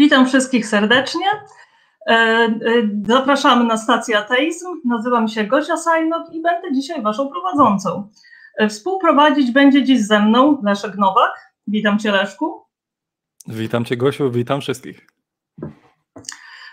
Witam 0.00 0.26
wszystkich 0.26 0.66
serdecznie. 0.66 1.26
E, 2.06 2.12
e, 2.12 2.52
zapraszamy 3.06 3.64
na 3.64 3.76
stację 3.76 4.18
Ateizm. 4.18 4.66
Nazywam 4.84 5.28
się 5.28 5.44
Gosia 5.44 5.76
Sajnok 5.76 6.32
i 6.32 6.42
będę 6.42 6.72
dzisiaj 6.72 7.02
Waszą 7.02 7.28
prowadzącą. 7.28 8.08
E, 8.58 8.68
współprowadzić 8.68 9.50
będzie 9.50 9.84
dziś 9.84 10.06
ze 10.06 10.20
mną 10.20 10.62
Leszek 10.64 10.94
Nowak. 10.96 11.52
Witam 11.66 11.98
Cię, 11.98 12.12
Leszku. 12.12 12.64
Witam 13.46 13.84
Cię, 13.84 13.96
Gosiu, 13.96 14.30
witam 14.30 14.60
wszystkich. 14.60 15.06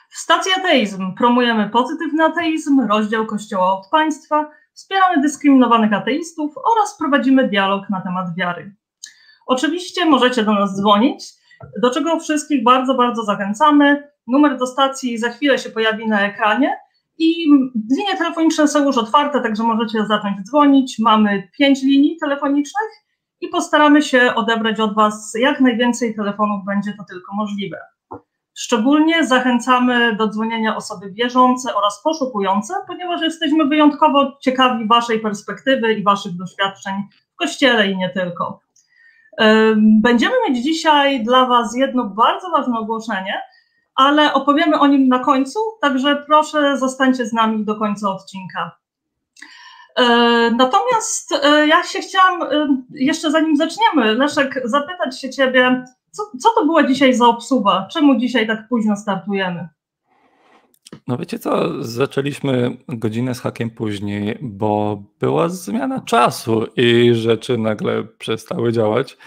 W 0.09 0.17
stacji 0.17 0.51
Ateizm 0.59 1.13
promujemy 1.17 1.69
pozytywny 1.69 2.25
ateizm, 2.25 2.87
rozdział 2.89 3.25
Kościoła 3.25 3.79
od 3.79 3.89
państwa, 3.89 4.49
wspieramy 4.73 5.21
dyskryminowanych 5.21 5.93
ateistów 5.93 6.53
oraz 6.57 6.97
prowadzimy 6.97 7.47
dialog 7.47 7.89
na 7.89 8.01
temat 8.01 8.35
wiary. 8.37 8.75
Oczywiście 9.47 10.05
możecie 10.05 10.43
do 10.43 10.53
nas 10.53 10.75
dzwonić, 10.75 11.37
do 11.81 11.89
czego 11.89 12.19
wszystkich 12.19 12.63
bardzo, 12.63 12.93
bardzo 12.93 13.23
zachęcamy. 13.23 14.03
Numer 14.27 14.57
do 14.57 14.67
stacji 14.67 15.17
za 15.17 15.29
chwilę 15.29 15.57
się 15.57 15.69
pojawi 15.69 16.07
na 16.07 16.21
ekranie 16.21 16.77
i 17.17 17.45
linie 17.91 18.17
telefoniczne 18.17 18.67
są 18.67 18.85
już 18.85 18.97
otwarte, 18.97 19.41
także 19.41 19.63
możecie 19.63 20.05
zacząć 20.05 20.37
dzwonić. 20.43 20.99
Mamy 20.99 21.49
pięć 21.57 21.83
linii 21.83 22.17
telefonicznych 22.17 22.89
i 23.41 23.47
postaramy 23.47 24.01
się 24.01 24.35
odebrać 24.35 24.79
od 24.79 24.95
Was 24.95 25.33
jak 25.39 25.61
najwięcej 25.61 26.15
telefonów 26.15 26.65
będzie 26.65 26.93
to 26.97 27.03
tylko 27.09 27.35
możliwe. 27.35 27.77
Szczególnie 28.53 29.25
zachęcamy 29.25 30.15
do 30.15 30.27
dzwonienia 30.27 30.75
osoby 30.75 31.11
wierzące 31.11 31.75
oraz 31.75 32.01
poszukujące, 32.03 32.73
ponieważ 32.87 33.21
jesteśmy 33.21 33.65
wyjątkowo 33.65 34.37
ciekawi 34.41 34.87
Waszej 34.87 35.19
perspektywy 35.19 35.93
i 35.93 36.03
Waszych 36.03 36.35
doświadczeń 36.35 36.93
w 37.33 37.35
kościele 37.35 37.91
i 37.91 37.97
nie 37.97 38.09
tylko. 38.09 38.59
Będziemy 40.01 40.35
mieć 40.49 40.63
dzisiaj 40.63 41.23
dla 41.23 41.45
Was 41.45 41.75
jedno 41.75 42.05
bardzo 42.05 42.49
ważne 42.49 42.79
ogłoszenie, 42.79 43.41
ale 43.95 44.33
opowiemy 44.33 44.79
o 44.79 44.87
nim 44.87 45.07
na 45.07 45.19
końcu, 45.19 45.59
także 45.81 46.23
proszę 46.27 46.77
zostańcie 46.77 47.25
z 47.25 47.33
nami 47.33 47.65
do 47.65 47.75
końca 47.75 48.09
odcinka. 48.09 48.71
Natomiast 50.57 51.31
e, 51.43 51.67
ja 51.67 51.83
się 51.83 51.99
chciałam, 51.99 52.39
jeszcze 52.91 53.31
zanim 53.31 53.55
zaczniemy, 53.55 54.15
Leszek, 54.15 54.61
zapytać 54.65 55.21
się 55.21 55.29
Ciebie, 55.29 55.83
co, 56.11 56.23
co 56.39 56.49
to 56.55 56.65
była 56.65 56.87
dzisiaj 56.87 57.13
za 57.13 57.25
obsuwa? 57.25 57.87
Czemu 57.91 58.19
dzisiaj 58.19 58.47
tak 58.47 58.67
późno 58.69 58.95
startujemy? 58.95 59.69
No 61.07 61.17
wiecie 61.17 61.39
co, 61.39 61.83
zaczęliśmy 61.83 62.77
godzinę 62.87 63.35
z 63.35 63.39
hakiem 63.39 63.69
później, 63.69 64.37
bo 64.41 65.03
była 65.19 65.49
zmiana 65.49 66.01
czasu 66.01 66.65
i 66.75 67.13
rzeczy 67.13 67.57
nagle 67.57 68.03
przestały 68.03 68.71
działać. 68.71 69.17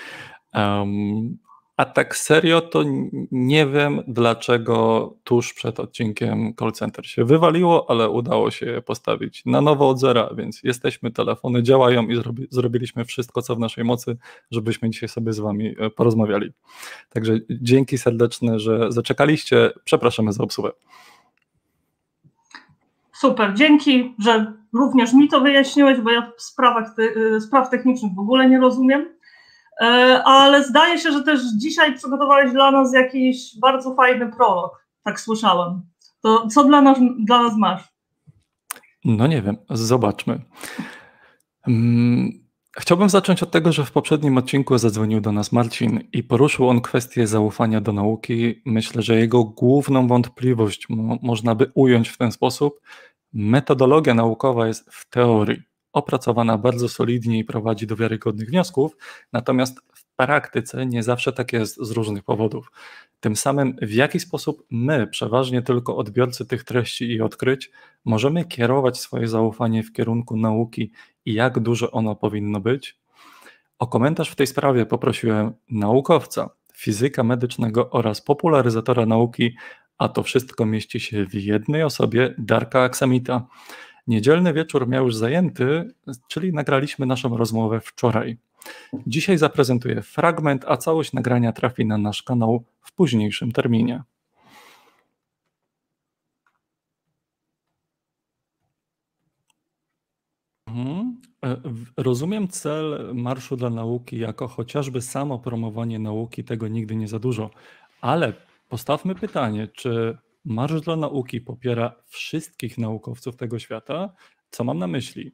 Um, 0.55 1.39
a 1.77 1.85
tak 1.85 2.17
serio 2.17 2.61
to 2.61 2.85
nie 3.33 3.67
wiem, 3.67 4.03
dlaczego 4.09 5.11
tuż 5.25 5.55
przed 5.55 5.81
odcinkiem 5.81 6.55
call 6.59 6.73
center 6.73 7.07
się 7.07 7.25
wywaliło, 7.25 7.91
ale 7.91 8.11
udało 8.11 8.51
się 8.51 8.67
je 8.67 8.83
postawić 8.83 9.43
na 9.47 9.61
nowo 9.61 9.89
od 9.89 10.01
zera, 10.01 10.31
więc 10.37 10.63
jesteśmy, 10.63 11.11
telefony 11.11 11.63
działają 11.63 12.09
i 12.09 12.17
zrobi, 12.17 12.47
zrobiliśmy 12.51 13.05
wszystko, 13.05 13.43
co 13.43 13.57
w 13.57 13.59
naszej 13.59 13.85
mocy, 13.85 14.17
żebyśmy 14.51 14.91
dzisiaj 14.91 15.09
sobie 15.09 15.33
z 15.33 15.39
wami 15.39 15.75
e, 15.79 15.91
porozmawiali. 15.91 16.53
Także 17.11 17.39
dzięki 17.51 17.99
serdeczne, 17.99 18.59
że 18.59 18.93
zaczekaliście. 18.93 19.71
Przepraszamy 19.85 20.33
za 20.33 20.43
obsługę. 20.43 20.71
Super, 23.21 23.55
dzięki, 23.55 24.15
że 24.19 24.53
również 24.73 25.13
mi 25.13 25.29
to 25.29 25.41
wyjaśniłeś, 25.41 26.01
bo 26.01 26.11
ja 26.11 26.33
sprawach 26.37 26.95
ty, 26.95 27.03
y, 27.03 27.41
spraw 27.41 27.71
technicznych 27.71 28.15
w 28.15 28.19
ogóle 28.19 28.51
nie 28.51 28.61
rozumiem. 28.61 29.09
E, 29.81 30.23
ale 30.25 30.65
zdaje 30.65 30.99
się, 30.99 31.13
że 31.13 31.25
też 31.25 31.41
dzisiaj 31.57 31.95
przygotowałeś 31.95 32.53
dla 32.53 32.71
nas 32.71 32.95
jakiś 32.95 33.59
bardzo 33.59 33.95
fajny 33.95 34.33
prolog, 34.33 34.87
tak 35.05 35.21
słyszałem. 35.21 35.83
To 36.23 36.47
co 36.49 36.65
dla 36.65 36.81
nas, 36.81 36.99
dla 37.19 37.43
nas 37.43 37.57
masz? 37.57 37.89
No 39.05 39.27
nie 39.27 39.43
wiem, 39.43 39.57
zobaczmy. 39.71 40.41
Mm, 41.67 42.31
chciałbym 42.79 43.09
zacząć 43.09 43.43
od 43.43 43.51
tego, 43.51 43.73
że 43.73 43.85
w 43.85 43.93
poprzednim 43.93 44.39
odcinku 44.39 44.79
zadzwonił 44.79 45.21
do 45.21 45.33
nas 45.33 45.53
Marcin 45.53 46.01
i 46.13 46.23
poruszył 46.23 46.69
on 46.69 46.81
kwestię 46.81 47.27
zaufania 47.27 47.81
do 47.81 47.93
nauki. 47.93 48.63
Myślę, 48.67 49.03
że 49.03 49.19
jego 49.19 49.45
główną 49.45 50.07
wątpliwość 50.07 50.89
mo 50.89 51.19
można 51.23 51.55
by 51.55 51.71
ująć 51.75 52.09
w 52.09 52.19
ten 52.19 52.33
sposób, 52.33 52.81
Metodologia 53.33 54.15
naukowa 54.15 54.67
jest 54.67 54.91
w 54.91 55.11
teorii 55.11 55.63
opracowana 55.93 56.59
bardzo 56.59 56.89
solidnie 56.89 57.39
i 57.39 57.45
prowadzi 57.45 57.87
do 57.87 57.97
wiarygodnych 57.97 58.49
wniosków, 58.49 58.97
natomiast 59.33 59.81
w 59.95 60.05
praktyce 60.17 60.87
nie 60.87 61.03
zawsze 61.03 61.33
tak 61.33 61.53
jest 61.53 61.77
z 61.77 61.91
różnych 61.91 62.25
powodów. 62.25 62.73
Tym 63.21 63.37
samym, 63.37 63.77
w 63.83 63.93
jaki 63.93 64.21
sposób 64.21 64.67
my, 64.71 65.07
przeważnie 65.07 65.63
tylko 65.63 65.97
odbiorcy 65.97 66.47
tych 66.47 66.65
treści 66.65 67.13
i 67.13 67.21
odkryć, 67.21 67.71
możemy 68.05 68.45
kierować 68.45 68.99
swoje 68.99 69.29
zaufanie 69.29 69.83
w 69.83 69.93
kierunku 69.93 70.37
nauki 70.37 70.93
i 71.25 71.35
jak 71.35 71.59
duże 71.59 71.91
ono 71.91 72.15
powinno 72.15 72.61
być? 72.61 72.99
O 73.79 73.87
komentarz 73.87 74.31
w 74.31 74.37
tej 74.37 74.47
sprawie 74.47 74.87
poprosiłem 74.87 75.53
naukowca, 75.71 76.51
fizyka 76.75 77.25
medycznego 77.25 77.91
oraz 77.91 78.21
popularyzatora 78.21 79.07
nauki 79.07 79.57
a 80.01 80.09
to 80.09 80.23
wszystko 80.23 80.67
mieści 80.67 81.01
się 81.01 81.27
w 81.27 81.35
jednej 81.35 81.83
osobie, 81.83 82.35
Darka 82.39 82.83
Aksamita. 82.83 83.47
Niedzielny 84.07 84.53
wieczór 84.53 84.89
miał 84.89 85.05
już 85.05 85.15
zajęty, 85.15 85.95
czyli 86.29 86.53
nagraliśmy 86.53 87.07
naszą 87.07 87.37
rozmowę 87.37 87.81
wczoraj. 87.81 88.39
Dzisiaj 89.07 89.39
zaprezentuję 89.39 90.03
fragment, 90.03 90.65
a 90.69 90.77
całość 90.77 91.13
nagrania 91.13 91.53
trafi 91.53 91.87
na 91.87 91.99
nasz 91.99 92.23
kanał 92.23 92.65
w 92.81 92.93
późniejszym 92.93 93.53
terminie. 93.53 94.03
Mhm. 100.67 101.21
E, 101.45 101.57
rozumiem 101.97 102.49
cel 102.49 103.11
Marszu 103.15 103.57
dla 103.57 103.71
Nauki 103.71 104.19
jako 104.19 104.49
chociażby 104.49 105.03
samo 105.03 105.39
promowanie 105.39 105.99
nauki, 105.99 106.45
tego 106.45 106.69
nigdy 106.69 106.97
nie 106.97 107.09
za 107.09 107.19
dużo, 107.19 107.51
ale 108.01 108.50
Postawmy 108.71 109.15
pytanie, 109.15 109.69
czy 109.69 110.19
Marsz 110.45 110.81
dla 110.81 110.97
Nauki 110.97 111.41
popiera 111.41 112.03
wszystkich 112.07 112.79
naukowców 112.79 113.37
tego 113.37 113.59
świata? 113.59 114.13
Co 114.51 114.65
mam 114.65 114.79
na 114.79 114.87
myśli? 114.87 115.33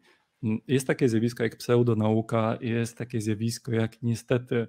Jest 0.68 0.86
takie 0.86 1.08
zjawisko 1.08 1.42
jak 1.42 1.56
pseudonauka, 1.56 2.58
jest 2.60 2.98
takie 2.98 3.20
zjawisko 3.20 3.72
jak 3.72 4.02
niestety 4.02 4.68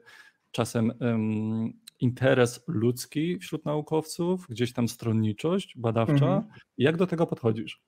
czasem 0.52 0.94
um, 1.00 1.74
interes 2.00 2.64
ludzki 2.68 3.40
wśród 3.40 3.66
naukowców, 3.66 4.48
gdzieś 4.50 4.74
tam 4.74 4.88
stronniczość 4.88 5.78
badawcza. 5.78 6.14
Mhm. 6.14 6.44
Jak 6.78 6.98
do 6.98 7.08
tego 7.08 7.28
podchodzisz? 7.28 7.82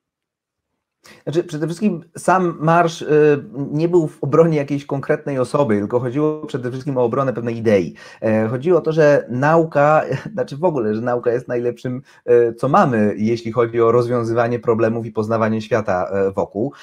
Znaczy, 1.23 1.43
przede 1.43 1.67
wszystkim 1.67 2.03
sam 2.17 2.57
marsz 2.59 3.01
y, 3.01 3.43
nie 3.71 3.89
był 3.89 4.07
w 4.07 4.23
obronie 4.23 4.57
jakiejś 4.57 4.85
konkretnej 4.85 5.39
osoby, 5.39 5.79
tylko 5.79 5.99
chodziło 5.99 6.45
przede 6.45 6.71
wszystkim 6.71 6.97
o 6.97 7.03
obronę 7.03 7.33
pewnej 7.33 7.57
idei. 7.57 7.95
E, 8.21 8.47
chodziło 8.47 8.79
o 8.79 8.81
to, 8.81 8.91
że 8.91 9.25
nauka, 9.29 10.03
znaczy 10.33 10.57
w 10.57 10.63
ogóle, 10.63 10.95
że 10.95 11.01
nauka 11.01 11.31
jest 11.31 11.47
najlepszym, 11.47 12.01
e, 12.25 12.53
co 12.53 12.69
mamy, 12.69 13.13
jeśli 13.17 13.51
chodzi 13.51 13.81
o 13.81 13.91
rozwiązywanie 13.91 14.59
problemów 14.59 15.05
i 15.05 15.11
poznawanie 15.11 15.61
świata 15.61 16.09
e, 16.11 16.31
wokół. 16.31 16.73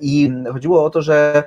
I 0.00 0.32
chodziło 0.52 0.84
o 0.84 0.90
to, 0.90 1.02
że 1.02 1.42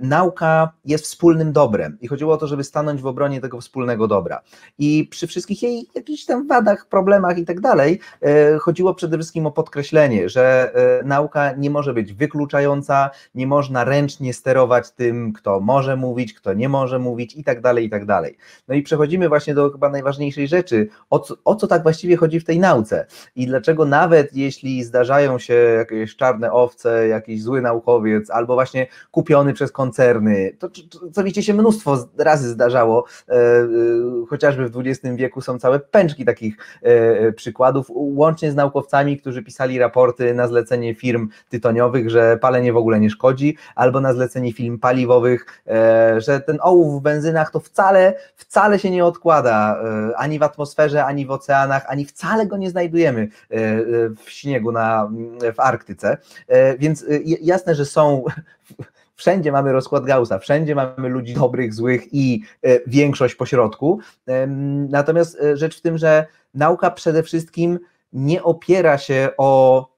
nauka 0.00 0.72
jest 0.84 1.04
wspólnym 1.04 1.52
dobrem 1.52 1.98
i 2.00 2.08
chodziło 2.08 2.34
o 2.34 2.36
to, 2.36 2.46
żeby 2.46 2.64
stanąć 2.64 3.02
w 3.02 3.06
obronie 3.06 3.40
tego 3.40 3.60
wspólnego 3.60 4.08
dobra. 4.08 4.40
I 4.78 5.08
przy 5.10 5.26
wszystkich 5.26 5.62
jej 5.62 5.88
jakichś 5.94 6.24
tam 6.24 6.46
wadach, 6.46 6.86
problemach 6.86 7.38
i 7.38 7.44
tak 7.44 7.60
dalej, 7.60 8.00
chodziło 8.60 8.94
przede 8.94 9.16
wszystkim 9.16 9.46
o 9.46 9.50
podkreślenie, 9.50 10.28
że 10.28 10.72
nauka 11.04 11.51
nie 11.58 11.70
może 11.70 11.94
być 11.94 12.12
wykluczająca, 12.12 13.10
nie 13.34 13.46
można 13.46 13.84
ręcznie 13.84 14.34
sterować 14.34 14.90
tym, 14.90 15.32
kto 15.32 15.60
może 15.60 15.96
mówić, 15.96 16.34
kto 16.34 16.52
nie 16.52 16.68
może 16.68 16.98
mówić 16.98 17.36
i 17.36 17.44
tak 17.44 17.60
dalej, 17.60 17.84
i 17.84 17.90
tak 17.90 18.06
dalej. 18.06 18.36
No 18.68 18.74
i 18.74 18.82
przechodzimy 18.82 19.28
właśnie 19.28 19.54
do 19.54 19.70
chyba 19.70 19.88
najważniejszej 19.88 20.48
rzeczy, 20.48 20.88
o 21.10 21.18
co, 21.18 21.34
o 21.44 21.54
co 21.56 21.66
tak 21.66 21.82
właściwie 21.82 22.16
chodzi 22.16 22.40
w 22.40 22.44
tej 22.44 22.58
nauce 22.58 23.06
i 23.36 23.46
dlaczego 23.46 23.84
nawet 23.84 24.36
jeśli 24.36 24.84
zdarzają 24.84 25.38
się 25.38 25.54
jakieś 25.54 26.16
czarne 26.16 26.52
owce, 26.52 27.08
jakiś 27.08 27.42
zły 27.42 27.62
naukowiec, 27.62 28.30
albo 28.30 28.54
właśnie 28.54 28.86
kupiony 29.10 29.52
przez 29.52 29.72
koncerny, 29.72 30.56
to 30.58 30.68
co 31.12 31.24
wiecie 31.24 31.42
się 31.42 31.54
mnóstwo 31.54 32.08
razy 32.18 32.48
zdarzało, 32.48 33.04
e, 33.28 33.32
e, 33.32 33.66
chociażby 34.28 34.68
w 34.68 34.78
XX 34.78 35.16
wieku 35.16 35.40
są 35.40 35.58
całe 35.58 35.80
pęczki 35.80 36.24
takich 36.24 36.56
e, 36.82 37.32
przykładów, 37.32 37.86
łącznie 37.90 38.52
z 38.52 38.54
naukowcami, 38.54 39.16
którzy 39.16 39.42
pisali 39.42 39.78
raporty 39.78 40.34
na 40.34 40.48
zlecenie 40.48 40.94
firm 40.94 41.28
tytoniowych, 41.52 42.10
że 42.10 42.38
palenie 42.40 42.72
w 42.72 42.76
ogóle 42.76 43.00
nie 43.00 43.10
szkodzi, 43.10 43.56
albo 43.74 44.00
na 44.00 44.12
zlecenie 44.12 44.52
film 44.52 44.78
paliwowych, 44.78 45.62
e, 45.66 46.20
że 46.20 46.40
ten 46.40 46.58
ołów 46.62 47.00
w 47.00 47.02
benzynach 47.02 47.50
to 47.50 47.60
wcale, 47.60 48.14
wcale 48.36 48.78
się 48.78 48.90
nie 48.90 49.04
odkłada 49.04 49.82
e, 50.10 50.16
ani 50.16 50.38
w 50.38 50.42
atmosferze, 50.42 51.04
ani 51.04 51.26
w 51.26 51.30
oceanach, 51.30 51.84
ani 51.88 52.04
wcale 52.04 52.46
go 52.46 52.56
nie 52.56 52.70
znajdujemy 52.70 53.20
e, 53.22 53.28
w 54.24 54.30
śniegu 54.30 54.72
na, 54.72 55.10
w 55.54 55.60
Arktyce. 55.60 56.16
Więc 56.78 57.04
jasne, 57.40 57.74
że 57.74 57.84
są 57.84 58.24
wszędzie 59.14 59.52
mamy 59.52 59.72
rozkład 59.72 60.04
Gaussa, 60.04 60.38
wszędzie 60.38 60.74
mamy 60.74 61.08
ludzi 61.08 61.34
dobrych, 61.34 61.74
złych 61.74 62.02
i 62.12 62.42
większość 62.86 63.34
pośrodku. 63.34 63.98
Natomiast 64.88 65.38
rzecz 65.54 65.78
w 65.78 65.80
tym, 65.80 65.98
że 65.98 66.26
nauka 66.54 66.90
przede 66.90 67.22
wszystkim 67.22 67.78
nie 68.12 68.42
opiera 68.42 68.98
się 68.98 69.28
o 69.38 69.91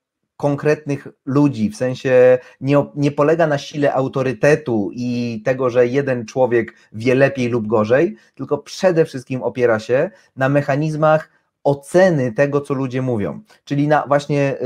konkretnych 0.44 1.08
ludzi, 1.24 1.70
w 1.70 1.76
sensie 1.76 2.38
nie, 2.60 2.84
nie 2.94 3.10
polega 3.10 3.46
na 3.46 3.58
sile 3.58 3.94
autorytetu 3.94 4.90
i 4.92 5.42
tego, 5.44 5.70
że 5.70 5.86
jeden 5.86 6.26
człowiek 6.26 6.74
wie 6.92 7.14
lepiej 7.14 7.48
lub 7.48 7.66
gorzej, 7.66 8.16
tylko 8.34 8.58
przede 8.58 9.04
wszystkim 9.04 9.42
opiera 9.42 9.78
się 9.78 10.10
na 10.36 10.48
mechanizmach 10.48 11.30
oceny 11.64 12.32
tego, 12.32 12.60
co 12.60 12.74
ludzie 12.74 13.02
mówią, 13.02 13.40
czyli 13.64 13.88
na 13.88 14.06
właśnie 14.06 14.56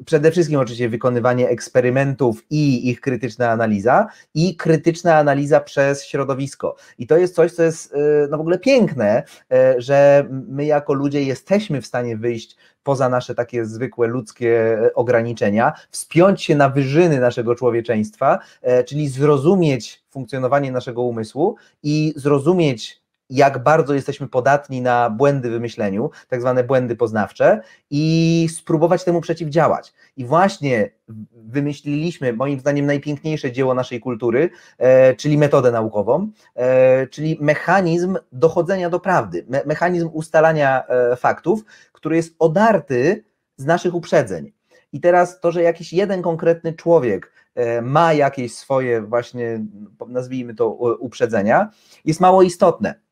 y, 0.00 0.04
przede 0.04 0.30
wszystkim 0.30 0.58
oczywiście 0.58 0.88
wykonywanie 0.88 1.48
eksperymentów 1.48 2.44
i 2.50 2.88
ich 2.88 3.00
krytyczna 3.00 3.50
analiza 3.50 4.06
i 4.34 4.56
krytyczna 4.56 5.14
analiza 5.14 5.60
przez 5.60 6.04
środowisko. 6.04 6.76
I 6.98 7.06
to 7.06 7.16
jest 7.16 7.34
coś, 7.34 7.52
co 7.52 7.62
jest 7.62 7.92
y, 7.92 7.96
no 8.30 8.38
w 8.38 8.40
ogóle 8.40 8.58
piękne, 8.58 9.22
y, 9.52 9.80
że 9.80 10.26
my 10.30 10.64
jako 10.64 10.92
ludzie 10.92 11.22
jesteśmy 11.22 11.82
w 11.82 11.86
stanie 11.86 12.16
wyjść 12.16 12.56
poza 12.82 13.08
nasze 13.08 13.34
takie 13.34 13.64
zwykłe 13.64 14.06
ludzkie 14.06 14.78
ograniczenia, 14.94 15.72
wspiąć 15.90 16.42
się 16.42 16.56
na 16.56 16.68
wyżyny 16.68 17.20
naszego 17.20 17.54
człowieczeństwa, 17.54 18.38
czyli 18.86 19.08
zrozumieć 19.08 20.02
funkcjonowanie 20.10 20.72
naszego 20.72 21.02
umysłu 21.02 21.56
i 21.82 22.12
zrozumieć 22.16 23.02
jak 23.30 23.62
bardzo 23.62 23.94
jesteśmy 23.94 24.28
podatni 24.28 24.82
na 24.82 25.10
błędy 25.10 25.58
w 25.58 25.60
myśleniu, 25.60 26.10
tak 26.28 26.40
zwane 26.40 26.64
błędy 26.64 26.96
poznawcze, 26.96 27.60
i 27.90 28.48
spróbować 28.56 29.04
temu 29.04 29.20
przeciwdziałać. 29.20 29.92
I 30.16 30.24
właśnie 30.24 30.90
wymyśliliśmy, 31.32 32.32
moim 32.32 32.60
zdaniem, 32.60 32.86
najpiękniejsze 32.86 33.52
dzieło 33.52 33.74
naszej 33.74 34.00
kultury, 34.00 34.50
e, 34.78 35.14
czyli 35.14 35.38
metodę 35.38 35.70
naukową, 35.72 36.30
e, 36.54 37.06
czyli 37.06 37.38
mechanizm 37.40 38.16
dochodzenia 38.32 38.90
do 38.90 39.00
prawdy, 39.00 39.44
me 39.48 39.62
mechanizm 39.66 40.10
ustalania 40.12 40.86
e, 40.86 41.16
faktów, 41.16 41.64
który 41.92 42.16
jest 42.16 42.34
odarty 42.38 43.24
z 43.56 43.64
naszych 43.64 43.94
uprzedzeń. 43.94 44.52
I 44.92 45.00
teraz 45.00 45.40
to, 45.40 45.52
że 45.52 45.62
jakiś 45.62 45.92
jeden 45.92 46.22
konkretny 46.22 46.72
człowiek 46.72 47.32
e, 47.54 47.82
ma 47.82 48.12
jakieś 48.12 48.54
swoje 48.54 49.02
właśnie, 49.02 49.60
nazwijmy 50.08 50.54
to, 50.54 50.70
uprzedzenia, 51.00 51.70
jest 52.04 52.20
mało 52.20 52.42
istotne 52.42 53.07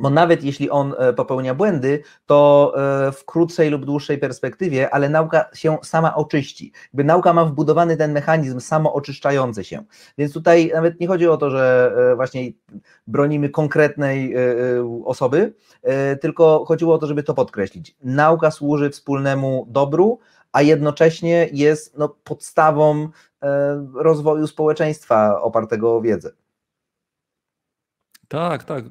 bo 0.00 0.10
nawet 0.10 0.44
jeśli 0.44 0.70
on 0.70 0.94
e, 0.98 1.12
popełnia 1.12 1.54
błędy, 1.54 2.02
to 2.26 2.72
e, 2.76 3.12
w 3.12 3.24
krótszej 3.24 3.70
lub 3.70 3.84
dłuższej 3.84 4.18
perspektywie, 4.18 4.94
ale 4.94 5.08
nauka 5.08 5.44
się 5.54 5.78
sama 5.82 6.14
oczyści. 6.14 6.72
Jakby 6.84 7.04
nauka 7.04 7.32
ma 7.32 7.44
wbudowany 7.44 7.96
ten 7.96 8.12
mechanizm 8.12 8.60
samooczyszczający 8.60 9.64
się. 9.64 9.84
Więc 10.18 10.32
tutaj 10.32 10.70
nawet 10.74 11.00
nie 11.00 11.06
chodzi 11.06 11.28
o 11.28 11.36
to, 11.36 11.50
że 11.50 11.92
e, 12.12 12.16
właśnie 12.16 12.52
bronimy 13.06 13.48
konkretnej 13.48 14.34
osoby, 15.04 15.54
tylko 16.20 16.64
chodziło 16.68 16.94
o 16.94 16.98
to, 16.98 17.06
żeby 17.06 17.22
to 17.22 17.34
podkreślić. 17.34 17.96
Nauka 18.02 18.50
służy 18.50 18.90
wspólnemu 18.90 19.66
dobru, 19.70 20.18
a 20.52 20.62
jednocześnie 20.62 21.48
jest 21.52 21.98
no, 21.98 22.16
podstawą 22.24 23.08
rozwoju 23.94 24.46
społeczeństwa 24.46 25.42
opartego 25.42 25.96
o 25.96 26.00
wiedzę. 26.00 26.30
Tak, 28.28 28.64
tak. 28.64 28.84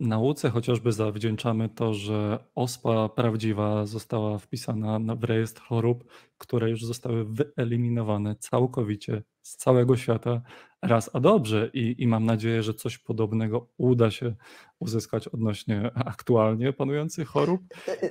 Nauce 0.00 0.50
chociażby 0.50 0.92
zawdzięczamy 0.92 1.68
to, 1.68 1.94
że 1.94 2.38
ospa 2.54 3.08
prawdziwa 3.08 3.86
została 3.86 4.38
wpisana 4.38 5.00
w 5.16 5.24
rejestr 5.24 5.62
chorób, 5.62 6.04
które 6.38 6.70
już 6.70 6.84
zostały 6.84 7.24
wyeliminowane 7.24 8.36
całkowicie 8.36 9.22
z 9.42 9.56
całego 9.56 9.96
świata 9.96 10.42
raz 10.82 11.10
a 11.12 11.20
dobrze 11.20 11.70
i, 11.72 11.94
i 11.98 12.06
mam 12.06 12.24
nadzieję, 12.24 12.62
że 12.62 12.74
coś 12.74 12.98
podobnego 12.98 13.68
uda 13.78 14.10
się 14.10 14.34
uzyskać 14.78 15.28
odnośnie 15.28 15.90
aktualnie 15.94 16.72
panujących 16.72 17.28
chorób. 17.28 17.60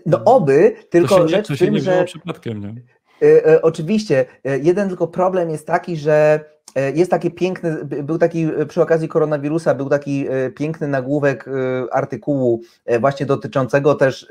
No 0.06 0.24
oby, 0.26 0.76
tylko 0.90 1.16
to 1.16 1.22
się, 1.22 1.28
rzecz 1.28 1.48
to 1.48 1.56
się 1.56 1.66
tym, 1.66 1.74
nie 1.74 1.82
że... 1.82 2.04
przypadkiem, 2.06 2.62
nie? 2.62 2.84
E, 3.22 3.46
e, 3.46 3.62
oczywiście, 3.62 4.26
e, 4.44 4.60
jeden 4.60 4.88
tylko 4.88 5.08
problem 5.08 5.50
jest 5.50 5.68
taki, 5.68 5.98
że 5.98 6.46
jest 6.96 7.12
taki 7.12 7.32
piękny, 7.32 7.86
był 7.86 8.18
taki 8.18 8.48
przy 8.68 8.82
okazji 8.82 9.08
koronawirusa, 9.08 9.76
był 9.76 9.90
taki 9.90 10.28
piękny 10.56 10.88
nagłówek 10.88 11.46
artykułu 11.92 12.62
właśnie 13.00 13.26
dotyczącego 13.26 13.96
też 13.96 14.28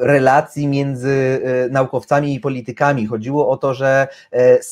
relacji 0.00 0.68
między 0.68 1.40
naukowcami 1.70 2.34
i 2.34 2.40
politykami. 2.40 3.06
Chodziło 3.06 3.48
o 3.48 3.56
to, 3.56 3.74
że 3.74 4.08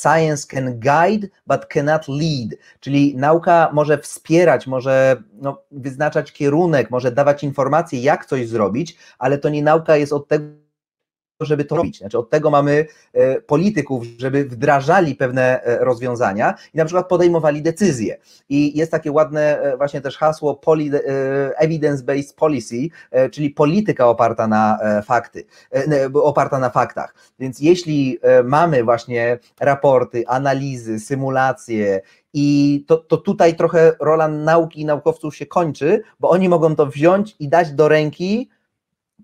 science 0.03 0.47
can 0.49 0.81
guide, 0.81 1.29
but 1.47 1.67
cannot 1.67 2.09
lead, 2.09 2.51
czyli 2.81 3.17
nauka 3.17 3.71
może 3.73 3.99
wspierać, 3.99 4.67
może 4.67 5.23
no, 5.41 5.63
wyznaczać 5.71 6.33
kierunek, 6.33 6.91
może 6.91 7.13
dawać 7.13 7.45
informacje, 7.45 8.01
jak 8.01 8.27
coś 8.27 8.49
zrobić, 8.49 8.97
ale 9.19 9.39
to 9.39 9.49
nie 9.49 9.63
nauka 9.63 9.97
jest 9.97 10.13
od 10.13 10.29
tego, 10.29 10.45
żeby 11.45 11.65
to 11.65 11.77
robić. 11.77 11.99
Znaczy 11.99 12.19
od 12.19 12.31
tego 12.31 12.51
mamy 12.51 12.87
e, 13.13 13.41
polityków, 13.41 14.05
żeby 14.19 14.45
wdrażali 14.45 15.15
pewne 15.15 15.63
e, 15.63 15.85
rozwiązania 15.85 16.55
i 16.75 16.79
na 16.79 16.85
przykład 16.85 17.09
podejmowali 17.09 17.63
decyzje. 17.63 18.17
I 18.49 18.79
jest 18.79 18.93
takie 18.93 19.13
ładne 19.13 19.61
e, 19.61 19.77
właśnie 19.77 20.01
też 20.01 20.17
hasło 20.17 20.61
evidence-based 21.63 22.35
policy, 22.35 22.77
czyli 23.33 23.51
polityka 23.51 24.09
oparta 24.09 24.47
na 24.47 24.79
fakty, 25.05 25.45
oparta 26.15 26.59
na 26.59 26.71
faktach. 26.71 27.15
Więc 27.39 27.61
jeśli 27.61 28.19
mamy 28.45 28.85
właśnie 28.85 29.39
raporty, 29.61 30.25
analizy, 30.27 31.01
symulacje 31.01 32.01
i 32.35 32.85
to, 32.87 32.97
to 32.97 33.17
tutaj 33.17 33.57
trochę 33.57 33.93
rola 34.01 34.29
nauki 34.29 34.81
i 34.81 34.85
naukowców 34.85 35.37
się 35.37 35.47
kończy, 35.47 36.03
bo 36.21 36.31
oni 36.31 36.49
mogą 36.49 36.77
to 36.77 36.87
wziąć 36.87 37.37
i 37.39 37.49
dać 37.49 37.73
do 37.73 37.89
ręki 37.89 38.49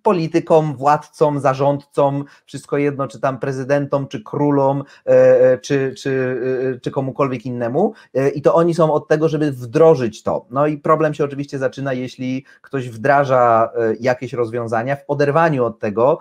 politykom, 0.06 0.76
władcom, 0.76 1.40
zarządcom, 1.40 2.24
wszystko 2.44 2.78
jedno, 2.78 3.08
czy 3.08 3.20
tam 3.20 3.38
prezydentom, 3.38 4.08
czy 4.08 4.22
królom, 4.22 4.84
e, 5.06 5.10
e, 5.52 5.58
czy, 5.58 5.94
czy, 5.98 6.40
e, 6.76 6.80
czy 6.80 6.90
komukolwiek 6.90 7.46
innemu. 7.46 7.92
I 8.34 8.42
to 8.42 8.54
oni 8.54 8.74
są 8.74 8.92
od 8.92 9.08
tego, 9.08 9.28
żeby 9.28 9.52
wdrożyć 9.52 10.22
to. 10.22 10.46
No 10.50 10.66
i 10.66 10.78
problem 10.78 11.14
się 11.14 11.24
oczywiście 11.24 11.58
zaczyna, 11.58 11.92
jeśli 11.92 12.44
ktoś 12.62 12.88
wdraża 12.88 13.70
jakieś 14.00 14.32
rozwiązania 14.32 14.96
w 14.96 15.04
oderwaniu 15.08 15.64
od 15.64 15.78
tego, 15.78 16.18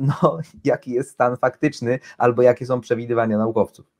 no, 0.00 0.38
jaki 0.64 0.90
jest 0.90 1.10
stan 1.10 1.36
faktyczny, 1.36 1.98
albo 2.18 2.42
jakie 2.42 2.66
są 2.66 2.80
przewidywania 2.80 3.38
naukowców. 3.38 3.99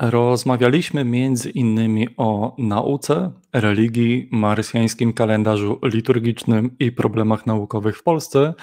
Rozmawialiśmy 0.00 1.04
między 1.04 1.50
innymi 1.50 2.08
o 2.16 2.56
nauce, 2.58 3.32
religii, 3.52 4.28
marsjańskim 4.32 5.12
kalendarzu 5.12 5.78
liturgicznym 5.82 6.76
i 6.78 6.92
problemach 6.92 7.46
naukowych 7.46 7.98
w 7.98 8.02
Polsce, 8.02 8.54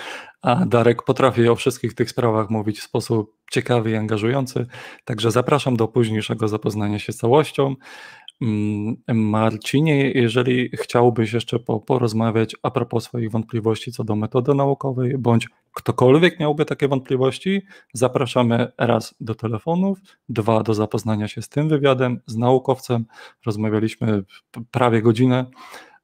a 0.41 0.65
Darek 0.65 1.03
potrafi 1.03 1.47
o 1.47 1.55
wszystkich 1.55 1.93
tych 1.93 2.09
sprawach 2.09 2.49
mówić 2.49 2.79
w 2.79 2.83
sposób 2.83 3.35
ciekawy 3.51 3.91
i 3.91 3.95
angażujący, 3.95 4.67
także 5.05 5.31
zapraszam 5.31 5.77
do 5.77 5.87
późniejszego 5.87 6.47
zapoznania 6.47 6.99
się 6.99 7.13
z 7.13 7.17
całością. 7.17 7.75
Mm, 8.41 8.97
Marcinie, 9.07 10.11
jeżeli 10.11 10.69
chciałbyś 10.73 11.33
jeszcze 11.33 11.59
po, 11.59 11.79
porozmawiać 11.79 12.55
a 12.63 12.71
propos 12.71 13.03
swoich 13.03 13.31
wątpliwości 13.31 13.91
co 13.91 14.03
do 14.03 14.15
metody 14.15 14.55
naukowej, 14.55 15.17
bądź 15.17 15.47
ktokolwiek 15.73 16.39
miałby 16.39 16.65
takie 16.65 16.87
wątpliwości, 16.87 17.61
zapraszamy 17.93 18.71
raz 18.77 19.15
do 19.19 19.35
telefonów, 19.35 19.99
dwa 20.29 20.63
do 20.63 20.73
zapoznania 20.73 21.27
się 21.27 21.41
z 21.41 21.49
tym 21.49 21.69
wywiadem, 21.69 22.19
z 22.25 22.35
naukowcem. 22.35 23.05
Rozmawialiśmy 23.45 24.23
prawie 24.71 25.01
godzinę, 25.01 25.45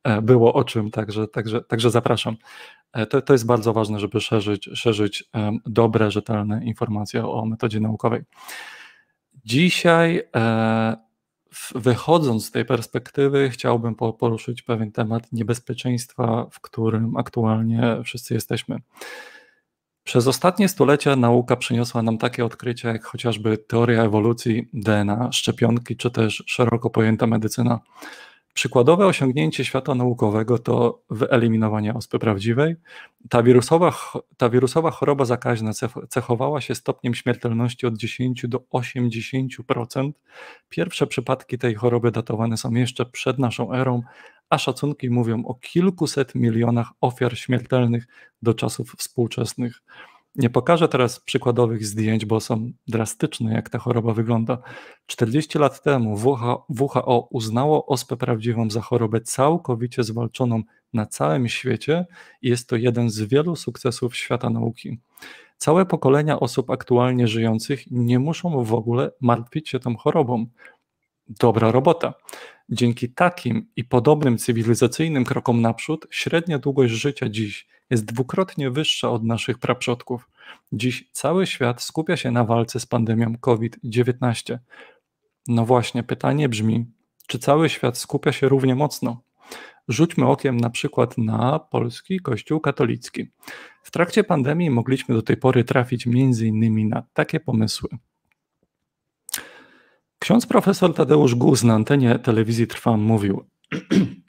e, 0.04 0.22
było 0.22 0.54
o 0.54 0.64
czym, 0.64 0.92
także, 0.92 1.28
także, 1.28 1.62
także 1.62 1.92
zapraszam. 1.92 2.36
E, 2.94 3.06
to, 3.06 3.22
to 3.22 3.34
jest 3.34 3.46
bardzo 3.46 3.74
ważne, 3.74 4.00
żeby 4.00 4.22
szerzyć, 4.22 4.70
szerzyć 4.74 5.24
dobre, 5.66 6.12
rzetelne 6.12 6.66
informacje 6.66 7.28
o 7.28 7.46
metodzie 7.46 7.80
naukowej. 7.80 8.22
Dzisiaj 9.46 10.22
e, 10.36 11.05
wychodząc 11.76 12.46
z 12.46 12.52
tej 12.52 12.66
perspektywy, 12.66 13.50
chciałbym 13.50 13.96
poruszyć 13.96 14.62
pewien 14.62 14.92
temat 14.92 15.32
niebezpieczeństwa, 15.32 16.48
w 16.52 16.60
którym 16.60 17.18
aktualnie 17.18 17.98
wszyscy 18.04 18.34
jesteśmy. 18.34 18.80
Przez 20.04 20.28
ostatnie 20.28 20.70
stulecia 20.70 21.16
nauka 21.16 21.56
przyniosła 21.56 22.02
nam 22.02 22.18
takie 22.18 22.46
odkrycia, 22.46 22.90
jak 22.90 23.06
chociażby 23.06 23.58
teoria 23.58 24.04
ewolucji 24.04 24.70
DNA, 24.74 25.32
szczepionki, 25.32 25.98
czy 25.98 26.12
też 26.12 26.44
szeroko 26.48 26.90
pojęta 26.90 27.28
medycyna. 27.28 27.80
Przykładowe 28.56 29.06
osiągnięcie 29.06 29.66
świata 29.66 29.96
naukowego 29.96 30.60
to 30.60 31.04
wyeliminowanie 31.10 31.94
ospy 31.94 32.20
prawdziwej. 32.20 32.76
Ta 33.30 33.44
wirusowa, 33.44 33.94
ta 34.38 34.50
wirusowa 34.50 34.92
choroba 34.92 35.26
zakaźna 35.26 35.72
cechowała 36.10 36.62
się 36.62 36.76
stopniem 36.76 37.16
śmiertelności 37.16 37.88
od 37.88 37.98
10 37.98 38.48
do 38.48 38.60
80%. 38.60 40.12
Pierwsze 40.70 41.08
przypadki 41.08 41.58
tej 41.58 41.76
choroby 41.76 42.12
datowane 42.12 42.58
są 42.58 42.72
jeszcze 42.72 43.06
przed 43.06 43.40
naszą 43.40 43.74
erą, 43.74 44.02
a 44.50 44.58
szacunki 44.58 45.10
mówią 45.10 45.46
o 45.46 45.54
kilkuset 45.56 46.36
milionach 46.36 46.88
ofiar 47.02 47.38
śmiertelnych 47.38 48.08
do 48.42 48.54
czasów 48.54 48.96
współczesnych. 48.98 49.82
Nie 50.36 50.50
pokażę 50.50 50.88
teraz 50.88 51.20
przykładowych 51.20 51.86
zdjęć, 51.86 52.26
bo 52.26 52.40
są 52.40 52.72
drastyczne, 52.88 53.54
jak 53.54 53.70
ta 53.70 53.80
choroba 53.80 54.14
wygląda. 54.14 54.58
40 55.06 55.60
lat 55.60 55.84
temu 55.84 56.16
WHO 56.16 57.28
uznało 57.32 57.86
ospę 57.86 58.18
prawdziwą 58.18 58.70
za 58.70 58.82
chorobę 58.82 59.22
całkowicie 59.22 60.04
zwalczoną 60.04 60.62
na 60.94 61.06
całym 61.06 61.48
świecie 61.48 62.06
i 62.42 62.50
jest 62.50 62.70
to 62.70 62.76
jeden 62.76 63.10
z 63.10 63.22
wielu 63.22 63.56
sukcesów 63.56 64.16
świata 64.16 64.50
nauki. 64.50 65.00
Całe 65.58 65.86
pokolenia 65.86 66.40
osób 66.40 66.70
aktualnie 66.70 67.28
żyjących 67.28 67.92
nie 67.92 68.20
muszą 68.20 68.64
w 68.64 68.74
ogóle 68.74 69.12
martwić 69.22 69.70
się 69.70 69.80
tą 69.80 69.98
chorobą. 69.98 70.46
Dobra 71.28 71.72
robota. 71.72 72.14
Dzięki 72.70 73.10
takim 73.10 73.68
i 73.76 73.84
podobnym 73.84 74.38
cywilizacyjnym 74.38 75.26
krokom 75.26 75.62
naprzód, 75.62 76.08
średnia 76.10 76.60
długość 76.60 76.94
życia 76.94 77.30
dziś 77.30 77.68
jest 77.90 78.06
dwukrotnie 78.06 78.72
wyższa 78.72 79.10
od 79.10 79.24
naszych 79.24 79.58
praprzodków. 79.58 80.30
Dziś 80.72 81.10
cały 81.12 81.48
świat 81.48 81.82
skupia 81.82 82.18
się 82.18 82.32
na 82.32 82.44
walce 82.44 82.80
z 82.80 82.86
pandemią 82.86 83.38
COVID-19. 83.38 84.58
No 85.48 85.66
właśnie, 85.66 86.04
pytanie 86.04 86.50
brzmi, 86.50 86.86
czy 87.28 87.40
cały 87.40 87.70
świat 87.70 87.98
skupia 87.98 88.32
się 88.32 88.50
równie 88.50 88.76
mocno? 88.76 89.22
Rzućmy 89.88 90.28
okiem 90.28 90.58
na 90.58 90.70
przykład 90.70 91.18
na 91.18 91.60
polski 91.60 92.20
Kościół 92.20 92.60
katolicki. 92.60 93.32
W 93.84 93.92
trakcie 93.92 94.24
pandemii 94.24 94.70
mogliśmy 94.70 95.16
do 95.16 95.22
tej 95.22 95.38
pory 95.38 95.64
trafić 95.64 96.08
m.in. 96.08 96.90
na 96.90 97.04
takie 97.14 97.40
pomysły. 97.40 97.90
Ksiądz 100.20 100.46
profesor 100.46 100.94
Tadeusz 100.94 101.36
Guz 101.36 101.64
na 101.64 101.74
antenie 101.74 102.20
telewizji 102.20 102.68
Trwam 102.68 103.02
mówił, 103.02 103.46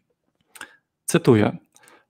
cytuję, 1.04 1.56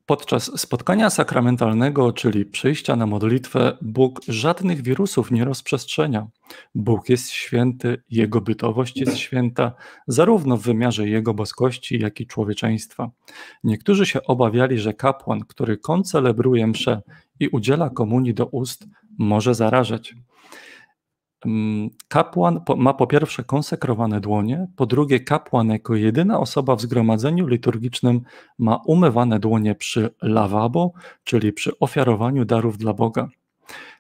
Podczas 0.07 0.61
spotkania 0.61 1.11
sakramentalnego, 1.11 2.13
czyli 2.13 2.45
przyjścia 2.45 2.97
na 2.97 3.07
modlitwę, 3.07 3.77
Bóg 3.83 4.21
żadnych 4.29 4.83
wirusów 4.83 5.31
nie 5.31 5.45
rozprzestrzenia. 5.45 6.27
Bóg 6.75 7.09
jest 7.09 7.31
święty, 7.31 8.03
Jego 8.11 8.41
bytowość 8.41 8.97
jest 8.97 9.17
święta, 9.17 9.73
zarówno 10.07 10.57
w 10.57 10.63
wymiarze 10.63 11.09
Jego 11.09 11.35
boskości, 11.35 12.01
jak 12.01 12.21
i 12.21 12.27
człowieczeństwa. 12.27 13.11
Niektórzy 13.65 14.07
się 14.07 14.23
obawiali, 14.23 14.79
że 14.79 14.95
kapłan, 14.95 15.41
który 15.41 15.79
koncelebruje 15.79 16.67
mszę 16.67 17.03
i 17.41 17.49
udziela 17.49 17.91
komunii 17.91 18.35
do 18.35 18.47
ust, 18.47 18.87
może 19.19 19.55
zarażać. 19.55 20.15
Mm, 21.45 21.91
kapłan 22.09 22.61
ma 22.77 22.95
po 22.95 23.07
pierwsze 23.07 23.45
konsekrowane 23.45 24.21
dłonie, 24.21 24.67
po 24.77 24.87
drugie 24.87 25.21
kapłan 25.21 25.69
jako 25.69 25.95
jedyna 25.95 26.41
osoba 26.41 26.77
w 26.77 26.81
zgromadzeniu 26.81 27.47
liturgicznym 27.47 28.21
ma 28.59 28.81
umywane 28.87 29.39
dłonie 29.39 29.75
przy 29.75 30.15
lawabo, 30.23 30.93
czyli 31.25 31.53
przy 31.53 31.79
ofiarowaniu 31.79 32.45
darów 32.45 32.79
dla 32.79 32.93
Boga. 32.93 33.29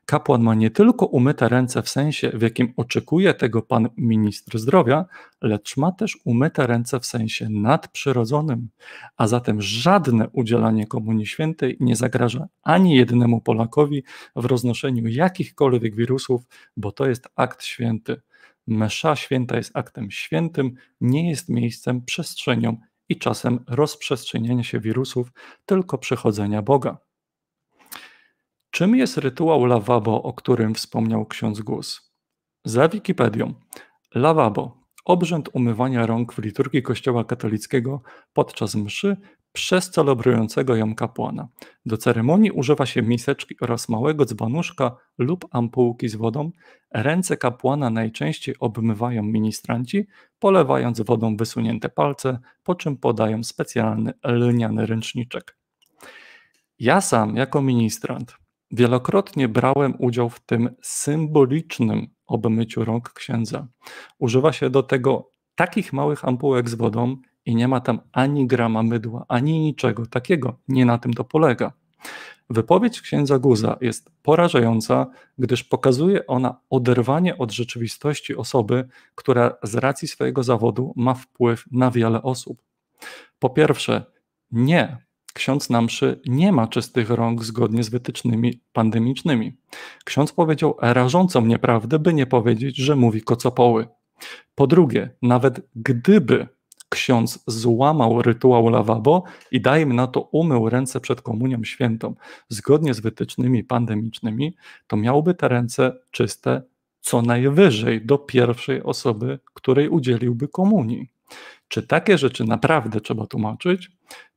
Kapłan 0.06 0.42
ma 0.42 0.54
nie 0.54 0.70
tylko 0.70 1.06
umyte 1.06 1.48
ręce 1.48 1.82
w 1.82 1.88
sensie, 1.88 2.30
w 2.34 2.42
jakim 2.42 2.72
oczekuje 2.76 3.34
tego 3.34 3.62
pan 3.62 3.88
ministr 3.96 4.58
zdrowia, 4.58 5.04
lecz 5.42 5.76
ma 5.76 5.92
też 5.92 6.18
umyte 6.24 6.66
ręce 6.66 7.00
w 7.00 7.06
sensie 7.06 7.48
nadprzyrodzonym, 7.50 8.68
a 9.16 9.26
zatem 9.26 9.62
żadne 9.62 10.28
udzielanie 10.32 10.86
Komunii 10.86 11.26
Świętej 11.26 11.76
nie 11.80 11.96
zagraża 11.96 12.46
ani 12.62 12.94
jednemu 12.94 13.40
Polakowi 13.40 14.04
w 14.36 14.44
roznoszeniu 14.44 15.08
jakichkolwiek 15.08 15.96
wirusów, 15.96 16.42
bo 16.76 16.92
to 16.92 17.06
jest 17.06 17.28
akt 17.36 17.64
święty. 17.64 18.20
Mesza 18.66 19.16
święta 19.16 19.56
jest 19.56 19.76
aktem 19.76 20.10
świętym, 20.10 20.74
nie 21.00 21.30
jest 21.30 21.48
miejscem, 21.48 22.04
przestrzenią 22.04 22.76
i 23.08 23.18
czasem 23.18 23.64
rozprzestrzeniania 23.68 24.64
się 24.64 24.80
wirusów, 24.80 25.32
tylko 25.66 25.98
przychodzenia 25.98 26.62
Boga. 26.62 27.05
Czym 28.76 28.96
jest 28.96 29.18
rytuał 29.18 29.64
lawabo, 29.64 30.22
o 30.22 30.32
którym 30.32 30.74
wspomniał 30.74 31.26
ksiądz 31.26 31.60
Gus? 31.60 32.12
Za 32.64 32.88
Wikipedią. 32.88 33.54
Lawabo 34.14 34.82
obrzęd 35.04 35.48
umywania 35.52 36.06
rąk 36.06 36.32
w 36.32 36.38
liturgii 36.38 36.82
Kościoła 36.82 37.24
katolickiego 37.24 38.02
podczas 38.32 38.74
mszy 38.74 39.16
przez 39.52 39.90
celebrującego 39.90 40.76
ją 40.76 40.94
kapłana. 40.94 41.48
Do 41.86 41.96
ceremonii 41.96 42.50
używa 42.50 42.86
się 42.86 43.02
miseczki 43.02 43.54
oraz 43.60 43.88
małego 43.88 44.24
dzbanuszka 44.24 44.96
lub 45.18 45.46
ampułki 45.50 46.08
z 46.08 46.16
wodą. 46.16 46.50
Ręce 46.90 47.36
kapłana 47.36 47.90
najczęściej 47.90 48.54
obmywają 48.60 49.22
ministranci, 49.22 50.06
polewając 50.38 51.00
wodą 51.00 51.36
wysunięte 51.36 51.88
palce, 51.88 52.38
po 52.62 52.74
czym 52.74 52.96
podają 52.96 53.44
specjalny 53.44 54.12
lniany 54.24 54.86
ręczniczek. 54.86 55.56
Ja 56.78 57.00
sam, 57.00 57.36
jako 57.36 57.62
ministrant, 57.62 58.45
Wielokrotnie 58.70 59.48
brałem 59.48 59.94
udział 59.98 60.30
w 60.30 60.40
tym 60.40 60.70
symbolicznym 60.82 62.06
obmyciu 62.26 62.84
rąk 62.84 63.12
księdza. 63.12 63.66
Używa 64.18 64.52
się 64.52 64.70
do 64.70 64.82
tego 64.82 65.30
takich 65.54 65.92
małych 65.92 66.24
ampułek 66.24 66.68
z 66.68 66.74
wodą 66.74 67.16
i 67.46 67.54
nie 67.54 67.68
ma 67.68 67.80
tam 67.80 68.00
ani 68.12 68.46
grama 68.46 68.82
mydła, 68.82 69.24
ani 69.28 69.60
niczego 69.60 70.06
takiego. 70.06 70.58
Nie 70.68 70.84
na 70.84 70.98
tym 70.98 71.14
to 71.14 71.24
polega. 71.24 71.72
Wypowiedź 72.50 73.00
księdza 73.00 73.38
Guza 73.38 73.76
jest 73.80 74.10
porażająca, 74.22 75.06
gdyż 75.38 75.64
pokazuje 75.64 76.26
ona 76.26 76.60
oderwanie 76.70 77.38
od 77.38 77.52
rzeczywistości 77.52 78.36
osoby, 78.36 78.88
która 79.14 79.56
z 79.62 79.74
racji 79.74 80.08
swojego 80.08 80.42
zawodu 80.42 80.92
ma 80.96 81.14
wpływ 81.14 81.64
na 81.70 81.90
wiele 81.90 82.22
osób. 82.22 82.62
Po 83.38 83.50
pierwsze, 83.50 84.04
nie 84.50 85.05
ksiądz 85.36 85.70
na 85.70 85.82
mszy 85.82 86.20
nie 86.26 86.52
ma 86.52 86.66
czystych 86.66 87.10
rąk 87.10 87.44
zgodnie 87.44 87.84
z 87.84 87.88
wytycznymi 87.88 88.60
pandemicznymi. 88.72 89.56
Ksiądz 90.04 90.32
powiedział 90.32 90.76
rażącą 90.80 91.46
nieprawdę, 91.46 91.98
by 91.98 92.14
nie 92.14 92.26
powiedzieć, 92.26 92.76
że 92.76 92.96
mówi 92.96 93.22
kocopoły. 93.22 93.88
Po 94.54 94.66
drugie, 94.66 95.10
nawet 95.22 95.60
gdyby 95.74 96.48
ksiądz 96.88 97.44
złamał 97.46 98.22
rytuał 98.22 98.68
lawabo 98.68 99.22
i 99.50 99.60
dajmy 99.60 99.94
na 99.94 100.06
to 100.06 100.20
umył 100.20 100.68
ręce 100.68 101.00
przed 101.00 101.22
komunią 101.22 101.64
świętą 101.64 102.14
zgodnie 102.48 102.94
z 102.94 103.00
wytycznymi 103.00 103.64
pandemicznymi, 103.64 104.56
to 104.86 104.96
miałby 104.96 105.34
te 105.34 105.48
ręce 105.48 105.92
czyste 106.10 106.62
co 107.00 107.22
najwyżej 107.22 108.06
do 108.06 108.18
pierwszej 108.18 108.82
osoby, 108.82 109.38
której 109.54 109.88
udzieliłby 109.88 110.48
komunii. 110.48 111.08
Czy 111.68 111.82
takie 111.82 112.18
rzeczy 112.18 112.44
naprawdę 112.44 113.00
trzeba 113.00 113.26
tłumaczyć? 113.26 113.90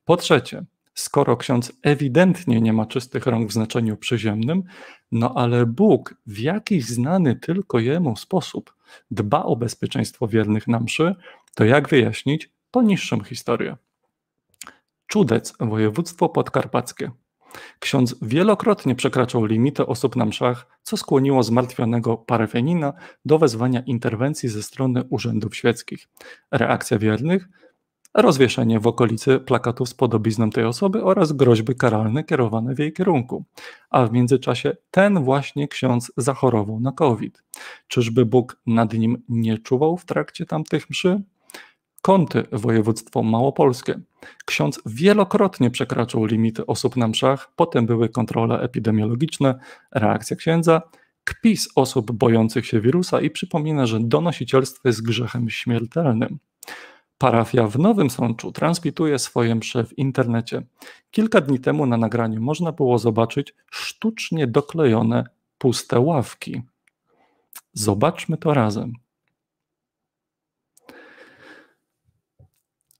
Po 0.04 0.16
trzecie, 0.16 0.64
skoro 1.00 1.36
ksiądz 1.36 1.72
ewidentnie 1.82 2.60
nie 2.60 2.72
ma 2.72 2.86
czystych 2.86 3.26
rąk 3.26 3.50
w 3.50 3.52
znaczeniu 3.52 3.96
przyziemnym, 3.96 4.62
no 5.12 5.34
ale 5.36 5.66
Bóg 5.66 6.14
w 6.26 6.38
jakiś 6.38 6.84
znany 6.84 7.36
tylko 7.36 7.78
jemu 7.78 8.16
sposób 8.16 8.74
dba 9.10 9.42
o 9.42 9.56
bezpieczeństwo 9.56 10.28
wiernych 10.28 10.68
na 10.68 10.80
mszy, 10.80 11.14
to 11.54 11.64
jak 11.64 11.88
wyjaśnić 11.88 12.50
poniższą 12.70 13.20
historię? 13.20 13.76
Czudec, 15.06 15.54
województwo 15.60 16.28
podkarpackie. 16.28 17.10
Ksiądz 17.78 18.16
wielokrotnie 18.22 18.94
przekraczał 18.94 19.44
limity 19.44 19.86
osób 19.86 20.16
na 20.16 20.24
mszach, 20.24 20.66
co 20.82 20.96
skłoniło 20.96 21.42
zmartwionego 21.42 22.16
parafianina 22.16 22.92
do 23.24 23.38
wezwania 23.38 23.80
interwencji 23.80 24.48
ze 24.48 24.62
strony 24.62 25.04
urzędów 25.10 25.56
świeckich. 25.56 26.08
Reakcja 26.50 26.98
wiernych 26.98 27.48
rozwieszenie 28.14 28.80
w 28.80 28.86
okolicy 28.86 29.40
plakatów 29.40 29.88
z 29.88 29.94
podobizną 29.94 30.50
tej 30.50 30.64
osoby 30.64 31.04
oraz 31.04 31.32
groźby 31.32 31.74
karalne 31.74 32.24
kierowane 32.24 32.74
w 32.74 32.78
jej 32.78 32.92
kierunku. 32.92 33.44
A 33.90 34.06
w 34.06 34.12
międzyczasie 34.12 34.76
ten 34.90 35.24
właśnie 35.24 35.68
ksiądz 35.68 36.12
zachorował 36.16 36.80
na 36.80 36.92
COVID. 36.92 37.42
Czyżby 37.88 38.26
Bóg 38.26 38.60
nad 38.66 38.92
nim 38.94 39.22
nie 39.28 39.58
czuwał 39.58 39.96
w 39.96 40.04
trakcie 40.04 40.46
tamtych 40.46 40.90
mszy? 40.90 41.22
Kąty, 42.02 42.44
województwo 42.52 43.22
małopolskie. 43.22 44.00
Ksiądz 44.44 44.80
wielokrotnie 44.86 45.70
przekraczał 45.70 46.24
limity 46.24 46.66
osób 46.66 46.96
na 46.96 47.08
mszach, 47.08 47.52
potem 47.56 47.86
były 47.86 48.08
kontrole 48.08 48.60
epidemiologiczne, 48.60 49.58
reakcja 49.92 50.36
księdza, 50.36 50.82
kpis 51.24 51.68
osób 51.74 52.12
bojących 52.12 52.66
się 52.66 52.80
wirusa 52.80 53.20
i 53.20 53.30
przypomina, 53.30 53.86
że 53.86 54.00
donosicielstwo 54.00 54.88
jest 54.88 55.02
grzechem 55.02 55.50
śmiertelnym. 55.50 56.38
Parafia 57.20 57.66
w 57.66 57.78
Nowym 57.78 58.10
Sączu 58.10 58.52
transmituje 58.52 59.18
swoje 59.18 59.54
msze 59.54 59.84
w 59.84 59.98
internecie. 59.98 60.62
Kilka 61.10 61.40
dni 61.40 61.60
temu 61.60 61.86
na 61.86 61.96
nagraniu 61.96 62.40
można 62.40 62.72
było 62.72 62.98
zobaczyć 62.98 63.54
sztucznie 63.70 64.46
doklejone 64.46 65.24
puste 65.58 66.00
ławki. 66.00 66.62
Zobaczmy 67.72 68.36
to 68.36 68.54
razem. 68.54 68.92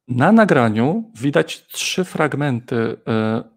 Na 0.08 0.32
nagraniu 0.32 1.10
widać 1.20 1.66
trzy 1.66 2.04
fragmenty 2.04 2.76
y, 2.76 2.96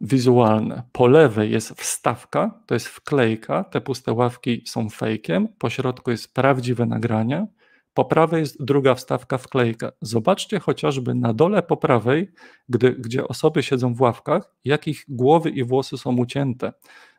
wizualne. 0.02 0.84
Po 0.92 1.08
lewej 1.08 1.52
jest 1.52 1.70
wstawka, 1.70 2.62
to 2.66 2.74
jest 2.74 2.88
wklejka, 2.88 3.64
te 3.64 3.82
puste 3.82 4.14
ławki 4.14 4.64
są 4.66 4.90
fejkiem, 4.90 5.48
po 5.48 5.70
środku 5.70 6.12
jest 6.12 6.34
prawdziwe 6.34 6.86
nagranie, 6.86 7.48
po 7.94 8.06
prawej 8.06 8.40
jest 8.40 8.64
druga 8.64 8.96
wstawka 8.96 9.38
wklejka. 9.38 9.92
Zobaczcie 10.02 10.60
chociażby 10.60 11.16
na 11.16 11.34
dole 11.34 11.64
po 11.64 11.78
prawej, 11.78 12.32
gdy, 12.70 12.92
gdzie 12.92 13.28
osoby 13.28 13.64
siedzą 13.64 13.94
w 13.94 14.02
ławkach, 14.02 14.56
jakich 14.66 15.06
głowy 15.08 15.50
i 15.50 15.64
włosy 15.64 15.98
są 15.98 16.18
ucięte. 16.18 16.74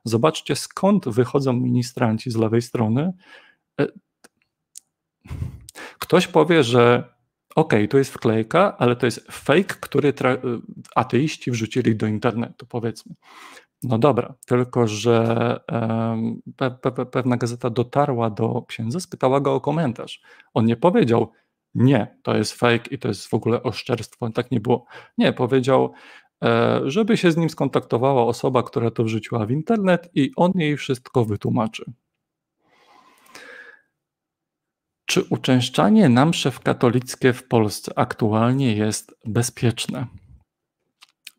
Zobaczcie, 0.05 0.57
skąd 0.57 1.09
wychodzą 1.09 1.53
ministranci 1.53 2.31
z 2.31 2.37
lewej 2.37 2.63
strony. 2.63 3.13
E, 3.81 3.87
ktoś 5.99 6.27
powie, 6.27 6.63
że 6.63 7.15
OK, 7.55 7.73
to 7.91 7.99
jest 7.99 8.13
wklejka, 8.13 8.79
ale 8.79 8.97
to 8.97 9.07
jest 9.07 9.27
fake, 9.33 9.75
który 9.81 10.13
ateiści 10.95 11.51
wrzucili 11.51 11.97
do 11.97 12.07
internetu, 12.07 12.67
powiedzmy. 12.67 13.15
No 13.85 13.99
dobra, 13.99 14.35
tylko 14.47 14.87
że 14.87 15.57
pe, 16.57 16.71
pe, 16.71 17.07
pewna 17.07 17.37
gazeta 17.37 17.71
dotarła 17.71 18.31
do 18.31 18.63
księdza, 18.63 19.01
spytała 19.01 19.41
go 19.41 19.55
o 19.55 19.61
komentarz. 19.61 20.23
On 20.55 20.65
nie 20.65 20.77
powiedział, 20.77 21.33
nie, 21.75 22.17
to 22.23 22.37
jest 22.37 22.53
fake 22.53 22.89
i 22.91 22.99
to 22.99 23.09
jest 23.09 23.27
w 23.27 23.35
ogóle 23.35 23.63
oszczerstwo, 23.63 24.31
tak 24.31 24.51
nie 24.51 24.61
było. 24.61 24.87
Nie, 25.19 25.33
powiedział, 25.33 25.93
e, 26.45 26.81
żeby 26.85 27.17
się 27.17 27.33
z 27.33 27.37
nim 27.37 27.51
skontaktowała 27.51 28.25
osoba, 28.27 28.63
która 28.63 28.91
to 28.91 29.05
wrzuciła 29.05 29.47
w 29.47 29.51
internet 29.51 30.11
i 30.15 30.33
on 30.37 30.53
jej 30.55 30.77
wszystko 30.77 31.25
wytłumaczy. 31.25 31.85
Czy 35.07 35.23
uczęszczanie 35.31 36.09
na 36.09 36.27
msze 36.27 36.53
katolickie 36.63 37.33
w 37.33 37.49
Polsce 37.49 37.93
aktualnie 37.99 38.77
jest 38.77 39.15
bezpieczne? 39.27 40.07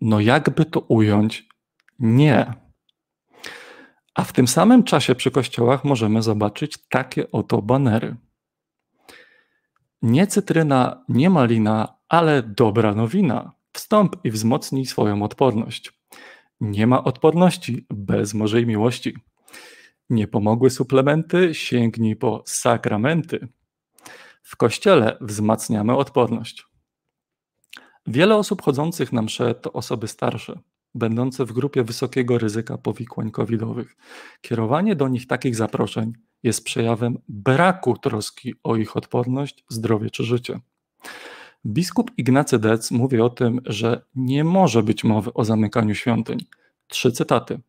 No 0.01 0.19
jakby 0.19 0.65
to 0.65 0.79
ująć? 0.79 1.54
Nie. 1.99 2.53
A 4.15 4.23
w 4.23 4.33
tym 4.33 4.47
samym 4.47 4.83
czasie 4.83 5.15
przy 5.15 5.31
kościołach 5.31 5.83
możemy 5.83 6.21
zobaczyć 6.21 6.77
takie 6.89 7.31
oto 7.31 7.61
banery. 7.61 8.15
Nie 10.01 10.27
cytryna, 10.27 11.03
nie 11.09 11.29
malina, 11.29 11.97
ale 12.09 12.43
dobra 12.43 12.95
nowina. 12.95 13.51
Wstąp 13.73 14.15
i 14.23 14.31
wzmocnij 14.31 14.85
swoją 14.85 15.23
odporność. 15.23 15.93
Nie 16.61 16.87
ma 16.87 17.03
odporności 17.03 17.85
bez 17.89 18.33
Możej 18.33 18.65
miłości. 18.65 19.17
Nie 20.09 20.27
pomogły 20.27 20.69
suplementy, 20.69 21.53
sięgnij 21.53 22.15
po 22.15 22.43
sakramenty. 22.45 23.47
W 24.43 24.55
kościele 24.57 25.17
wzmacniamy 25.21 25.97
odporność. 25.97 26.65
Wiele 28.07 28.35
osób 28.35 28.61
chodzących 28.61 29.13
na 29.13 29.21
msze 29.21 29.55
to 29.55 29.73
osoby 29.73 30.07
starsze, 30.07 30.59
będące 30.95 31.45
w 31.45 31.51
grupie 31.51 31.83
wysokiego 31.83 32.37
ryzyka 32.37 32.77
powikłań 32.77 33.31
covidowych. 33.31 33.95
Kierowanie 34.41 34.95
do 34.95 35.07
nich 35.07 35.27
takich 35.27 35.55
zaproszeń 35.55 36.13
jest 36.43 36.63
przejawem 36.63 37.17
braku 37.27 37.97
troski 37.97 38.53
o 38.63 38.75
ich 38.75 38.97
odporność, 38.97 39.63
zdrowie 39.69 40.09
czy 40.09 40.23
życie. 40.23 40.59
Biskup 41.65 42.11
Ignacy 42.17 42.59
Dec 42.59 42.91
mówi 42.91 43.21
o 43.21 43.29
tym, 43.29 43.61
że 43.65 44.05
nie 44.15 44.43
może 44.43 44.83
być 44.83 45.03
mowy 45.03 45.33
o 45.33 45.45
zamykaniu 45.45 45.95
świątyń. 45.95 46.45
Trzy 46.87 47.11
cytaty. 47.11 47.59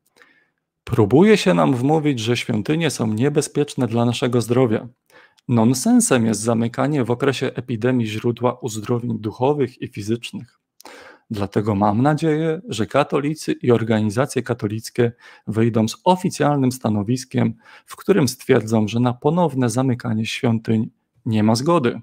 Próbuje 0.84 1.36
się 1.36 1.54
nam 1.54 1.74
wmówić, 1.74 2.20
że 2.20 2.36
świątynie 2.36 2.90
są 2.90 3.06
niebezpieczne 3.06 3.86
dla 3.86 4.04
naszego 4.04 4.40
zdrowia. 4.40 4.88
Nonsensem 5.48 6.26
jest 6.26 6.40
zamykanie 6.40 7.04
w 7.04 7.10
okresie 7.10 7.46
epidemii 7.46 8.06
źródła 8.06 8.58
uzdrowień 8.60 9.18
duchowych 9.18 9.82
i 9.82 9.88
fizycznych. 9.88 10.60
Dlatego 11.30 11.74
mam 11.74 12.02
nadzieję, 12.02 12.60
że 12.68 12.86
katolicy 12.86 13.52
i 13.52 13.70
organizacje 13.70 14.42
katolickie 14.42 15.12
wyjdą 15.46 15.88
z 15.88 15.96
oficjalnym 16.04 16.72
stanowiskiem, 16.72 17.54
w 17.86 17.96
którym 17.96 18.28
stwierdzą, 18.28 18.88
że 18.88 19.00
na 19.00 19.12
ponowne 19.12 19.70
zamykanie 19.70 20.26
świątyń 20.26 20.90
nie 21.26 21.42
ma 21.42 21.54
zgody. 21.54 22.00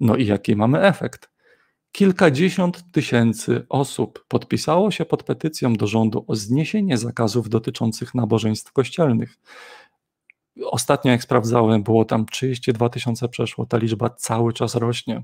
No 0.00 0.16
i 0.16 0.26
jaki 0.26 0.56
mamy 0.56 0.82
efekt? 0.82 1.30
Kilkadziesiąt 1.92 2.92
tysięcy 2.92 3.66
osób 3.68 4.24
podpisało 4.28 4.90
się 4.90 5.04
pod 5.04 5.22
petycją 5.22 5.74
do 5.74 5.86
rządu 5.86 6.24
o 6.26 6.36
zniesienie 6.36 6.98
zakazów 6.98 7.48
dotyczących 7.48 8.14
nabożeństw 8.14 8.72
kościelnych. 8.72 9.38
Ostatnio, 10.64 11.10
jak 11.10 11.22
sprawdzałem, 11.22 11.82
było 11.82 12.04
tam 12.04 12.26
32 12.26 12.88
tysiące 12.88 13.28
przeszło, 13.28 13.66
ta 13.66 13.78
liczba 13.78 14.10
cały 14.10 14.52
czas 14.52 14.74
rośnie. 14.74 15.22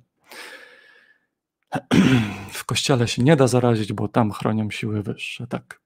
W 2.50 2.64
kościele 2.64 3.08
się 3.08 3.22
nie 3.22 3.36
da 3.36 3.46
zarazić, 3.46 3.92
bo 3.92 4.08
tam 4.08 4.30
chronią 4.30 4.70
siły 4.70 5.02
wyższe. 5.02 5.46
Tak. 5.46 5.80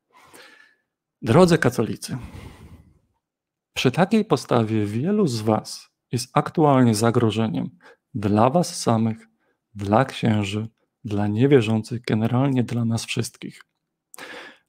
Drodzy 1.22 1.58
katolicy, 1.58 2.16
przy 3.74 3.90
takiej 3.90 4.24
postawie 4.24 4.86
wielu 4.86 5.26
z 5.26 5.40
Was 5.40 5.90
jest 6.12 6.30
aktualnie 6.32 6.94
zagrożeniem 6.94 7.70
dla 8.14 8.50
Was 8.50 8.80
samych, 8.80 9.28
dla 9.74 10.04
księży, 10.04 10.68
dla 11.04 11.26
niewierzących, 11.26 12.02
generalnie 12.02 12.62
dla 12.62 12.84
nas 12.84 13.04
wszystkich. 13.04 13.62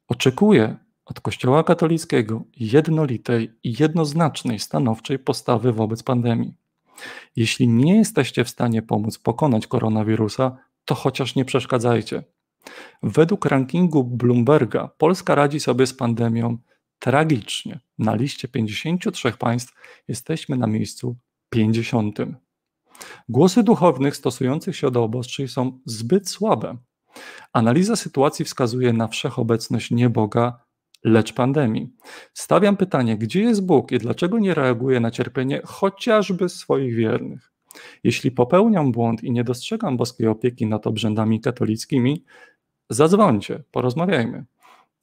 Oczekuję 0.08 0.78
od 1.06 1.19
Kościoła 1.19 1.63
katolickiego 1.63 2.43
jednolitej 2.58 3.52
i 3.63 3.76
jednoznacznej 3.80 4.60
stanowczej 4.60 5.19
postawy 5.19 5.74
wobec 5.74 6.04
pandemii. 6.04 6.54
Jeśli 7.36 7.67
nie 7.67 7.97
jesteście 7.97 8.43
w 8.43 8.50
stanie 8.50 8.82
pomóc 8.82 9.17
pokonać 9.17 9.67
koronawirusa, 9.67 10.58
to 10.86 10.96
chociaż 10.96 11.36
nie 11.36 11.46
przeszkadzajcie. 11.46 12.24
Według 13.04 13.46
rankingu 13.46 14.04
Bloomberga 14.04 14.89
Polska 14.98 15.36
radzi 15.36 15.60
sobie 15.60 15.88
z 15.88 15.94
pandemią 15.94 16.58
tragicznie. 17.00 17.80
Na 17.98 18.15
liście 18.15 18.48
53 18.48 19.32
państw 19.32 19.74
jesteśmy 20.08 20.58
na 20.58 20.67
miejscu 20.67 21.15
50. 21.50 22.20
Głosy 23.30 23.63
duchownych 23.63 24.15
stosujących 24.15 24.76
się 24.76 24.91
do 24.91 25.04
obostrzeń 25.04 25.48
są 25.48 25.80
zbyt 25.86 26.30
słabe. 26.30 26.78
Analiza 27.54 27.96
sytuacji 27.96 28.46
wskazuje 28.46 28.94
na 28.94 29.08
wszechobecność 29.08 29.91
nie 29.91 30.10
Boga, 30.10 30.63
lecz 31.04 31.34
pandemii. 31.34 31.94
Stawiam 32.34 32.78
pytanie, 32.78 33.17
gdzie 33.17 33.41
jest 33.41 33.65
Bóg 33.65 33.91
i 33.91 33.98
dlaczego 33.98 34.39
nie 34.39 34.54
reaguje 34.54 35.00
na 35.00 35.12
cierpienie 35.12 35.62
chociażby 35.65 36.50
swoich 36.50 36.96
wiernych? 36.96 37.52
Jeśli 38.04 38.32
popełniam 38.32 38.92
błąd 38.92 39.24
i 39.24 39.32
nie 39.32 39.44
dostrzegam 39.44 39.98
boskiej 39.98 40.28
opieki 40.28 40.68
nad 40.68 40.88
obrzędami 40.88 41.42
katolickimi, 41.42 42.24
zadzwońcie, 42.90 43.64
porozmawiajmy. 43.72 44.46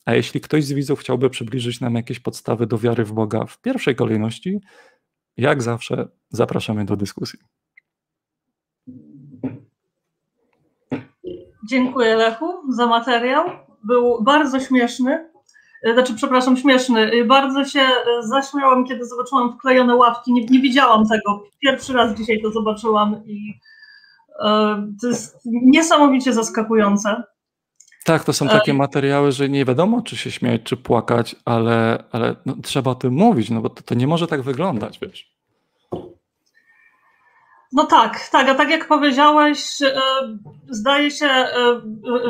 A 0.05 0.15
jeśli 0.15 0.41
ktoś 0.41 0.65
z 0.65 0.73
widzów 0.73 1.01
chciałby 1.01 1.31
przybliżyć 1.31 1.81
nam 1.81 1.95
jakieś 1.95 2.21
podstawy 2.21 2.67
do 2.67 2.79
wiary 2.79 3.05
w 3.05 3.13
Boga 3.13 3.47
w 3.47 3.61
pierwszej 3.61 3.97
kolejności, 3.97 4.61
jak 5.37 5.63
zawsze 5.63 6.09
zapraszamy 6.31 6.85
do 6.85 6.97
dyskusji. 6.97 7.39
Dziękuję 11.71 12.17
Lechu 12.17 12.73
za 12.73 12.87
materiał. 12.87 13.47
Był 13.85 14.23
bardzo 14.23 14.61
śmieszny. 14.61 15.28
E, 15.83 15.93
znaczy, 15.93 16.15
przepraszam, 16.15 16.57
śmieszny. 16.57 17.11
E, 17.13 17.25
bardzo 17.25 17.65
się 17.65 17.81
e, 17.81 18.23
zaśmiałam, 18.23 18.87
kiedy 18.87 19.05
zobaczyłam 19.05 19.53
wklejone 19.53 19.97
ławki. 19.97 20.33
Nie, 20.33 20.45
nie 20.45 20.61
widziałam 20.61 21.09
tego. 21.09 21.43
Pierwszy 21.59 21.93
raz 21.93 22.19
dzisiaj 22.19 22.43
to 22.43 22.51
zobaczyłam 22.51 23.23
i 23.27 23.55
to 25.01 25.07
jest 25.09 25.39
niesamowicie 25.45 26.33
zaskakujące. 26.33 27.23
Tak, 28.05 28.25
to 28.25 28.33
są 28.33 28.49
takie 28.49 28.75
materiały, 28.75 29.33
że 29.33 29.49
nie 29.49 29.65
wiadomo, 29.65 30.03
czy 30.03 30.17
się 30.17 30.31
śmiać, 30.31 30.61
czy 30.65 30.77
płakać, 30.77 31.37
ale, 31.45 32.05
ale 32.13 32.37
no, 32.47 32.57
trzeba 32.63 32.91
o 32.91 32.95
tym 32.95 33.13
mówić, 33.13 33.51
no 33.51 33.61
bo 33.61 33.69
to, 33.69 33.83
to 33.83 33.95
nie 33.95 34.07
może 34.07 34.27
tak 34.27 34.43
wyglądać, 34.43 34.99
wiesz. 35.03 35.38
No 37.73 37.87
tak, 37.87 38.29
tak, 38.33 38.49
a 38.49 38.55
tak 38.55 38.71
jak 38.71 38.89
powiedziałeś, 38.89 39.83
e, 39.83 40.01
zdaje 40.71 41.11
się, 41.11 41.27
e, 41.27 41.81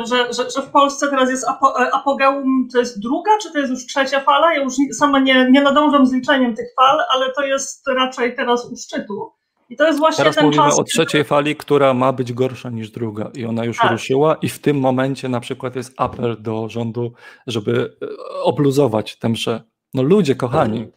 że, 0.05 0.33
że, 0.33 0.49
że 0.49 0.61
w 0.61 0.69
Polsce 0.71 1.07
teraz 1.09 1.29
jest 1.29 1.47
e, 1.47 1.93
apogeum, 1.93 2.67
to 2.73 2.79
jest 2.79 3.01
druga, 3.01 3.31
czy 3.41 3.51
to 3.51 3.59
jest 3.59 3.71
już 3.71 3.85
trzecia 3.85 4.19
fala? 4.19 4.53
Ja 4.53 4.63
już 4.63 4.73
sama 4.93 5.19
nie, 5.19 5.51
nie 5.51 5.61
nadążam 5.61 6.05
z 6.05 6.13
liczeniem 6.13 6.55
tych 6.55 6.67
fal, 6.75 6.99
ale 7.15 7.33
to 7.33 7.43
jest 7.43 7.87
raczej 7.87 8.35
teraz 8.35 8.71
u 8.71 8.77
szczytu. 8.77 9.31
I 9.69 9.75
to 9.75 9.87
jest 9.87 9.99
właśnie 9.99 10.17
teraz 10.17 10.35
ten 10.35 10.45
mówimy 10.45 10.63
czas. 10.63 10.79
o 10.79 10.83
trzeciej 10.83 11.23
fali, 11.23 11.55
która 11.55 11.93
ma 11.93 12.13
być 12.13 12.33
gorsza 12.33 12.69
niż 12.69 12.91
druga 12.91 13.31
i 13.35 13.45
ona 13.45 13.65
już 13.65 13.77
tak. 13.77 13.91
ruszyła 13.91 14.35
i 14.41 14.49
w 14.49 14.59
tym 14.59 14.79
momencie 14.79 15.29
na 15.29 15.39
przykład 15.39 15.75
jest 15.75 15.93
apel 15.97 16.37
do 16.39 16.69
rządu, 16.69 17.13
żeby 17.47 17.97
obluzować 18.43 19.19
tę 19.19 19.29
mszę. 19.29 19.63
No 19.93 20.03
ludzie 20.03 20.35
kochani. 20.35 20.87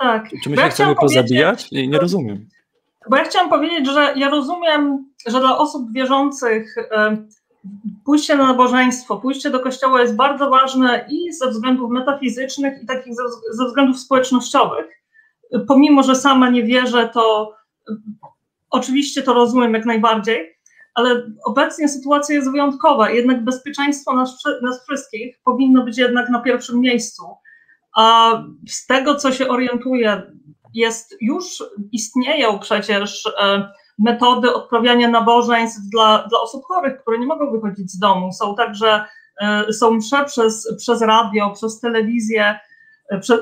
Tak. 0.00 0.28
Czy 0.44 0.50
my 0.50 0.56
się 0.56 0.62
ja 0.62 0.68
chcemy 0.68 0.94
pozabijać? 0.94 1.70
Nie, 1.70 1.88
nie 1.88 1.98
rozumiem. 1.98 2.48
Bo 3.10 3.16
ja 3.16 3.24
chciałam 3.24 3.50
powiedzieć, 3.50 3.86
że 3.86 4.14
ja 4.16 4.30
rozumiem, 4.30 5.06
że 5.26 5.40
dla 5.40 5.58
osób 5.58 5.92
wierzących 5.92 6.76
e, 6.78 7.16
pójście 8.04 8.36
na 8.36 8.46
nabożeństwo, 8.46 9.16
pójście 9.16 9.50
do 9.50 9.60
kościoła 9.60 10.00
jest 10.00 10.16
bardzo 10.16 10.50
ważne 10.50 11.06
i 11.10 11.32
ze 11.32 11.50
względów 11.50 11.90
metafizycznych, 11.90 12.82
i 12.82 12.86
takich 12.86 13.14
ze, 13.52 13.66
względów 13.66 13.98
społecznościowych. 13.98 14.86
Pomimo, 15.68 16.02
że 16.02 16.14
sama 16.14 16.50
nie 16.50 16.62
wierzę, 16.62 17.10
to 17.14 17.54
oczywiście 18.70 19.22
to 19.22 19.34
rozumiem 19.34 19.74
jak 19.74 19.84
najbardziej, 19.84 20.58
ale 20.94 21.22
obecnie 21.44 21.88
sytuacja 21.88 22.34
jest 22.34 22.50
wyjątkowa. 22.50 23.10
Jednak 23.10 23.44
bezpieczeństwo 23.44 24.14
nas, 24.14 24.42
nas 24.62 24.84
wszystkich 24.84 25.40
powinno 25.44 25.84
być 25.84 25.98
jednak 25.98 26.30
na 26.30 26.40
pierwszym 26.40 26.80
miejscu. 26.80 27.22
A 27.96 28.32
z 28.68 28.86
tego, 28.86 29.14
co 29.14 29.32
się 29.32 29.48
orientuję, 29.48 30.22
jest 30.74 31.16
już 31.20 31.64
istnieją 31.92 32.58
przecież 32.58 33.26
e, 33.40 33.72
metody 33.98 34.54
odprawiania 34.54 35.08
nabożeństw 35.08 35.80
dla, 35.92 36.26
dla 36.28 36.40
osób 36.40 36.64
chorych, 36.64 37.00
które 37.02 37.18
nie 37.18 37.26
mogą 37.26 37.52
wychodzić 37.52 37.90
z 37.90 37.98
domu. 37.98 38.32
Są 38.32 38.54
także 38.54 39.04
e, 39.40 39.72
są 39.72 39.90
msze 39.90 40.24
przez, 40.24 40.76
przez 40.78 41.02
radio, 41.02 41.50
przez 41.50 41.80
telewizję. 41.80 42.58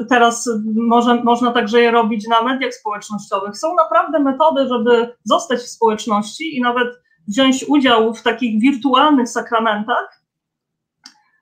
Teraz 0.09 0.51
może, 0.77 1.15
można 1.15 1.53
także 1.53 1.81
je 1.81 1.91
robić 1.91 2.29
na 2.29 2.43
mediach 2.43 2.75
społecznościowych. 2.75 3.59
Są 3.59 3.75
naprawdę 3.75 4.21
metody, 4.21 4.69
żeby 4.69 5.17
zostać 5.25 5.59
w 5.59 5.69
społeczności 5.69 6.57
i 6.57 6.61
nawet 6.61 6.89
wziąć 7.29 7.65
udział 7.69 8.15
w 8.15 8.23
takich 8.23 8.61
wirtualnych 8.61 9.29
sakramentach, 9.29 10.23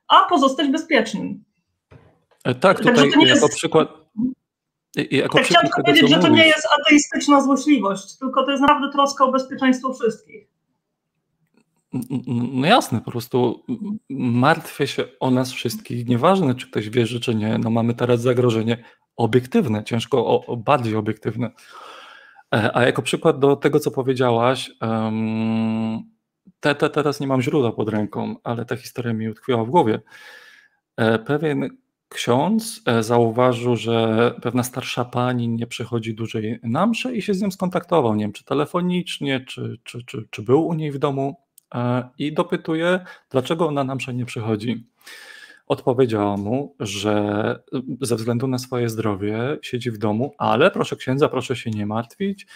a 0.09 0.25
pozostać 0.25 0.69
bezpiecznym. 0.69 1.45
E, 2.45 2.55
tak, 2.55 2.79
tutaj 2.81 3.11
jako 3.11 3.25
jest... 3.25 3.57
przykład. 3.57 3.98
Jako 5.11 5.39
tak, 5.39 5.47
chciałam 5.47 5.69
powiedzieć, 5.77 6.11
że 6.11 6.19
to 6.19 6.29
nie 6.29 6.47
jest 6.47 6.69
ateistyczna 6.81 7.43
złośliwość, 7.43 8.19
tylko 8.19 8.45
to 8.45 8.51
jest 8.51 8.61
naprawdę 8.61 8.93
troska 8.93 9.25
o 9.25 9.33
bezpieczeństwo 9.33 9.95
wszystkich. 9.95 10.49
No 12.27 12.67
jasne, 12.67 13.01
po 13.01 13.11
prostu 13.11 13.65
martwię 14.11 14.87
się 14.87 15.05
o 15.21 15.31
nas 15.31 15.53
wszystkich. 15.53 16.09
Nieważne, 16.09 16.55
czy 16.55 16.71
ktoś 16.71 16.91
wierzy, 16.91 17.21
czy 17.21 17.35
nie. 17.35 17.59
No 17.59 17.71
mamy 17.71 17.95
teraz 17.95 18.21
zagrożenie 18.21 18.85
obiektywne, 19.17 19.85
ciężko 19.85 20.27
o, 20.27 20.47
o 20.47 20.57
bardziej 20.57 20.97
obiektywne. 20.97 21.51
E, 22.55 22.77
a 22.77 22.83
jako 22.87 23.03
przykład 23.03 23.39
do 23.39 23.57
tego, 23.57 23.81
co 23.81 23.91
powiedziałaś, 23.91 24.71
um, 24.81 26.03
te, 26.61 26.75
te, 26.75 26.91
teraz 26.91 27.21
nie 27.21 27.27
mam 27.27 27.43
źródła 27.43 27.73
pod 27.73 27.89
ręką, 27.89 28.37
ale 28.45 28.65
ta 28.65 28.77
historia 28.77 29.13
mi 29.13 29.29
utkwiła 29.29 29.65
w 29.65 29.71
głowie. 29.71 30.01
E, 30.97 31.19
pewien 31.19 31.69
ksiądz 32.09 32.83
e, 32.87 33.03
zauważył, 33.03 33.77
że 33.77 34.35
pewna 34.43 34.63
starsza 34.63 35.05
pani 35.05 35.49
nie 35.49 35.67
przychodzi 35.67 36.15
dłużej 36.15 36.61
na 36.63 36.87
mszę 36.87 37.17
i 37.17 37.23
się 37.23 37.35
z 37.35 37.43
nią 37.43 37.51
skontaktował, 37.51 38.15
nie 38.15 38.25
wiem, 38.25 38.33
czy 38.33 38.45
telefonicznie, 38.45 39.41
czy, 39.41 39.79
czy, 39.85 40.05
czy, 40.05 40.29
czy 40.31 40.43
był 40.43 40.67
u 40.67 40.75
niej 40.75 40.93
w 40.93 40.99
domu 40.99 41.37
i 42.19 42.33
dopytuje, 42.33 43.01
dlaczego 43.31 43.69
ona 43.69 43.85
na 43.85 43.95
mszę 43.95 44.15
nie 44.15 44.25
przychodzi. 44.25 44.87
Odpowiedziała 45.67 46.37
mu, 46.37 46.75
że 46.81 47.57
ze 48.01 48.17
względu 48.17 48.47
na 48.47 48.59
swoje 48.59 48.89
zdrowie 48.89 49.59
siedzi 49.63 49.91
w 49.91 49.99
domu, 49.99 50.35
ale 50.39 50.71
proszę 50.71 50.97
księdza, 50.97 51.29
proszę 51.29 51.57
się 51.57 51.71
nie 51.71 51.87
martwić. 51.87 52.47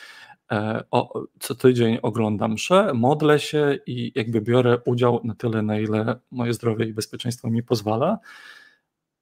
E, 0.53 0.85
o, 0.91 1.25
co 1.41 1.55
tydzień 1.55 1.99
oglądam 2.03 2.53
mszę, 2.53 2.93
modlę 2.95 3.38
się 3.38 3.79
i 3.87 4.12
jakby 4.15 4.41
biorę 4.41 4.79
udział 4.85 5.21
na 5.25 5.35
tyle, 5.35 5.62
na 5.62 5.79
ile 5.79 6.21
moje 6.31 6.53
zdrowie 6.55 6.87
i 6.87 6.95
bezpieczeństwo 6.95 7.51
mi 7.51 7.62
pozwala. 7.62 8.19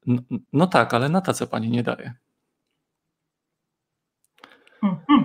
No, 0.06 0.22
no 0.52 0.66
tak, 0.66 0.94
ale 0.94 1.08
na 1.08 1.20
tacę 1.20 1.46
pani 1.46 1.70
nie 1.70 1.82
daje. 1.82 2.14
Mhm. 4.82 5.24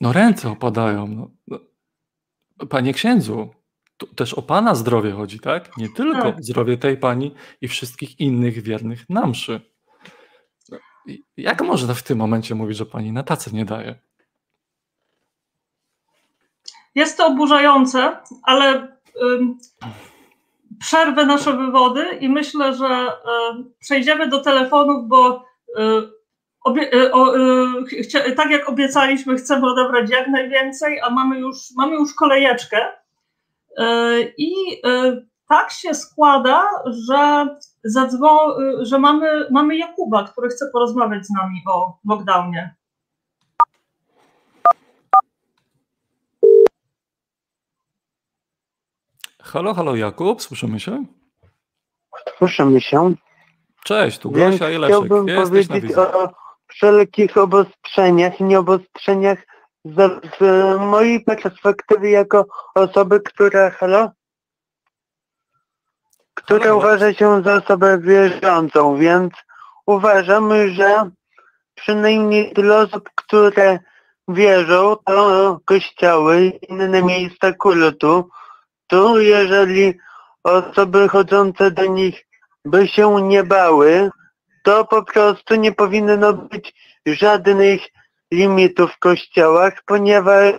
No 0.00 0.12
ręce 0.12 0.50
opadają. 0.50 1.06
No, 1.06 1.30
no. 1.46 1.58
Panie 2.66 2.92
księdzu, 2.94 3.54
też 4.16 4.34
o 4.34 4.42
Pana 4.42 4.74
zdrowie 4.74 5.12
chodzi, 5.12 5.40
tak? 5.40 5.76
Nie 5.76 5.88
tylko 5.88 6.32
tak. 6.32 6.44
zdrowie 6.44 6.78
tej 6.78 6.96
Pani 6.96 7.34
i 7.60 7.68
wszystkich 7.68 8.20
innych 8.20 8.62
wiernych 8.62 9.10
na 9.10 9.26
mszy. 9.26 9.60
Jak 11.36 11.62
można 11.62 11.94
w 11.94 12.02
tym 12.02 12.18
momencie 12.18 12.54
mówić, 12.54 12.76
że 12.76 12.86
Pani 12.86 13.12
na 13.12 13.22
tacę 13.22 13.50
nie 13.50 13.64
daje? 13.64 13.98
Jest 16.94 17.18
to 17.18 17.26
oburzające, 17.26 18.16
ale 18.42 18.96
przerwę 20.80 21.26
nasze 21.26 21.56
wywody 21.56 22.06
i 22.20 22.28
myślę, 22.28 22.74
że 22.74 22.86
y, 22.86 23.64
przejdziemy 23.80 24.28
do 24.28 24.40
telefonów, 24.40 25.08
bo 25.08 25.44
y, 25.78 25.82
obie, 26.64 26.94
y, 26.94 27.12
o, 27.12 27.36
y, 28.26 28.34
tak 28.36 28.50
jak 28.50 28.68
obiecaliśmy, 28.68 29.36
chcemy 29.36 29.70
odebrać 29.70 30.10
jak 30.10 30.28
najwięcej, 30.28 31.00
a 31.00 31.10
mamy 31.10 31.38
już, 31.38 31.56
mamy 31.76 31.94
już 31.94 32.14
kolejeczkę. 32.14 33.00
E, 33.78 34.20
I 34.38 34.52
e, 34.84 35.22
tak 35.48 35.70
się 35.70 35.94
składa, 35.94 36.68
że, 36.86 37.46
zadzwo, 37.84 38.56
że 38.80 38.98
mamy, 38.98 39.46
mamy 39.50 39.76
Jakuba, 39.76 40.24
który 40.24 40.48
chce 40.48 40.66
porozmawiać 40.72 41.26
z 41.26 41.30
nami 41.30 41.62
o 41.72 41.98
lockdownie. 42.08 42.74
Halo, 49.52 49.74
halo 49.74 49.96
Jakub, 49.96 50.42
słyszymy 50.42 50.80
się? 50.80 51.04
Słyszymy 52.38 52.80
się. 52.80 53.14
Cześć, 53.84 54.18
tu 54.18 54.30
Gosia 54.30 54.70
i 54.70 54.78
Leszek. 54.78 54.96
Chciałbym 54.96 55.26
powiedzieć 55.26 55.96
o 55.96 56.28
wszelkich 56.68 57.36
obostrzeniach, 57.36 58.40
nieobostrzeniach 58.40 59.38
z, 59.84 60.20
z 60.38 60.40
mojej 60.80 61.24
perspektywy 61.24 62.10
jako 62.10 62.46
osoby, 62.74 63.20
która, 63.20 63.70
halo? 63.70 64.10
Która 66.34 66.74
uważa 66.74 67.14
się 67.14 67.42
za 67.42 67.54
osobę 67.54 67.98
wierzącą, 67.98 68.96
więc 68.96 69.32
uważam, 69.86 70.50
że 70.68 71.10
przynajmniej 71.74 72.52
dla 72.52 72.78
osób, 72.78 73.10
które 73.14 73.78
wierzą, 74.28 74.96
to 75.06 75.60
kościoły 75.64 76.46
i 76.46 76.72
inne 76.72 77.02
miejsca 77.02 77.52
kultu, 77.52 78.30
to 78.90 79.18
jeżeli 79.18 79.94
osoby 80.44 81.08
chodzące 81.08 81.70
do 81.70 81.86
nich 81.86 82.26
by 82.64 82.88
się 82.88 83.22
nie 83.22 83.44
bały, 83.44 84.10
to 84.64 84.84
po 84.84 85.02
prostu 85.02 85.54
nie 85.54 85.72
powinno 85.72 86.32
być 86.32 86.74
żadnych 87.06 87.80
limitów 88.32 88.92
w 88.92 88.98
kościołach, 88.98 89.74
ponieważ 89.86 90.54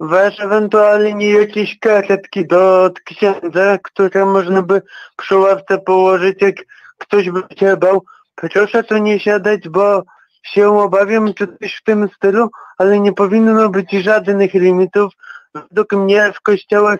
wasz 0.00 0.40
ewentualnie 0.40 1.30
jakieś 1.30 1.78
karetki 1.78 2.46
do 2.46 2.90
księdza, 3.04 3.78
które 3.82 4.26
można 4.26 4.62
by 4.62 4.82
przy 5.16 5.36
ławce 5.36 5.78
położyć, 5.78 6.42
jak 6.42 6.56
ktoś 6.98 7.30
by 7.30 7.42
się 7.58 7.76
bał. 7.76 8.04
Proszę 8.34 8.84
tu 8.84 8.96
nie 8.96 9.20
siadać, 9.20 9.68
bo 9.68 10.02
się 10.42 10.78
obawiam, 10.78 11.34
czy 11.34 11.46
coś 11.46 11.76
w 11.76 11.84
tym 11.84 12.08
stylu, 12.16 12.50
ale 12.78 13.00
nie 13.00 13.12
powinno 13.12 13.68
być 13.68 13.90
żadnych 13.90 14.54
limitów 14.54 15.12
według 15.54 15.92
mnie 15.92 16.32
w 16.32 16.40
kościołach 16.40 16.98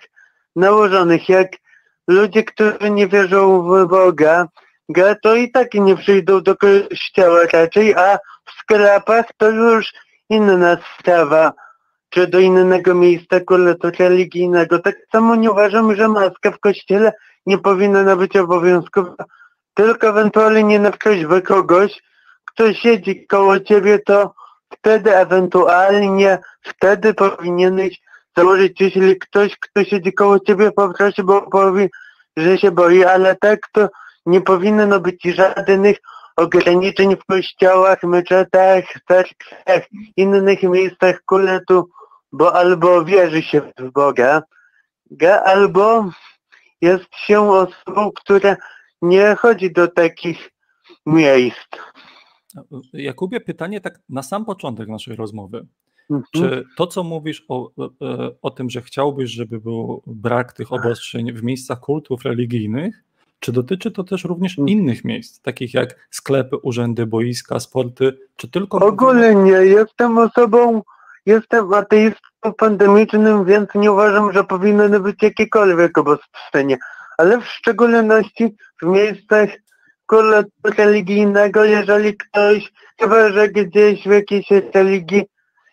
nałożonych. 0.56 1.28
Jak 1.28 1.48
ludzie, 2.08 2.44
którzy 2.44 2.90
nie 2.90 3.08
wierzą 3.08 3.62
w 3.62 3.88
Boga, 3.88 4.46
to 5.22 5.34
i 5.34 5.50
tak 5.50 5.74
nie 5.74 5.96
przyjdą 5.96 6.40
do 6.40 6.56
kościoła 6.56 7.40
raczej, 7.52 7.94
a 7.94 8.18
w 8.46 8.50
sklepach 8.60 9.26
to 9.36 9.50
już 9.50 9.92
inna 10.28 10.76
sprawa, 10.98 11.52
czy 12.10 12.26
do 12.26 12.38
innego 12.38 12.94
miejsca 12.94 13.40
kultu 13.40 13.90
religijnego. 13.98 14.78
Tak 14.78 14.96
samo 15.12 15.34
nie 15.34 15.50
uważam, 15.50 15.96
że 15.96 16.08
maska 16.08 16.50
w 16.50 16.58
kościele 16.58 17.12
nie 17.46 17.58
powinna 17.58 18.16
być 18.16 18.36
obowiązkowa, 18.36 19.24
tylko 19.74 20.08
ewentualnie 20.08 20.78
na 20.78 20.90
prośbę 20.90 21.42
kogoś, 21.42 22.02
kto 22.44 22.72
siedzi 22.72 23.26
koło 23.26 23.60
ciebie, 23.60 23.98
to 23.98 24.34
wtedy 24.72 25.16
ewentualnie, 25.16 26.38
wtedy 26.62 27.14
powinieneś 27.14 28.00
założyć, 28.36 28.80
jeśli 28.80 29.18
ktoś, 29.18 29.56
kto 29.56 29.84
siedzi 29.84 30.12
koło 30.12 30.40
ciebie 30.40 30.72
poprosi, 30.72 31.22
bo 31.22 31.50
powie, 31.50 31.88
że 32.36 32.58
się 32.58 32.70
boi, 32.70 33.04
ale 33.04 33.36
tak 33.36 33.60
to 33.72 33.88
nie 34.26 34.40
powinno 34.40 35.00
być 35.00 35.22
żadnych 35.22 35.96
ograniczeń 36.36 37.16
w 37.16 37.24
kościołach, 37.24 38.02
meczetach, 38.02 38.84
cerkwiach, 39.08 39.82
innych 40.16 40.62
miejscach 40.62 41.22
kultu, 41.24 41.90
bo 42.32 42.54
albo 42.54 43.04
wierzy 43.04 43.42
się 43.42 43.60
w 43.78 43.90
Boga, 43.90 44.42
albo 45.44 46.10
jest 46.80 47.04
się 47.14 47.50
osobą, 47.50 48.10
która 48.14 48.56
nie 49.02 49.34
chodzi 49.34 49.72
do 49.72 49.88
takich 49.88 50.50
miejsc. 51.06 51.68
Jakubie, 52.92 53.40
pytanie 53.40 53.80
tak 53.80 53.98
na 54.08 54.22
sam 54.22 54.44
początek 54.44 54.88
naszej 54.88 55.16
rozmowy. 55.16 55.66
Mhm. 56.10 56.24
Czy 56.34 56.64
to, 56.76 56.86
co 56.86 57.04
mówisz 57.04 57.44
o, 57.48 57.70
o 58.42 58.50
tym, 58.50 58.70
że 58.70 58.82
chciałbyś, 58.82 59.30
żeby 59.30 59.60
był 59.60 60.02
brak 60.06 60.52
tych 60.52 60.72
obostrzeń 60.72 61.32
w 61.32 61.42
miejscach 61.42 61.80
kultów 61.80 62.24
religijnych, 62.24 63.02
czy 63.40 63.52
dotyczy 63.52 63.90
to 63.90 64.04
też 64.04 64.24
również 64.24 64.58
mm. 64.58 64.68
innych 64.68 65.04
miejsc, 65.04 65.40
takich 65.40 65.74
jak 65.74 66.08
sklepy, 66.10 66.56
urzędy, 66.56 67.06
boiska, 67.06 67.60
sporty, 67.60 68.18
czy 68.36 68.48
tylko... 68.48 68.78
Ogólnie 68.78 69.34
nie, 69.34 69.50
jestem 69.50 70.18
osobą, 70.18 70.82
jestem 71.26 71.74
ateistą 71.74 72.52
pandemicznym, 72.56 73.44
więc 73.44 73.68
nie 73.74 73.92
uważam, 73.92 74.32
że 74.32 74.44
powinny 74.44 75.00
być 75.00 75.22
jakiekolwiek 75.22 75.98
obostrzenia, 75.98 76.76
ale 77.18 77.40
w 77.40 77.46
szczególności 77.46 78.56
w 78.82 78.86
miejscach 78.86 79.48
kultu 80.06 80.48
religijnego, 80.76 81.64
jeżeli 81.64 82.16
ktoś 82.16 82.72
chyba, 83.00 83.32
że 83.32 83.48
gdzieś 83.48 84.02
w 84.02 84.10
jakiejś 84.10 84.46
religii 84.74 85.22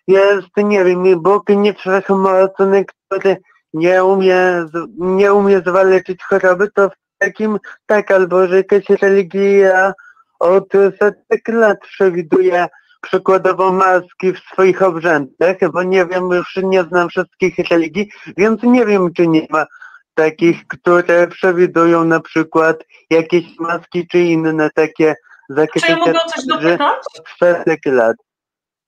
jest, 0.10 0.48
nie 0.58 0.86
wiem, 0.86 1.22
Bóg 1.22 1.50
niewszechmocny, 1.50 2.86
który 2.86 3.38
nie 3.74 4.04
umie, 4.04 4.66
nie 4.98 5.34
umie 5.34 5.60
zwalczyć 5.60 6.24
choroby, 6.24 6.72
to 6.72 6.90
takim, 7.18 7.58
tak, 7.86 8.12
albo 8.12 8.48
że 8.48 8.58
jakaś 8.58 8.90
religia 8.90 9.94
od 10.40 10.70
setek 10.72 11.48
lat 11.48 11.80
przewiduje 11.80 12.68
przykładowo 13.02 13.72
maski 13.72 14.34
w 14.34 14.40
swoich 14.40 14.82
obrzędach, 14.82 15.58
bo 15.74 15.84
nie 15.84 16.06
wiem, 16.06 16.30
już 16.32 16.56
nie 16.64 16.84
znam 16.84 17.10
wszystkich 17.10 17.56
religii, 17.72 18.10
więc 18.38 18.64
nie 18.64 18.86
wiem, 18.86 19.14
czy 19.14 19.28
nie 19.28 19.48
ma 19.50 19.66
takich, 20.14 20.68
które 20.68 21.28
przewidują 21.28 22.04
na 22.04 22.20
przykład 22.20 22.84
jakieś 23.10 23.60
maski 23.60 24.08
czy 24.08 24.20
inne 24.20 24.70
takie 24.76 25.16
Czy 25.80 25.92
ja 25.92 25.98
mogę 25.98 26.20
o 26.24 26.30
coś 26.30 26.46
dopytać? 26.46 26.98
Setek 27.40 27.80
lat. 27.86 28.16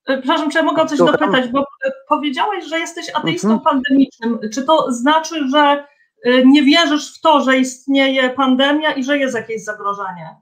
E, 0.06 0.18
przepraszam, 0.18 0.50
czy 0.50 0.58
ja 0.58 0.64
mogę 0.64 0.82
o 0.82 0.86
coś 0.86 0.98
Słucham. 0.98 1.16
dopytać, 1.18 1.50
bo 1.50 1.60
e, 1.60 1.90
powiedziałeś, 2.08 2.64
że 2.64 2.78
jesteś 2.78 3.06
ateistą 3.14 3.52
Mhm. 3.52 3.60
pandemicznym. 3.60 4.38
Czy 4.54 4.62
to 4.64 4.92
znaczy, 4.92 5.48
że 5.48 5.84
e, 6.24 6.44
nie 6.46 6.62
wierzysz 6.62 7.18
w 7.18 7.20
to, 7.20 7.40
że 7.40 7.58
istnieje 7.58 8.30
pandemia 8.30 8.92
i 8.92 9.04
że 9.04 9.18
jest 9.18 9.34
jakieś 9.34 9.64
zagrożenie? 9.64 10.36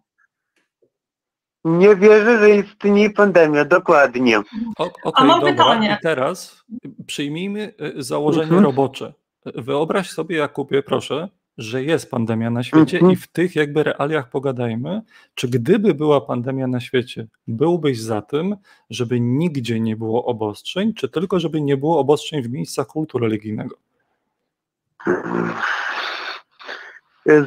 Nie 1.65 1.97
wierzę, 1.97 2.39
że 2.39 2.51
istnieje 2.51 3.11
pandemia, 3.11 3.65
dokładnie. 3.65 4.39
O- 4.79 4.91
A 5.05 5.09
Okej, 5.09 5.27
mam 5.27 5.41
dobra. 5.41 5.53
pytanie. 5.53 5.97
I 6.01 6.03
teraz 6.03 6.65
przyjmijmy 7.07 7.75
y, 7.99 8.03
założenie 8.03 8.45
Mhm. 8.45 8.65
robocze. 8.65 9.13
Wyobraź 9.47 10.11
sobie, 10.11 10.37
Jakubie, 10.37 10.83
proszę, 10.83 11.29
że 11.61 11.83
jest 11.83 12.11
pandemia 12.11 12.51
na 12.51 12.63
świecie 12.63 12.97
Mhm. 12.97 13.13
i 13.13 13.17
w 13.17 13.29
tych 13.29 13.57
jakby 13.57 13.83
realiach 13.83 14.31
pogadajmy, 14.31 15.03
czy 15.35 15.49
gdyby 15.49 15.95
była 15.95 16.21
pandemia 16.21 16.67
na 16.67 16.81
świecie, 16.81 17.27
byłbyś 17.49 18.01
za 18.01 18.23
tym, 18.23 18.57
żeby 18.91 19.21
nigdzie 19.21 19.81
nie 19.81 19.97
było 19.97 20.25
obostrzeń, 20.25 20.95
czy 20.95 21.09
tylko 21.09 21.41
żeby 21.41 21.61
nie 21.61 21.77
było 21.77 21.99
obostrzeń 21.99 22.43
w 22.43 22.51
miejscach 22.51 22.87
kultu 22.87 23.19
religijnego? 23.19 23.77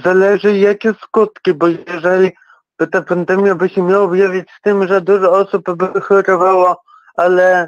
Zależy 0.04 0.58
jakie 0.58 0.94
skutki, 0.94 1.54
bo 1.54 1.68
jeżeli 1.68 2.32
by 2.78 2.88
ta 2.88 3.02
pandemia 3.02 3.56
by 3.56 3.70
się 3.70 3.82
miała 3.82 4.04
objawić 4.04 4.52
z 4.60 4.62
tym, 4.62 4.88
że 4.88 5.02
dużo 5.02 5.32
osób 5.32 5.76
by 5.76 6.02
chorowało, 6.02 6.82
ale 7.16 7.68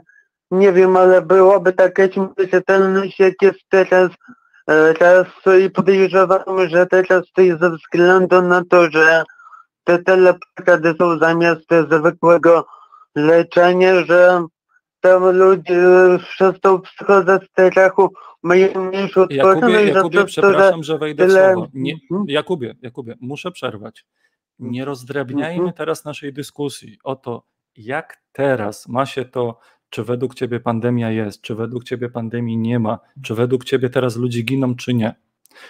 nie 0.52 0.74
wiem, 0.74 0.98
ale 0.98 1.22
byłaby 1.22 1.74
taka 1.74 2.04
śmiertelność 2.12 3.20
jak 3.20 3.34
jest 3.42 3.60
teraz, 3.70 4.12
teraz 5.00 5.28
i 5.66 5.70
podejrzewam, 5.70 6.42
że 6.68 6.86
teraz 6.86 7.24
to 7.34 7.42
jest 7.42 7.60
ze 7.60 7.70
względu 7.70 8.42
na 8.42 8.64
to, 8.70 8.90
że 8.92 9.24
te 9.84 10.00
teleporady 10.04 10.94
są 11.00 11.20
zamiast 11.20 11.66
zwykłego 11.92 12.66
leczenia, 13.16 14.06
że 14.06 14.46
tam 15.02 15.38
ludzie 15.38 15.80
przez 16.30 16.60
tą 16.60 16.82
psychozę 16.82 17.40
strachu 17.52 18.14
mają 18.44 18.68
mniejszą 18.86 19.26
Jakubie, 19.30 19.84
Jakubie 19.86 20.26
przepraszam, 20.26 20.84
że 20.84 20.98
wejdę 20.98 21.26
w 21.26 21.28
tyle- 21.28 21.54
słowo. 21.54 21.68
Nie, 21.74 21.94
Mhm. 22.12 22.26
Jakubie, 22.28 22.76
Jakubie, 22.82 23.16
muszę 23.22 23.52
przerwać. 23.52 24.06
Nie 24.60 24.86
rozdrabniajmy 24.86 25.54
Mhm. 25.56 25.74
teraz 25.74 26.06
naszej 26.06 26.34
dyskusji 26.34 26.98
o 27.04 27.16
to, 27.16 27.44
jak 27.78 28.18
teraz 28.32 28.88
ma 28.88 29.06
się 29.06 29.26
to, 29.26 29.60
czy 29.96 30.04
według 30.04 30.36
ciebie 30.36 30.60
pandemia 30.60 31.12
jest, 31.12 31.42
czy 31.42 31.56
według 31.56 31.84
ciebie 31.84 32.10
pandemii 32.10 32.58
nie 32.58 32.80
ma, 32.80 33.00
czy 33.24 33.36
według 33.36 33.66
ciebie 33.66 33.90
teraz 33.90 34.16
ludzie 34.16 34.42
giną, 34.42 34.76
czy 34.76 34.94
nie. 34.94 35.16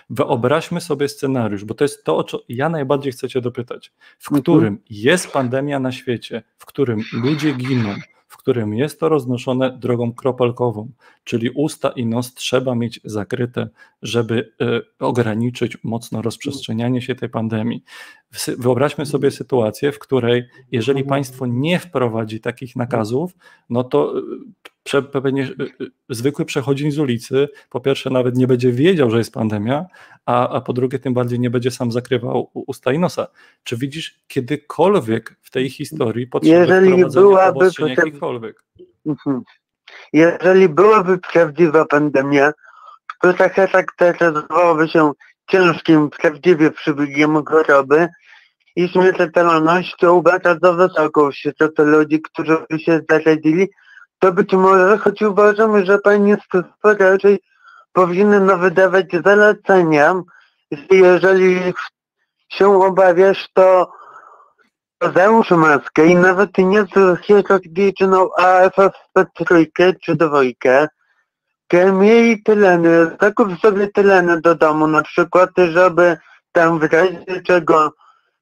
Wyobraźmy 0.10 0.82
sobie 0.82 1.10
scenariusz, 1.10 1.66
bo 1.66 1.74
to 1.74 1.84
jest 1.84 2.04
to, 2.04 2.18
o 2.18 2.24
co 2.24 2.44
ja 2.50 2.70
najbardziej 2.70 3.12
chcę 3.12 3.30
cię 3.30 3.42
dopytać, 3.42 3.94
w 4.20 4.28
Mhm. 4.32 4.42
którym 4.42 4.80
jest 4.90 5.32
pandemia 5.32 5.80
na 5.80 5.92
świecie, 5.92 6.44
w 6.58 6.66
którym 6.66 7.02
ludzie 7.14 7.54
giną, 7.54 7.96
w 8.28 8.38
którym 8.38 8.74
jest 8.74 9.00
to 9.00 9.10
roznoszone 9.10 9.78
drogą 9.78 10.14
kropelkową, 10.14 10.92
czyli 11.24 11.50
usta 11.50 11.90
i 11.90 12.06
nos 12.06 12.34
trzeba 12.34 12.76
mieć 12.76 13.00
zakryte, 13.04 13.70
żeby 14.02 14.54
e, 14.62 14.82
ograniczyć 15.00 15.78
mocno 15.84 16.22
rozprzestrzenianie 16.22 17.02
się 17.02 17.16
tej 17.16 17.30
pandemii. 17.30 17.84
Wyobraźmy 18.58 19.06
sobie 19.06 19.32
sytuację, 19.32 19.92
w 19.92 20.00
której 20.00 20.50
jeżeli 20.72 21.04
państwo 21.04 21.46
nie 21.46 21.80
wprowadzi 21.80 22.40
takich 22.40 22.76
nakazów, 22.76 23.32
no 23.70 23.84
to 23.84 24.18
e, 24.18 24.22
prze, 24.84 25.02
pewnie 25.02 25.44
e, 25.44 25.48
e, 25.48 25.88
zwykły 26.10 26.46
przechodzień 26.46 26.92
z 26.92 27.00
ulicy, 27.00 27.48
po 27.70 27.80
pierwsze 27.80 28.10
nawet 28.10 28.36
nie 28.36 28.48
będzie 28.48 28.72
wiedział, 28.72 29.12
że 29.12 29.18
jest 29.18 29.34
pandemia, 29.34 29.86
a, 30.26 30.50
a 30.50 30.62
po 30.62 30.74
drugie 30.74 31.00
tym 31.00 31.14
bardziej 31.14 31.40
nie 31.40 31.50
będzie 31.50 31.72
sam 31.72 31.92
zakrywał 31.92 32.52
usta 32.54 32.94
i 32.94 33.00
nosa. 33.00 33.28
Czy 33.64 33.78
widzisz 33.78 34.20
kiedykolwiek 34.28 35.36
w 35.42 35.52
tej 35.52 35.70
historii 35.70 36.28
potrzebę 36.28 36.56
Jeżeli 36.56 37.06
byłaby? 37.06 37.72
Mhm. 39.06 39.42
Jeżeli 40.14 40.70
byłaby 40.70 41.18
prawdziwa 41.18 41.86
pandemia, 41.86 42.52
która 43.08 43.50
charakteryzowałaby 43.50 44.88
się 44.88 45.12
ciężkim, 45.48 46.10
prawdziwie 46.10 46.72
przebiegiem 46.72 47.46
choroby 47.46 48.08
i 48.76 48.90
śmiertelnością 48.90 50.22
bardzo 50.22 50.74
wysoką 50.74 51.32
wśród 51.32 51.80
ludzi, 51.80 52.22
którzy 52.22 52.58
się 52.78 53.02
zarazili, 53.10 53.70
to 54.20 54.32
być 54.32 54.54
może, 54.54 54.98
choć 54.98 55.22
uważamy, 55.22 55.86
że 55.86 56.00
państwo 56.00 56.64
raczej 56.84 57.40
powinno 57.94 58.58
wydawać 58.58 59.06
zalecenia, 59.26 60.22
że 60.72 60.86
jeżeli 60.92 61.74
się 62.50 62.84
obawiasz, 62.84 63.50
to 63.54 63.92
Załóż 65.16 65.52
maskę 65.52 66.08
i 66.08 66.16
nawet 66.16 66.58
nie 66.58 66.82
z 66.82 67.22
chirurgiczną, 67.22 68.30
a 68.38 68.70
FFP3 68.70 69.94
czy 70.02 70.16
dwójkę. 70.16 70.88
Miej 71.74 72.44
tyleny, 72.44 73.18
zakup 73.22 73.60
sobie 73.60 73.88
tyleny 73.88 74.42
do 74.42 74.56
domu 74.56 74.88
na 74.88 75.04
przykład, 75.04 75.50
żeby 75.72 76.18
tam 76.52 76.80
w 76.80 76.84
razie 76.84 77.42
czego 77.46 77.94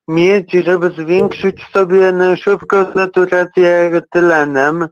mieć, 0.08 0.52
żeby 0.52 0.90
zwiększyć 0.90 1.64
sobie 1.74 2.12
na 2.12 2.36
szybko 2.36 2.94
saturację 2.94 4.02
tylenem 4.12 4.88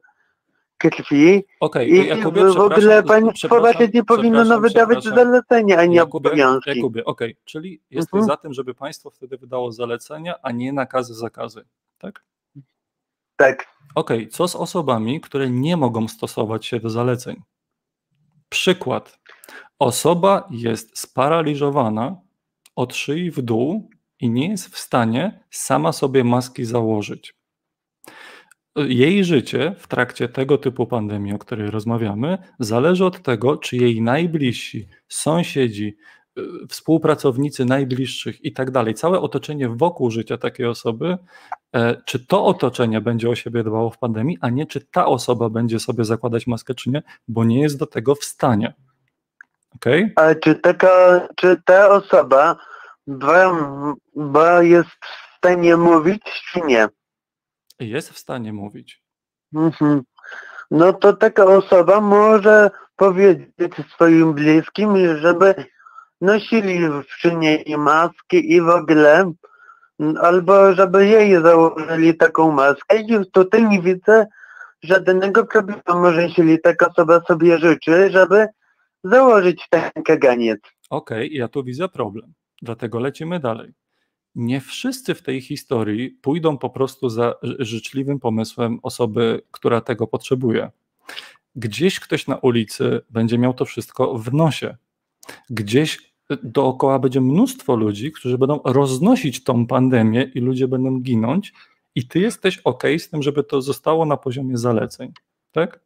krwi. 0.77 1.43
Okej, 1.59 1.91
I 1.91 2.07
Jakubie, 2.07 2.45
w 2.45 2.59
ogóle 2.59 3.03
państwo 3.03 3.59
raczej 3.59 3.89
nie 3.93 4.03
powinno 4.03 4.59
wydawać 4.59 5.03
zalecenia, 5.03 5.77
a 5.77 5.85
nie 5.85 5.95
Jakubie, 5.95 6.29
obowiązki. 6.29 6.69
Jakubie, 6.69 7.05
okej, 7.05 7.37
czyli 7.45 7.81
jesteś 7.89 8.13
Mhm. 8.13 8.27
za 8.27 8.37
tym, 8.37 8.53
żeby 8.53 8.73
państwo 8.73 9.09
wtedy 9.09 9.37
wydało 9.37 9.71
zalecenia, 9.71 10.35
a 10.43 10.51
nie 10.51 10.73
nakazy, 10.73 11.13
zakazy, 11.13 11.65
tak? 11.97 12.23
Tak. 13.35 13.67
Okej, 13.95 14.27
co 14.27 14.47
z 14.47 14.55
osobami, 14.55 15.21
które 15.21 15.49
nie 15.49 15.77
mogą 15.77 16.07
stosować 16.07 16.65
się 16.65 16.79
do 16.79 16.89
zaleceń? 16.89 17.41
Przykład. 18.51 19.19
Osoba 19.79 20.47
jest 20.51 20.99
sparaliżowana 20.99 22.21
od 22.75 22.95
szyi 22.95 23.31
w 23.31 23.41
dół 23.41 23.89
i 24.19 24.29
nie 24.29 24.49
jest 24.49 24.67
w 24.67 24.77
stanie 24.77 25.43
sama 25.49 25.91
sobie 25.91 26.23
maski 26.23 26.65
założyć. 26.65 27.33
Jej 28.75 29.23
życie 29.23 29.75
w 29.79 29.87
trakcie 29.87 30.29
tego 30.29 30.57
typu 30.57 30.87
pandemii, 30.87 31.33
o 31.33 31.37
której 31.37 31.71
rozmawiamy, 31.71 32.37
zależy 32.59 33.05
od 33.05 33.23
tego, 33.23 33.57
czy 33.57 33.77
jej 33.77 34.01
najbliżsi, 34.01 34.87
sąsiedzi, 35.07 35.97
współpracownicy 36.69 37.65
najbliższych 37.65 38.45
i 38.45 38.53
tak 38.53 38.71
dalej, 38.71 38.93
całe 38.93 39.19
otoczenie 39.19 39.69
wokół 39.69 40.11
życia 40.11 40.37
takiej 40.37 40.65
osoby, 40.65 41.17
e, 41.75 42.01
czy 42.05 42.27
to 42.27 42.45
otoczenie 42.45 43.01
będzie 43.01 43.29
o 43.29 43.35
siebie 43.35 43.63
dbało 43.63 43.89
w 43.89 43.97
pandemii, 43.97 44.37
a 44.41 44.49
nie 44.49 44.65
czy 44.65 44.81
ta 44.81 45.05
osoba 45.05 45.49
będzie 45.49 45.79
sobie 45.79 46.05
zakładać 46.05 46.47
maskę, 46.47 46.75
czy 46.75 46.89
nie, 46.89 47.03
bo 47.27 47.43
nie 47.43 47.61
jest 47.61 47.77
do 47.77 47.85
tego 47.85 48.15
w 48.15 48.23
stanie. 48.23 48.73
Okej? 49.75 50.13
A 50.15 50.35
czy 50.35 50.55
taka, 50.55 51.27
czy 51.35 51.61
ta 51.65 51.89
osoba 51.89 52.55
bo, 53.07 53.55
bo 54.15 54.61
jest 54.61 54.89
w 54.89 55.37
stanie 55.37 55.77
mówić, 55.77 56.23
czy 56.51 56.61
nie? 56.61 56.87
Jest 57.79 58.09
w 58.11 58.17
stanie 58.17 58.53
mówić. 58.53 59.03
Mhm. 59.53 60.01
No 60.71 60.93
to 60.93 61.13
taka 61.13 61.45
osoba 61.45 62.01
może 62.01 62.71
powiedzieć 62.95 63.73
swoim 63.93 64.33
bliskim, 64.33 65.17
żeby 65.17 65.55
nosili 66.21 66.79
przy 67.07 67.35
niej 67.35 67.65
maski 67.77 68.51
i 68.53 68.61
w 68.61 68.69
ogóle, 68.69 69.31
albo 70.21 70.73
żeby 70.73 71.07
jej 71.07 71.41
założyli 71.41 72.17
taką 72.17 72.51
maskę 72.51 73.01
i 73.01 73.31
tutaj 73.31 73.67
nie 73.69 73.81
widzę 73.81 74.27
żadnego 74.83 75.45
problemu, 75.45 76.11
jeśli 76.19 76.59
taka 76.61 76.87
osoba 76.89 77.21
sobie 77.21 77.59
życzy, 77.59 78.11
żeby 78.11 78.47
założyć 79.03 79.67
ten 79.69 80.03
kaganiec. 80.05 80.59
Okej, 80.89 81.33
ja 81.35 81.47
tu 81.47 81.63
widzę 81.63 81.89
problem. 81.89 82.33
Dlatego 82.61 82.99
lecimy 82.99 83.39
dalej. 83.39 83.73
Nie 84.35 84.61
wszyscy 84.61 85.15
w 85.15 85.21
tej 85.21 85.41
historii 85.41 86.09
pójdą 86.09 86.57
po 86.57 86.69
prostu 86.69 87.09
za 87.09 87.33
ży- 87.43 87.55
życzliwym 87.59 88.19
pomysłem 88.19 88.79
osoby, 88.83 89.41
która 89.51 89.81
tego 89.81 90.07
potrzebuje. 90.07 90.71
Gdzieś 91.55 91.99
ktoś 91.99 92.27
na 92.27 92.37
ulicy 92.37 93.01
będzie 93.09 93.37
miał 93.37 93.53
to 93.53 93.65
wszystko 93.65 94.17
w 94.17 94.33
nosie. 94.33 94.77
Gdzieś 95.49 96.10
dookoła 96.43 96.99
będzie 96.99 97.21
mnóstwo 97.21 97.75
ludzi, 97.75 98.11
którzy 98.11 98.37
będą 98.37 98.59
roznosić 98.65 99.43
tą 99.43 99.67
pandemię 99.67 100.23
i 100.23 100.39
ludzie 100.39 100.67
będą 100.67 100.99
ginąć, 100.99 101.53
i 101.95 102.07
ty 102.07 102.19
jesteś 102.19 102.57
ok 102.57 102.83
z 102.97 103.09
tym, 103.09 103.21
żeby 103.21 103.43
to 103.43 103.61
zostało 103.61 104.05
na 104.05 104.17
poziomie 104.17 104.57
zaleceń, 104.57 105.13
tak? 105.51 105.79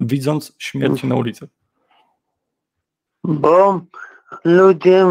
Widząc 0.00 0.52
śmierci 0.58 1.06
na 1.06 1.14
ulicy. 1.14 1.48
Bo 3.24 3.80
ludzie 4.44 5.06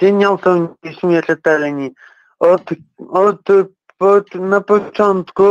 dzienią 0.00 0.38
są 0.38 0.68
nieśmiertelni. 0.84 1.90
Od, 2.38 2.70
od, 3.08 3.40
od, 3.98 4.34
na 4.34 4.60
początku, 4.60 5.44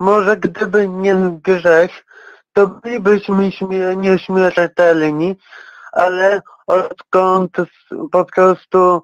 może 0.00 0.36
gdyby 0.36 0.88
nie 0.88 1.38
grzech, 1.44 2.04
to 2.52 2.66
bylibyśmy 2.66 3.52
śmie, 3.52 3.96
nieśmiertelni, 3.96 5.36
ale 5.92 6.42
odkąd 6.66 7.56
po 8.12 8.24
prostu 8.24 9.02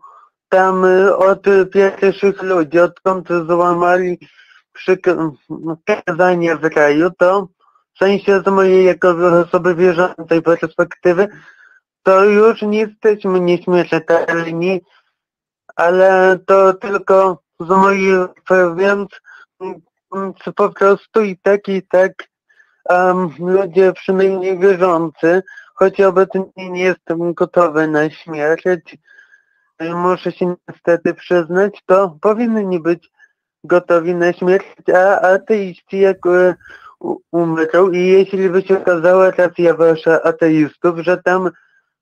tam 0.48 0.84
od 1.18 1.42
pierwszych 1.72 2.42
ludzi, 2.42 2.78
odkąd 2.78 3.28
złamali 3.46 4.18
przykazanie 4.72 6.56
w 6.56 6.70
kraju, 6.70 7.10
to 7.18 7.48
w 7.94 7.98
sensie 7.98 8.42
z 8.46 8.46
mojej 8.46 8.84
jako 8.84 9.14
osoby 9.46 9.74
wierzącej 9.74 10.42
perspektywy, 10.42 11.28
to 12.02 12.24
już 12.24 12.62
nie 12.62 12.78
jesteśmy 12.78 13.40
nieśmiertelni, 13.40 14.80
ale 15.76 16.38
to 16.46 16.74
tylko 16.74 17.38
z 17.60 17.68
mojej, 17.68 18.14
więc 18.76 19.08
po 20.56 20.68
prostu 20.68 21.22
i 21.22 21.36
tak, 21.36 21.68
i 21.68 21.82
tak 21.82 22.12
um, 22.90 23.30
ludzie 23.38 23.92
przynajmniej 23.92 24.58
wierzący, 24.58 25.42
choć 25.78 26.00
obecnie 26.00 26.70
nie 26.70 26.82
jestem 26.82 27.34
gotowy 27.34 27.88
na 27.88 28.10
śmierć, 28.10 28.96
muszę 29.80 30.32
się 30.32 30.54
niestety 30.68 31.14
przyznać, 31.14 31.82
to 31.86 32.18
powinni 32.20 32.80
być 32.80 33.10
gotowi 33.64 34.14
na 34.14 34.32
śmierć, 34.32 34.66
a 34.94 35.20
ateiści 35.20 36.00
jak 36.00 36.26
e, 36.26 36.54
umrą 37.32 37.90
i 37.90 38.06
jeśli 38.06 38.50
by 38.50 38.62
się 38.62 38.78
okazała 38.78 39.30
racja 39.30 39.74
wasza 39.74 40.22
ateistów, 40.22 40.98
że 40.98 41.16
tam 41.22 41.50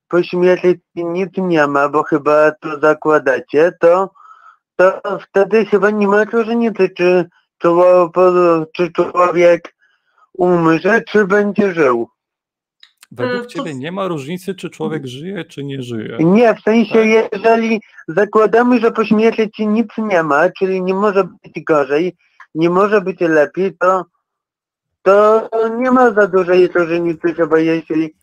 po 0.07 0.23
śmierci 0.23 0.79
nic 0.95 1.29
nie 1.37 1.67
ma, 1.67 1.89
bo 1.89 2.03
chyba 2.03 2.51
to 2.51 2.79
zakładacie, 2.79 3.71
to, 3.79 4.09
to 4.75 5.01
wtedy 5.19 5.65
chyba 5.65 5.89
nie 5.89 6.07
ma 6.07 6.23
różnicy, 6.23 6.89
czy, 6.89 7.29
czy 8.73 8.91
człowiek 8.91 9.75
umrze, 10.33 11.01
czy 11.01 11.27
będzie 11.27 11.73
żył. 11.73 12.09
Według 13.11 13.43
e, 13.43 13.47
Ciebie 13.47 13.75
nie 13.75 13.91
ma 13.91 14.07
różnicy, 14.07 14.55
czy 14.55 14.69
człowiek 14.69 15.07
żyje, 15.07 15.45
czy 15.45 15.63
nie 15.63 15.81
żyje? 15.81 16.17
Nie, 16.19 16.55
w 16.55 16.61
sensie, 16.61 16.93
tak? 16.93 17.05
jeżeli 17.33 17.81
zakładamy, 18.07 18.79
że 18.79 18.91
po 18.91 19.05
śmierci 19.05 19.67
nic 19.67 19.87
nie 19.97 20.23
ma, 20.23 20.49
czyli 20.49 20.83
nie 20.83 20.93
może 20.93 21.23
być 21.23 21.63
gorzej, 21.63 22.15
nie 22.55 22.69
może 22.69 23.01
być 23.01 23.19
lepiej, 23.19 23.77
to, 23.79 24.05
to 25.03 25.49
nie 25.79 25.91
ma 25.91 26.11
za 26.11 26.27
dużej 26.27 26.67
różnicy 26.67 27.33
chyba, 27.33 27.59
jeśli 27.59 28.13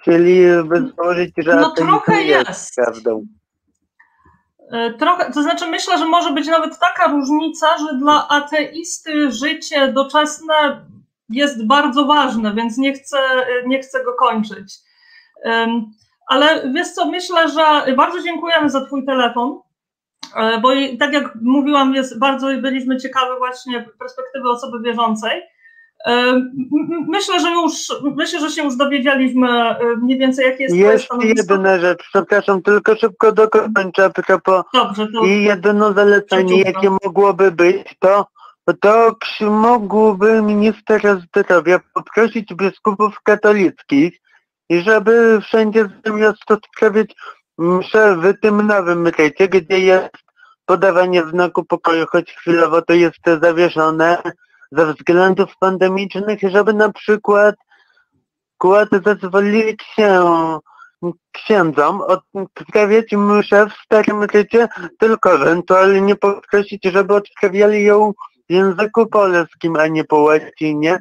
chcieliby 0.00 0.92
założyć, 0.96 1.32
że 1.36 1.54
no, 1.56 1.70
trochę 1.70 2.22
jest, 2.22 2.48
jest 2.48 2.74
prawdą. 2.74 3.26
E, 4.72 4.94
trochę, 4.94 5.32
to 5.32 5.42
znaczy 5.42 5.66
myślę, 5.66 5.98
że 5.98 6.06
może 6.06 6.30
być 6.30 6.46
nawet 6.46 6.78
taka 6.78 7.10
różnica, 7.10 7.66
że 7.78 7.98
dla 7.98 8.28
ateisty 8.28 9.32
życie 9.32 9.92
doczesne 9.92 10.86
jest 11.28 11.66
bardzo 11.66 12.04
ważne, 12.04 12.54
więc 12.54 12.78
nie 12.78 12.92
chcę, 12.92 13.18
nie 13.66 13.82
chcę 13.82 14.04
go 14.04 14.12
kończyć. 14.12 14.74
Ale 16.26 16.72
wiesz 16.72 16.90
co, 16.90 17.06
myślę, 17.06 17.48
że 17.48 17.94
bardzo 17.96 18.22
dziękujemy 18.22 18.70
za 18.70 18.86
Twój 18.86 19.06
telefon, 19.06 19.60
e, 20.36 20.60
bo 20.60 20.68
tak 20.98 21.12
jak 21.12 21.34
mówiłam, 21.42 21.94
jest 21.94 22.18
bardzo 22.18 22.46
byliśmy 22.46 22.96
ciekawi 22.96 23.38
właśnie 23.38 23.88
perspektywy 23.98 24.50
osoby 24.50 24.80
wierzącej. 24.80 25.42
Myślę, 27.08 27.40
że 27.40 27.50
już 27.50 27.72
myślę, 28.16 28.40
że 28.40 28.50
się 28.50 28.62
już 28.62 28.76
dowiedzieliśmy 28.76 29.48
e, 29.50 29.78
mniej 30.02 30.18
więcej, 30.18 30.46
jakie 30.46 30.62
jest 30.62 30.76
Jest 31.22 31.50
jedna 31.50 31.78
rzecz, 31.78 31.98
przepraszam, 32.08 32.62
tylko 32.62 32.96
szybko 32.96 33.32
dokończę 33.32 34.04
a 34.04 34.10
propos. 34.10 34.64
Dobrze, 34.74 35.06
to... 35.12 35.24
I 35.24 35.42
jedyne 35.42 35.92
zalecenie, 35.92 36.62
jakie 36.62 36.90
mogłoby 36.90 37.50
być, 37.52 37.96
to 37.98 38.26
to 38.80 39.16
mógłby 39.40 40.42
minister 40.42 41.20
zdrowia 41.22 41.80
poprosić 41.94 42.54
biskupów 42.54 43.20
katolickich, 43.22 44.20
żeby 44.70 45.40
wszędzie 45.42 45.88
zamiast 46.04 46.50
odprawiać 46.50 47.14
mszę 47.58 48.16
w 48.16 48.40
tym 48.40 48.66
nowym 48.66 49.06
rycie, 49.06 49.48
gdzie 49.48 49.78
jest 49.78 50.16
podawanie 50.66 51.22
znaku 51.22 51.64
pokoju, 51.64 52.06
choć 52.12 52.32
chwilowo 52.32 52.82
to 52.82 52.92
jest 52.92 53.20
zawieszone 53.42 54.22
ze 54.72 54.94
względów 54.94 55.56
pandemicznych, 55.58 56.40
żeby 56.42 56.74
na 56.74 56.92
przykład 56.92 57.54
kład 58.58 58.88
zezwolili 59.04 59.76
się 59.94 60.24
księdzom 61.32 62.02
odprawiać 62.32 63.12
mszę 63.12 63.66
w 63.66 63.84
starym 63.84 64.22
rycie, 64.22 64.68
tylko 64.98 65.34
ewentualnie 65.34 66.16
poprosić, 66.16 66.84
żeby 66.84 67.14
odprawiali 67.14 67.84
ją 67.84 68.12
języku 68.48 69.06
polskim, 69.06 69.76
a 69.76 69.86
nie 69.86 70.04
po 70.04 70.16
łacinie, 70.16 70.98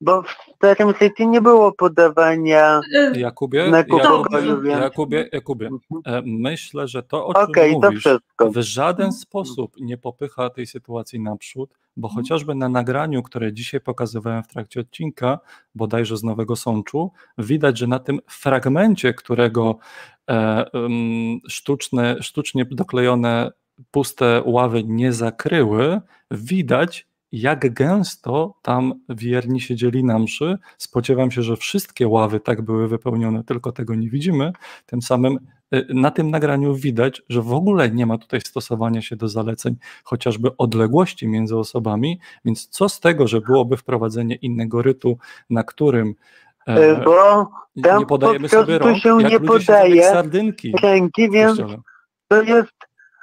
bo 0.00 0.22
w 0.22 0.36
Starym 0.56 0.94
City 0.94 1.26
nie 1.26 1.40
było 1.40 1.72
podawania 1.72 2.80
y, 3.14 3.20
Jakubie, 3.20 3.70
na 3.70 3.78
Jakubie, 3.78 4.70
Jakubie, 4.70 5.28
Jakubie, 5.32 5.70
e, 6.06 6.22
myślę, 6.26 6.88
że 6.88 7.02
to 7.02 7.26
o 7.26 7.34
czym 7.34 7.42
okay, 7.42 7.70
mówisz 7.70 8.04
w 8.40 8.60
żaden 8.60 9.12
sposób 9.12 9.72
nie 9.80 9.98
popycha 9.98 10.50
tej 10.50 10.66
sytuacji 10.66 11.20
naprzód, 11.20 11.74
bo 11.96 12.08
mhm. 12.08 12.24
chociażby 12.24 12.54
na 12.54 12.68
nagraniu, 12.68 13.22
które 13.22 13.52
dzisiaj 13.52 13.80
pokazywałem 13.80 14.42
w 14.42 14.48
trakcie 14.48 14.80
odcinka, 14.80 15.38
bodajże 15.74 16.16
z 16.16 16.22
Nowego 16.24 16.56
Sączu, 16.56 17.10
widać, 17.38 17.78
że 17.78 17.86
na 17.86 17.98
tym 17.98 18.20
fragmencie, 18.28 19.14
którego 19.14 19.78
e, 20.30 20.64
um, 20.72 21.40
sztuczne, 21.48 22.16
sztucznie 22.20 22.64
doklejone 22.70 23.50
puste 23.90 24.42
ławy 24.44 24.84
nie 24.84 25.12
zakryły, 25.12 26.00
widać, 26.30 27.06
jak 27.32 27.74
gęsto 27.74 28.54
tam 28.62 28.94
wierni 29.08 29.60
siedzieli 29.60 30.04
na 30.04 30.18
mszy. 30.18 30.58
Spodziewam 30.78 31.30
się, 31.30 31.42
że 31.42 31.56
wszystkie 31.56 32.08
ławy 32.08 32.40
tak 32.40 32.62
były 32.62 32.88
wypełnione, 32.88 33.44
tylko 33.44 33.72
tego 33.72 33.94
nie 33.94 34.10
widzimy. 34.10 34.52
Tym 34.86 35.02
samym 35.02 35.38
y, 35.74 35.86
na 35.88 36.10
tym 36.10 36.30
nagraniu 36.30 36.74
widać, 36.74 37.22
że 37.28 37.42
w 37.42 37.52
ogóle 37.52 37.90
nie 37.90 38.06
ma 38.06 38.18
tutaj 38.18 38.40
stosowania 38.40 39.02
się 39.02 39.16
do 39.16 39.28
zaleceń 39.28 39.76
chociażby 40.04 40.56
odległości 40.56 41.28
między 41.28 41.56
osobami, 41.56 42.20
więc 42.44 42.68
co 42.68 42.88
z 42.88 43.00
tego, 43.00 43.28
że 43.28 43.40
byłoby 43.40 43.76
wprowadzenie 43.76 44.34
innego 44.34 44.82
rytu, 44.82 45.18
na 45.50 45.62
którym 45.62 46.14
e, 46.66 47.04
bo 47.04 47.50
nie 47.98 48.06
podajemy 48.06 48.48
sobie 48.48 48.78
rąk, 48.78 48.98
się 48.98 49.22
jak 49.22 49.32
nie 49.32 49.40
podaje 49.40 50.02
sardynki 50.02 50.74
ręki, 50.82 51.30
więc 51.30 51.58
to 52.28 52.42
jest 52.42 52.72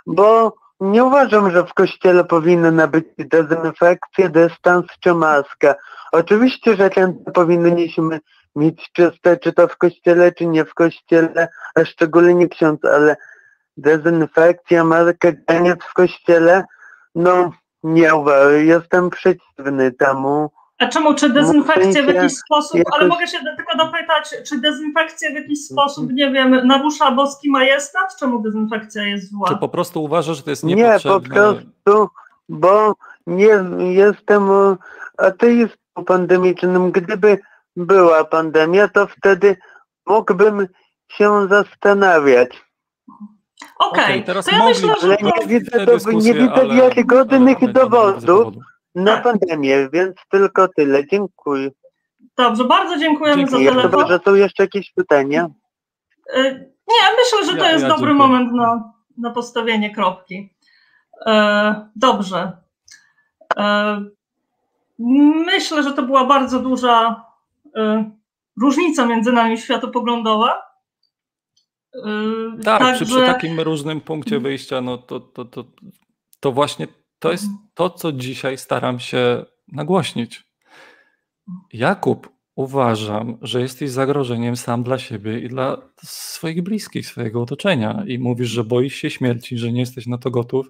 bo 0.06 0.54
nie 0.80 1.04
uważam, 1.04 1.52
że 1.52 1.66
w 1.66 1.74
kościele 1.74 2.24
powinna 2.24 2.88
być 2.88 3.06
dezynfekcja, 3.18 4.30
dystans 4.30 4.86
czy 5.00 5.14
maska. 5.14 5.76
Oczywiście, 6.12 6.76
że 6.76 6.90
powinniśmy 7.34 8.20
mieć 8.56 8.92
czyste, 8.94 9.38
czy 9.38 9.54
to 9.54 9.68
w 9.68 9.78
kościele, 9.78 10.32
czy 10.32 10.46
nie 10.46 10.66
w 10.66 10.74
kościele, 10.74 11.48
a 11.76 11.86
szczególnie 11.86 12.50
ksiądz, 12.50 12.86
ale 12.86 13.18
dezynfekcja, 13.78 14.84
maska, 14.84 15.32
koniec 15.48 15.80
w 15.84 15.94
kościele, 15.94 16.64
no 17.16 17.52
nie 17.84 18.16
uważam, 18.16 18.66
jestem 18.66 19.10
przeciwny 19.10 19.92
temu. 19.92 20.52
A 20.80 20.88
czemu, 20.88 21.14
czy 21.16 21.30
dezynfekcja 21.30 22.04
w 22.04 22.08
jakiś 22.08 22.38
sposób, 22.38 22.82
ale 22.92 23.08
mogę 23.08 23.28
się 23.28 23.38
tylko 23.58 23.78
dopytać, 23.78 24.36
czy 24.48 24.62
dezynfekcja 24.62 25.30
w 25.32 25.34
jakiś 25.34 25.66
sposób, 25.66 26.12
nie 26.14 26.32
wiem, 26.32 26.68
narusza 26.68 27.12
boski 27.12 27.50
majestat? 27.50 28.16
Czemu 28.20 28.42
dezynfekcja 28.42 29.04
jest 29.04 29.32
zła? 29.32 29.50
Czy 29.50 29.56
po 29.56 29.70
prostu 29.70 30.04
uważasz, 30.04 30.38
że 30.38 30.44
to 30.44 30.50
jest 30.50 30.64
niepotrzebne? 30.64 31.30
Nie, 31.30 31.42
po 31.42 31.44
prostu, 31.84 32.10
bo 32.50 32.96
nie 33.28 33.60
jestem 33.80 34.50
ateistą 35.18 36.06
pandemicznym. 36.06 36.92
Gdyby 36.92 37.40
była 37.76 38.24
pandemia, 38.24 38.88
to 38.88 39.08
wtedy 39.08 39.58
mógłbym 40.06 40.68
się 41.08 41.48
zastanawiać. 41.50 42.66
Okej, 43.80 44.04
okay, 44.04 44.24
teraz 44.24 44.46
to 44.46 44.56
ja 44.56 44.66
myślę, 44.66 44.94
że... 45.02 45.18
nie 45.22 45.48
widzę, 45.48 45.86
do, 45.86 46.12
nie 46.12 46.34
widzę 46.34 46.68
wiarygodnych 46.76 47.72
dowodów, 47.72 48.54
na 48.96 49.14
tak. 49.16 49.24
pandemię, 49.24 49.90
więc 49.94 50.16
tylko 50.30 50.68
tyle. 50.68 51.08
Dziękuję. 51.08 51.70
Dobrze, 52.38 52.64
bardzo 52.64 52.98
dziękujemy 52.98 53.42
Dziękuję. 53.44 53.66
za 53.66 53.72
telefon. 53.72 53.92
Chyba, 53.92 54.08
że 54.08 54.20
są 54.26 54.36
jeszcze 54.36 54.64
jakieś 54.64 54.92
pytania. 54.92 55.50
Y, 56.36 56.74
nie, 56.88 57.16
myślę, 57.18 57.52
że 57.52 57.58
to 57.58 57.66
ja, 57.66 57.72
jest 57.72 57.84
ja 57.84 57.90
dobry 57.90 58.08
dziękuję. 58.08 58.30
moment 58.30 58.54
na, 58.54 58.94
na 59.18 59.30
postawienie 59.30 59.96
kropki. 59.96 60.54
E, 61.26 61.90
dobrze. 61.96 62.52
E, 63.58 64.06
myślę, 65.46 65.84
że 65.84 65.94
to 65.94 66.04
była 66.04 66.26
bardzo 66.26 66.60
duża 66.60 67.26
e, 67.76 68.12
różnica 68.62 69.06
między 69.06 69.32
nami 69.32 69.58
światopoglądowa. 69.58 70.74
Tak, 72.64 72.80
Także... 72.80 73.06
przy, 73.06 73.06
przy, 73.06 73.26
takim 73.26 73.60
różnym 73.60 74.02
punkcie 74.02 74.40
wyjścia, 74.40 74.82
no 74.82 74.98
to, 74.98 75.20
to, 75.20 75.46
to, 75.46 75.64
to 76.40 76.52
właśnie 76.52 76.88
to 77.20 77.32
jest. 77.32 77.46
To, 77.74 77.90
co 77.90 78.12
dzisiaj 78.12 78.58
staram 78.58 79.00
się 79.00 79.46
nagłośnić. 79.68 80.44
Jakub, 81.74 82.30
uważam, 82.56 83.38
że 83.42 83.62
jesteś 83.62 83.90
zagrożeniem 83.90 84.56
sam 84.56 84.84
dla 84.84 85.00
siebie 85.00 85.40
i 85.40 85.50
dla 85.50 85.78
swoich 86.04 86.64
bliskich, 86.64 87.08
swojego 87.08 87.42
otoczenia. 87.42 88.04
I 88.08 88.20
mówisz, 88.20 88.50
że 88.50 88.64
boisz 88.64 88.96
się 88.96 89.10
śmierci, 89.10 89.58
że 89.58 89.72
nie 89.72 89.80
jesteś 89.80 90.08
na 90.08 90.18
to 90.18 90.32
gotów. 90.32 90.70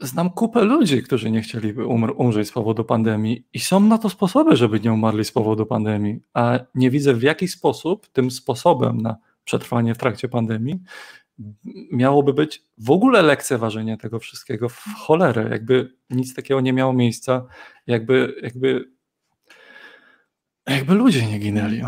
Znam 0.00 0.30
kupę 0.30 0.64
ludzi, 0.64 1.02
którzy 1.02 1.30
nie 1.30 1.40
chcieliby 1.40 1.82
umr- 1.82 2.14
umrzeć 2.16 2.48
z 2.48 2.52
powodu 2.52 2.84
pandemii 2.84 3.46
i 3.52 3.60
są 3.60 3.80
na 3.80 3.98
to 3.98 4.10
sposoby, 4.10 4.56
żeby 4.56 4.80
nie 4.80 4.92
umarli 4.92 5.24
z 5.24 5.32
powodu 5.32 5.66
pandemii, 5.66 6.20
a 6.34 6.58
nie 6.74 6.90
widzę 6.90 7.14
w 7.14 7.22
jaki 7.22 7.48
sposób 7.48 8.08
tym 8.08 8.30
sposobem 8.30 9.00
na 9.00 9.16
przetrwanie 9.44 9.94
w 9.94 9.98
trakcie 9.98 10.28
pandemii 10.28 10.80
miałoby 11.92 12.32
być 12.32 12.62
w 12.78 12.90
ogóle 12.90 13.22
lekceważenie 13.22 13.98
tego 13.98 14.18
wszystkiego 14.18 14.68
w 14.68 14.84
cholerę, 14.98 15.48
jakby 15.50 15.92
nic 16.10 16.34
takiego 16.34 16.60
nie 16.60 16.72
miało 16.72 16.92
miejsca, 16.92 17.46
jakby, 17.86 18.34
jakby, 18.42 18.90
jakby 20.66 20.94
ludzie 20.94 21.26
nie 21.26 21.38
ginęli. 21.38 21.82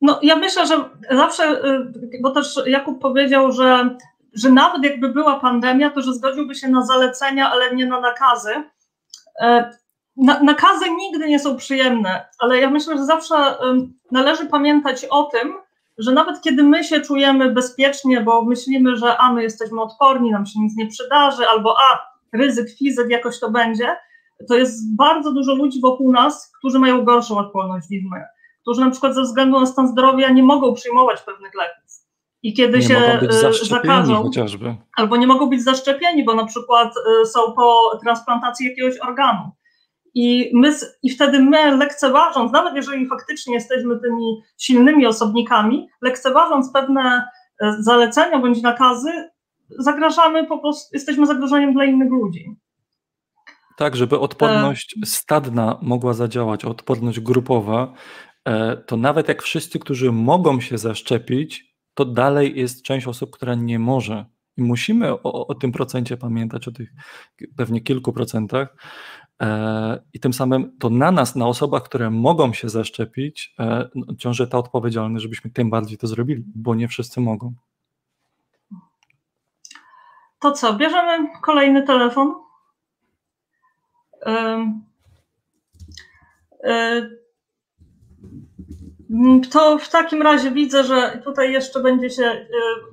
No 0.00 0.18
ja 0.22 0.36
myślę, 0.36 0.66
że 0.66 0.90
zawsze, 1.10 1.64
y, 1.64 2.20
bo 2.22 2.30
też 2.30 2.60
Jakub 2.66 3.00
powiedział, 3.00 3.52
że, 3.52 3.96
że 4.32 4.50
nawet 4.50 4.84
jakby 4.84 5.08
była 5.08 5.40
pandemia, 5.40 5.90
to 5.90 6.02
że 6.02 6.14
zgodziłby 6.14 6.54
się 6.54 6.68
na 6.68 6.86
zalecenia, 6.86 7.50
ale 7.50 7.74
nie 7.74 7.86
na 7.86 8.00
nakazy. 8.00 8.52
E, 9.40 9.70
na, 10.16 10.42
nakazy 10.42 10.84
nigdy 10.90 11.28
nie 11.28 11.38
są 11.38 11.56
przyjemne, 11.56 12.28
ale 12.38 12.58
ja 12.58 12.70
myślę, 12.70 12.96
że 12.96 13.04
zawsze 13.04 13.34
y, 13.34 13.56
należy 14.10 14.46
pamiętać 14.46 15.06
o 15.10 15.22
tym, 15.22 15.54
że 16.00 16.12
nawet 16.12 16.40
kiedy 16.40 16.62
my 16.62 16.84
się 16.84 17.00
czujemy 17.00 17.52
bezpiecznie, 17.52 18.20
bo 18.20 18.44
myślimy, 18.44 18.96
że 18.96 19.18
a 19.18 19.32
my 19.32 19.42
jesteśmy 19.42 19.82
odporni, 19.82 20.30
nam 20.30 20.46
się 20.46 20.60
nic 20.60 20.76
nie 20.76 20.86
przydarzy, 20.86 21.48
albo 21.48 21.74
a 21.78 21.98
ryzyk 22.36 22.70
fizyk 22.78 23.10
jakoś 23.10 23.40
to 23.40 23.50
będzie, 23.50 23.96
to 24.48 24.54
jest 24.54 24.96
bardzo 24.96 25.32
dużo 25.32 25.54
ludzi 25.54 25.80
wokół 25.80 26.12
nas, 26.12 26.52
którzy 26.58 26.78
mają 26.78 27.04
gorszą 27.04 27.38
odporność 27.38 27.90
niż 27.90 28.02
my, 28.10 28.24
którzy 28.62 28.80
na 28.80 28.90
przykład 28.90 29.14
ze 29.14 29.22
względu 29.22 29.60
na 29.60 29.66
stan 29.66 29.88
zdrowia 29.88 30.30
nie 30.30 30.42
mogą 30.42 30.74
przyjmować 30.74 31.20
pewnych 31.20 31.54
leków. 31.54 31.90
I 32.42 32.54
kiedy 32.54 32.78
nie 32.78 32.84
się 32.84 33.20
y, 33.22 33.64
zakażą, 33.64 34.22
chociażby. 34.22 34.74
albo 34.96 35.16
nie 35.16 35.26
mogą 35.26 35.50
być 35.50 35.64
zaszczepieni, 35.64 36.24
bo 36.24 36.34
na 36.34 36.46
przykład 36.46 36.94
y, 37.22 37.26
są 37.26 37.40
po 37.56 37.98
transplantacji 38.02 38.68
jakiegoś 38.68 38.98
organu. 38.98 39.50
I, 40.14 40.50
my, 40.54 40.74
I 41.02 41.10
wtedy 41.10 41.38
my, 41.38 41.76
lekceważąc, 41.76 42.52
nawet 42.52 42.74
jeżeli 42.74 43.08
faktycznie 43.08 43.54
jesteśmy 43.54 44.00
tymi 44.00 44.42
silnymi 44.58 45.06
osobnikami, 45.06 45.88
lekceważąc 46.02 46.72
pewne 46.72 47.24
e, 47.60 47.76
zalecenia 47.80 48.38
bądź 48.38 48.62
nakazy, 48.62 49.30
zagrażamy 49.78 50.46
po 50.46 50.58
prostu, 50.58 50.88
jesteśmy 50.92 51.26
zagrożeniem 51.26 51.72
dla 51.72 51.84
innych 51.84 52.10
ludzi. 52.10 52.56
Tak, 53.76 53.96
żeby 53.96 54.18
odporność 54.18 54.96
e... 55.02 55.06
stadna 55.06 55.78
mogła 55.82 56.12
zadziałać, 56.12 56.64
odporność 56.64 57.20
grupowa, 57.20 57.92
e, 58.44 58.76
to 58.76 58.96
nawet 58.96 59.28
jak 59.28 59.42
wszyscy, 59.42 59.78
którzy 59.78 60.12
mogą 60.12 60.60
się 60.60 60.78
zaszczepić, 60.78 61.74
to 61.94 62.04
dalej 62.04 62.58
jest 62.58 62.82
część 62.82 63.06
osób, 63.06 63.30
która 63.30 63.54
nie 63.54 63.78
może. 63.78 64.26
I 64.56 64.62
musimy 64.62 65.12
o, 65.12 65.46
o 65.46 65.54
tym 65.54 65.72
procencie 65.72 66.16
pamiętać, 66.16 66.68
o 66.68 66.72
tych 66.72 66.90
pewnie 67.56 67.80
kilku 67.80 68.12
procentach, 68.12 68.76
I 70.12 70.20
tym 70.20 70.32
samym 70.32 70.78
to 70.78 70.90
na 70.90 71.12
nas, 71.12 71.36
na 71.36 71.46
osobach, 71.46 71.82
które 71.82 72.10
mogą 72.10 72.52
się 72.52 72.68
zaszczepić, 72.68 73.54
e, 73.58 73.88
no, 73.94 74.14
ciąży 74.14 74.48
ta 74.48 74.58
odpowiedzialność, 74.58 75.22
żebyśmy 75.22 75.50
tym 75.50 75.70
bardziej 75.70 75.98
to 75.98 76.06
zrobili, 76.06 76.44
bo 76.54 76.74
nie 76.74 76.88
wszyscy 76.88 77.20
mogą. 77.20 77.54
To 80.40 80.52
co, 80.52 80.74
bierzemy 80.74 81.28
kolejny 81.42 81.82
telefon. 81.82 82.34
E, 84.26 84.66
to 89.50 89.78
w 89.78 89.88
takim 89.88 90.22
razie 90.22 90.50
widzę, 90.50 90.84
że 90.84 91.22
tutaj 91.24 91.52
jeszcze 91.52 91.80
będzie 91.80 92.10
się, 92.10 92.46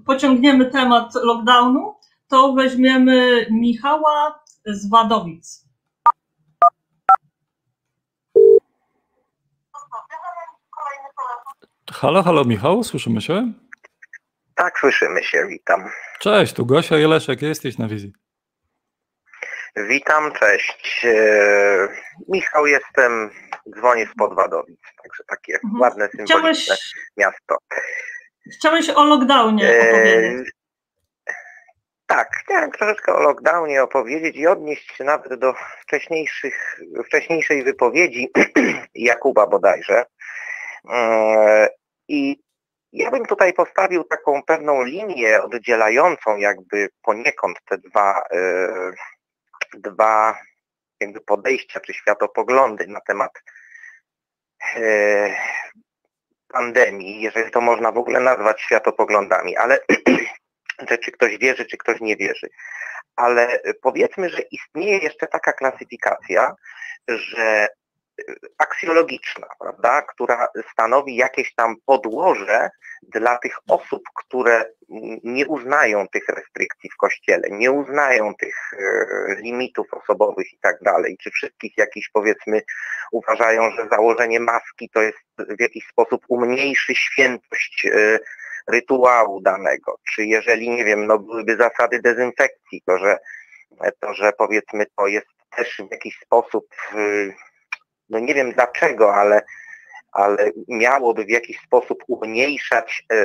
pociągniemy 0.05 0.65
temat 0.65 1.15
lockdownu, 1.15 1.95
to 2.27 2.53
weźmiemy 2.53 3.47
Michała 3.51 4.43
z 4.65 4.89
Wadowic. 4.89 5.66
Halo, 12.01 12.23
halo 12.23 12.45
Michał, 12.45 12.83
słyszymy 12.83 13.21
się? 13.21 13.53
Tak, 14.55 14.79
słyszymy 14.79 15.23
się, 15.23 15.47
witam. 15.47 15.89
Cześć, 16.19 16.53
tu 16.53 16.65
Gosia 16.65 16.97
Jeleszek, 16.97 17.41
jesteś 17.41 17.77
na 17.77 17.87
wizji. 17.87 18.13
Witam, 19.75 20.31
cześć. 20.31 21.05
E, 21.05 21.87
Michał 22.27 22.67
jestem, 22.67 23.29
dzwonię 23.77 24.07
z 24.13 24.15
Podwadowic, 24.17 24.79
także 25.03 25.23
takie 25.27 25.53
mhm. 25.53 25.81
ładne, 25.81 26.09
symboliczne 26.09 26.75
Chciałeś... 26.75 26.93
miasto. 27.17 27.57
Chciałeś 28.53 28.89
o 28.89 29.03
lockdownie 29.03 29.69
e, 29.69 29.89
opowiedzieć. 29.89 30.51
Tak, 32.07 32.29
chciałem 32.43 32.71
troszeczkę 32.71 33.15
o 33.15 33.21
lockdownie 33.21 33.83
opowiedzieć 33.83 34.35
i 34.35 34.47
odnieść 34.47 34.95
się 34.95 35.03
nawet 35.03 35.39
do 35.39 35.53
wcześniejszych, 35.81 36.79
wcześniejszej 37.05 37.63
wypowiedzi 37.63 38.29
Jakuba 38.95 39.47
bodajże. 39.47 40.05
I 42.07 42.41
ja 42.93 43.11
bym 43.11 43.25
tutaj 43.25 43.53
postawił 43.53 44.03
taką 44.03 44.43
pewną 44.43 44.83
linię 44.83 45.41
oddzielającą 45.43 46.37
jakby 46.37 46.89
poniekąd 47.01 47.57
te 47.65 47.77
dwa, 47.77 48.23
e, 48.31 48.91
dwa 49.73 50.39
jakby 50.99 51.21
podejścia 51.21 51.79
czy 51.79 51.93
światopoglądy 51.93 52.87
na 52.87 53.01
temat 53.01 53.31
e, 54.75 55.35
pandemii, 56.47 57.21
jeżeli 57.21 57.51
to 57.51 57.61
można 57.61 57.91
w 57.91 57.97
ogóle 57.97 58.19
nazwać 58.19 58.61
światopoglądami, 58.61 59.57
ale 59.57 59.79
czy 61.03 61.11
ktoś 61.11 61.37
wierzy, 61.37 61.65
czy 61.65 61.77
ktoś 61.77 61.99
nie 62.01 62.15
wierzy. 62.15 62.49
Ale 63.15 63.59
powiedzmy, 63.81 64.29
że 64.29 64.41
istnieje 64.41 64.97
jeszcze 64.97 65.27
taka 65.27 65.53
klasyfikacja, 65.53 66.55
że 67.07 67.67
aksjologiczna, 68.57 69.47
prawda, 69.59 70.01
która 70.01 70.47
stanowi 70.71 71.15
jakieś 71.15 71.55
tam 71.55 71.75
podłoże 71.85 72.69
dla 73.03 73.37
tych 73.37 73.57
osób, 73.67 74.03
które 74.15 74.65
nie 75.23 75.47
uznają 75.47 76.07
tych 76.07 76.27
restrykcji 76.29 76.89
w 76.89 76.97
kościele, 76.97 77.47
nie 77.51 77.71
uznają 77.71 78.35
tych 78.35 78.55
e, 78.73 79.35
limitów 79.41 79.87
osobowych 79.91 80.53
i 80.53 80.57
tak 80.61 80.81
dalej, 80.81 81.17
czy 81.21 81.31
wszystkich 81.31 81.77
jakiś 81.77 82.09
powiedzmy 82.13 82.61
uważają, 83.11 83.71
że 83.71 83.87
założenie 83.91 84.39
maski 84.39 84.89
to 84.89 85.01
jest 85.01 85.17
w 85.37 85.59
jakiś 85.59 85.87
sposób 85.87 86.25
umniejszy 86.27 86.95
świętość 86.95 87.85
e, 87.85 88.19
rytuału 88.67 89.41
danego, 89.41 89.99
czy 90.13 90.25
jeżeli, 90.25 90.69
nie 90.69 90.85
wiem, 90.85 91.07
no 91.07 91.19
byłyby 91.19 91.57
zasady 91.57 92.01
dezynfekcji, 92.01 92.81
to 92.85 92.97
że, 92.97 93.17
to, 93.99 94.13
że 94.13 94.31
powiedzmy 94.37 94.85
to 94.97 95.07
jest 95.07 95.27
też 95.55 95.81
w 95.89 95.91
jakiś 95.91 96.19
sposób 96.19 96.67
e, 96.93 96.97
no 98.09 98.19
nie 98.19 98.33
wiem 98.33 98.51
dlaczego, 98.51 99.15
ale, 99.15 99.41
ale 100.11 100.51
miałoby 100.67 101.25
w 101.25 101.29
jakiś 101.29 101.59
sposób 101.59 102.03
umniejszać 102.07 103.03
e, 103.11 103.17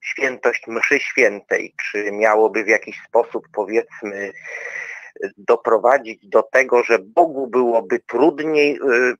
świętość 0.00 0.66
mszy 0.66 1.00
świętej, 1.00 1.74
czy 1.82 2.12
miałoby 2.12 2.64
w 2.64 2.68
jakiś 2.68 3.02
sposób 3.08 3.48
powiedzmy 3.52 4.32
doprowadzić 5.36 6.28
do 6.28 6.42
tego, 6.42 6.84
że 6.84 6.98
Bogu 6.98 7.46
byłoby 7.46 7.98
trudniej 7.98 8.76
e, 8.76 9.14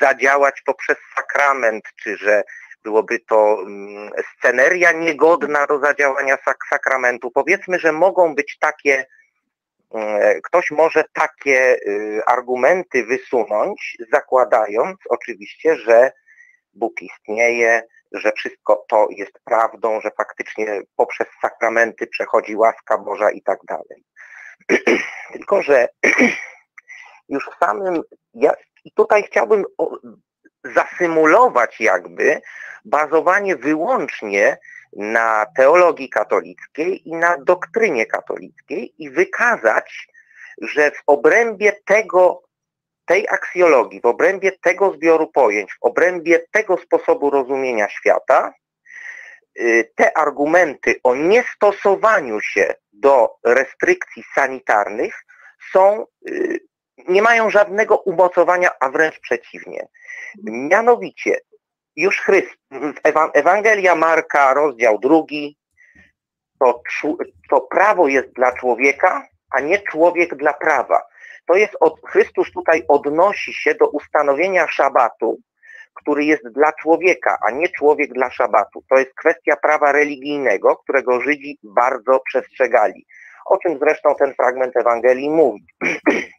zadziałać 0.00 0.62
poprzez 0.66 0.96
sakrament, 1.16 1.84
czy 2.02 2.16
że 2.16 2.42
byłoby 2.84 3.18
to 3.18 3.58
mm, 3.66 4.10
sceneria 4.38 4.92
niegodna 4.92 5.66
do 5.66 5.78
zadziałania 5.78 6.36
sak 6.44 6.56
sakramentu. 6.70 7.30
Powiedzmy, 7.30 7.78
że 7.78 7.92
mogą 7.92 8.34
być 8.34 8.58
takie 8.60 9.06
ktoś 10.44 10.70
może 10.70 11.04
takie 11.12 11.76
y, 11.86 12.22
argumenty 12.26 13.04
wysunąć, 13.04 13.96
zakładając 14.12 14.96
oczywiście, 15.08 15.76
że 15.76 16.12
Bóg 16.74 17.02
istnieje, 17.02 17.82
że 18.12 18.32
wszystko 18.32 18.84
to 18.88 19.06
jest 19.10 19.32
prawdą, 19.44 20.00
że 20.00 20.10
faktycznie 20.16 20.80
poprzez 20.96 21.26
sakramenty 21.42 22.06
przechodzi 22.06 22.56
łaska 22.56 22.98
Boża 22.98 23.30
i 23.30 23.42
tak 23.42 23.58
dalej. 23.68 24.04
Tylko, 25.32 25.62
że 25.62 25.88
już 27.28 27.50
w 27.50 27.58
samym, 27.64 28.02
ja 28.34 28.52
tutaj 28.94 29.22
chciałbym 29.22 29.64
zasymulować 30.64 31.80
jakby 31.80 32.40
bazowanie 32.84 33.56
wyłącznie 33.56 34.58
na 34.96 35.46
teologii 35.56 36.08
katolickiej 36.08 37.08
i 37.08 37.14
na 37.14 37.36
doktrynie 37.38 38.06
katolickiej 38.06 38.94
i 38.98 39.10
wykazać, 39.10 40.08
że 40.62 40.90
w 40.90 41.02
obrębie 41.06 41.72
tego, 41.84 42.42
tej 43.04 43.28
aksjologii, 43.28 44.00
w 44.00 44.06
obrębie 44.06 44.52
tego 44.52 44.92
zbioru 44.92 45.26
pojęć, 45.26 45.72
w 45.72 45.84
obrębie 45.84 46.42
tego 46.50 46.76
sposobu 46.76 47.30
rozumienia 47.30 47.88
świata, 47.88 48.52
y, 49.60 49.92
te 49.94 50.16
argumenty 50.16 51.00
o 51.02 51.14
niestosowaniu 51.14 52.40
się 52.40 52.74
do 52.92 53.36
restrykcji 53.44 54.24
sanitarnych 54.34 55.24
są, 55.72 56.06
y, 56.28 56.60
nie 57.08 57.22
mają 57.22 57.50
żadnego 57.50 57.96
umocowania, 57.96 58.70
a 58.80 58.90
wręcz 58.90 59.20
przeciwnie. 59.20 59.88
Mianowicie 60.44 61.40
już 61.96 62.20
Chrystus, 62.20 62.56
Ewangelia 63.34 63.94
Marka, 63.94 64.54
rozdział 64.54 64.98
drugi, 64.98 65.56
to, 66.58 66.82
to 67.50 67.60
prawo 67.60 68.08
jest 68.08 68.32
dla 68.32 68.52
człowieka, 68.52 69.26
a 69.50 69.60
nie 69.60 69.78
człowiek 69.78 70.34
dla 70.34 70.52
prawa. 70.52 71.02
To 71.46 71.54
jest 71.54 71.76
od, 71.80 72.00
Chrystus 72.06 72.52
tutaj 72.52 72.82
odnosi 72.88 73.54
się 73.54 73.74
do 73.74 73.88
ustanowienia 73.88 74.66
szabatu, 74.68 75.38
który 75.94 76.24
jest 76.24 76.48
dla 76.48 76.72
człowieka, 76.72 77.38
a 77.46 77.50
nie 77.50 77.68
człowiek 77.68 78.12
dla 78.12 78.30
szabatu. 78.30 78.84
To 78.90 78.98
jest 78.98 79.14
kwestia 79.14 79.56
prawa 79.56 79.92
religijnego, 79.92 80.76
którego 80.76 81.20
Żydzi 81.20 81.58
bardzo 81.62 82.20
przestrzegali. 82.28 83.06
O 83.46 83.58
czym 83.58 83.78
zresztą 83.78 84.14
ten 84.14 84.34
fragment 84.34 84.76
Ewangelii 84.76 85.30
mówi. 85.30 85.66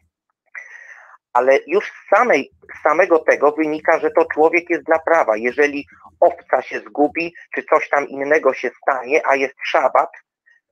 Ale 1.38 1.58
już 1.66 1.86
z, 1.86 2.08
samej, 2.16 2.50
samego 2.82 3.18
tego 3.18 3.52
wynika, 3.52 3.98
że 3.98 4.10
to 4.10 4.24
człowiek 4.24 4.70
jest 4.70 4.84
dla 4.84 4.98
prawa. 4.98 5.36
Jeżeli 5.36 5.86
owca 6.20 6.62
się 6.62 6.80
zgubi, 6.80 7.34
czy 7.54 7.62
coś 7.62 7.88
tam 7.88 8.08
innego 8.08 8.54
się 8.54 8.70
stanie, 8.82 9.26
a 9.26 9.36
jest 9.36 9.54
szabat, 9.64 10.10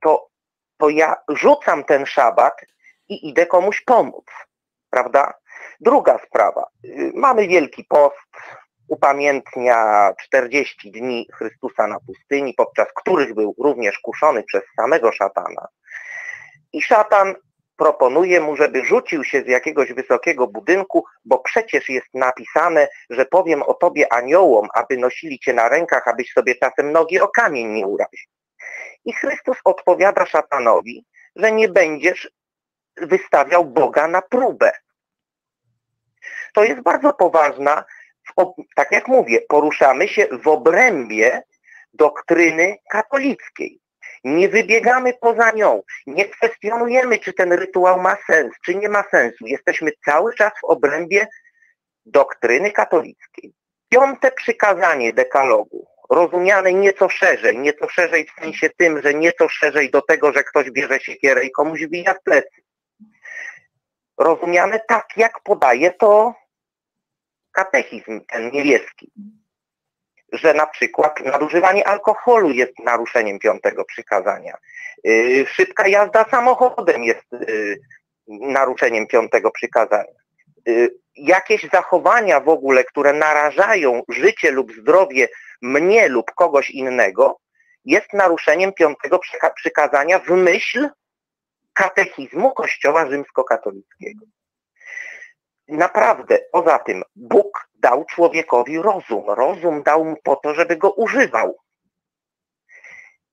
to, 0.02 0.28
to 0.78 0.88
ja 0.88 1.16
rzucam 1.28 1.84
ten 1.84 2.06
szabat 2.06 2.54
i 3.08 3.28
idę 3.28 3.46
komuś 3.46 3.80
pomóc. 3.80 4.24
Prawda? 4.90 5.34
Druga 5.80 6.18
sprawa. 6.26 6.66
Y, 6.84 7.12
mamy 7.14 7.48
Wielki 7.48 7.84
Post, 7.84 8.32
upamiętnia 8.88 10.12
40 10.20 10.90
dni 10.90 11.28
Chrystusa 11.34 11.86
na 11.86 12.00
pustyni, 12.00 12.54
podczas 12.54 12.88
których 12.96 13.34
był 13.34 13.54
również 13.58 13.98
kuszony 13.98 14.42
przez 14.42 14.62
samego 14.76 15.12
szatana. 15.12 15.68
I 16.72 16.82
szatan 16.82 17.34
proponuje 17.76 18.40
mu, 18.40 18.56
żeby 18.56 18.84
rzucił 18.84 19.24
się 19.24 19.42
z 19.42 19.46
jakiegoś 19.46 19.92
wysokiego 19.92 20.46
budynku, 20.46 21.04
bo 21.24 21.38
przecież 21.38 21.88
jest 21.88 22.08
napisane, 22.14 22.88
że 23.10 23.26
powiem 23.26 23.62
o 23.62 23.74
tobie 23.74 24.12
aniołom, 24.12 24.68
aby 24.74 24.96
nosili 24.96 25.38
cię 25.38 25.52
na 25.52 25.68
rękach, 25.68 26.08
abyś 26.08 26.32
sobie 26.32 26.54
czasem 26.54 26.92
nogi 26.92 27.20
o 27.20 27.28
kamień 27.28 27.68
nie 27.68 27.86
uraził. 27.86 28.30
I 29.04 29.12
Chrystus 29.12 29.56
odpowiada 29.64 30.26
szatanowi, 30.26 31.04
że 31.36 31.52
nie 31.52 31.68
będziesz 31.68 32.30
wystawiał 32.96 33.64
Boga 33.64 34.08
na 34.08 34.22
próbę. 34.22 34.72
To 36.54 36.64
jest 36.64 36.80
bardzo 36.80 37.12
poważna, 37.12 37.84
tak 38.74 38.92
jak 38.92 39.08
mówię, 39.08 39.40
poruszamy 39.48 40.08
się 40.08 40.26
w 40.42 40.48
obrębie 40.48 41.42
doktryny 41.92 42.76
katolickiej. 42.90 43.80
Nie 44.26 44.48
wybiegamy 44.48 45.14
poza 45.20 45.50
nią, 45.50 45.82
nie 46.06 46.28
kwestionujemy, 46.28 47.18
czy 47.18 47.32
ten 47.32 47.52
rytuał 47.52 48.00
ma 48.00 48.16
sens, 48.26 48.52
czy 48.64 48.74
nie 48.74 48.88
ma 48.88 49.04
sensu. 49.10 49.46
Jesteśmy 49.46 49.90
cały 50.04 50.34
czas 50.34 50.52
w 50.60 50.64
obrębie 50.64 51.26
doktryny 52.06 52.72
katolickiej. 52.72 53.52
Piąte 53.88 54.32
przykazanie 54.32 55.12
dekalogu, 55.12 55.86
rozumiane 56.10 56.72
nieco 56.72 57.08
szerzej, 57.08 57.58
nieco 57.58 57.88
szerzej 57.88 58.26
w 58.26 58.40
sensie 58.40 58.70
tym, 58.70 59.02
że 59.02 59.14
nieco 59.14 59.48
szerzej 59.48 59.90
do 59.90 60.02
tego, 60.02 60.32
że 60.32 60.44
ktoś 60.44 60.70
bierze 60.70 61.00
siekierę 61.00 61.44
i 61.44 61.50
komuś 61.50 61.84
wbija 61.84 62.14
w 62.14 62.22
plecy. 62.22 62.62
Rozumiane 64.18 64.80
tak, 64.88 65.06
jak 65.16 65.40
podaje 65.40 65.90
to 65.90 66.34
katechizm 67.52 68.20
ten 68.28 68.50
niebieski 68.50 69.12
że 70.32 70.54
na 70.54 70.66
przykład 70.66 71.24
nadużywanie 71.24 71.88
alkoholu 71.88 72.50
jest 72.50 72.78
naruszeniem 72.84 73.38
piątego 73.38 73.84
przykazania. 73.84 74.56
Y, 75.06 75.46
szybka 75.48 75.88
jazda 75.88 76.24
samochodem 76.30 77.04
jest 77.04 77.32
y, 77.32 77.78
naruszeniem 78.28 79.06
piątego 79.06 79.50
przykazania. 79.50 80.12
Y, 80.68 80.94
jakieś 81.16 81.68
zachowania 81.72 82.40
w 82.40 82.48
ogóle, 82.48 82.84
które 82.84 83.12
narażają 83.12 84.02
życie 84.08 84.50
lub 84.50 84.72
zdrowie 84.72 85.28
mnie 85.62 86.08
lub 86.08 86.30
kogoś 86.30 86.70
innego, 86.70 87.38
jest 87.84 88.12
naruszeniem 88.12 88.72
piątego 88.72 89.20
przykazania 89.56 90.18
w 90.18 90.28
myśl 90.28 90.88
katechizmu 91.72 92.52
Kościoła 92.52 93.06
rzymskokatolickiego. 93.10 94.26
Naprawdę, 95.68 96.38
poza 96.52 96.78
tym, 96.78 97.02
Bóg 97.16 97.68
dał 97.74 98.04
człowiekowi 98.04 98.78
rozum. 98.78 99.24
Rozum 99.26 99.82
dał 99.82 100.04
mu 100.04 100.16
po 100.22 100.36
to, 100.36 100.54
żeby 100.54 100.76
go 100.76 100.90
używał. 100.90 101.58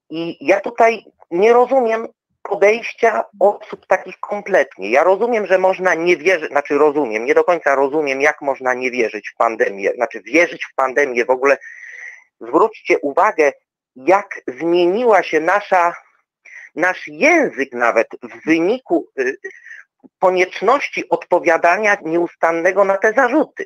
I 0.09 0.47
ja 0.47 0.59
tutaj 0.59 1.05
nie 1.31 1.53
rozumiem 1.53 2.07
podejścia 2.43 3.23
osób 3.39 3.85
takich 3.87 4.19
kompletnie. 4.19 4.91
Ja 4.91 5.03
rozumiem, 5.03 5.45
że 5.45 5.57
można 5.57 5.93
nie 5.93 6.17
wierzyć, 6.17 6.51
znaczy 6.51 6.77
rozumiem, 6.77 7.25
nie 7.25 7.33
do 7.33 7.43
końca 7.43 7.75
rozumiem, 7.75 8.21
jak 8.21 8.41
można 8.41 8.73
nie 8.73 8.91
wierzyć 8.91 9.29
w 9.29 9.35
pandemię, 9.35 9.91
znaczy 9.95 10.21
wierzyć 10.21 10.65
w 10.65 10.75
pandemię 10.75 11.25
w 11.25 11.29
ogóle. 11.29 11.57
Zwróćcie 12.41 12.99
uwagę, 12.99 13.51
jak 13.95 14.41
zmieniła 14.47 15.23
się 15.23 15.39
nasza, 15.39 15.93
nasz 16.75 17.07
język 17.07 17.73
nawet 17.73 18.07
w 18.23 18.45
wyniku 18.45 19.07
y, 19.19 19.37
konieczności 20.19 21.09
odpowiadania 21.09 21.97
nieustannego 22.01 22.83
na 22.85 22.97
te 22.97 23.13
zarzuty. 23.13 23.65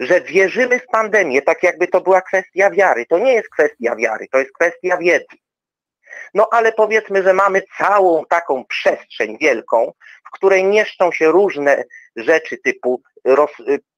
Że 0.00 0.20
wierzymy 0.20 0.78
w 0.78 0.86
pandemię, 0.86 1.42
tak 1.42 1.62
jakby 1.62 1.86
to 1.86 2.00
była 2.00 2.20
kwestia 2.20 2.70
wiary. 2.70 3.06
To 3.06 3.18
nie 3.18 3.32
jest 3.32 3.48
kwestia 3.48 3.96
wiary, 3.96 4.26
to 4.32 4.38
jest 4.38 4.52
kwestia 4.52 4.96
wiedzy. 4.96 5.36
No 6.34 6.48
ale 6.52 6.72
powiedzmy, 6.72 7.22
że 7.22 7.32
mamy 7.32 7.62
całą 7.78 8.24
taką 8.24 8.64
przestrzeń 8.64 9.38
wielką, 9.40 9.92
w 10.26 10.30
której 10.30 10.64
mieszczą 10.64 11.12
się 11.12 11.28
różne 11.28 11.84
rzeczy 12.16 12.58
typu 12.64 13.02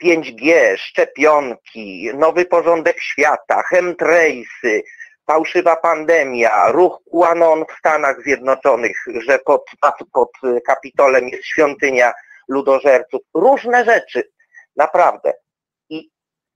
5G, 0.04 0.76
szczepionki, 0.76 2.10
nowy 2.14 2.44
porządek 2.44 3.00
świata, 3.00 3.62
chemtrace'y, 3.72 4.80
fałszywa 5.26 5.76
pandemia, 5.76 6.72
ruch 6.72 6.98
QAnon 7.12 7.64
w 7.64 7.78
Stanach 7.78 8.22
Zjednoczonych, 8.22 8.96
że 9.26 9.38
pod, 9.38 9.64
pod 10.12 10.30
Kapitolem 10.66 11.28
jest 11.28 11.44
świątynia 11.44 12.12
ludożerców, 12.48 13.20
różne 13.34 13.84
rzeczy, 13.84 14.30
naprawdę. 14.76 15.32
I, 15.88 16.10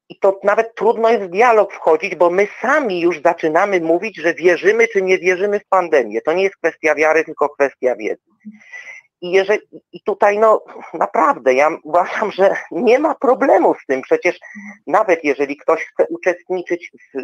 I 0.08 0.18
to 0.18 0.40
nawet 0.44 0.74
trudno 0.74 1.10
jest 1.10 1.24
w 1.24 1.30
dialog 1.30 1.72
wchodzić, 1.72 2.14
bo 2.14 2.30
my 2.30 2.48
sami 2.60 3.00
już 3.00 3.22
zaczynamy 3.22 3.80
mówić, 3.80 4.16
że 4.16 4.34
wierzymy 4.34 4.88
czy 4.88 5.02
nie 5.02 5.18
wierzymy 5.18 5.60
w 5.60 5.68
pandemię. 5.68 6.20
To 6.20 6.32
nie 6.32 6.42
jest 6.42 6.56
kwestia 6.56 6.94
wiary, 6.94 7.24
tylko 7.24 7.48
kwestia 7.48 7.96
wiedzy. 7.96 8.22
I, 9.20 9.30
jeżeli, 9.30 9.60
I 9.92 10.02
tutaj 10.02 10.38
no 10.38 10.64
naprawdę 10.94 11.54
ja 11.54 11.70
uważam, 11.82 12.32
że 12.32 12.56
nie 12.70 12.98
ma 12.98 13.14
problemu 13.14 13.74
z 13.74 13.86
tym. 13.86 14.02
Przecież 14.02 14.38
nawet 14.86 15.24
jeżeli 15.24 15.56
ktoś 15.56 15.84
chce 15.84 16.06
uczestniczyć 16.08 16.90
w 17.14 17.18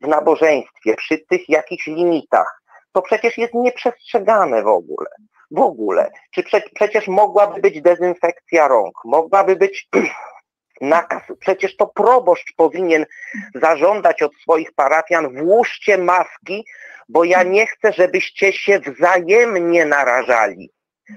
w 0.00 0.08
nabożeństwie, 0.08 0.94
przy 0.94 1.18
tych 1.18 1.48
jakichś 1.48 1.86
limitach, 1.86 2.62
to 2.92 3.02
przecież 3.02 3.38
jest 3.38 3.54
nieprzestrzegane 3.54 4.62
w 4.62 4.66
ogóle. 4.66 5.08
W 5.50 5.60
ogóle. 5.60 6.10
Czy 6.34 6.42
prze, 6.42 6.62
przecież 6.74 7.08
mogłaby 7.08 7.60
być 7.60 7.82
dezynfekcja 7.82 8.68
rąk, 8.68 8.94
mogłaby 9.04 9.56
być 9.56 9.88
nakaz, 10.80 11.22
przecież 11.40 11.76
to 11.76 11.86
proboszcz 11.86 12.54
powinien 12.56 13.06
zażądać 13.54 14.22
od 14.22 14.32
swoich 14.34 14.72
parafian, 14.72 15.36
włóżcie 15.36 15.98
maski, 15.98 16.64
bo 17.08 17.24
ja 17.24 17.42
nie 17.42 17.66
chcę, 17.66 17.92
żebyście 17.92 18.52
się 18.52 18.80
wzajemnie 18.80 19.84
narażali. 19.84 20.70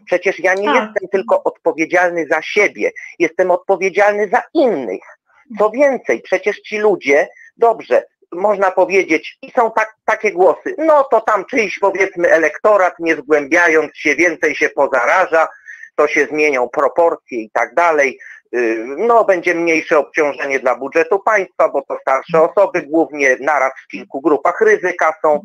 Przecież 0.05 0.39
ja 0.39 0.53
nie 0.53 0.65
tak. 0.65 0.75
jestem 0.75 1.09
tylko 1.11 1.43
odpowiedzialny 1.43 2.28
za 2.28 2.41
siebie, 2.41 2.91
jestem 3.19 3.51
odpowiedzialny 3.51 4.30
za 4.30 4.43
innych. 4.53 5.01
Co 5.59 5.69
więcej, 5.69 6.21
przecież 6.21 6.59
ci 6.59 6.78
ludzie, 6.78 7.28
dobrze, 7.57 8.03
można 8.32 8.71
powiedzieć, 8.71 9.38
i 9.41 9.51
są 9.51 9.71
tak, 9.71 9.95
takie 10.05 10.32
głosy, 10.32 10.75
no 10.78 11.03
to 11.03 11.21
tam 11.21 11.45
czyjś 11.45 11.80
powiedzmy 11.80 12.32
elektorat, 12.32 12.93
nie 12.99 13.15
zgłębiając 13.15 13.97
się, 13.97 14.15
więcej 14.15 14.55
się 14.55 14.69
pozaraża, 14.69 15.47
to 15.95 16.07
się 16.07 16.25
zmienią 16.25 16.69
proporcje 16.69 17.41
i 17.41 17.49
tak 17.51 17.73
dalej, 17.75 18.19
y, 18.55 18.86
no 18.97 19.23
będzie 19.23 19.55
mniejsze 19.55 19.97
obciążenie 19.97 20.59
dla 20.59 20.75
budżetu 20.75 21.19
państwa, 21.19 21.69
bo 21.69 21.82
to 21.82 21.97
starsze 22.01 22.41
osoby 22.41 22.82
głównie 22.82 23.38
naraz 23.39 23.71
w 23.86 23.88
kilku 23.88 24.21
grupach 24.21 24.61
ryzyka 24.61 25.13
są, 25.21 25.41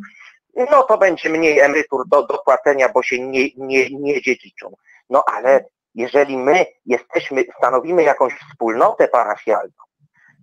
no 0.54 0.82
to 0.82 0.98
będzie 0.98 1.30
mniej 1.30 1.60
emerytur 1.60 2.08
do, 2.08 2.26
do 2.26 2.38
płacenia, 2.38 2.88
bo 2.88 3.02
się 3.02 3.20
nie, 3.20 3.48
nie, 3.56 3.90
nie 3.90 4.22
dziedziczą. 4.22 4.74
No 5.10 5.24
ale 5.26 5.64
jeżeli 5.94 6.36
my 6.36 6.66
jesteśmy, 6.86 7.44
stanowimy 7.58 8.02
jakąś 8.02 8.32
wspólnotę 8.32 9.08
parafialną, 9.08 9.72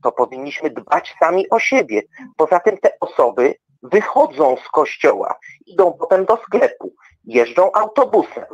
to 0.04 0.12
powinniśmy 0.12 0.70
dbać 0.70 1.16
sami 1.20 1.50
o 1.50 1.60
siebie. 1.60 2.02
Poza 2.38 2.60
tym 2.60 2.78
te 2.78 2.92
osoby 3.00 3.56
wychodzą 3.84 4.58
z 4.66 4.68
kościoła, 4.68 5.36
idą 5.66 5.94
potem 5.94 6.26
do 6.26 6.38
sklepu, 6.38 6.94
jeżdżą 7.24 7.72
autobusem 7.72 8.46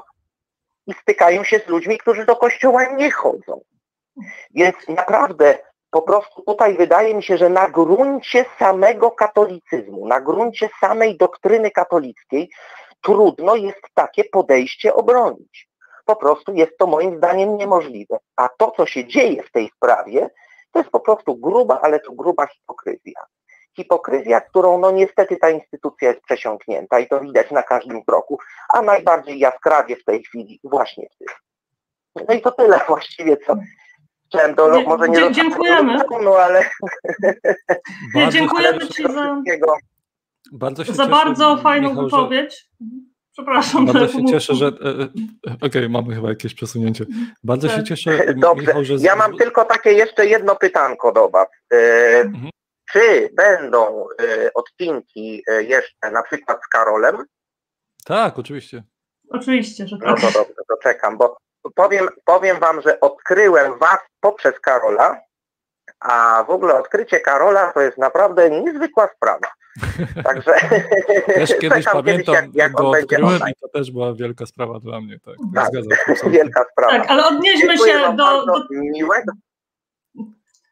i 0.88 0.94
stykają 0.94 1.44
się 1.44 1.60
z 1.60 1.68
ludźmi, 1.68 1.98
którzy 1.98 2.26
do 2.26 2.36
kościoła 2.36 2.84
nie 2.84 3.12
chodzą. 3.12 3.62
Więc 4.54 4.76
naprawdę 4.88 5.58
po 5.92 6.02
prostu 6.02 6.42
tutaj 6.42 6.78
wydaje 6.78 7.16
mi 7.16 7.24
się, 7.24 7.38
że 7.38 7.50
na 7.50 7.70
gruncie 7.70 8.46
samego 8.60 9.12
katolicyzmu, 9.12 10.08
na 10.08 10.22
gruncie 10.22 10.70
samej 10.82 11.18
doktryny 11.18 11.72
katolickiej 11.72 12.50
trudno 13.02 13.56
jest 13.56 13.82
takie 13.94 14.24
podejście 14.24 14.94
obronić. 14.94 15.68
Po 16.06 16.16
prostu 16.16 16.54
jest 16.54 16.78
to 16.78 16.88
moim 16.88 17.18
zdaniem 17.18 17.58
niemożliwe. 17.58 18.18
A 18.36 18.50
to, 18.50 18.72
co 18.78 18.86
się 18.86 19.08
dzieje 19.08 19.44
w 19.44 19.52
tej 19.52 19.70
sprawie, 19.70 20.30
to 20.76 20.80
jest 20.80 20.92
po 20.92 21.00
prostu 21.00 21.36
gruba, 21.36 21.80
ale 21.82 22.00
to 22.00 22.12
gruba 22.12 22.48
hipokryzja. 22.48 23.22
Hipokryzja, 23.76 24.42
którą 24.42 24.80
no 24.80 24.92
niestety 24.92 25.38
ta 25.38 25.50
instytucja 25.50 26.10
jest 26.10 26.22
przesiąknięta 26.22 27.00
i 27.00 27.08
to 27.08 27.20
widać 27.20 27.52
na 27.52 27.64
każdym 27.64 28.04
kroku, 28.04 28.40
a 28.74 28.82
najbardziej 28.82 29.40
jaskrawie 29.40 29.96
w 29.96 30.04
tej 30.04 30.24
chwili 30.24 30.60
właśnie 30.64 31.10
w 31.16 31.18
tym. 31.18 31.28
No 32.28 32.34
i 32.36 32.42
to 32.42 32.52
tyle 32.52 32.80
właściwie, 32.88 33.38
co, 33.38 33.56
Chciałem 34.28 34.56
do, 34.56 34.82
może 34.82 35.10
nie 35.10 35.18
Dzie- 35.20 35.32
dziękujemy. 35.32 35.98
No, 36.24 36.36
ale, 36.38 36.70
Bardzo 38.16 38.32
dziękujemy 38.32 38.88
Ci 38.88 39.04
do 39.04 39.10
za, 39.14 39.24
wszystkiego. 39.34 39.78
Bardzo 40.52 40.84
się 40.86 40.94
za 40.94 41.04
cieszę, 41.04 41.12
bardzo 41.16 41.58
fajną 41.58 41.90
Michał, 41.90 42.10
że- 42.10 42.18
wypowiedź. 42.18 42.70
Przepraszam. 43.46 43.86
Bardzo 43.86 44.08
się 44.08 44.26
cieszę, 44.26 44.56
że. 44.56 44.66
e, 44.66 44.70
e, 45.52 45.56
Okej, 45.68 45.90
mamy 45.90 46.16
chyba 46.16 46.30
jakieś 46.30 46.54
przesunięcie. 46.54 47.06
Bardzo 47.44 47.68
się 47.70 47.76
Tak. 47.76 47.86
cieszę, 47.86 48.34
Dobrze, 48.34 48.68
Michał, 48.68 48.84
że. 48.86 48.94
ja 49.00 49.16
mam 49.16 49.38
tylko 49.38 49.66
takie 49.66 49.94
jeszcze 49.94 50.26
jedno 50.26 50.56
pytanko 50.56 51.12
do 51.12 51.30
Was. 51.30 51.48
E, 51.74 51.78
Mhm. 52.22 52.50
Czy 52.92 53.30
będą 53.34 54.08
odcinki 54.54 55.44
jeszcze 55.68 56.12
na 56.12 56.24
przykład 56.24 56.58
z 56.66 56.68
Karolem? 56.68 57.24
Tak, 58.06 58.40
oczywiście. 58.40 58.84
Oczywiście, 59.30 59.88
że 59.88 59.98
No 60.02 60.06
tak. 60.16 60.22
to 60.22 60.28
dobrze, 60.40 60.54
to 60.70 60.78
czekam, 60.84 61.18
bo 61.18 61.38
powiem, 61.76 62.08
powiem 62.26 62.60
Wam, 62.60 62.82
że 62.82 63.00
odkryłem 63.00 63.78
Was 63.80 63.98
poprzez 64.20 64.60
Karola, 64.60 65.22
a 66.10 66.44
w 66.44 66.50
ogóle 66.50 66.80
odkrycie 66.80 67.20
Karola 67.20 67.72
to 67.74 67.82
jest 67.82 67.98
naprawdę 67.98 68.50
niezwykła 68.50 69.10
sprawa. 69.16 69.48
Także 70.24 70.54
Też 71.36 71.58
kiedyś 71.62 71.86
pamiętam, 71.86 72.36
jak, 72.36 72.46
jak 72.56 72.72
go 72.72 72.86
on 72.86 72.92
będzie 72.92 73.16
odkryłem 73.16 73.42
i 73.52 73.56
to 73.62 73.68
też 73.68 73.92
była 73.92 74.14
wielka 74.14 74.46
sprawa 74.46 74.80
dla 74.80 75.02
mnie. 75.02 75.20
Tak, 75.26 75.36
tak, 75.56 75.64
Tak. 75.64 75.84
zgadzam 75.84 76.16
się. 76.18 76.30
Wielka 76.38 76.66
sprawa. 76.72 76.92
Tak, 76.92 77.10
ale 77.10 77.26
odnieśmy 77.26 77.68
Dziękuję 77.68 77.94
się 77.94 78.00
do, 78.16 78.46
do. 78.46 78.54
miłego. 78.72 79.32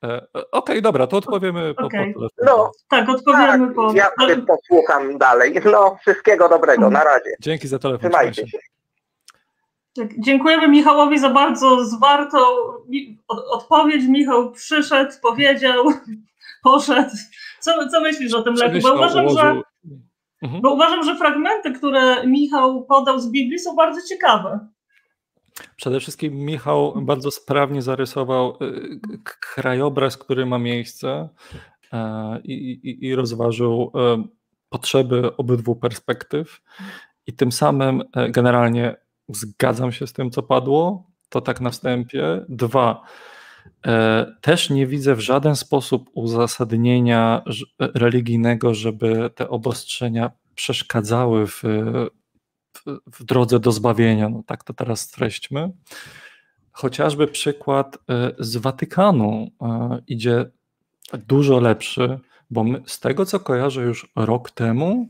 E, 0.03 0.07
e, 0.38 0.51
Okej, 0.51 0.81
dobra, 0.81 1.07
to 1.07 1.17
odpowiemy 1.17 1.73
po, 1.73 1.86
Okej. 1.86 2.13
po. 2.13 2.19
No, 2.45 2.71
Tak, 2.89 3.05
tak, 3.07 3.15
odpowiemy 3.15 3.73
po. 3.73 3.93
ja 3.93 4.11
posłucham 4.47 5.17
dalej. 5.17 5.61
No, 5.71 5.97
wszystkiego 6.01 6.49
dobrego, 6.49 6.89
na 6.89 7.03
razie. 7.03 7.36
Dzięki 7.39 7.67
za 7.67 7.79
telefon. 7.79 7.99
trzymaj 8.11 8.31
Trzymajcie 8.31 8.51
się. 8.51 8.57
Tak, 9.95 10.09
dziękujemy 10.19 10.67
Michałowi 10.67 11.19
za 11.19 11.29
bardzo 11.29 11.85
zwartą 11.85 12.37
odpowiedź. 13.51 14.07
Michał 14.07 14.51
przyszedł, 14.51 15.11
powiedział, 15.21 15.85
poszedł. 16.63 17.15
Co, 17.59 17.89
co 17.89 18.01
myślisz 18.01 18.33
o 18.33 18.41
tym 18.41 18.53
leku? 18.53 18.79
Bo 18.81 18.93
uważam, 18.93 19.29
że, 19.29 19.61
Mhm. 20.43 20.61
bo 20.61 20.73
uważam, 20.73 21.03
że 21.03 21.15
fragmenty, 21.15 21.71
które 21.71 22.27
Michał 22.27 22.85
podał 22.85 23.19
z 23.19 23.31
Biblii 23.31 23.59
są 23.59 23.75
bardzo 23.75 24.01
ciekawe. 24.09 24.67
Przede 25.75 25.99
wszystkim 25.99 26.33
Michał 26.33 26.93
bardzo 27.01 27.31
sprawnie 27.31 27.81
zarysował 27.81 28.57
y, 28.61 28.99
krajobraz, 29.39 30.17
który 30.17 30.45
ma 30.45 30.57
miejsce 30.59 31.29
e, 31.93 32.39
i, 32.43 32.53
i, 32.53 33.05
i 33.07 33.15
rozważył 33.15 33.91
e, 33.95 34.23
potrzeby 34.69 35.37
obydwu 35.37 35.75
perspektyw. 35.75 36.61
I 37.27 37.33
tym 37.33 37.51
samym 37.51 38.03
e, 38.15 38.29
generalnie 38.29 38.95
zgadzam 39.30 39.91
się 39.91 40.07
z 40.07 40.13
tym, 40.13 40.32
co 40.32 40.43
padło. 40.43 41.07
To 41.30 41.41
tak 41.41 41.61
na 41.61 41.69
wstępie. 41.69 42.45
Dwa, 42.49 43.01
e, 43.86 44.26
też 44.41 44.69
nie 44.69 44.88
widzę 44.88 45.15
w 45.15 45.19
żaden 45.19 45.55
sposób 45.55 46.09
uzasadnienia 46.13 47.41
ż- 47.45 47.65
religijnego, 47.80 48.74
żeby 48.74 49.30
te 49.36 49.49
obostrzenia 49.49 50.32
przeszkadzały 50.55 51.47
w, 51.47 51.61
w, 52.74 52.99
w 53.07 53.24
drodze 53.24 53.59
do 53.59 53.71
zbawienia. 53.71 54.30
No 54.30 54.43
tak 54.45 54.63
to 54.63 54.74
teraz 54.74 55.01
streśćmy. 55.01 55.71
Chociażby 56.71 57.28
przykład 57.28 57.97
e, 58.09 58.32
z 58.39 58.57
Watykanu 58.57 59.51
e, 59.61 59.99
idzie 60.07 60.45
dużo 61.28 61.59
lepszy, 61.59 62.19
bo 62.49 62.63
my, 62.63 62.82
z 62.86 62.99
tego 62.99 63.26
co 63.26 63.39
kojarzę 63.39 63.82
już 63.82 64.11
rok 64.15 64.51
temu, 64.51 65.09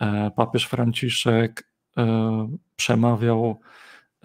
e, 0.00 0.30
papież 0.36 0.64
Franciszek 0.66 1.60
e, 1.60 1.71
przemawiał, 2.76 3.60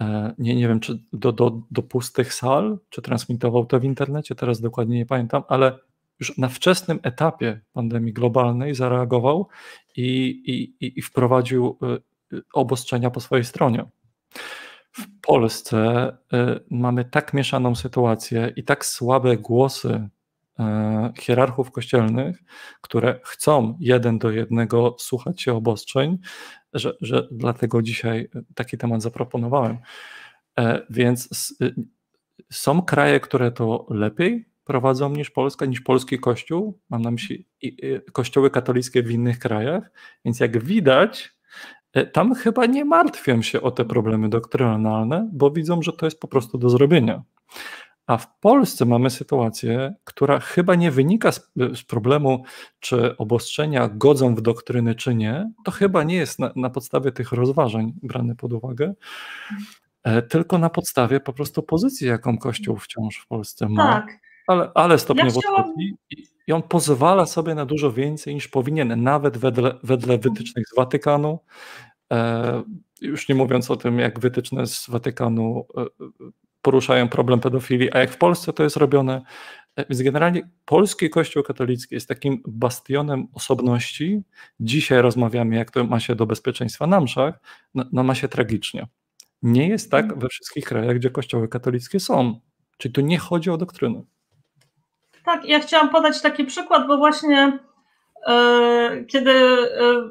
e, 0.00 0.34
nie, 0.38 0.56
nie 0.56 0.68
wiem, 0.68 0.80
czy 0.80 1.02
do, 1.12 1.32
do, 1.32 1.62
do 1.70 1.82
pustych 1.82 2.34
sal, 2.34 2.78
czy 2.90 3.02
transmitował 3.02 3.66
to 3.66 3.80
w 3.80 3.84
internecie, 3.84 4.34
teraz 4.34 4.60
dokładnie 4.60 4.96
nie 4.96 5.06
pamiętam, 5.06 5.42
ale 5.48 5.78
już 6.20 6.38
na 6.38 6.48
wczesnym 6.48 6.98
etapie 7.02 7.60
pandemii 7.72 8.12
globalnej 8.12 8.74
zareagował 8.74 9.48
i, 9.96 10.04
i, 10.80 10.86
i- 10.98 11.02
wprowadził 11.02 11.78
y, 12.32 12.42
obostrzenia 12.54 13.10
po 13.10 13.20
swojej 13.20 13.44
stronie. 13.44 13.84
W 14.92 15.06
Polsce 15.22 16.12
mamy 16.70 17.04
tak 17.04 17.34
mieszaną 17.34 17.74
sytuację 17.74 18.52
i 18.56 18.64
tak 18.64 18.86
słabe 18.86 19.36
głosy 19.36 20.08
hierarchów 21.20 21.70
kościelnych, 21.70 22.42
które 22.80 23.20
chcą 23.24 23.76
jeden 23.80 24.18
do 24.18 24.30
jednego 24.30 24.96
słuchać 24.98 25.42
się 25.42 25.54
obostrzeń, 25.54 26.18
że, 26.72 26.96
że 27.00 27.28
dlatego 27.30 27.82
dzisiaj 27.82 28.28
taki 28.54 28.78
temat 28.78 29.02
zaproponowałem. 29.02 29.78
E, 30.58 30.86
Więc 30.90 31.54
y, 31.62 31.74
są 32.52 32.82
kraje, 32.82 33.20
które 33.20 33.52
to 33.52 33.86
lepiej 33.90 34.48
prowadzą 34.64 35.10
niż 35.10 35.30
Polska, 35.30 35.66
niż 35.66 35.80
polski 35.80 36.18
kościół. 36.18 36.80
Mam 36.90 37.02
na 37.02 37.10
myśli 37.10 37.46
kościoły 38.12 38.50
katolickie 38.50 39.02
w 39.02 39.10
innych 39.10 39.38
krajach. 39.38 39.90
Więc 40.24 40.40
jak 40.40 40.64
widać, 40.64 41.30
e, 41.92 42.06
tam 42.06 42.34
chyba 42.34 42.66
nie 42.66 42.84
martwią 42.84 43.42
się 43.42 43.60
o 43.60 43.70
te 43.70 43.84
problemy 43.84 44.28
doktrynalne, 44.28 45.30
bo 45.32 45.50
widzą, 45.50 45.82
że 45.82 45.92
to 45.92 46.06
jest 46.06 46.20
po 46.20 46.28
prostu 46.28 46.58
do 46.58 46.70
zrobienia. 46.70 47.22
A 48.08 48.16
w 48.16 48.38
Polsce 48.40 48.84
mamy 48.84 49.10
sytuację, 49.10 49.94
która 50.04 50.40
chyba 50.40 50.74
nie 50.74 50.90
wynika 50.90 51.32
z, 51.32 51.50
z 51.74 51.82
problemu, 51.82 52.42
czy 52.80 53.16
obostrzenia 53.16 53.88
godzą 53.88 54.34
w 54.34 54.40
doktryny, 54.40 54.94
czy 54.94 55.14
nie. 55.14 55.50
To 55.64 55.70
chyba 55.70 56.02
nie 56.02 56.16
jest 56.16 56.38
na, 56.38 56.52
na 56.56 56.70
podstawie 56.70 57.12
tych 57.12 57.32
rozważań 57.32 57.92
brane 58.02 58.34
pod 58.36 58.52
uwagę, 58.52 58.94
e, 60.02 60.22
tylko 60.22 60.58
na 60.58 60.70
podstawie 60.70 61.20
po 61.20 61.32
prostu 61.32 61.62
pozycji, 61.62 62.06
jaką 62.06 62.38
Kościół 62.38 62.76
wciąż 62.76 63.16
w 63.18 63.26
Polsce 63.26 63.68
ma 63.68 63.92
Tak. 63.92 64.18
ale, 64.46 64.70
ale 64.74 64.98
stopniowo 64.98 65.40
chciałam- 65.40 65.62
wchodzi 65.64 65.94
i, 66.10 66.26
i 66.46 66.52
on 66.52 66.62
pozwala 66.62 67.26
sobie 67.26 67.54
na 67.54 67.66
dużo 67.66 67.92
więcej 67.92 68.34
niż 68.34 68.48
powinien, 68.48 69.02
nawet 69.02 69.38
wedle, 69.38 69.74
wedle 69.82 70.18
wytycznych 70.18 70.68
z 70.68 70.76
Watykanu. 70.76 71.38
E, 72.12 72.62
już 73.00 73.28
nie 73.28 73.34
mówiąc 73.34 73.70
o 73.70 73.76
tym, 73.76 73.98
jak 73.98 74.20
wytyczne 74.20 74.66
z 74.66 74.90
Watykanu 74.90 75.66
e, 75.76 75.84
poruszają 76.68 77.08
problem 77.08 77.40
pedofilii, 77.40 77.92
a 77.92 77.98
jak 77.98 78.10
w 78.10 78.16
Polsce 78.16 78.52
to 78.52 78.62
jest 78.62 78.76
robione. 78.76 79.22
E, 79.76 79.84
Więc 79.84 80.02
generalnie 80.02 80.48
polski 80.64 81.10
Kościół 81.10 81.42
katolicki 81.42 81.94
jest 81.94 82.08
takim 82.08 82.42
bastionem 82.46 83.26
osobności. 83.34 84.22
Dzisiaj 84.60 85.02
rozmawiamy, 85.02 85.56
jak 85.56 85.70
to 85.70 85.84
ma 85.84 86.00
się 86.00 86.14
do 86.14 86.26
bezpieczeństwa 86.26 86.86
na 86.86 87.00
mszach. 87.00 87.40
No, 87.74 87.84
no 87.92 88.02
ma 88.02 88.14
się 88.14 88.28
tragicznie. 88.28 88.86
Nie 89.42 89.68
jest 89.68 89.90
tak 89.90 90.18
we 90.18 90.28
wszystkich 90.28 90.64
krajach, 90.64 90.96
gdzie 90.96 91.10
kościoły 91.10 91.48
katolickie 91.48 92.00
są. 92.00 92.40
Czyli 92.78 92.94
tu 92.94 93.00
nie 93.00 93.18
chodzi 93.18 93.50
o 93.50 93.56
doktrynę. 93.56 94.02
Tak, 95.24 95.44
ja 95.44 95.60
chciałam 95.60 95.88
podać 95.88 96.22
taki 96.22 96.44
przykład, 96.44 96.86
bo 96.88 96.98
właśnie 96.98 97.58
e, 98.26 99.04
kiedy 99.06 99.30
e, 99.30 100.10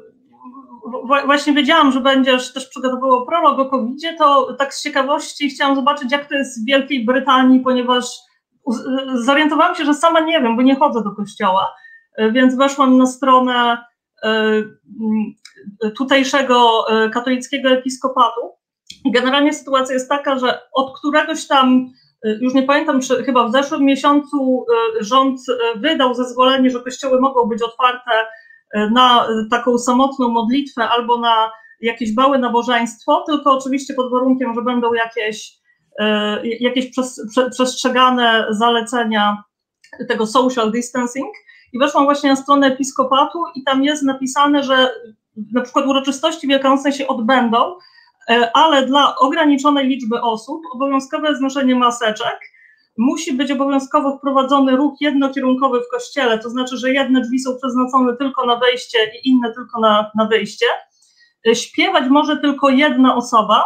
właśnie 1.26 1.52
wiedziałam, 1.52 1.92
że 1.92 2.00
będziesz 2.00 2.52
też 2.52 2.68
przygotowywał 2.68 3.26
prolog 3.26 3.58
o 3.58 3.66
covid 3.66 4.18
to 4.18 4.54
tak 4.58 4.74
z 4.74 4.82
ciekawości 4.82 5.50
chciałam 5.50 5.76
zobaczyć, 5.76 6.12
jak 6.12 6.28
to 6.28 6.34
jest 6.34 6.62
w 6.62 6.66
Wielkiej 6.66 7.04
Brytanii, 7.04 7.60
ponieważ 7.60 8.04
zorientowałam 9.14 9.74
się, 9.74 9.84
że 9.84 9.94
sama 9.94 10.20
nie 10.20 10.40
wiem, 10.40 10.56
bo 10.56 10.62
nie 10.62 10.76
chodzę 10.76 11.02
do 11.02 11.10
kościoła, 11.10 11.74
e, 12.16 12.32
więc 12.32 12.56
weszłam 12.56 12.98
na 12.98 13.06
stronę 13.06 13.78
e, 14.24 14.62
tutejszego 15.96 16.84
e, 16.88 17.10
katolickiego 17.10 17.68
episkopatu. 17.68 18.40
Generalnie 19.14 19.52
sytuacja 19.52 19.94
jest 19.94 20.08
taka, 20.08 20.38
że 20.38 20.60
od 20.72 20.98
któregoś 20.98 21.46
tam 21.46 21.86
już 22.40 22.54
nie 22.54 22.62
pamiętam, 22.62 23.00
czy 23.00 23.24
chyba 23.24 23.48
w 23.48 23.52
zeszłym 23.52 23.84
miesiącu 23.84 24.66
rząd 25.00 25.40
wydał 25.76 26.14
zezwolenie, 26.14 26.70
że 26.70 26.80
kościoły 26.80 27.20
mogą 27.20 27.48
być 27.48 27.62
otwarte 27.62 28.10
na 28.74 29.26
y, 29.28 29.48
taką 29.50 29.78
samotną 29.78 30.28
modlitwę 30.28 30.88
albo 30.88 31.18
na 31.20 31.50
jakieś 31.80 32.16
małe 32.16 32.38
nabożeństwo, 32.38 33.24
tylko 33.26 33.52
oczywiście 33.52 33.94
pod 33.94 34.10
warunkiem, 34.10 34.54
że 34.54 34.62
będą 34.62 34.92
jakieś, 34.92 35.58
y, 36.00 36.04
jakieś 36.60 36.90
przes- 36.90 37.26
prze- 37.30 37.50
przestrzegane 37.50 38.46
zalecenia 38.50 39.42
tego 40.08 40.26
social 40.26 40.72
distancing. 40.72 41.30
I 41.72 41.78
weszłam 41.78 42.04
właśnie 42.04 42.30
na 42.30 42.36
stronę 42.36 42.66
episkopatu 42.66 43.38
i 43.54 43.64
tam 43.64 43.84
jest 43.84 44.02
napisane, 44.02 44.62
że 44.62 44.90
na 45.52 45.60
przykład 45.60 45.86
uroczystości 45.86 46.46
wielkanocne 46.48 46.92
się 46.92 47.06
odbędą, 47.08 47.74
E, 48.30 48.50
ale 48.54 48.86
dla 48.86 49.16
ograniczonej 49.16 49.86
liczby 49.86 50.20
osób 50.20 50.62
obowiązkowe 50.74 51.28
jest 51.28 51.40
noszenie 51.40 51.74
maseczek. 51.74 52.38
Musi 52.98 53.32
być 53.32 53.50
obowiązkowo 53.50 54.18
wprowadzony 54.18 54.76
ruch 54.76 54.94
jednokierunkowy 55.00 55.80
w 55.80 55.90
kościele, 55.90 56.38
to 56.38 56.50
znaczy, 56.50 56.76
że 56.76 56.92
jedne 56.92 57.20
drzwi 57.20 57.38
są 57.38 57.50
przeznaczone 57.56 58.16
tylko 58.16 58.46
na 58.46 58.56
wejście 58.56 58.98
i 59.14 59.28
inne 59.28 59.52
tylko 59.52 59.80
na, 59.80 60.10
na 60.14 60.26
wyjście. 60.26 60.66
E, 61.48 61.54
Śpiewać 61.54 62.04
może 62.10 62.36
tylko 62.36 62.68
jedna 62.68 63.14
osoba, 63.14 63.64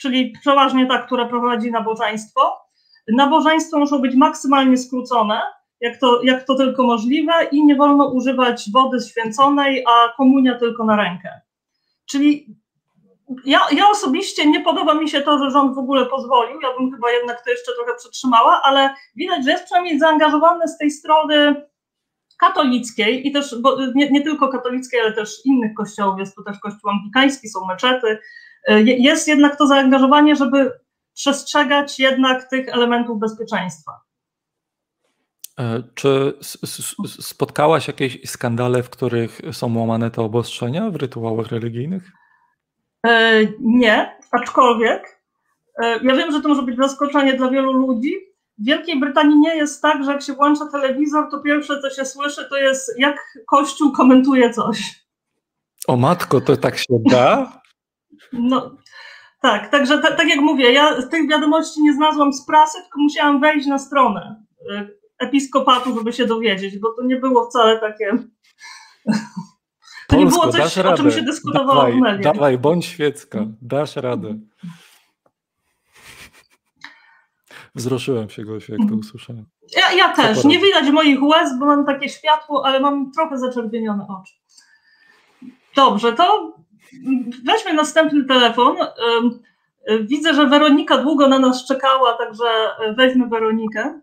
czyli 0.00 0.32
przeważnie 0.40 0.86
ta, 0.86 0.98
która 0.98 1.28
prowadzi 1.28 1.70
nabożeństwo. 1.70 2.58
Nabożeństwa 3.08 3.78
muszą 3.78 3.98
być 3.98 4.14
maksymalnie 4.14 4.76
skrócone, 4.76 5.40
jak 5.80 5.98
to, 5.98 6.22
jak 6.22 6.46
to 6.46 6.54
tylko 6.54 6.82
możliwe, 6.82 7.32
i 7.52 7.64
nie 7.64 7.76
wolno 7.76 8.08
używać 8.08 8.70
wody 8.72 9.00
święconej, 9.00 9.84
a 9.88 10.12
komunia 10.16 10.58
tylko 10.58 10.84
na 10.84 10.96
rękę. 10.96 11.40
Czyli 12.10 12.56
ja, 13.44 13.60
ja 13.72 13.88
osobiście 13.88 14.50
nie 14.50 14.60
podoba 14.60 14.94
mi 14.94 15.08
się 15.08 15.20
to, 15.20 15.38
że 15.38 15.50
rząd 15.50 15.74
w 15.74 15.78
ogóle 15.78 16.06
pozwolił. 16.06 16.60
Ja 16.60 16.68
bym 16.78 16.92
chyba 16.92 17.10
jednak 17.10 17.44
to 17.44 17.50
jeszcze 17.50 17.72
trochę 17.72 17.98
przetrzymała, 17.98 18.62
ale 18.62 18.94
widać, 19.16 19.44
że 19.44 19.50
jest 19.50 19.64
przynajmniej 19.64 19.98
zaangażowany 19.98 20.68
z 20.68 20.78
tej 20.78 20.90
strony 20.90 21.66
katolickiej 22.40 23.28
i 23.28 23.32
też, 23.32 23.60
bo 23.60 23.76
nie, 23.94 24.10
nie 24.10 24.22
tylko 24.22 24.48
katolickiej, 24.48 25.00
ale 25.00 25.12
też 25.12 25.30
innych 25.44 25.74
kościołów, 25.74 26.18
jest 26.18 26.36
tu 26.36 26.44
też 26.44 26.58
kościół 26.58 26.90
anglikański, 26.90 27.48
są 27.48 27.66
meczety. 27.66 28.18
Jest 28.84 29.28
jednak 29.28 29.58
to 29.58 29.66
zaangażowanie, 29.66 30.36
żeby 30.36 30.72
przestrzegać 31.14 31.98
jednak 31.98 32.50
tych 32.50 32.68
elementów 32.68 33.18
bezpieczeństwa. 33.18 33.92
E, 35.58 35.82
czy 35.94 36.38
spotkałaś 37.20 37.88
jakieś 37.88 38.30
skandale, 38.30 38.82
w 38.82 38.90
których 38.90 39.40
są 39.52 39.78
łamane 39.78 40.10
te 40.10 40.22
obostrzenia 40.22 40.90
w 40.90 40.96
rytuałach 40.96 41.46
religijnych? 41.46 42.12
E, 43.06 43.40
nie, 43.60 44.18
aczkolwiek 44.30 45.20
e, 45.82 46.04
ja 46.04 46.14
wiem, 46.14 46.32
że 46.32 46.42
to 46.42 46.48
może 46.48 46.62
być 46.62 46.76
zaskoczenie 46.76 47.34
dla 47.34 47.50
wielu 47.50 47.72
ludzi. 47.72 48.16
W 48.58 48.66
Wielkiej 48.66 49.00
Brytanii 49.00 49.38
nie 49.38 49.56
jest 49.56 49.82
tak, 49.82 50.04
że 50.04 50.12
jak 50.12 50.22
się 50.22 50.32
włącza 50.32 50.66
telewizor, 50.66 51.30
to 51.30 51.40
pierwsze, 51.40 51.80
co 51.80 51.90
się 51.90 52.04
słyszy, 52.04 52.46
to 52.50 52.56
jest 52.56 52.92
jak 52.98 53.16
Kościół 53.46 53.92
komentuje 53.92 54.50
coś. 54.50 55.04
O 55.88 55.96
matko, 55.96 56.40
to 56.40 56.56
tak 56.56 56.78
się 56.78 56.94
da? 57.10 57.60
No, 58.32 58.76
tak, 59.40 59.70
także 59.70 59.98
tak 59.98 60.28
jak 60.28 60.40
mówię, 60.40 60.72
ja 60.72 61.02
tych 61.02 61.28
wiadomości 61.28 61.82
nie 61.82 61.94
znalazłam 61.94 62.32
z 62.32 62.46
prasy, 62.46 62.78
tylko 62.82 63.00
musiałam 63.00 63.40
wejść 63.40 63.66
na 63.66 63.78
stronę 63.78 64.44
episkopatu, 65.18 65.94
żeby 65.98 66.12
się 66.12 66.26
dowiedzieć, 66.26 66.78
bo 66.78 66.92
to 66.92 67.02
nie 67.04 67.16
było 67.16 67.50
wcale 67.50 67.80
takie. 67.80 68.18
To 70.12 70.18
Polsko, 70.18 70.46
nie 70.46 70.52
było 70.52 70.68
coś, 70.68 70.78
o 70.78 70.96
czym 70.96 71.10
się 71.10 71.22
dyskutowało 71.22 71.74
dawaj, 71.74 71.92
w 71.92 71.96
mediach. 71.96 72.34
Dawaj, 72.34 72.58
bądź 72.58 72.86
świecka, 72.86 73.38
dasz 73.62 73.96
radę. 73.96 74.38
Wzruszyłem 77.74 78.30
się, 78.30 78.44
Gosiu, 78.44 78.72
jak 78.72 78.88
to 78.90 78.94
usłyszałem. 78.94 79.46
Ja, 79.76 79.92
ja 79.92 80.08
też. 80.08 80.44
Nie 80.44 80.58
widać 80.58 80.90
moich 80.90 81.22
łez, 81.22 81.58
bo 81.58 81.66
mam 81.66 81.86
takie 81.86 82.08
światło, 82.08 82.66
ale 82.66 82.80
mam 82.80 83.12
trochę 83.12 83.38
zaczerwienione 83.38 84.06
oczy. 84.20 84.34
Dobrze, 85.76 86.12
to 86.12 86.52
weźmy 87.44 87.74
następny 87.74 88.24
telefon. 88.24 88.76
Widzę, 90.00 90.34
że 90.34 90.46
Weronika 90.46 90.98
długo 90.98 91.28
na 91.28 91.38
nas 91.38 91.66
czekała, 91.66 92.12
także 92.12 92.44
weźmy 92.96 93.26
Weronikę. 93.26 94.00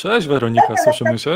Cześć 0.00 0.26
Weronika, 0.26 0.76
słyszymy 0.84 1.18
się? 1.18 1.30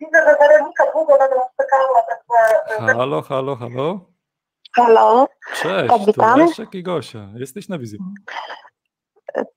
Widzę, 0.00 0.18
że 0.18 0.36
Weronika 0.40 0.84
długo 0.92 1.16
na 1.18 1.28
nas 1.28 1.48
czekała, 1.60 2.02
także... 2.08 2.94
Halo, 2.94 3.22
halo, 3.22 3.56
halo. 3.56 4.00
Halo. 4.76 5.26
Cześć, 5.54 5.90
tak, 5.90 6.06
witam. 6.06 6.38
to 6.38 6.46
Leszek 6.46 6.74
i 6.74 6.82
Gosia. 6.82 7.28
Jesteś 7.34 7.68
na 7.68 7.78
wizji. 7.78 7.98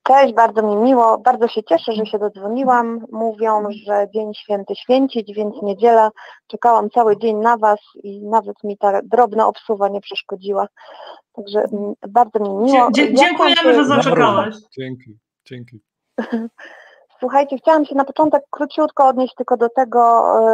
Cześć, 0.04 0.34
bardzo 0.34 0.62
mi 0.64 0.76
miło. 0.76 1.18
Bardzo 1.18 1.48
się 1.48 1.64
cieszę, 1.64 1.94
że 1.94 2.06
się 2.06 2.20
dodzwoniłam. 2.20 3.06
Mówią, 3.12 3.64
że 3.86 4.08
Dzień 4.14 4.34
Święty 4.34 4.76
święcić, 4.76 5.34
więc 5.34 5.56
niedziela. 5.62 6.12
Czekałam 6.48 6.90
cały 6.90 7.18
dzień 7.18 7.38
na 7.38 7.58
Was 7.58 7.80
i 8.04 8.22
nawet 8.22 8.64
mi 8.64 8.78
ta 8.78 9.02
drobna 9.04 9.48
obsuwa 9.48 9.90
nie 9.90 10.02
przeszkodziła. 10.02 10.68
Także 11.34 11.60
mm, 11.60 11.94
bardzo 12.08 12.40
mi 12.40 12.50
miło. 12.50 12.92
Dzie 12.92 13.14
dziękujemy, 13.14 13.74
że 13.74 13.86
zaczekałaś. 13.86 14.56
Dzięki, 14.78 15.18
dzięki. 15.46 15.82
Słuchajcie, 17.24 17.58
chciałam 17.58 17.86
się 17.86 17.96
na 17.96 18.06
początek 18.06 18.44
króciutko 18.50 19.08
odnieść 19.08 19.36
tylko 19.36 19.58
do 19.58 19.70
tego, 19.70 20.02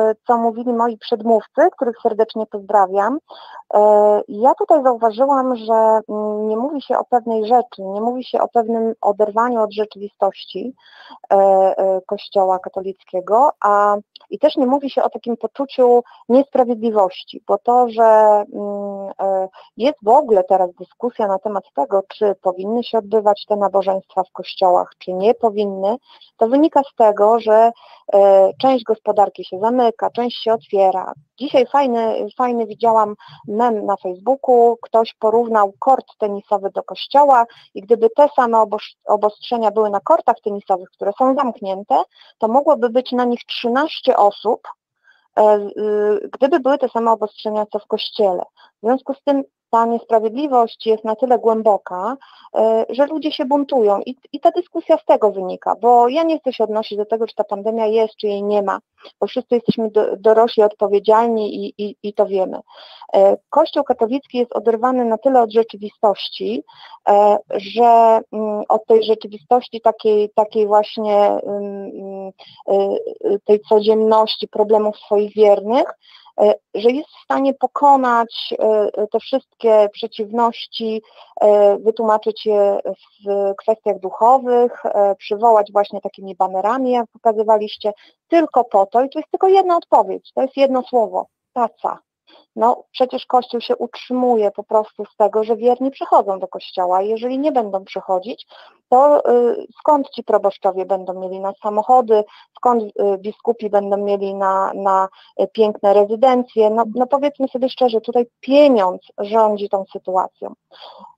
e, 0.09 0.15
co 0.27 0.37
mówili 0.37 0.73
moi 0.73 0.97
przedmówcy, 0.97 1.61
których 1.71 1.95
serdecznie 2.03 2.45
pozdrawiam. 2.45 3.19
E, 3.73 3.79
ja 4.27 4.53
tutaj 4.55 4.83
zauważyłam, 4.83 5.55
że 5.55 5.73
mm, 6.09 6.47
nie 6.47 6.57
mówi 6.57 6.81
się 6.81 6.97
o 6.97 7.05
pewnej 7.05 7.45
rzeczy, 7.45 7.81
nie 7.81 8.01
mówi 8.01 8.23
się 8.23 8.41
o 8.41 8.47
pewnym 8.47 8.93
oderwaniu 9.01 9.61
od 9.61 9.73
rzeczywistości 9.73 10.73
e, 11.33 12.01
Kościoła 12.07 12.59
katolickiego, 12.59 13.49
a 13.61 13.95
i 14.29 14.39
też 14.39 14.55
nie 14.55 14.65
mówi 14.65 14.89
się 14.89 15.03
o 15.03 15.09
takim 15.09 15.37
poczuciu 15.37 16.03
niesprawiedliwości, 16.29 17.43
bo 17.47 17.57
to, 17.57 17.89
że 17.89 18.03
mm, 18.03 19.13
jest 19.77 19.97
w 20.03 20.07
ogóle 20.07 20.43
teraz 20.43 20.69
dyskusja 20.79 21.27
na 21.27 21.39
temat 21.39 21.63
tego, 21.75 22.03
czy 22.07 22.35
powinny 22.41 22.83
się 22.83 22.97
odbywać 22.97 23.45
te 23.47 23.55
nabożeństwa 23.55 24.23
w 24.23 24.31
kościołach, 24.31 24.89
czy 24.97 25.13
nie 25.13 25.33
powinny, 25.33 25.95
to 26.37 26.47
wynika 26.47 26.58
z 26.67 26.95
tego, 26.95 27.39
że 27.39 27.71
e, 28.13 28.51
część 28.61 28.83
gospodarki 28.83 29.45
się 29.45 29.59
zamyka, 29.59 30.09
część 30.09 30.43
się 30.43 30.53
otwiera. 30.53 31.13
Dzisiaj 31.39 31.65
fajny, 31.67 32.27
fajny 32.37 32.65
widziałam 32.65 33.15
mem 33.47 33.85
na 33.85 33.95
Facebooku, 33.97 34.77
ktoś 34.81 35.13
porównał 35.13 35.73
kort 35.79 36.05
tenisowy 36.17 36.69
do 36.69 36.83
kościoła 36.83 37.45
i 37.73 37.81
gdyby 37.81 38.09
te 38.15 38.29
same 38.35 38.65
obostrzenia 39.05 39.71
były 39.71 39.89
na 39.89 39.99
kortach 39.99 40.35
tenisowych, 40.43 40.89
które 40.89 41.11
są 41.19 41.35
zamknięte, 41.35 42.03
to 42.37 42.47
mogłoby 42.47 42.89
być 42.89 43.11
na 43.11 43.25
nich 43.25 43.45
13 43.45 44.17
osób, 44.17 44.67
e, 45.37 45.59
gdyby 46.33 46.59
były 46.59 46.77
te 46.77 46.89
same 46.89 47.11
obostrzenia 47.11 47.65
co 47.71 47.79
w 47.79 47.87
kościele. 47.87 48.43
W 48.83 48.85
związku 48.85 49.13
z 49.13 49.23
tym 49.23 49.43
ta 49.69 49.85
niesprawiedliwość 49.85 50.85
jest 50.85 51.03
na 51.03 51.15
tyle 51.15 51.39
głęboka, 51.39 52.17
e, 52.55 52.85
że 52.89 53.05
ludzie 53.05 53.31
się 53.31 53.45
buntują 53.45 54.01
I, 54.05 54.15
i 54.33 54.39
ta 54.39 54.51
dyskusja 54.51 54.97
z 54.97 55.05
tego 55.05 55.31
wynika, 55.31 55.75
bo 55.81 56.07
ja 56.07 56.23
nie 56.23 56.39
chcę 56.39 56.53
się 56.53 56.63
odnosić 56.63 56.97
do 56.97 57.05
tego, 57.05 57.27
czy 57.27 57.35
ta 57.35 57.43
pandemia 57.43 57.85
jest, 57.85 58.15
czy 58.15 58.27
jej 58.27 58.43
nie 58.43 58.61
ma, 58.61 58.79
bo 59.19 59.27
wszyscy 59.27 59.55
jesteśmy 59.55 59.91
do, 59.91 60.17
dorośli, 60.17 60.63
odpowiedzialni 60.63 61.55
i, 61.55 61.73
i, 61.77 61.95
i 62.03 62.13
to 62.13 62.25
wiemy. 62.25 62.59
E, 63.13 63.37
Kościół 63.49 63.83
katolicki 63.83 64.37
jest 64.37 64.55
oderwany 64.55 65.05
na 65.05 65.17
tyle 65.17 65.41
od 65.41 65.53
rzeczywistości, 65.53 66.63
e, 67.09 67.37
że 67.49 68.19
mm, 68.31 68.63
od 68.69 68.85
tej 68.85 69.03
rzeczywistości 69.03 69.81
takiej, 69.81 70.29
takiej 70.35 70.67
właśnie 70.67 71.27
mm, 71.27 71.91
mm, 72.67 72.97
tej 73.45 73.59
codzienności 73.59 74.47
problemów 74.47 74.97
swoich 74.97 75.33
wiernych, 75.33 75.93
że 76.75 76.91
jest 76.91 77.09
w 77.09 77.23
stanie 77.23 77.53
pokonać 77.53 78.53
e, 78.59 79.07
te 79.07 79.19
wszystkie 79.19 79.89
przeciwności, 79.93 81.01
e, 81.41 81.77
wytłumaczyć 81.77 82.45
je 82.45 82.79
w 83.25 83.55
kwestiach 83.55 83.99
duchowych, 83.99 84.83
przywołać 85.17 85.71
właśnie 85.71 86.01
takimi 86.01 86.35
banerami, 86.35 86.91
jak 86.91 87.05
pokazywaliście, 87.13 87.91
tylko 88.27 88.63
po 88.63 88.85
to, 88.85 89.03
i 89.03 89.09
to 89.09 89.19
jest 89.19 89.31
tylko 89.31 89.47
jedna 89.47 89.77
odpowiedź, 89.77 90.31
to 90.33 90.41
jest 90.41 90.57
jedno 90.57 90.83
słowo, 90.83 91.27
taca. 91.53 92.08
No 92.59 92.83
przecież 92.91 93.25
Kościół 93.25 93.61
się 93.61 93.75
utrzymuje 93.75 94.51
po 94.51 94.63
prostu 94.63 95.05
z 95.05 95.15
tego, 95.15 95.43
że 95.43 95.55
wierni 95.55 95.91
przychodzą 95.91 96.39
do 96.39 96.47
Kościoła. 96.47 97.01
Jeżeli 97.01 97.39
nie 97.39 97.51
będą 97.51 97.85
przychodzić, 97.85 98.47
to 98.89 99.29
y, 99.31 99.67
skąd 99.79 100.09
ci 100.09 100.23
proboszczowie 100.23 100.85
będą 100.85 101.13
mieli 101.21 101.39
na 101.39 101.53
samochody, 101.63 102.23
skąd 102.57 102.83
y, 102.83 103.17
biskupi 103.17 103.69
będą 103.69 103.97
mieli 103.97 104.35
na, 104.35 104.71
na 104.75 105.07
y, 105.41 105.47
piękne 105.47 105.93
rezydencje? 105.93 106.69
No, 106.69 106.83
no 106.95 107.07
powiedzmy 107.07 107.47
sobie 107.47 107.69
szczerze, 107.69 108.01
tutaj 108.01 108.25
pieniądz 108.39 109.01
rządzi 109.17 109.69
tą 109.69 109.85
sytuacją. 109.93 110.53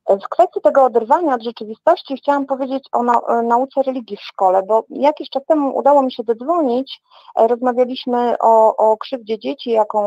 W 0.10 0.30
kwestii 0.30 0.62
tego 0.62 0.84
oderwania 0.84 1.36
od 1.36 1.44
rzeczywistości 1.44 2.18
chciałam 2.18 2.46
powiedzieć 2.46 2.84
o 2.92 3.04
nauce 3.42 3.82
religii 3.82 4.18
w 4.18 4.22
szkole, 4.22 4.64
bo 4.64 4.84
jakiś 4.90 5.30
czas 5.30 5.46
temu 5.46 5.78
udało 5.78 6.02
mi 6.04 6.14
się 6.14 6.24
dodzwonić, 6.24 7.02
rozmawialiśmy 7.36 8.36
o, 8.40 8.76
o 8.76 8.98
krzywdzie 8.98 9.40
dzieci, 9.40 9.72
jaką 9.72 10.02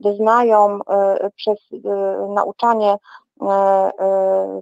doznają 0.00 0.78
przez 1.36 1.58
nauczanie 2.28 2.86
E, 2.86 2.92
e, 2.92 2.98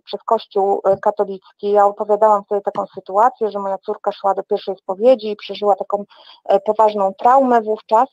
przez 0.05 0.23
Kościół 0.23 0.81
katolicki. 1.03 1.71
Ja 1.71 1.87
opowiadałam 1.87 2.43
sobie 2.49 2.61
taką 2.61 2.87
sytuację, 2.87 3.51
że 3.51 3.59
moja 3.59 3.79
córka 3.79 4.13
szła 4.13 4.35
do 4.35 4.43
pierwszej 4.43 4.77
spowiedzi 4.77 5.31
i 5.31 5.37
przeżyła 5.37 5.77
taką 5.77 6.05
e, 6.45 6.61
poważną 6.61 7.15
traumę 7.15 7.61
wówczas 7.61 8.09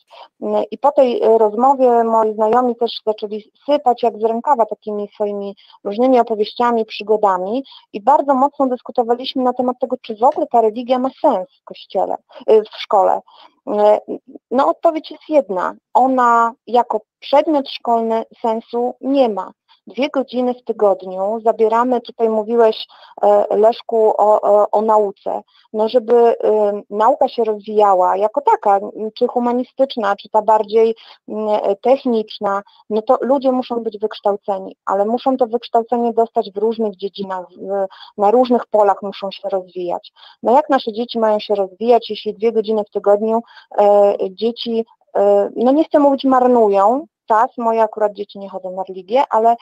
i 0.72 0.78
po 0.78 0.92
tej 0.92 1.22
rozmowie 1.38 2.04
moi 2.04 2.34
znajomi 2.34 2.76
też 2.76 3.02
zaczęli 3.06 3.52
sypać 3.66 4.04
jak 4.04 4.18
z 4.20 4.24
rękawa 4.24 4.66
takimi 4.66 5.08
swoimi 5.16 5.56
różnymi 5.84 6.20
opowieściami, 6.20 6.86
przygodami 6.86 7.64
i 7.94 8.02
bardzo 8.02 8.34
mocno 8.34 8.68
dyskutowaliśmy 8.68 9.44
na 9.44 9.54
temat 9.54 9.80
tego, 9.80 9.96
czy 10.02 10.16
w 10.16 10.24
ogóle 10.24 10.48
ta 10.48 10.62
religia 10.62 11.00
ma 11.00 11.10
sens 11.22 11.48
w 11.62 11.64
kościele, 11.64 12.16
w 12.48 12.82
szkole. 12.82 13.22
No 14.52 14.68
odpowiedź 14.68 15.12
jest 15.12 15.24
jedna. 15.30 15.74
Ona 15.94 16.54
jako 16.68 17.02
przedmiot 17.20 17.70
szkolny 17.70 18.24
sensu 18.42 18.96
nie 19.02 19.30
ma 19.30 19.52
dwie 19.92 20.10
godziny 20.10 20.54
w 20.54 20.64
tygodniu 20.64 21.40
zabieramy, 21.46 22.02
tutaj 22.02 22.30
mówiłeś 22.30 22.88
e, 23.22 23.58
Leszku 23.58 24.14
o, 24.18 24.42
o, 24.42 24.72
o 24.72 24.82
nauce, 24.82 25.42
no 25.74 25.90
żeby 25.90 26.14
y, 26.14 26.36
nauka 26.90 27.28
się 27.28 27.44
rozwijała 27.44 28.18
jako 28.18 28.42
taka, 28.42 28.80
czy 29.18 29.28
humanistyczna, 29.28 30.16
czy 30.16 30.30
ta 30.30 30.42
bardziej 30.42 30.96
techniczna, 31.82 32.62
no 32.90 33.02
to 33.02 33.18
ludzie 33.22 33.52
muszą 33.52 33.76
być 33.76 34.00
wykształceni, 34.00 34.76
ale 34.86 35.06
muszą 35.06 35.38
to 35.38 35.48
wykształcenie 35.48 36.14
dostać 36.14 36.52
w 36.52 36.58
różnych 36.58 36.96
dziedzinach, 36.96 37.46
na 38.18 38.32
różnych 38.32 38.66
polach 38.66 39.02
muszą 39.02 39.32
się 39.32 39.50
rozwijać. 39.50 40.12
No 40.44 40.52
jak 40.52 40.70
nasze 40.70 40.94
dzieci 40.94 41.20
mają 41.20 41.40
się 41.40 41.56
rozwijać, 41.56 42.10
jeśli 42.10 42.34
dwie 42.34 42.52
godziny 42.52 42.84
w 42.84 42.92
tygodniu 42.92 43.42
e, 43.80 44.14
dzieci 44.32 44.86
no 45.56 45.72
nie 45.72 45.84
chcę 45.84 46.00
mówić 46.00 46.24
marnują 46.24 47.08
czas, 47.32 47.58
moje 47.58 47.82
akurat 47.82 48.14
dzieci 48.14 48.40
nie 48.40 48.50
chodzą 48.50 48.76
na 48.76 48.84
religię, 48.90 49.24
ale 49.30 49.56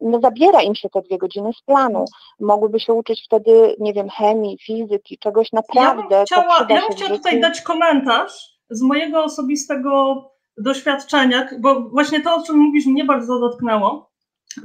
no 0.00 0.20
zabiera 0.20 0.62
im 0.62 0.74
się 0.74 0.88
te 0.88 1.02
dwie 1.02 1.18
godziny 1.18 1.50
z 1.52 1.62
planu. 1.62 2.04
Mogłyby 2.40 2.80
się 2.80 2.92
uczyć 2.92 3.22
wtedy, 3.26 3.76
nie 3.78 3.92
wiem, 3.92 4.08
chemii, 4.08 4.58
fizyki, 4.58 5.18
czegoś 5.18 5.52
naprawdę. 5.52 6.14
Ja 6.14 6.18
bym 6.18 6.26
chciała, 6.26 6.66
ja 6.68 6.80
bym 6.80 6.90
chciała 6.90 7.10
tutaj 7.10 7.40
dać 7.40 7.60
komentarz 7.60 8.54
z 8.70 8.82
mojego 8.82 9.24
osobistego 9.24 10.24
doświadczenia, 10.58 11.48
bo 11.58 11.80
właśnie 11.80 12.20
to, 12.20 12.34
o 12.34 12.42
czym 12.42 12.56
mówisz, 12.56 12.86
mnie 12.86 13.04
bardzo 13.04 13.40
dotknęło, 13.40 14.10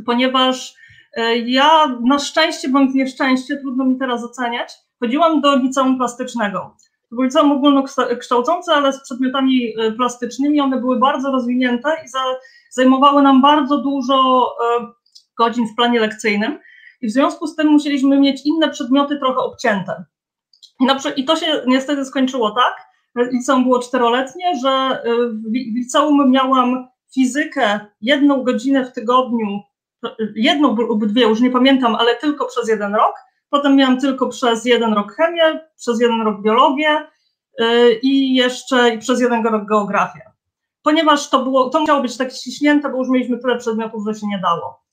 ponieważ 0.06 0.76
e, 1.18 1.38
ja 1.38 1.98
na 2.06 2.20
szczęście 2.20 2.70
bądź 2.70 2.96
nieszczęście, 2.96 3.58
trudno 3.58 3.86
mi 3.86 4.00
teraz 4.00 4.24
oceniać, 4.24 4.74
chodziłam 5.00 5.42
do 5.42 5.56
liceum 5.56 5.98
plastycznego. 5.98 6.76
To 7.10 7.16
było 7.16 7.24
liceum 7.24 7.51
ogólnokształcące, 7.51 8.74
ale 8.74 8.93
z 8.93 9.03
przedmiotami 9.03 9.74
e, 9.80 9.91
plastycznymi. 9.91 10.62
One 10.62 10.80
były 10.80 10.99
bardzo 10.99 11.32
rozwinięte 11.32 11.89
i 12.05 12.07
za, 12.07 12.20
zajmowały 12.70 13.22
nam 13.22 13.41
bardzo 13.41 13.78
dużo 13.78 14.47
e, 14.80 14.88
godzin 15.38 15.68
w 15.68 15.76
planie 15.76 15.99
lekcyjnym. 15.99 16.60
I 17.01 17.07
w 17.07 17.12
związku 17.12 17.47
z 17.47 17.55
tym 17.55 17.68
musieliśmy 17.68 18.20
mieć 18.20 18.45
inne 18.45 18.70
przedmioty 18.70 19.20
trochę 19.20 19.39
obcięte. 19.39 20.05
I, 20.80 20.86
na, 20.86 20.97
i 21.16 21.26
to 21.26 21.36
się 21.36 21.62
niestety 21.68 22.05
skończyło 22.05 22.51
tak, 22.51 22.89
liceum 23.16 23.64
było 23.64 23.80
czteroletnie, 23.80 24.55
że 24.55 25.01
y, 25.05 25.30
w 25.30 25.53
liceum 25.53 26.32
miałam 26.32 26.88
fizykę 27.14 27.80
jedną 28.01 28.43
godzinę 28.43 28.86
w 28.86 28.93
tygodniu, 28.93 29.62
jedną 30.36 30.76
lub 30.76 31.05
dwie, 31.05 31.22
już 31.22 31.41
nie 31.41 31.51
pamiętam, 31.51 31.95
ale 31.95 32.16
tylko 32.16 32.45
przez 32.45 32.70
jeden 32.70 32.95
rok. 32.95 33.16
Potem 33.50 33.76
miałam 33.76 34.00
tylko 34.00 34.28
przez 34.28 34.66
jeden 34.66 34.93
rok 34.93 35.14
chemię, 35.14 35.60
przez 35.78 36.02
jeden 36.02 36.22
rok 36.22 36.41
biologię 36.41 37.08
y, 37.62 38.00
i 38.04 38.36
jeszcze 38.36 38.95
i 38.95 38.97
przez 38.97 39.22
jeden 39.22 39.45
rok 39.45 39.66
geografię. 39.66 40.22
Ponieważ 40.84 41.30
to 41.30 41.43
było, 41.43 41.70
to 41.70 41.80
musiało 41.80 42.02
być 42.02 42.18
tak 42.18 42.32
ściśnięte, 42.32 42.89
bo 42.89 42.97
już 42.97 43.10
mieliśmy 43.10 43.39
tyle 43.39 43.58
przedmiotów, 43.58 44.04
że 44.08 44.20
się 44.20 44.28
nie 44.28 44.39
dało. 44.39 44.84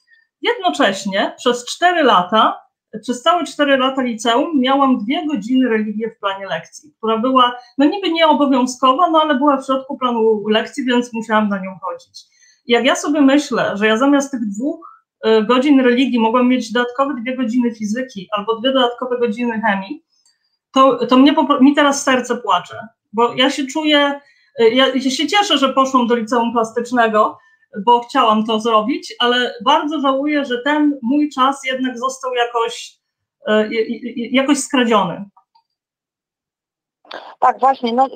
Jednocześnie 0.42 1.34
przez 1.36 1.64
cztery 1.64 2.02
lata 2.02 2.66
przez 3.02 3.22
całe 3.22 3.44
cztery 3.44 3.76
lata 3.76 4.02
liceum 4.02 4.60
miałam 4.60 4.98
dwie 4.98 5.26
godziny 5.26 5.68
religii 5.68 6.10
w 6.10 6.18
planie 6.20 6.46
lekcji, 6.46 6.92
która 6.98 7.18
była, 7.18 7.52
no 7.78 7.84
niby 7.86 8.12
nieobowiązkowa, 8.12 9.10
no 9.10 9.20
ale 9.20 9.34
była 9.34 9.56
w 9.56 9.66
środku 9.66 9.98
planu 9.98 10.48
lekcji, 10.48 10.84
więc 10.84 11.12
musiałam 11.12 11.48
na 11.48 11.58
nią 11.58 11.78
chodzić. 11.82 12.24
Jak 12.66 12.84
ja 12.84 12.96
sobie 12.96 13.20
myślę, 13.20 13.76
że 13.76 13.86
ja 13.86 13.96
zamiast 13.96 14.30
tych 14.30 14.40
dwóch 14.40 14.95
godzin 15.48 15.80
religii 15.80 16.20
mogłam 16.20 16.48
mieć 16.48 16.72
dodatkowe 16.72 17.14
dwie 17.20 17.36
godziny 17.36 17.74
fizyki 17.74 18.28
albo 18.32 18.56
dwie 18.60 18.72
dodatkowe 18.72 19.18
godziny 19.18 19.60
chemii, 19.60 20.04
to, 20.72 21.06
to 21.06 21.16
mnie, 21.16 21.34
mi 21.60 21.74
teraz 21.74 22.02
serce 22.02 22.36
płacze, 22.36 22.88
bo 23.12 23.34
ja 23.34 23.50
się 23.50 23.66
czuję, 23.66 24.20
y, 24.60 24.70
ja 24.70 25.00
się 25.00 25.26
cieszę, 25.26 25.58
że 25.58 25.72
poszłam 25.72 26.06
do 26.06 26.14
liceum 26.14 26.52
plastycznego, 26.52 27.38
bo 27.84 28.00
chciałam 28.00 28.46
to 28.46 28.60
zrobić, 28.60 29.14
ale 29.18 29.54
bardzo 29.64 30.00
żałuję, 30.00 30.44
że 30.44 30.62
ten 30.62 30.98
mój 31.02 31.30
czas 31.30 31.60
jednak 31.64 31.98
został 31.98 32.34
jakoś, 32.34 32.98
e, 33.46 33.68
jakoś 34.30 34.58
skradziony. 34.58 35.24
Tak, 37.38 37.60
właśnie, 37.60 37.92
no, 37.92 38.08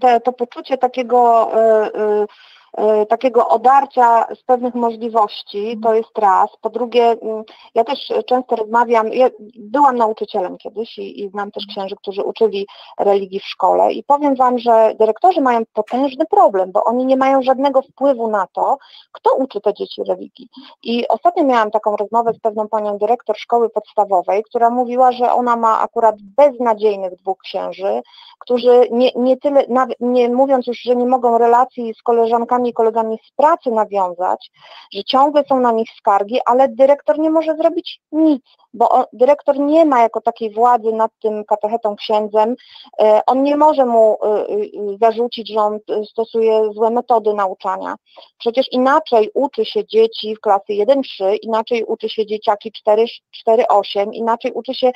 te, 0.00 0.20
to 0.20 0.32
poczucie 0.32 0.78
takiego 0.78 1.50
e, 1.54 1.90
E, 1.94 2.26
takiego 3.08 3.48
odarcia 3.48 4.26
z 4.34 4.42
pewnych 4.42 4.74
możliwości, 4.74 5.78
to 5.82 5.94
jest 5.94 6.18
raz. 6.18 6.50
Po 6.60 6.70
drugie, 6.70 7.16
mm, 7.22 7.42
ja 7.74 7.84
też 7.84 8.12
często 8.26 8.56
rozmawiam, 8.56 9.12
ja 9.12 9.28
byłam 9.58 9.96
nauczycielem 9.96 10.58
kiedyś 10.58 10.98
i, 10.98 11.24
i 11.24 11.28
znam 11.30 11.50
też 11.50 11.66
księży, 11.66 11.96
którzy 11.96 12.22
uczyli 12.22 12.66
religii 12.98 13.40
w 13.40 13.44
szkole 13.44 13.92
i 13.92 14.04
powiem 14.04 14.36
Wam, 14.36 14.58
że 14.58 14.94
dyrektorzy 14.98 15.40
mają 15.40 15.60
potężny 15.74 16.24
problem, 16.30 16.72
bo 16.72 16.84
oni 16.84 17.06
nie 17.06 17.16
mają 17.16 17.42
żadnego 17.42 17.82
wpływu 17.82 18.28
na 18.28 18.46
to, 18.52 18.78
kto 19.12 19.34
uczy 19.34 19.60
te 19.60 19.74
dzieci 19.74 20.02
religii. 20.08 20.48
I 20.82 21.08
ostatnio 21.08 21.44
miałam 21.44 21.70
taką 21.70 21.96
rozmowę 21.96 22.32
z 22.34 22.40
pewną 22.40 22.68
panią 22.68 22.98
dyrektor 22.98 23.36
szkoły 23.38 23.70
podstawowej, 23.70 24.42
która 24.42 24.70
mówiła, 24.70 25.12
że 25.12 25.32
ona 25.32 25.56
ma 25.56 25.80
akurat 25.80 26.16
beznadziejnych 26.36 27.16
dwóch 27.16 27.38
księży, 27.38 28.02
którzy 28.38 28.88
nie, 28.90 29.10
nie 29.16 29.36
tyle, 29.36 29.64
nie 30.00 30.28
mówiąc 30.28 30.66
już, 30.66 30.78
że 30.78 30.96
nie 30.96 31.06
mogą 31.06 31.38
relacji 31.38 31.94
z 31.94 32.02
koleżankami 32.02 32.65
i 32.68 32.72
kolegami 32.72 33.18
z 33.28 33.32
pracy 33.32 33.70
nawiązać, 33.70 34.50
że 34.92 35.04
ciągle 35.04 35.44
są 35.48 35.60
na 35.60 35.72
nich 35.72 35.88
skargi, 35.98 36.38
ale 36.46 36.68
dyrektor 36.68 37.18
nie 37.18 37.30
może 37.30 37.56
zrobić 37.56 38.00
nic, 38.12 38.42
bo 38.76 38.88
on, 38.88 39.04
dyrektor 39.12 39.58
nie 39.58 39.84
ma 39.84 40.02
jako 40.02 40.20
takiej 40.20 40.50
władzy 40.50 40.92
nad 40.92 41.10
tym 41.22 41.44
katechetą 41.44 41.96
księdzem, 41.96 42.54
e, 43.00 43.20
on 43.26 43.42
nie 43.42 43.56
może 43.56 43.86
mu 43.86 44.16
e, 44.22 44.28
e, 44.28 44.46
zarzucić, 45.00 45.52
że 45.52 45.60
on 45.60 45.78
stosuje 46.10 46.72
złe 46.74 46.90
metody 46.90 47.34
nauczania. 47.34 47.94
Przecież 48.38 48.66
inaczej 48.72 49.30
uczy 49.34 49.64
się 49.64 49.86
dzieci 49.86 50.36
w 50.36 50.40
klasy 50.40 50.72
1-3, 50.72 51.36
inaczej 51.42 51.84
uczy 51.84 52.08
się 52.08 52.26
dzieciaki 52.26 52.72
4-8, 53.48 54.08
inaczej 54.12 54.52
uczy 54.52 54.74
się 54.74 54.90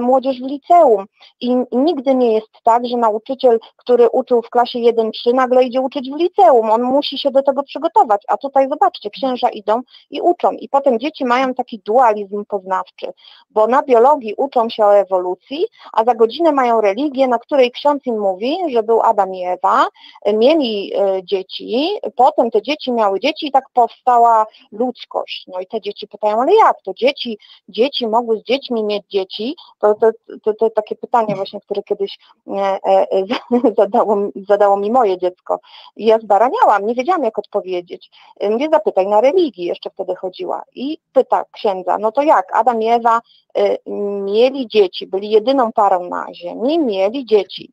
młodzież 0.00 0.40
w 0.40 0.46
liceum. 0.46 1.04
I 1.40 1.56
nigdy 1.72 2.14
nie 2.14 2.32
jest 2.32 2.50
tak, 2.64 2.86
że 2.86 2.96
nauczyciel, 2.96 3.58
który 3.76 4.08
uczył 4.08 4.42
w 4.42 4.50
klasie 4.50 4.78
1-3, 4.78 5.34
nagle 5.34 5.64
idzie 5.64 5.80
uczyć 5.80 6.10
w 6.10 6.16
liceum. 6.16 6.70
On 6.70 6.82
musi 6.82 7.05
się 7.06 7.30
do 7.30 7.42
tego 7.42 7.62
przygotować. 7.62 8.22
A 8.28 8.36
tutaj 8.36 8.68
zobaczcie, 8.68 9.10
księża 9.10 9.48
idą 9.48 9.80
i 10.10 10.20
uczą. 10.20 10.50
I 10.52 10.68
potem 10.68 10.98
dzieci 10.98 11.24
mają 11.24 11.54
taki 11.54 11.78
dualizm 11.78 12.44
poznawczy 12.44 13.12
bo 13.50 13.66
na 13.66 13.82
biologii 13.82 14.34
uczą 14.36 14.68
się 14.68 14.84
o 14.84 14.96
ewolucji, 14.96 15.66
a 15.92 16.04
za 16.04 16.14
godzinę 16.14 16.52
mają 16.52 16.80
religię, 16.80 17.28
na 17.28 17.38
której 17.38 17.70
ksiądz 17.70 18.06
im 18.06 18.18
mówi, 18.18 18.56
że 18.72 18.82
był 18.82 19.02
Adam 19.02 19.34
i 19.34 19.44
Ewa, 19.44 19.86
mieli 20.26 20.92
e, 20.94 21.24
dzieci, 21.24 21.88
potem 22.16 22.50
te 22.50 22.62
dzieci 22.62 22.92
miały 22.92 23.20
dzieci 23.20 23.46
i 23.46 23.50
tak 23.50 23.64
powstała 23.72 24.46
ludzkość. 24.72 25.44
No 25.48 25.60
i 25.60 25.66
te 25.66 25.80
dzieci 25.80 26.08
pytają, 26.08 26.42
ale 26.42 26.54
jak 26.54 26.82
to? 26.82 26.94
Dzieci, 26.94 27.38
dzieci 27.68 28.08
mogły 28.08 28.38
z 28.38 28.42
dziećmi 28.42 28.84
mieć 28.84 29.06
dzieci? 29.08 29.56
To, 29.78 29.94
to, 29.94 30.10
to, 30.42 30.54
to 30.54 30.70
takie 30.70 30.96
pytanie 30.96 31.36
właśnie, 31.36 31.60
które 31.60 31.82
kiedyś 31.82 32.18
e, 32.48 32.78
e, 32.86 33.06
zadało, 33.78 34.16
zadało 34.48 34.76
mi 34.76 34.90
moje 34.90 35.18
dziecko. 35.18 35.60
I 35.96 36.06
ja 36.06 36.18
zbaraniałam, 36.18 36.86
nie 36.86 36.94
wiedziałam 36.96 37.24
jak 37.24 37.38
odpowiedzieć. 37.38 38.10
Mówię, 38.50 38.68
zapytaj 38.72 39.06
na 39.06 39.20
religii, 39.20 39.64
jeszcze 39.64 39.90
wtedy 39.90 40.16
chodziła. 40.16 40.62
I 40.74 40.98
pyta 41.12 41.44
księdza, 41.52 41.98
no 41.98 42.12
to 42.12 42.22
jak, 42.22 42.56
Adam 42.56 42.82
i 42.82 42.86
Ewa 42.86 43.06
Ewa 43.06 43.20
y, 43.58 43.78
mieli 44.24 44.68
dzieci, 44.68 45.06
byli 45.06 45.30
jedyną 45.30 45.72
parą 45.72 46.08
na 46.08 46.26
ziemi, 46.34 46.78
mieli 46.78 47.26
dzieci. 47.26 47.72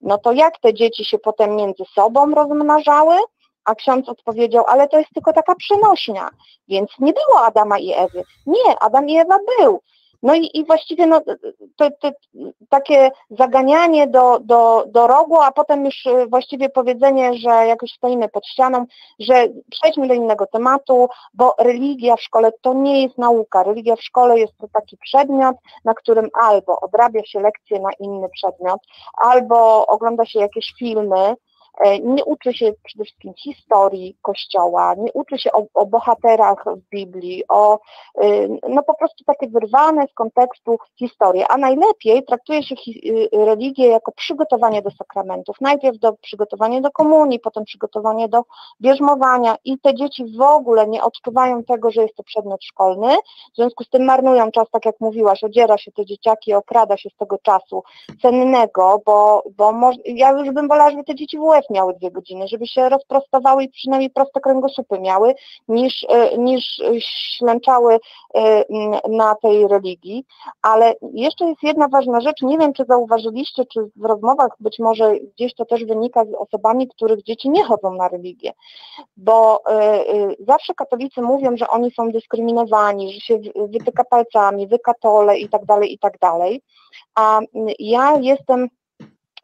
No 0.00 0.18
to 0.18 0.32
jak 0.32 0.58
te 0.58 0.74
dzieci 0.74 1.04
się 1.04 1.18
potem 1.18 1.56
między 1.56 1.84
sobą 1.94 2.34
rozmnażały? 2.34 3.16
A 3.64 3.74
ksiądz 3.74 4.08
odpowiedział, 4.08 4.64
ale 4.68 4.88
to 4.88 4.98
jest 4.98 5.10
tylko 5.14 5.32
taka 5.32 5.54
przenośnia, 5.54 6.30
więc 6.68 6.90
nie 6.98 7.12
było 7.12 7.40
Adama 7.40 7.78
i 7.78 7.92
Ewy. 7.92 8.24
Nie, 8.46 8.78
Adam 8.80 9.08
i 9.08 9.18
Ewa 9.18 9.38
był. 9.58 9.80
No 10.22 10.34
i, 10.34 10.50
i 10.54 10.64
właściwie 10.64 11.06
no, 11.06 11.20
to, 11.76 11.90
to, 12.00 12.10
takie 12.68 13.10
zaganianie 13.30 14.06
do, 14.06 14.38
do, 14.40 14.84
do 14.86 15.06
rogu, 15.06 15.40
a 15.40 15.52
potem 15.52 15.84
już 15.84 16.06
y, 16.06 16.26
właściwie 16.26 16.68
powiedzenie, 16.68 17.34
że 17.34 17.48
jakoś 17.48 17.90
stoimy 17.92 18.28
pod 18.28 18.46
ścianą, 18.46 18.86
że 19.18 19.48
przejdźmy 19.70 20.08
do 20.08 20.14
innego 20.14 20.46
tematu, 20.46 21.08
bo 21.34 21.54
religia 21.58 22.16
w 22.16 22.22
szkole 22.22 22.50
to 22.62 22.74
nie 22.74 23.02
jest 23.02 23.18
nauka. 23.18 23.62
Religia 23.62 23.96
w 23.96 24.02
szkole 24.02 24.38
jest 24.38 24.52
to 24.58 24.68
taki 24.72 24.96
przedmiot, 24.96 25.56
na 25.84 25.94
którym 25.94 26.28
albo 26.42 26.80
odrabia 26.80 27.24
się 27.24 27.40
lekcje 27.40 27.80
na 27.80 27.90
inny 28.00 28.28
przedmiot, 28.28 28.80
albo 29.16 29.86
ogląda 29.86 30.26
się 30.26 30.40
jakieś 30.40 30.74
filmy, 30.78 31.34
nie 32.02 32.24
uczy 32.24 32.54
się 32.54 32.72
przede 32.84 33.04
wszystkim 33.04 33.34
historii 33.34 34.16
Kościoła, 34.22 34.94
nie 34.94 35.12
uczy 35.12 35.38
się 35.38 35.52
o, 35.52 35.66
o 35.74 35.86
bohaterach 35.86 36.64
w 36.76 36.90
Biblii, 36.90 37.44
o 37.48 37.78
y, 38.24 38.48
no 38.68 38.82
po 38.82 38.94
prostu 38.94 39.24
takie 39.24 39.48
wyrwane 39.48 40.06
z 40.10 40.14
kontekstu 40.14 40.78
historii, 40.96 41.44
a 41.48 41.56
najlepiej 41.56 42.24
traktuje 42.24 42.62
się 42.62 42.74
y, 42.74 43.28
religię 43.32 43.86
jako 43.86 44.12
przygotowanie 44.12 44.82
do 44.82 44.90
sakramentów. 44.90 45.56
Najpierw 45.60 45.98
do 45.98 46.12
przygotowania 46.12 46.80
do 46.80 46.90
komunii, 46.90 47.40
potem 47.40 47.64
przygotowanie 47.64 48.28
do 48.28 48.42
bierzmowania 48.80 49.56
i 49.64 49.78
te 49.78 49.94
dzieci 49.94 50.24
w 50.38 50.40
ogóle 50.40 50.88
nie 50.88 51.04
odczuwają 51.04 51.64
tego, 51.64 51.90
że 51.90 52.02
jest 52.02 52.14
to 52.14 52.22
przedmiot 52.22 52.64
szkolny, 52.64 53.16
w 53.52 53.56
związku 53.56 53.84
z 53.84 53.88
tym 53.88 54.04
marnują 54.04 54.50
czas, 54.50 54.70
tak 54.70 54.84
jak 54.86 54.94
mówiłaś, 55.00 55.44
odziera 55.44 55.78
się 55.78 55.92
te 55.92 56.06
dzieciaki, 56.06 56.54
okrada 56.54 56.96
się 56.96 57.10
z 57.10 57.16
tego 57.16 57.38
czasu 57.38 57.82
cennego, 58.22 59.02
bo, 59.06 59.42
bo 59.56 59.90
ja 60.04 60.30
już 60.30 60.50
bym 60.50 60.68
wolała, 60.68 60.90
żeby 60.90 61.04
te 61.04 61.14
dzieci 61.14 61.38
w 61.38 61.42
UF 61.58 61.70
miały 61.70 61.94
dwie 61.94 62.10
godziny, 62.10 62.48
żeby 62.48 62.66
się 62.66 62.88
rozprostowały 62.88 63.64
i 63.64 63.68
przynajmniej 63.68 64.10
proste 64.10 64.40
kręgosłupy 64.40 65.00
miały, 65.00 65.34
niż, 65.68 66.06
e, 66.08 66.38
niż 66.38 66.80
ślęczały 67.38 67.98
e, 68.34 68.64
na 69.08 69.34
tej 69.34 69.68
religii. 69.68 70.24
Ale 70.62 70.94
jeszcze 71.12 71.44
jest 71.44 71.62
jedna 71.62 71.88
ważna 71.88 72.20
rzecz, 72.20 72.42
nie 72.42 72.58
wiem 72.58 72.72
czy 72.72 72.84
zauważyliście, 72.84 73.64
czy 73.72 73.80
w 73.96 74.04
rozmowach 74.04 74.50
być 74.60 74.78
może 74.78 75.12
gdzieś 75.34 75.54
to 75.54 75.64
też 75.64 75.84
wynika 75.84 76.24
z 76.24 76.34
osobami, 76.34 76.88
których 76.88 77.22
dzieci 77.22 77.50
nie 77.50 77.64
chodzą 77.64 77.94
na 77.94 78.08
religię, 78.08 78.52
bo 79.16 79.60
e, 79.70 80.04
zawsze 80.38 80.74
katolicy 80.74 81.22
mówią, 81.22 81.56
że 81.56 81.68
oni 81.68 81.90
są 81.90 82.10
dyskryminowani, 82.10 83.12
że 83.12 83.20
się 83.20 83.38
wytyka 83.56 84.04
palcami, 84.04 84.66
wykatole 84.66 85.38
i 85.38 85.48
tak 85.48 85.64
dalej, 85.64 85.92
i 85.92 85.98
tak 85.98 86.18
dalej. 86.18 86.62
A 87.14 87.40
ja 87.78 88.18
jestem 88.20 88.68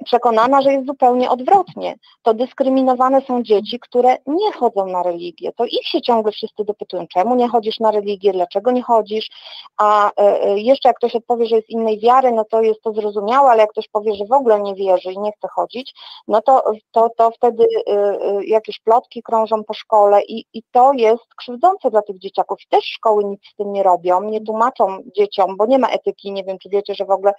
przekonana, 0.05 0.63
że 0.63 0.73
jest 0.73 0.87
zupełnie 0.87 1.31
odwrotnie. 1.31 1.95
To 2.23 2.35
dyskryminowane 2.35 3.21
są 3.21 3.43
dzieci, 3.43 3.81
które 3.81 4.17
nie 4.27 4.53
chodzą 4.53 4.87
na 4.87 5.03
religię. 5.03 5.53
To 5.53 5.65
ich 5.65 5.89
się 5.89 6.03
ciągle 6.03 6.33
wszyscy 6.33 6.65
dopytują, 6.65 7.07
czemu 7.07 7.35
nie 7.35 7.49
chodzisz 7.49 7.81
na 7.81 7.91
religię, 7.91 8.33
dlaczego 8.33 8.71
nie 8.71 8.83
chodzisz, 8.83 9.31
a 9.77 10.11
e, 10.11 10.43
e, 10.43 10.59
jeszcze 10.59 10.89
jak 10.89 10.97
ktoś 10.97 11.17
odpowie, 11.17 11.47
że 11.47 11.57
jest 11.57 11.71
innej 11.71 12.01
wiary, 12.01 12.33
no 12.33 12.45
to 12.45 12.63
jest 12.63 12.83
to 12.83 12.93
zrozumiałe, 12.93 13.51
ale 13.51 13.61
jak 13.61 13.71
ktoś 13.71 13.89
powie, 13.89 14.15
że 14.15 14.25
w 14.25 14.33
ogóle 14.33 14.61
nie 14.61 14.75
wierzy 14.75 15.13
i 15.13 15.19
nie 15.19 15.33
chce 15.33 15.49
chodzić, 15.49 15.95
no 16.29 16.43
to, 16.43 16.63
to, 16.93 17.11
to 17.17 17.31
wtedy 17.31 17.67
e, 17.87 18.17
jakieś 18.45 18.81
plotki 18.81 19.23
krążą 19.23 19.65
po 19.65 19.75
szkole 19.75 20.23
i, 20.23 20.45
i 20.55 20.63
to 20.73 20.93
jest 20.93 21.35
krzywdzące 21.37 21.91
dla 21.91 22.03
tych 22.03 22.19
dzieciaków. 22.19 22.59
I 22.63 22.69
też 22.69 22.85
szkoły 22.85 23.25
nic 23.25 23.41
z 23.53 23.57
tym 23.57 23.73
nie 23.73 23.83
robią, 23.83 24.23
nie 24.23 24.41
tłumaczą 24.41 24.99
dzieciom, 25.17 25.57
bo 25.57 25.67
nie 25.67 25.79
ma 25.79 25.89
etyki, 25.89 26.33
nie 26.33 26.45
wiem, 26.45 26.59
czy 26.59 26.69
wiecie, 26.69 26.95
że 26.95 27.05
w 27.05 27.11
ogóle 27.11 27.33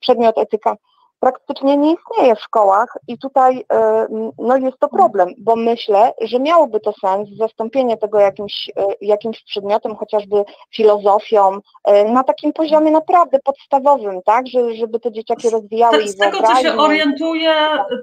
przedmiot 0.00 0.38
etyka 0.38 0.76
praktycznie 1.20 1.76
nie 1.76 1.94
istnieje 1.94 2.36
w 2.36 2.40
szkołach 2.40 2.98
i 3.08 3.18
tutaj 3.18 3.64
e, 3.72 4.06
no 4.38 4.56
jest 4.56 4.78
to 4.78 4.88
problem, 4.88 5.28
bo 5.38 5.56
myślę, 5.56 6.12
że 6.20 6.40
miałoby 6.40 6.80
to 6.80 6.92
sens 7.00 7.28
zastąpienie 7.38 7.96
tego 7.96 8.20
jakimś, 8.20 8.70
e, 8.76 8.86
jakimś 9.00 9.44
przedmiotem, 9.44 9.96
chociażby 9.96 10.44
filozofią, 10.74 11.58
e, 11.84 12.12
na 12.12 12.24
takim 12.24 12.52
poziomie 12.52 12.90
naprawdę 12.90 13.38
podstawowym, 13.44 14.20
tak, 14.24 14.46
że, 14.46 14.74
żeby 14.74 15.00
te 15.00 15.12
dzieciaki 15.12 15.50
rozwijały 15.50 16.02
i 16.02 16.08
Z 16.08 16.16
tego, 16.16 16.42
co 16.42 16.56
się 16.56 16.76
orientuję, 16.76 17.54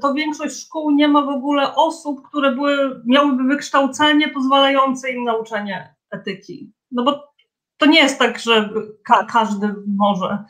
to 0.01 0.13
większość 0.13 0.65
szkół 0.65 0.91
nie 0.91 1.07
ma 1.07 1.21
w 1.21 1.29
ogóle 1.29 1.75
osób, 1.75 2.27
które 2.27 2.51
były, 2.51 3.01
miałyby 3.05 3.43
wykształcenie 3.43 4.27
pozwalające 4.27 5.11
im 5.11 5.23
nauczenie 5.23 5.95
etyki. 6.11 6.71
No 6.91 7.03
bo 7.03 7.33
to 7.77 7.85
nie 7.85 7.99
jest 7.99 8.19
tak, 8.19 8.39
że 8.39 8.69
ka 9.03 9.25
każdy 9.31 9.75
może. 9.97 10.43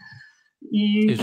I 0.71 1.17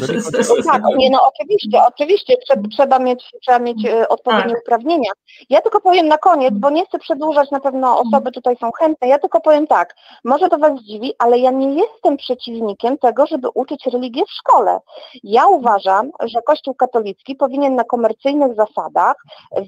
tak, 0.67 0.83
nie, 0.97 1.11
no 1.11 1.19
oczywiście, 1.35 1.83
oczywiście 1.89 2.37
trzeba, 2.37 2.63
trzeba 2.69 2.99
mieć, 2.99 3.25
trzeba 3.43 3.59
mieć 3.59 3.87
e, 3.87 4.09
odpowiednie 4.09 4.53
tak. 4.53 4.63
uprawnienia. 4.63 5.11
Ja 5.51 5.61
tylko 5.61 5.81
powiem 5.81 6.09
na 6.09 6.19
koniec, 6.19 6.55
bo 6.55 6.71
nie 6.71 6.87
chcę 6.87 6.99
przedłużać, 6.99 7.51
na 7.51 7.61
pewno 7.61 8.01
osoby 8.01 8.33
tutaj 8.33 8.57
są 8.61 8.71
chętne, 8.73 9.09
ja 9.09 9.19
tylko 9.19 9.41
powiem 9.41 9.67
tak, 9.67 9.95
może 10.25 10.49
to 10.49 10.59
Was 10.59 10.83
dziwi, 10.83 11.13
ale 11.19 11.39
ja 11.39 11.51
nie 11.51 11.75
jestem 11.75 12.17
przeciwnikiem 12.17 12.99
tego, 12.99 13.27
żeby 13.27 13.49
uczyć 13.55 13.87
religię 13.87 14.23
w 14.25 14.31
szkole. 14.31 14.79
Ja 15.23 15.47
uważam, 15.47 16.11
że 16.25 16.43
Kościół 16.43 16.75
katolicki 16.75 17.37
powinien 17.37 17.75
na 17.75 17.85
komercyjnych 17.85 18.55
zasadach 18.55 19.17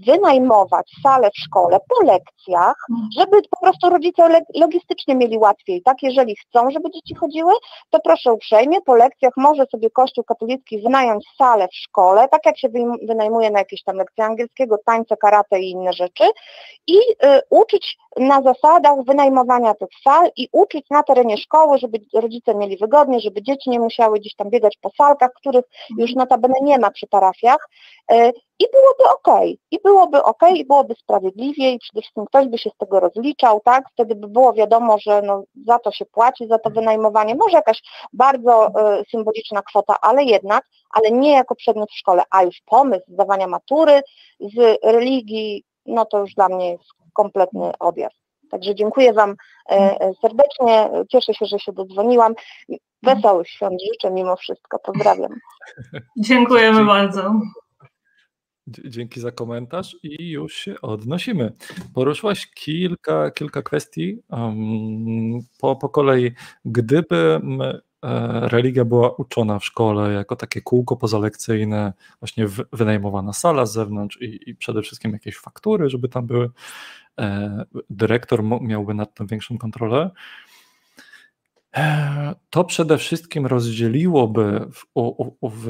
wynajmować 0.07 0.91
salę 1.03 1.31
w 1.31 1.39
szkole 1.39 1.79
po 1.89 2.07
lekcjach, 2.07 2.75
żeby 3.19 3.43
po 3.51 3.61
prostu 3.61 3.91
rodzice 3.91 4.43
logistycznie 4.57 5.15
mieli 5.15 5.39
łatwiej, 5.39 5.83
tak? 5.83 5.97
Jeżeli 6.03 6.37
chcą, 6.37 6.71
żeby 6.71 6.91
dzieci 6.91 7.15
chodziły, 7.15 7.53
to 7.91 8.01
proszę 8.05 8.33
uprzejmie, 8.33 8.81
po 8.81 8.95
lekcjach 8.95 9.33
może 9.37 9.62
sobie 9.67 9.91
Kościół 9.91 10.25
katolicki 10.25 10.83
wynająć 10.83 11.25
salę 11.39 11.69
w 11.69 11.77
szkole, 11.77 12.29
tak 12.29 12.47
jak 12.47 12.59
się 12.59 12.69
wynajmuje 13.03 13.51
na 13.51 13.59
jakieś 13.59 13.83
tam 13.83 13.97
lekcje 13.97 14.25
angielskiego, 14.25 14.79
tańce, 14.87 15.17
karate 15.17 15.61
i 15.61 15.71
inne 15.71 15.93
rzeczy 15.93 16.25
i 16.87 16.97
y, 16.97 17.41
uczyć 17.51 17.97
na 18.17 18.43
zasadach 18.43 19.05
wynajmowania 19.07 19.75
tych 19.75 19.89
sal 20.05 20.31
i 20.37 20.49
uczyć 20.53 20.87
na 20.91 21.03
terenie 21.03 21.37
szkoły, 21.39 21.79
żeby 21.79 21.99
rodzice 22.15 22.55
mieli 22.55 22.77
wygodnie, 22.77 23.21
żeby 23.21 23.43
dzieci 23.43 23.71
nie 23.71 23.81
musiały 23.81 24.19
gdzieś 24.19 24.35
tam 24.35 24.51
biegać 24.51 24.79
po 24.81 24.91
salkach, 24.99 25.31
których 25.33 25.65
już 25.99 26.15
notabene 26.15 26.55
nie 26.63 26.79
ma 26.79 26.91
przy 26.91 27.07
parafiach 27.07 27.69
y, 28.13 28.33
i 28.63 28.67
byłoby 28.73 29.15
ok, 29.15 29.59
i 29.71 29.79
byłoby 29.85 30.23
ok, 30.23 30.43
i 30.55 30.65
byłoby 30.65 30.95
sprawiedliwie 30.95 31.73
i 31.73 31.79
przede 31.79 32.01
wszystkim 32.01 32.27
ktoś 32.27 32.47
by 32.47 32.59
się 32.59 32.71
z 32.71 32.77
tego 32.77 33.01
rozliczał, 33.01 33.61
tak, 33.65 33.85
wtedy 33.93 34.15
by 34.15 34.29
było 34.29 34.53
wiadomo, 34.53 34.99
że 34.99 35.23
no, 35.23 35.45
za 35.67 35.79
to 35.79 35.93
się 35.93 36.05
płaci, 36.07 36.47
za 36.49 36.59
to 36.59 36.71
wynajmowanie, 36.71 37.35
może 37.35 37.57
jakaś 37.57 37.83
bardzo 38.13 38.69
y, 38.69 39.05
symboliczna 39.11 39.63
kwota, 39.63 39.97
ale 40.01 40.25
jednak, 40.25 40.65
ale 40.91 41.11
nie 41.11 41.33
jako 41.33 41.55
przedmiot 41.55 41.91
w 41.91 41.99
szkole, 41.99 42.23
a 42.31 42.43
już 42.43 42.63
pomysł 42.67 43.05
zdawania 43.09 43.47
matury 43.47 44.01
z 44.41 44.79
religii, 44.85 45.65
no 45.87 46.05
to 46.05 46.19
już 46.19 46.35
dla 46.35 46.49
mnie 46.49 46.71
jest 46.71 46.85
kompletny 47.13 47.73
objazd. 47.79 48.17
Także 48.51 48.75
dziękuję 48.75 49.13
Wam 49.13 49.31
e, 49.71 49.75
e, 50.01 50.13
serdecznie, 50.23 50.91
cieszę 51.09 51.35
się, 51.35 51.47
że 51.47 51.59
się 51.59 51.73
dodzwoniłam. 51.73 52.35
Wesołych 53.03 53.49
świąt 53.49 53.81
życzę 53.93 54.11
mimo 54.11 54.37
wszystko, 54.37 54.79
pozdrawiam. 54.79 55.35
Dziękujemy 56.17 56.85
bardzo. 56.85 57.33
Dzięki 58.67 59.21
za 59.21 59.33
komentarz 59.33 59.97
i 60.03 60.31
już 60.31 60.55
się 60.55 60.81
odnosimy. 60.81 61.53
Poruszyłaś 61.95 62.47
kilka, 62.47 63.31
kilka 63.31 63.63
kwestii 63.63 64.23
um, 64.31 65.41
po, 65.61 65.77
po 65.77 65.89
kolei. 65.89 66.33
Gdyby 66.65 67.41
E, 68.05 68.49
religia 68.49 68.85
była 68.85 69.11
uczona 69.11 69.59
w 69.59 69.65
szkole 69.65 70.13
jako 70.13 70.37
takie 70.37 70.61
kółko 70.61 70.97
pozalekcyjne, 70.97 71.93
właśnie 72.21 72.47
wynajmowana 72.73 73.33
sala 73.33 73.67
z 73.67 73.73
zewnątrz 73.73 74.19
i, 74.21 74.51
i 74.51 74.55
przede 74.55 74.83
wszystkim 74.83 75.13
jakieś 75.13 75.37
faktury, 75.37 75.91
żeby 75.91 76.09
tam 76.09 76.27
były. 76.27 76.51
E, 77.21 77.65
dyrektor 77.91 78.43
miałby 78.61 78.95
nad 78.95 79.15
tym 79.15 79.27
większą 79.27 79.59
kontrolę. 79.59 80.11
E, 81.77 82.35
to 82.51 82.65
przede 82.65 82.99
wszystkim 82.99 83.47
rozdzieliłoby 83.47 84.67
w, 84.73 84.85
u, 84.95 85.35
u, 85.41 85.51
w, 85.51 85.69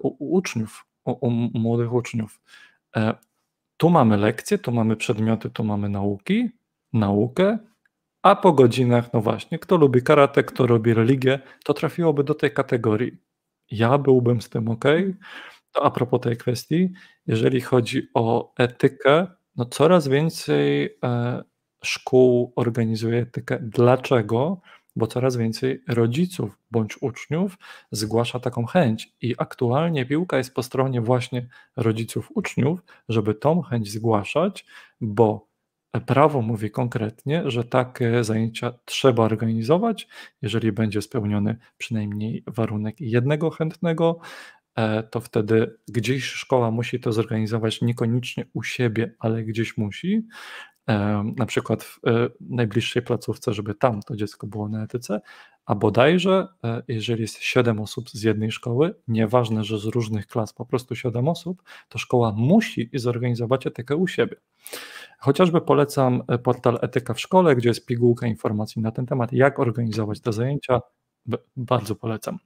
u 0.00 0.34
uczniów, 0.36 0.86
u, 1.04 1.30
młodych 1.30 1.92
uczniów. 1.92 2.40
Tu 3.76 3.90
mamy 3.90 4.16
lekcje, 4.16 4.58
tu 4.58 4.72
mamy 4.72 4.96
przedmioty, 4.96 5.50
tu 5.50 5.64
mamy 5.64 5.88
nauki, 5.88 6.50
naukę, 6.92 7.58
a 8.22 8.36
po 8.36 8.52
godzinach, 8.52 9.12
no 9.12 9.20
właśnie, 9.20 9.58
kto 9.58 9.76
lubi 9.76 10.02
karate, 10.02 10.44
kto 10.44 10.66
robi 10.66 10.94
religię, 10.94 11.40
to 11.64 11.74
trafiłoby 11.74 12.24
do 12.24 12.34
tej 12.34 12.50
kategorii. 12.50 13.18
Ja 13.70 13.98
byłbym 13.98 14.42
z 14.42 14.48
tym 14.48 14.68
ok. 14.68 14.84
To 15.72 15.84
a 15.84 15.90
propos 15.90 16.20
tej 16.20 16.36
kwestii, 16.36 16.92
jeżeli 17.26 17.60
chodzi 17.60 18.08
o 18.14 18.54
etykę, 18.58 19.26
no 19.56 19.64
coraz 19.64 20.08
więcej 20.08 20.98
e, 21.04 21.42
szkół 21.84 22.52
organizuje 22.56 23.18
etykę. 23.22 23.58
Dlaczego? 23.62 24.60
Bo 24.96 25.06
coraz 25.06 25.36
więcej 25.36 25.82
rodziców 25.88 26.58
bądź 26.70 27.02
uczniów 27.02 27.58
zgłasza 27.90 28.40
taką 28.40 28.66
chęć. 28.66 29.12
I 29.20 29.34
aktualnie 29.38 30.06
piłka 30.06 30.38
jest 30.38 30.54
po 30.54 30.62
stronie 30.62 31.00
właśnie 31.00 31.48
rodziców 31.76 32.30
uczniów, 32.34 32.80
żeby 33.08 33.34
tą 33.34 33.62
chęć 33.62 33.90
zgłaszać, 33.90 34.66
bo 35.00 35.54
Prawo 36.00 36.42
mówi 36.42 36.70
konkretnie, 36.70 37.50
że 37.50 37.64
takie 37.64 38.24
zajęcia 38.24 38.72
trzeba 38.84 39.22
organizować, 39.22 40.08
jeżeli 40.42 40.72
będzie 40.72 41.02
spełniony 41.02 41.56
przynajmniej 41.78 42.44
warunek 42.46 43.00
jednego 43.00 43.50
chętnego, 43.50 44.18
e, 44.76 45.02
to 45.02 45.20
wtedy 45.20 45.76
gdzieś 45.88 46.24
szkoła 46.24 46.70
musi 46.70 47.00
to 47.00 47.12
zorganizować 47.12 47.82
niekoniecznie 47.82 48.44
u 48.52 48.62
siebie, 48.62 49.14
ale 49.18 49.42
gdzieś 49.44 49.76
musi. 49.76 50.26
E, 50.88 51.24
na 51.36 51.46
przykład 51.46 51.82
w 51.82 52.00
e, 52.06 52.28
najbliższej 52.40 53.02
placówce, 53.02 53.54
żeby 53.54 53.74
tam 53.74 54.02
to 54.02 54.16
dziecko 54.16 54.46
było 54.46 54.68
na 54.68 54.84
etyce, 54.84 55.20
a 55.66 55.74
bodajże, 55.74 56.48
jeżeli 56.88 57.22
jest 57.22 57.42
7 57.42 57.80
osób 57.80 58.10
z 58.10 58.22
jednej 58.22 58.52
szkoły, 58.52 58.94
nieważne, 59.08 59.64
że 59.64 59.78
z 59.78 59.84
różnych 59.84 60.26
klas, 60.26 60.52
po 60.52 60.66
prostu 60.66 60.94
7 60.94 61.28
osób, 61.28 61.62
to 61.88 61.98
szkoła 61.98 62.32
musi 62.36 62.90
zorganizować 62.94 63.66
etykę 63.66 63.96
u 63.96 64.06
siebie. 64.06 64.36
Chociażby 65.18 65.60
polecam 65.60 66.22
e, 66.28 66.38
portal 66.38 66.78
Etyka 66.82 67.14
w 67.14 67.20
Szkole, 67.20 67.56
gdzie 67.56 67.68
jest 67.68 67.86
pigułka 67.86 68.26
informacji 68.26 68.82
na 68.82 68.90
ten 68.90 69.06
temat, 69.06 69.32
jak 69.32 69.58
organizować 69.58 70.20
te 70.20 70.32
zajęcia. 70.32 70.80
Bardzo 71.56 71.94
polecam. 71.94 72.38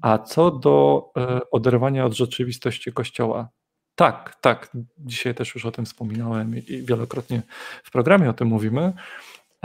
A 0.00 0.18
co 0.18 0.50
do 0.50 1.04
e, 1.16 1.40
oderwania 1.50 2.04
od 2.04 2.12
rzeczywistości 2.12 2.92
Kościoła, 2.92 3.48
tak, 3.94 4.36
tak, 4.40 4.70
dzisiaj 4.98 5.34
też 5.34 5.54
już 5.54 5.66
o 5.66 5.70
tym 5.70 5.84
wspominałem 5.84 6.56
i 6.56 6.62
wielokrotnie 6.82 7.42
w 7.84 7.90
programie 7.90 8.30
o 8.30 8.32
tym 8.32 8.48
mówimy. 8.48 8.92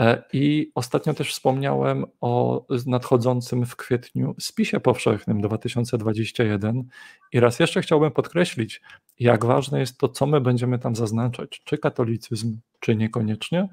E, 0.00 0.22
I 0.32 0.72
ostatnio 0.74 1.14
też 1.14 1.32
wspomniałem 1.32 2.04
o 2.20 2.66
nadchodzącym 2.86 3.66
w 3.66 3.76
kwietniu 3.76 4.34
spisie 4.38 4.80
powszechnym 4.80 5.40
2021. 5.40 6.84
I 7.32 7.40
raz 7.40 7.60
jeszcze 7.60 7.82
chciałbym 7.82 8.10
podkreślić, 8.10 8.80
jak 9.18 9.44
ważne 9.44 9.80
jest 9.80 9.98
to, 9.98 10.08
co 10.08 10.26
my 10.26 10.40
będziemy 10.40 10.78
tam 10.78 10.96
zaznaczać, 10.96 11.62
czy 11.64 11.78
katolicyzm, 11.78 12.58
czy 12.80 12.96
niekoniecznie, 12.96 13.68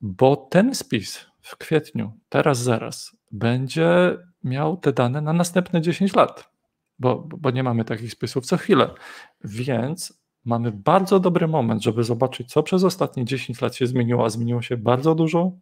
bo 0.00 0.36
ten 0.36 0.74
spis 0.74 1.26
w 1.40 1.56
kwietniu, 1.56 2.12
teraz, 2.28 2.58
zaraz, 2.58 3.16
będzie 3.32 4.16
miał 4.44 4.76
te 4.76 4.92
dane 4.92 5.20
na 5.20 5.32
następne 5.32 5.80
10 5.80 6.14
lat, 6.14 6.53
bo, 6.98 7.28
bo 7.38 7.50
nie 7.50 7.62
mamy 7.62 7.84
takich 7.84 8.12
spisów 8.12 8.46
co 8.46 8.56
chwilę. 8.56 8.90
Więc 9.44 10.24
mamy 10.44 10.72
bardzo 10.72 11.20
dobry 11.20 11.48
moment, 11.48 11.82
żeby 11.82 12.04
zobaczyć, 12.04 12.52
co 12.52 12.62
przez 12.62 12.84
ostatnie 12.84 13.24
10 13.24 13.60
lat 13.60 13.74
się 13.74 13.86
zmieniło, 13.86 14.24
a 14.24 14.30
zmieniło 14.30 14.62
się 14.62 14.76
bardzo 14.76 15.14
dużo. 15.14 15.52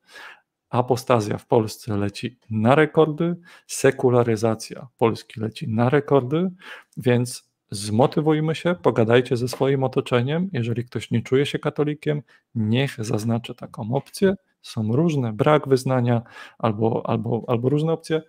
Apostazja 0.71 1.39
w 1.39 1.47
Polsce 1.47 1.97
leci 1.97 2.39
na 2.51 2.75
rekordy, 2.75 3.37
sekularyzacja 3.67 4.89
Polski 4.99 5.41
leci 5.41 5.69
na 5.69 5.91
rekordy, 5.91 6.51
więc 6.97 7.53
zmotywujmy 7.71 8.55
się, 8.55 8.75
pogadajcie 8.83 9.37
ze 9.37 9.49
swoim 9.49 9.85
otoczeniem. 9.85 10.51
Jeżeli 10.53 10.85
ktoś 10.85 11.11
nie 11.11 11.23
czuje 11.23 11.47
się 11.47 11.59
katolikiem, 11.59 12.23
niech 12.55 13.05
zaznaczy 13.05 13.55
taką 13.55 13.95
opcję. 13.95 14.35
Są 14.63 14.93
różne, 14.97 15.33
brak 15.33 15.69
wyznania 15.69 16.23
albo, 16.59 17.03
albo, 17.07 17.45
albo 17.49 17.69
różne 17.69 17.93
opcje. 17.93 18.23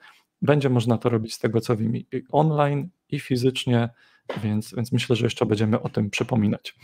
Będzie 0.43 0.69
można 0.69 0.97
to 0.97 1.09
robić 1.09 1.33
z 1.33 1.39
tego, 1.39 1.61
co 1.61 1.77
wiem, 1.77 1.95
i 1.95 2.05
online, 2.31 2.89
i 3.09 3.19
fizycznie 3.19 3.89
więc, 4.43 4.75
więc 4.75 4.91
myślę, 4.91 5.15
że 5.15 5.25
jeszcze 5.25 5.45
będziemy 5.45 5.81
o 5.81 5.89
tym 5.89 6.09
przypominać. 6.09 6.75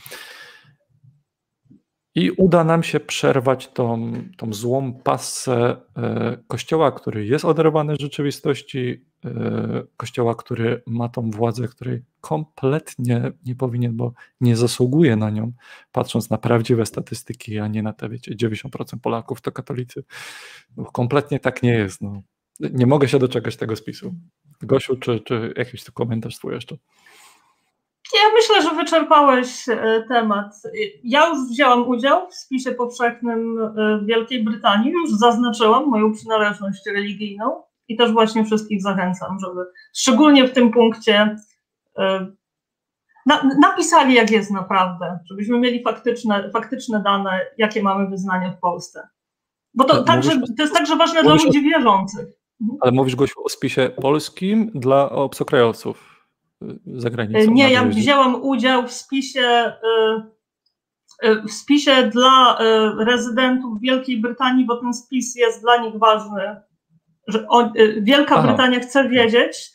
I 2.16 2.32
uda 2.32 2.64
nam 2.64 2.84
się 2.84 3.00
przerwać 3.00 3.68
tą, 3.68 4.14
tą 4.38 4.54
złą 4.54 4.94
pasę 4.94 5.76
e, 5.98 6.38
kościoła, 6.48 6.92
który 6.92 7.26
jest 7.26 7.46
oderwany 7.46 7.96
z 7.96 8.00
rzeczywistości, 8.00 9.06
e, 9.26 9.84
kościoła, 9.98 10.36
który 10.36 10.82
ma 10.88 11.10
tą 11.10 11.32
władzę, 11.32 11.68
której 11.68 12.02
kompletnie 12.22 13.32
nie 13.46 13.56
powinien, 13.56 13.96
bo 13.96 14.14
nie 14.42 14.56
zasługuje 14.56 15.16
na 15.16 15.30
nią, 15.30 15.52
patrząc 15.92 16.30
na 16.30 16.38
prawdziwe 16.38 16.86
statystyki, 16.86 17.60
a 17.60 17.68
nie 17.68 17.84
na 17.84 17.94
te, 17.94 18.10
wiecie, 18.10 18.36
90% 18.36 19.00
Polaków 19.02 19.42
to 19.42 19.52
katolicy. 19.52 20.04
No, 20.78 20.86
kompletnie 20.86 21.40
tak 21.40 21.64
nie 21.64 21.74
jest. 21.74 22.02
No. 22.02 22.22
Nie 22.60 22.86
mogę 22.86 23.08
się 23.08 23.20
doczekać 23.20 23.58
tego 23.58 23.76
spisu. 23.76 24.14
Gosiu, 24.62 24.96
czy, 24.96 25.20
czy 25.20 25.54
jakiś 25.58 25.84
tu 25.84 25.92
komentarz 25.92 26.38
twój 26.38 26.54
jeszcze? 26.54 26.76
Ja 28.14 28.22
myślę, 28.34 28.62
że 28.62 28.76
wyczerpałeś 28.76 29.70
e, 29.70 30.04
temat. 30.08 30.54
Ja 31.04 31.28
już 31.28 31.50
wzięłam 31.50 31.88
udział 31.88 32.30
w 32.30 32.36
spisie 32.36 32.72
powszechnym 32.72 33.60
e, 33.60 34.00
Wielkiej 34.06 34.44
Brytanii, 34.44 34.92
już 34.92 35.12
zaznaczyłam 35.12 35.88
moją 35.88 36.14
przynależność 36.14 36.86
religijną 36.86 37.64
i 37.88 37.98
też 37.98 38.12
właśnie 38.12 38.46
wszystkich 38.46 38.82
zachęcam, 38.82 39.40
żeby 39.40 39.62
szczególnie 39.94 40.48
w 40.48 40.54
tym 40.54 40.72
punkcie 40.72 41.36
e, 41.98 42.28
na, 43.26 43.44
napisali, 43.60 44.14
jak 44.14 44.32
jest 44.32 44.52
naprawdę, 44.52 45.20
żebyśmy 45.26 45.60
mieli 45.60 45.84
faktyczne, 45.84 46.50
faktyczne 46.54 47.04
dane, 47.04 47.40
jakie 47.58 47.84
mamy 47.84 48.10
wyznania 48.10 48.52
w 48.52 48.60
Polsce. 48.60 49.08
Bo 49.74 49.84
to, 49.84 50.04
także, 50.04 50.32
to 50.58 50.64
jest 50.64 50.74
także 50.74 50.96
ważne 50.96 51.24
dla 51.24 51.34
ludzi 51.34 51.62
wierzących. 51.62 52.39
Mhm. 52.62 52.78
Ale 52.82 52.92
mówisz, 52.92 53.16
Gosiu, 53.16 53.44
o 53.44 53.50
spisie 53.50 53.90
polskim 54.02 54.72
dla 54.76 55.10
obcokrajowców 55.10 56.20
za 56.86 57.10
granicą. 57.10 57.52
Nie, 57.52 57.72
ja 57.72 57.86
wzięłam 57.86 58.44
udział 58.44 58.88
w 58.88 58.92
spisie, 58.92 59.74
y, 61.24 61.28
y, 61.28 61.42
w 61.42 61.52
spisie 61.52 62.10
dla 62.14 62.58
y, 62.62 63.06
rezydentów 63.06 63.80
Wielkiej 63.82 64.22
Brytanii, 64.22 64.66
bo 64.66 64.78
ten 64.82 64.94
spis 64.94 65.36
jest 65.36 65.62
dla 65.62 65.78
nich 65.78 65.96
ważny. 66.00 66.62
Że 67.28 67.48
Wielka 68.02 68.36
Aha. 68.36 68.48
Brytania 68.48 68.80
chce 68.80 69.10
wiedzieć, 69.10 69.72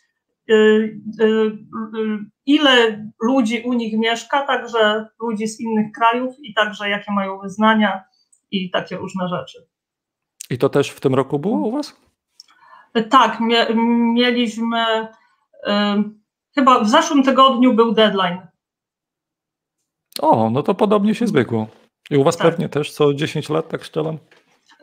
ile 2.46 3.04
ludzi 3.22 3.62
u 3.64 3.72
nich 3.72 3.98
mieszka, 3.98 4.46
także 4.46 5.06
ludzi 5.20 5.48
z 5.48 5.60
innych 5.60 5.92
krajów 5.92 6.34
i 6.42 6.54
także 6.54 6.88
jakie 6.88 7.12
mają 7.12 7.38
wyznania 7.38 8.04
i 8.50 8.70
takie 8.70 8.96
różne 8.96 9.28
rzeczy. 9.28 9.66
I 10.50 10.58
to 10.58 10.68
też 10.68 10.90
w 10.90 11.00
tym 11.00 11.14
roku 11.14 11.38
było 11.38 11.68
u 11.68 11.72
Was? 11.72 12.03
Tak, 13.10 13.38
mieliśmy 14.14 15.08
Chyba 16.54 16.80
w 16.80 16.88
zeszłym 16.88 17.22
tygodniu 17.22 17.74
był 17.74 17.92
deadline. 17.92 18.46
O, 20.20 20.50
no 20.50 20.62
to 20.62 20.74
podobnie 20.74 21.14
się 21.14 21.26
zbiegło. 21.26 21.66
I 22.10 22.16
u 22.16 22.24
Was 22.24 22.36
tak. 22.36 22.50
pewnie 22.50 22.68
też 22.68 22.92
co 22.92 23.14
10 23.14 23.48
lat, 23.48 23.68
tak 23.68 23.84
szczelam? 23.84 24.18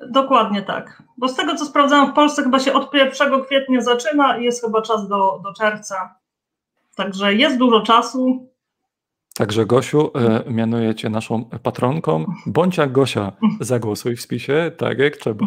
Dokładnie 0.09 0.61
tak. 0.61 1.03
Bo 1.17 1.29
z 1.29 1.35
tego, 1.35 1.55
co 1.55 1.65
sprawdzałam 1.65 2.11
w 2.11 2.13
Polsce, 2.13 2.43
chyba 2.43 2.59
się 2.59 2.73
od 2.73 2.93
1 2.93 3.43
kwietnia 3.43 3.81
zaczyna 3.81 4.37
i 4.37 4.43
jest 4.43 4.61
chyba 4.65 4.81
czas 4.81 5.07
do, 5.07 5.39
do 5.43 5.53
czerwca. 5.53 6.15
Także 6.95 7.35
jest 7.35 7.57
dużo 7.57 7.81
czasu. 7.81 8.49
Także 9.35 9.65
Gosiu, 9.65 10.11
e, 10.15 10.51
mianuję 10.51 10.95
Cię 10.95 11.09
naszą 11.09 11.45
patronką. 11.63 12.25
Bądź 12.45 12.77
jak 12.77 12.91
Gosia, 12.91 13.31
zagłosuj 13.59 14.15
w 14.15 14.21
spisie 14.21 14.71
tak 14.77 14.99
jak 14.99 15.17
trzeba. 15.17 15.45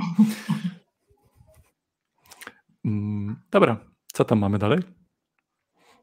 Mm, 2.84 3.36
dobra, 3.50 3.76
co 4.12 4.24
tam 4.24 4.38
mamy 4.38 4.58
dalej? 4.58 4.78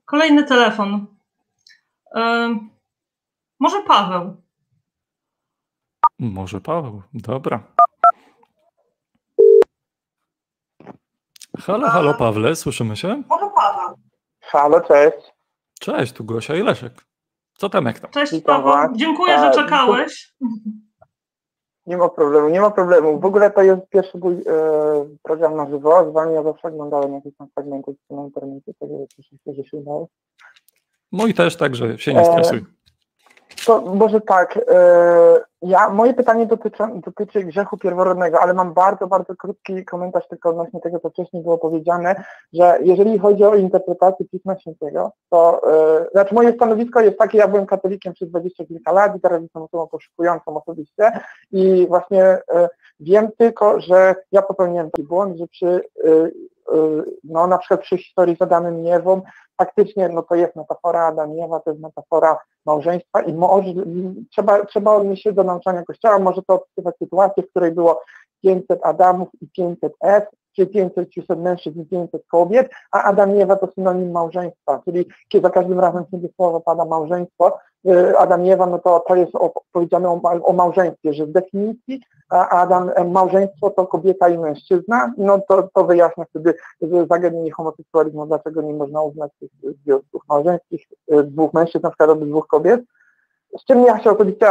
Kolejny 0.05 0.43
telefon. 0.43 1.05
może 3.59 3.83
Paweł. 3.87 4.41
Może 6.19 6.61
Paweł, 6.61 7.01
dobra. 7.13 7.63
Halo, 11.59 11.89
halo 11.89 12.13
Pawle, 12.13 12.55
słyszymy 12.55 12.97
się? 12.97 13.23
Może 13.29 13.49
Paweł. 13.55 13.97
Halo, 14.41 14.81
cześć. 14.81 15.33
Cześć, 15.79 16.13
tu 16.13 16.25
Gosia 16.25 16.55
i 16.55 16.63
Leszek. 16.63 17.05
Co 17.57 17.69
tam 17.69 17.85
jak 17.85 17.99
tam? 17.99 18.11
Cześć 18.11 18.43
Paweł, 18.45 18.95
dziękuję, 18.95 19.39
że 19.39 19.51
czekałeś. 19.51 20.33
Nie 21.91 21.97
ma 21.97 22.09
problemu, 22.09 22.49
nie 22.49 22.61
ma 22.61 22.71
problemu. 22.71 23.19
W 23.19 23.25
ogóle 23.25 23.51
to 23.51 23.63
jest 23.63 23.81
pierwszy 23.89 24.17
mój 24.17 24.33
e, 24.33 24.41
program 25.23 25.55
na 25.55 25.69
żywo. 25.69 26.11
Z 26.11 26.13
wami 26.13 26.33
ja 26.33 26.43
zawsze 26.43 26.67
oglądałem 26.67 27.13
jakieś 27.13 27.35
tam 27.37 27.47
fragmenty 27.53 27.95
na 28.09 28.23
internecie, 28.23 28.73
cieszę 29.15 29.35
się, 29.45 29.53
że 29.53 29.63
się 29.63 29.77
udało. 29.77 30.07
Mój 31.11 31.33
też, 31.33 31.55
także 31.55 31.97
się 31.97 32.13
nie 32.13 32.25
stresuj. 32.25 32.57
E, 32.57 32.80
to 33.65 33.81
może 33.81 34.21
tak, 34.21 34.59
e, 34.71 35.39
ja, 35.61 35.89
moje 35.89 36.13
pytanie 36.13 36.45
dotyczy, 36.45 36.83
dotyczy 37.05 37.43
grzechu 37.43 37.77
pierworodnego, 37.77 38.41
ale 38.41 38.53
mam 38.53 38.73
bardzo, 38.73 39.07
bardzo 39.07 39.35
krótki 39.35 39.85
komentarz 39.85 40.27
tylko 40.27 40.49
odnośnie 40.49 40.79
tego, 40.79 40.99
co 40.99 41.09
wcześniej 41.09 41.43
było 41.43 41.57
powiedziane, 41.57 42.23
że 42.53 42.77
jeżeli 42.81 43.19
chodzi 43.19 43.43
o 43.43 43.55
interpretację 43.55 44.25
Pisma 44.25 44.59
Świętego, 44.59 45.11
to 45.29 45.61
e, 45.71 46.05
znaczy 46.11 46.35
moje 46.35 46.53
stanowisko 46.53 47.01
jest 47.01 47.17
takie, 47.17 47.37
ja 47.37 47.47
byłem 47.47 47.65
katolikiem 47.65 48.13
przez 48.13 48.29
20 48.29 48.65
kilka 48.65 48.91
lat 48.91 49.15
i 49.15 49.21
teraz 49.21 49.41
jestem 49.41 49.61
osobą 49.61 49.87
poszukującą 49.87 50.57
osobiście 50.57 51.11
i 51.51 51.87
właśnie 51.87 52.23
e, 52.23 52.69
wiem 53.01 53.29
tylko, 53.37 53.79
że 53.79 54.15
ja 54.31 54.41
popełniłem 54.41 54.91
taki 54.91 55.07
błąd, 55.07 55.37
że 55.37 55.47
przy 55.47 55.81
no 57.23 57.47
na 57.47 57.57
przykład 57.57 57.81
przy 57.81 57.97
historii 57.97 58.35
z 58.35 58.41
Adamem 58.41 58.85
i 58.85 58.89
Ewą 58.89 59.21
faktycznie 59.57 60.09
no 60.09 60.23
to 60.23 60.35
jest 60.35 60.55
metafora 60.55 61.05
Adam 61.05 61.37
i 61.37 61.41
Ewa, 61.41 61.59
to 61.59 61.69
jest 61.69 61.81
metafora 61.81 62.37
małżeństwa 62.65 63.21
i 63.21 63.33
może, 63.33 63.73
trzeba, 64.31 64.65
trzeba 64.65 64.95
odnieść 64.95 65.23
się 65.23 65.33
do 65.33 65.43
nauczania 65.43 65.83
Kościoła, 65.83 66.19
może 66.19 66.41
to 66.41 66.53
opisywać 66.53 66.97
sytuację, 66.97 67.43
w 67.43 67.49
której 67.49 67.71
było 67.71 68.01
500 68.41 68.79
Adamów 68.83 69.29
i 69.41 69.49
500 69.49 69.93
Ew, 70.01 70.23
czy 70.55 70.67
500 70.67 71.09
300 71.09 71.35
mężczyzn 71.35 71.81
i 71.81 71.85
500 71.85 72.27
kobiet, 72.27 72.69
a 72.91 73.03
Adam 73.03 73.35
i 73.35 73.41
Ewa 73.41 73.55
to 73.55 73.67
synonim 73.67 74.11
małżeństwa, 74.11 74.81
czyli 74.85 75.05
kiedy 75.29 75.43
za 75.43 75.49
każdym 75.49 75.79
razem, 75.79 76.05
kiedy 76.11 76.29
słowo 76.35 76.59
pada 76.59 76.85
małżeństwo, 76.85 77.59
y, 77.87 78.17
Adam 78.17 78.45
i 78.45 78.51
Ewa, 78.51 78.65
no 78.65 78.79
to, 78.79 79.03
to 79.07 79.15
jest 79.15 79.31
powiedziane 79.71 80.09
o, 80.09 80.21
o 80.43 80.53
małżeństwie, 80.53 81.13
że 81.13 81.25
z 81.25 81.31
definicji 81.31 82.01
Adam, 82.31 82.91
e, 82.95 83.03
małżeństwo 83.03 83.69
to 83.69 83.87
kobieta 83.87 84.29
i 84.29 84.37
mężczyzna, 84.37 85.13
no 85.17 85.39
to, 85.47 85.69
to 85.73 85.83
wyjaśnia 85.83 86.25
wtedy 86.25 86.53
zagadnienie 87.09 87.51
homoseksualizmu, 87.51 88.25
dlaczego 88.25 88.61
nie 88.61 88.73
można 88.73 89.01
uznać 89.01 89.31
tych 89.39 89.49
związków 89.83 90.21
małżeńskich 90.29 90.87
e, 91.11 91.23
dwóch 91.23 91.53
mężczyzn, 91.53 91.83
na 91.83 91.89
przykład 91.89 92.19
dwóch 92.19 92.47
kobiet. 92.47 92.81
Z 93.59 93.65
czym 93.65 93.83
ja 93.85 93.99
się 93.99 94.11
oczywiście 94.11 94.47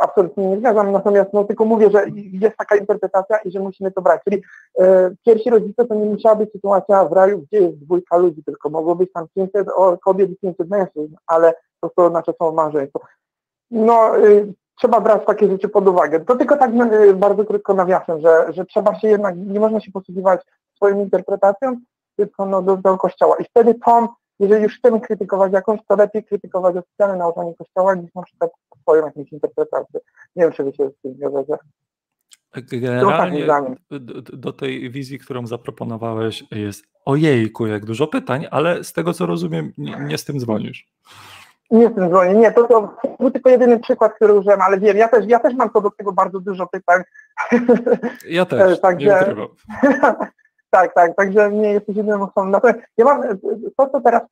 absolutnie 0.00 0.46
nie 0.46 0.58
zgadzam, 0.58 0.92
natomiast 0.92 1.32
no, 1.32 1.44
tylko 1.44 1.64
mówię, 1.64 1.90
że 1.90 2.04
jest 2.14 2.56
taka 2.56 2.76
interpretacja 2.76 3.38
i 3.38 3.50
że 3.50 3.60
musimy 3.60 3.92
to 3.92 4.02
brać. 4.02 4.20
Czyli 4.24 4.42
e, 4.78 5.10
pierwsi 5.26 5.50
rodzice 5.50 5.84
to 5.84 5.94
nie 5.94 6.06
musiała 6.06 6.34
być 6.34 6.52
sytuacja 6.52 7.04
w 7.04 7.12
raju, 7.12 7.38
gdzie 7.38 7.58
jest 7.58 7.78
dwójka 7.78 8.16
ludzi, 8.16 8.44
tylko 8.44 8.70
mogło 8.70 8.94
być 8.94 9.12
tam 9.12 9.26
500 9.34 9.66
kobiet 10.04 10.30
i 10.30 10.36
500 10.36 10.70
mężczyzn, 10.70 11.14
ale 11.26 11.54
to, 11.80 11.90
to 11.96 12.10
znaczy 12.10 12.32
są 12.38 12.52
małżeństwo. 12.52 13.00
No, 13.70 14.18
y, 14.18 14.52
trzeba 14.78 15.00
brać 15.00 15.26
takie 15.26 15.48
rzeczy 15.48 15.68
pod 15.68 15.88
uwagę. 15.88 16.20
To 16.20 16.36
tylko 16.36 16.56
tak 16.56 16.70
y, 16.92 17.14
bardzo 17.14 17.44
krótko 17.44 17.74
nawiasem, 17.74 18.20
że, 18.20 18.52
że 18.52 18.64
trzeba 18.64 18.98
się 18.98 19.08
jednak, 19.08 19.36
nie 19.36 19.60
można 19.60 19.80
się 19.80 19.92
posługiwać 19.92 20.40
swoją 20.76 21.00
interpretacją, 21.00 21.76
tylko 22.16 22.46
no, 22.46 22.62
do, 22.62 22.76
do 22.76 22.98
kościoła. 22.98 23.36
I 23.36 23.44
wtedy 23.44 23.74
to, 23.74 24.14
jeżeli 24.40 24.62
już 24.62 24.78
chcemy 24.78 25.00
krytykować 25.00 25.52
jakąś, 25.52 25.80
to 25.88 25.96
lepiej 25.96 26.24
krytykować 26.24 26.76
oficjalne 26.76 27.16
nauczanie 27.16 27.54
kościoła 27.54 27.94
niż 27.94 28.14
na 28.14 28.22
przykład 28.22 28.50
swoją 28.82 29.06
jakąś 29.06 29.32
interpretację. 29.32 30.00
Nie 30.36 30.42
wiem, 30.42 30.52
czy 30.52 30.64
wy 30.64 30.72
się 30.72 30.90
z 30.90 31.02
tym 31.02 31.14
zgadzacie. 31.14 31.58
Generalnie 32.54 33.46
do, 33.90 34.22
do 34.22 34.52
tej 34.52 34.90
wizji, 34.90 35.18
którą 35.18 35.46
zaproponowałeś 35.46 36.44
jest 36.50 36.84
ojejku, 37.04 37.66
jak 37.66 37.84
dużo 37.84 38.06
pytań, 38.06 38.46
ale 38.50 38.84
z 38.84 38.92
tego 38.92 39.12
co 39.12 39.26
rozumiem, 39.26 39.72
nie, 39.78 39.96
nie 40.00 40.18
z 40.18 40.24
tym 40.24 40.40
dzwonisz. 40.40 40.88
Nie 41.70 41.88
z 41.88 41.94
tym 41.94 42.08
dzwonię, 42.08 42.34
nie, 42.34 42.52
to, 42.52 42.64
to 42.64 42.96
był 43.20 43.30
tylko 43.30 43.50
jedyny 43.50 43.80
przykład, 43.80 44.14
który 44.14 44.32
użyłem, 44.32 44.60
ale 44.60 44.80
wiem, 44.80 44.96
ja 44.96 45.08
też, 45.08 45.26
ja 45.26 45.40
też 45.40 45.54
mam 45.54 45.70
co 45.70 45.80
do 45.80 45.90
tego 45.90 46.12
bardzo 46.12 46.40
dużo 46.40 46.66
pytań. 46.66 47.02
Ja 48.28 48.44
też, 48.44 48.80
także, 48.88 49.34
Tak, 50.70 50.94
tak, 50.94 51.16
także 51.16 51.52
nie 51.52 51.72
jesteś 51.72 51.96
jedyną 51.96 52.22
osobą. 52.22 52.44
Natomiast 52.44 52.80
ja 52.96 53.04
mam 53.04 53.22
to, 53.76 53.88
co 53.88 54.00
teraz, 54.00 54.22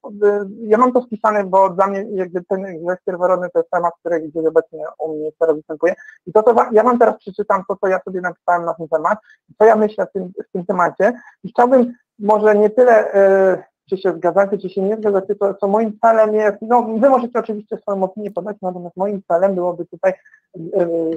ja 0.58 0.78
mam 0.78 0.92
to 0.92 1.02
spisane, 1.02 1.44
bo 1.44 1.70
dla 1.70 1.86
mnie 1.86 2.04
jakby 2.14 2.44
ten 2.44 2.84
grzech 2.84 2.98
pierworodny 3.06 3.48
to 3.50 3.58
jest 3.58 3.70
temat, 3.70 3.94
który 4.00 4.20
gdzieś 4.20 4.46
obecnie 4.46 4.84
u 4.98 5.16
mnie 5.16 5.30
teraz 5.38 5.56
występuje. 5.56 5.94
I 6.26 6.32
to, 6.32 6.42
to 6.42 6.54
ja 6.72 6.82
mam 6.82 6.98
teraz 6.98 7.18
przeczytam 7.18 7.62
to, 7.68 7.76
co 7.76 7.86
ja 7.86 8.00
sobie 8.00 8.20
napisałem 8.20 8.64
na 8.64 8.74
ten 8.74 8.88
temat, 8.88 9.18
co 9.58 9.64
ja 9.64 9.76
myślę 9.76 10.06
w 10.06 10.12
tym, 10.12 10.32
w 10.48 10.52
tym 10.52 10.66
temacie 10.66 11.12
i 11.44 11.48
chciałbym 11.48 11.92
może 12.18 12.54
nie 12.54 12.70
tyle 12.70 13.14
y, 13.54 13.62
czy 13.90 13.96
się 13.98 14.12
zgadzacie, 14.12 14.58
czy 14.58 14.70
się 14.70 14.82
nie 14.82 14.96
zgadzacie, 14.96 15.34
to 15.34 15.54
co 15.54 15.68
moim 15.68 15.98
celem 15.98 16.34
jest, 16.34 16.56
no 16.62 16.82
wy 16.82 17.10
możecie 17.10 17.38
oczywiście 17.38 17.76
swoją 17.76 18.02
opinię 18.02 18.30
podać, 18.30 18.56
natomiast 18.62 18.96
moim 18.96 19.22
celem 19.28 19.54
byłoby 19.54 19.86
tutaj, 19.86 20.12
yy, 20.12 20.45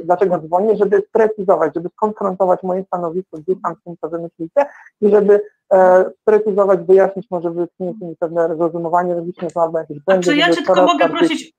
dlaczego 0.03 0.39
dzwonię, 0.39 0.77
żeby 0.77 1.03
sprecyzować, 1.07 1.73
żeby 1.75 1.89
skonfrontować 1.89 2.63
moje 2.63 2.83
stanowisko 2.83 3.37
gdzieś 3.37 3.55
tam 3.63 3.75
z 3.75 3.83
tym, 3.83 3.95
co 4.01 4.09
wy 4.09 4.19
myślicie 4.19 4.65
i 5.01 5.09
żeby 5.09 5.41
e, 5.73 6.05
sprecyzować, 6.21 6.79
wyjaśnić, 6.79 7.27
może 7.31 7.51
wyjaśnić 7.51 8.01
mi 8.01 8.15
pewne 8.19 8.47
rozumowanie 8.47 9.15
logiczne, 9.15 9.47
albo 9.55 9.79
jakieś 9.79 9.99
błędy. 9.99 10.23
Czy 10.23 10.35
ja 10.37 10.49
cię 10.49 10.61
tylko 10.61 10.85
mogę 10.85 11.09
prosić, 11.09 11.53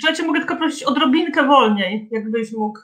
czy 0.00 0.08
ja 0.08 0.12
cię 0.14 0.26
mogę 0.26 0.38
tylko 0.38 0.56
prosić 0.56 0.82
odrobinkę 0.82 1.46
wolniej, 1.46 2.08
jakbyś 2.10 2.52
mógł... 2.52 2.80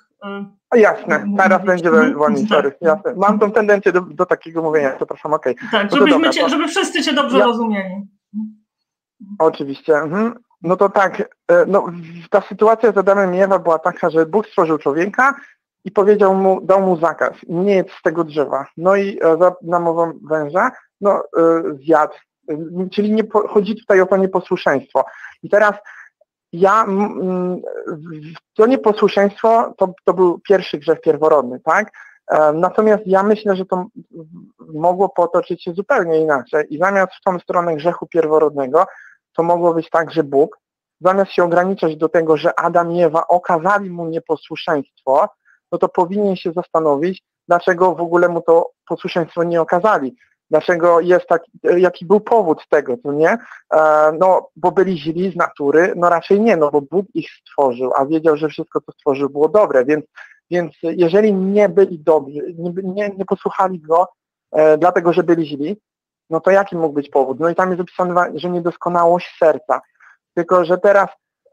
E, 0.74 0.78
jasne, 0.78 1.24
teraz 1.36 1.64
będzie 1.64 1.90
wolniej, 2.14 2.46
sorry, 2.46 2.70
tak. 2.70 2.82
jasne. 2.82 3.14
Mam 3.16 3.38
tą 3.38 3.52
tendencję 3.52 3.92
do, 3.92 4.00
do 4.00 4.26
takiego 4.26 4.62
mówienia, 4.62 4.92
przepraszam, 4.96 5.32
okej. 5.32 5.54
Okay. 5.56 5.68
Tak, 5.70 5.90
no 5.90 5.96
żebyśmy 5.96 6.18
dobra, 6.18 6.30
cię, 6.30 6.40
to... 6.40 6.48
żeby 6.48 6.68
wszyscy 6.68 7.02
cię 7.02 7.12
dobrze 7.12 7.38
ja... 7.38 7.44
rozumieli. 7.44 7.94
Oczywiście. 9.38 9.96
Mhm. 9.96 10.34
No 10.62 10.76
to 10.76 10.88
tak, 10.88 11.20
e, 11.48 11.66
no, 11.66 11.86
ta 12.30 12.40
sytuacja 12.40 12.92
z 12.92 12.98
Adamem 12.98 13.34
i 13.34 13.40
Ewa 13.40 13.58
była 13.58 13.78
taka, 13.78 14.10
że 14.10 14.26
Bóg 14.26 14.46
stworzył 14.46 14.78
człowieka 14.78 15.34
i 15.84 15.90
powiedział 15.90 16.34
mu, 16.34 16.60
dał 16.60 16.80
mu 16.80 16.96
zakaz, 16.96 17.32
nie 17.48 17.74
jedz 17.74 17.92
z 17.92 18.02
tego 18.02 18.24
drzewa. 18.24 18.66
No 18.76 18.96
i 18.96 19.18
e, 19.22 19.36
za 19.38 19.54
namową 19.62 20.12
węża, 20.22 20.70
no 21.00 21.22
e, 21.38 21.62
zjadł. 21.84 22.14
Czyli 22.92 23.12
nie, 23.12 23.22
chodzi 23.48 23.76
tutaj 23.76 24.00
o 24.00 24.06
to 24.06 24.16
nieposłuszeństwo. 24.16 25.04
I 25.42 25.48
teraz 25.48 25.74
ja, 26.52 26.86
to 28.56 28.66
nieposłuszeństwo 28.66 29.74
to, 29.78 29.94
to 30.04 30.14
był 30.14 30.38
pierwszy 30.38 30.78
grzech 30.78 31.00
pierworodny, 31.00 31.60
tak? 31.60 31.92
Natomiast 32.54 33.02
ja 33.06 33.22
myślę, 33.22 33.56
że 33.56 33.66
to 33.66 33.86
mogło 34.74 35.08
potoczyć 35.08 35.64
się 35.64 35.72
zupełnie 35.72 36.20
inaczej 36.20 36.74
i 36.74 36.78
zamiast 36.78 37.12
w 37.12 37.22
tą 37.24 37.38
stronę 37.38 37.76
grzechu 37.76 38.06
pierworodnego 38.06 38.86
to 39.36 39.42
mogło 39.42 39.74
być 39.74 39.90
tak, 39.90 40.10
że 40.10 40.22
Bóg, 40.22 40.58
zamiast 41.00 41.32
się 41.32 41.44
ograniczać 41.44 41.96
do 41.96 42.08
tego, 42.08 42.36
że 42.36 42.58
Adam 42.58 42.92
i 42.92 43.02
Ewa 43.02 43.26
okazali 43.28 43.90
mu 43.90 44.06
nieposłuszeństwo, 44.06 45.28
no 45.72 45.78
to 45.78 45.88
powinien 45.88 46.36
się 46.36 46.52
zastanowić, 46.52 47.22
dlaczego 47.48 47.94
w 47.94 48.00
ogóle 48.00 48.28
mu 48.28 48.42
to 48.42 48.70
posłuszeństwo 48.88 49.44
nie 49.44 49.60
okazali. 49.60 50.16
Dlaczego 50.50 51.00
jest 51.00 51.26
tak, 51.26 51.42
jaki 51.76 52.06
był 52.06 52.20
powód 52.20 52.68
tego, 52.68 52.96
to 52.96 53.12
nie? 53.12 53.38
E, 53.74 54.12
no, 54.20 54.48
bo 54.56 54.72
byli 54.72 54.98
źli 54.98 55.32
z 55.32 55.36
natury? 55.36 55.92
No 55.96 56.08
raczej 56.08 56.40
nie, 56.40 56.56
no 56.56 56.70
bo 56.70 56.80
Bóg 56.80 57.06
ich 57.14 57.30
stworzył, 57.30 57.92
a 57.96 58.06
wiedział, 58.06 58.36
że 58.36 58.48
wszystko, 58.48 58.80
co 58.80 58.92
stworzył, 58.92 59.30
było 59.30 59.48
dobre, 59.48 59.84
więc, 59.84 60.04
więc 60.50 60.72
jeżeli 60.82 61.34
nie 61.34 61.68
byli 61.68 61.98
dobrzy, 61.98 62.54
nie, 62.58 62.72
nie, 62.82 63.10
nie 63.18 63.24
posłuchali 63.24 63.80
Go, 63.80 64.08
e, 64.52 64.78
dlatego, 64.78 65.12
że 65.12 65.22
byli 65.22 65.46
źli, 65.46 65.76
no 66.32 66.40
to 66.40 66.50
jaki 66.50 66.76
mógł 66.76 66.94
być 66.94 67.08
powód? 67.08 67.40
No 67.40 67.48
i 67.48 67.54
tam 67.54 67.70
jest 67.70 67.80
opisane, 67.80 68.32
że 68.34 68.50
niedoskonałość 68.50 69.36
serca. 69.38 69.80
Tylko, 70.34 70.64
że 70.64 70.78
teraz 70.78 71.08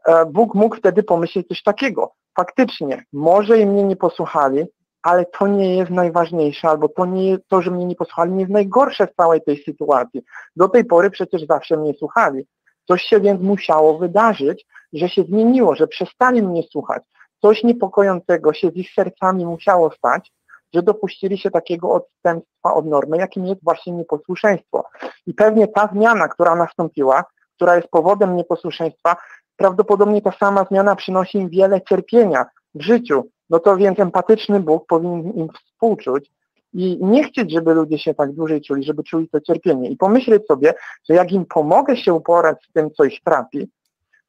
e, 0.06 0.26
Bóg 0.26 0.54
mógł 0.54 0.76
wtedy 0.76 1.02
pomyśleć 1.02 1.48
coś 1.48 1.62
takiego. 1.62 2.12
Faktycznie, 2.36 3.04
może 3.12 3.58
i 3.58 3.66
mnie 3.66 3.84
nie 3.84 3.96
posłuchali, 3.96 4.64
ale 5.02 5.24
to 5.24 5.46
nie 5.46 5.76
jest 5.76 5.90
najważniejsze, 5.90 6.68
albo 6.68 6.88
to, 6.88 7.06
nie, 7.06 7.38
to, 7.48 7.62
że 7.62 7.70
mnie 7.70 7.84
nie 7.84 7.96
posłuchali, 7.96 8.32
nie 8.32 8.40
jest 8.40 8.52
najgorsze 8.52 9.06
w 9.06 9.14
całej 9.14 9.42
tej 9.42 9.62
sytuacji. 9.64 10.22
Do 10.56 10.68
tej 10.68 10.84
pory 10.84 11.10
przecież 11.10 11.46
zawsze 11.46 11.76
mnie 11.76 11.94
słuchali. 11.94 12.46
Coś 12.88 13.02
się 13.02 13.20
więc 13.20 13.42
musiało 13.42 13.98
wydarzyć, 13.98 14.66
że 14.92 15.08
się 15.08 15.22
zmieniło, 15.22 15.74
że 15.74 15.86
przestali 15.86 16.42
mnie 16.42 16.62
słuchać. 16.62 17.02
Coś 17.42 17.64
niepokojącego 17.64 18.52
się 18.52 18.70
z 18.70 18.76
ich 18.76 18.90
sercami 18.94 19.46
musiało 19.46 19.90
stać, 19.90 20.32
że 20.74 20.82
dopuścili 20.82 21.38
się 21.38 21.50
takiego 21.50 21.92
odstępstwa 21.92 22.74
od 22.74 22.86
normy, 22.86 23.16
jakim 23.16 23.46
jest 23.46 23.64
właśnie 23.64 23.92
nieposłuszeństwo. 23.92 24.84
I 25.26 25.34
pewnie 25.34 25.68
ta 25.68 25.88
zmiana, 25.92 26.28
która 26.28 26.54
nastąpiła, 26.54 27.24
która 27.56 27.76
jest 27.76 27.88
powodem 27.88 28.36
nieposłuszeństwa, 28.36 29.16
prawdopodobnie 29.56 30.22
ta 30.22 30.32
sama 30.32 30.64
zmiana 30.64 30.96
przynosi 30.96 31.38
im 31.38 31.48
wiele 31.48 31.80
cierpienia 31.82 32.46
w 32.74 32.82
życiu. 32.82 33.24
No 33.50 33.58
to 33.58 33.76
więc 33.76 34.00
empatyczny 34.00 34.60
Bóg 34.60 34.86
powinien 34.86 35.32
im 35.32 35.48
współczuć 35.48 36.30
i 36.72 36.98
nie 37.00 37.24
chcieć, 37.24 37.52
żeby 37.52 37.74
ludzie 37.74 37.98
się 37.98 38.14
tak 38.14 38.32
dłużej 38.32 38.62
czuli, 38.62 38.84
żeby 38.84 39.04
czuli 39.04 39.28
to 39.28 39.40
cierpienie. 39.40 39.90
I 39.90 39.96
pomyśleć 39.96 40.46
sobie, 40.46 40.74
że 41.08 41.14
jak 41.14 41.32
im 41.32 41.46
pomogę 41.46 41.96
się 41.96 42.14
uporać 42.14 42.56
z 42.70 42.72
tym, 42.72 42.90
co 42.90 43.04
ich 43.04 43.22
trapi, 43.24 43.68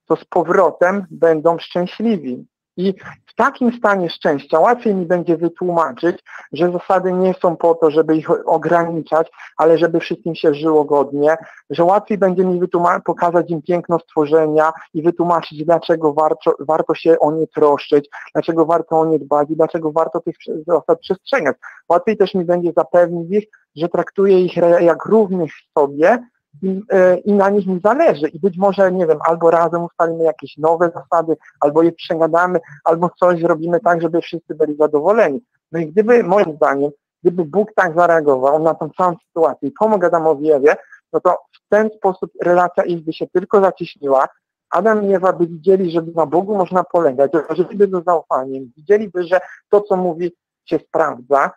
to 0.06 0.16
z 0.16 0.26
powrotem 0.26 1.06
będą 1.12 1.60
szczęśliwi. 1.60 2.46
I 2.82 2.96
w 3.26 3.36
takim 3.36 3.78
stanie 3.78 4.10
szczęścia 4.10 4.60
łatwiej 4.60 4.96
mi 4.96 5.06
będzie 5.06 5.38
wytłumaczyć, 5.38 6.24
że 6.52 6.72
zasady 6.72 7.14
nie 7.14 7.34
są 7.34 7.56
po 7.56 7.76
to, 7.76 7.92
żeby 7.92 8.18
ich 8.18 8.48
ograniczać, 8.48 9.32
ale 9.58 9.78
żeby 9.78 10.00
wszystkim 10.00 10.36
się 10.36 10.54
żyło 10.54 10.86
godnie, 10.86 11.38
że 11.70 11.84
łatwiej 11.84 12.18
będzie 12.18 12.46
mi 12.46 12.62
pokazać 13.06 13.50
im 13.50 13.62
piękno 13.62 14.00
stworzenia 14.00 14.72
i 14.94 15.02
wytłumaczyć, 15.02 15.66
dlaczego 15.66 16.14
warto, 16.14 16.54
warto 16.60 16.96
się 16.96 17.20
o 17.20 17.32
nie 17.32 17.48
troszczyć, 17.48 18.10
dlaczego 18.34 18.66
warto 18.66 19.00
o 19.00 19.06
nie 19.06 19.20
dbać 19.20 19.50
i 19.50 19.56
dlaczego 19.56 19.92
warto 19.92 20.20
tych 20.20 20.36
zasad 20.68 21.00
przestrzegać. 21.00 21.58
Łatwiej 21.90 22.18
też 22.18 22.34
mi 22.34 22.46
będzie 22.46 22.72
zapewnić 22.78 23.32
ich, 23.32 23.50
że 23.76 23.90
traktuję 23.90 24.42
ich 24.42 24.56
jak 24.80 25.06
równych 25.06 25.52
sobie, 25.78 26.20
i, 26.64 26.82
e, 26.90 27.18
i 27.18 27.34
na 27.34 27.50
nich 27.50 27.68
mi 27.68 27.80
zależy. 27.84 28.28
I 28.28 28.40
być 28.40 28.58
może, 28.58 28.92
nie 28.92 29.08
wiem, 29.08 29.20
albo 29.28 29.52
razem 29.52 29.84
ustalimy 29.84 30.24
jakieś 30.24 30.58
nowe 30.58 30.92
zasady, 30.96 31.38
albo 31.60 31.84
je 31.84 31.92
przegadamy, 31.92 32.60
albo 32.84 33.10
coś 33.20 33.42
zrobimy 33.42 33.80
tak, 33.80 34.02
żeby 34.02 34.22
wszyscy 34.22 34.56
byli 34.56 34.78
zadowoleni. 34.78 35.42
No 35.72 35.80
i 35.80 35.88
gdyby, 35.88 36.24
moim 36.24 36.56
zdaniem, 36.56 36.92
gdyby 37.24 37.46
Bóg 37.46 37.74
tak 37.76 37.96
zareagował 37.96 38.60
na 38.60 38.74
tą 38.74 38.90
całą 38.98 39.16
sytuację 39.28 39.70
i 39.70 39.72
pomógł 39.72 40.06
Adamowi 40.06 40.52
Ewie, 40.52 40.76
no 41.14 41.20
to 41.20 41.30
w 41.32 41.70
ten 41.70 41.90
sposób 41.98 42.32
relacja 42.42 42.84
ich 42.84 43.04
by 43.04 43.14
się 43.14 43.28
tylko 43.28 43.62
zacieśniła, 43.62 44.28
Adam 44.70 45.06
i 45.06 45.14
Ewa 45.14 45.34
by 45.34 45.48
widzieli, 45.48 45.92
że 45.92 46.02
na 46.16 46.26
Bogu 46.26 46.58
można 46.58 46.84
polegać, 46.84 47.32
żyliby 47.50 47.88
go 47.88 48.02
zaufaniem, 48.02 48.72
widzieliby, 48.78 49.24
że 49.24 49.40
to, 49.70 49.82
co 49.82 49.96
mówi, 49.98 50.36
się 50.66 50.80
sprawdza 50.80 51.52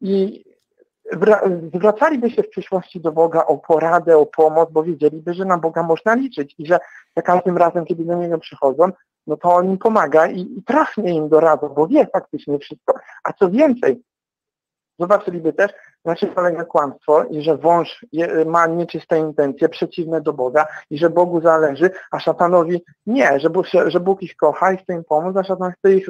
i 0.00 0.44
zwracaliby 1.74 2.30
się 2.30 2.42
w 2.42 2.48
przyszłości 2.48 3.00
do 3.00 3.12
Boga 3.12 3.46
o 3.46 3.58
poradę, 3.58 4.18
o 4.18 4.26
pomoc, 4.26 4.70
bo 4.72 4.82
wiedzieliby, 4.82 5.34
że 5.34 5.44
na 5.44 5.58
Boga 5.58 5.82
można 5.82 6.14
liczyć 6.14 6.54
i 6.58 6.66
że 6.66 6.78
za 7.16 7.22
każdym 7.22 7.58
razem, 7.58 7.84
kiedy 7.84 8.04
do 8.04 8.14
Niego 8.14 8.38
przychodzą, 8.38 8.92
no 9.26 9.36
to 9.36 9.54
On 9.54 9.70
im 9.70 9.78
pomaga 9.78 10.26
i, 10.26 10.40
i 10.40 10.62
trafnie 10.62 11.14
im 11.14 11.28
doradza, 11.28 11.68
bo 11.68 11.86
wie 11.86 12.06
faktycznie 12.06 12.58
wszystko. 12.58 12.94
A 13.24 13.32
co 13.32 13.50
więcej, 13.50 14.02
zobaczyliby 14.98 15.52
też, 15.52 15.72
na 16.04 16.16
czym 16.16 16.28
polega 16.28 16.64
kłamstwo 16.64 17.24
i 17.24 17.42
że 17.42 17.56
wąż 17.56 18.06
je, 18.12 18.44
ma 18.44 18.66
nieczyste 18.66 19.18
intencje 19.18 19.68
przeciwne 19.68 20.20
do 20.20 20.32
Boga 20.32 20.66
i 20.90 20.98
że 20.98 21.10
Bogu 21.10 21.40
zależy, 21.40 21.90
a 22.10 22.20
szatanowi 22.20 22.84
nie, 23.06 23.40
że 23.40 23.50
Bóg, 23.50 23.66
że 23.86 24.00
Bóg 24.00 24.22
ich 24.22 24.36
kocha 24.36 24.72
i 24.72 24.76
chce 24.76 24.92
im 24.92 25.04
pomóc, 25.04 25.36
a 25.36 25.44
szatan 25.44 25.72
chce 25.72 25.94
ich 25.94 26.08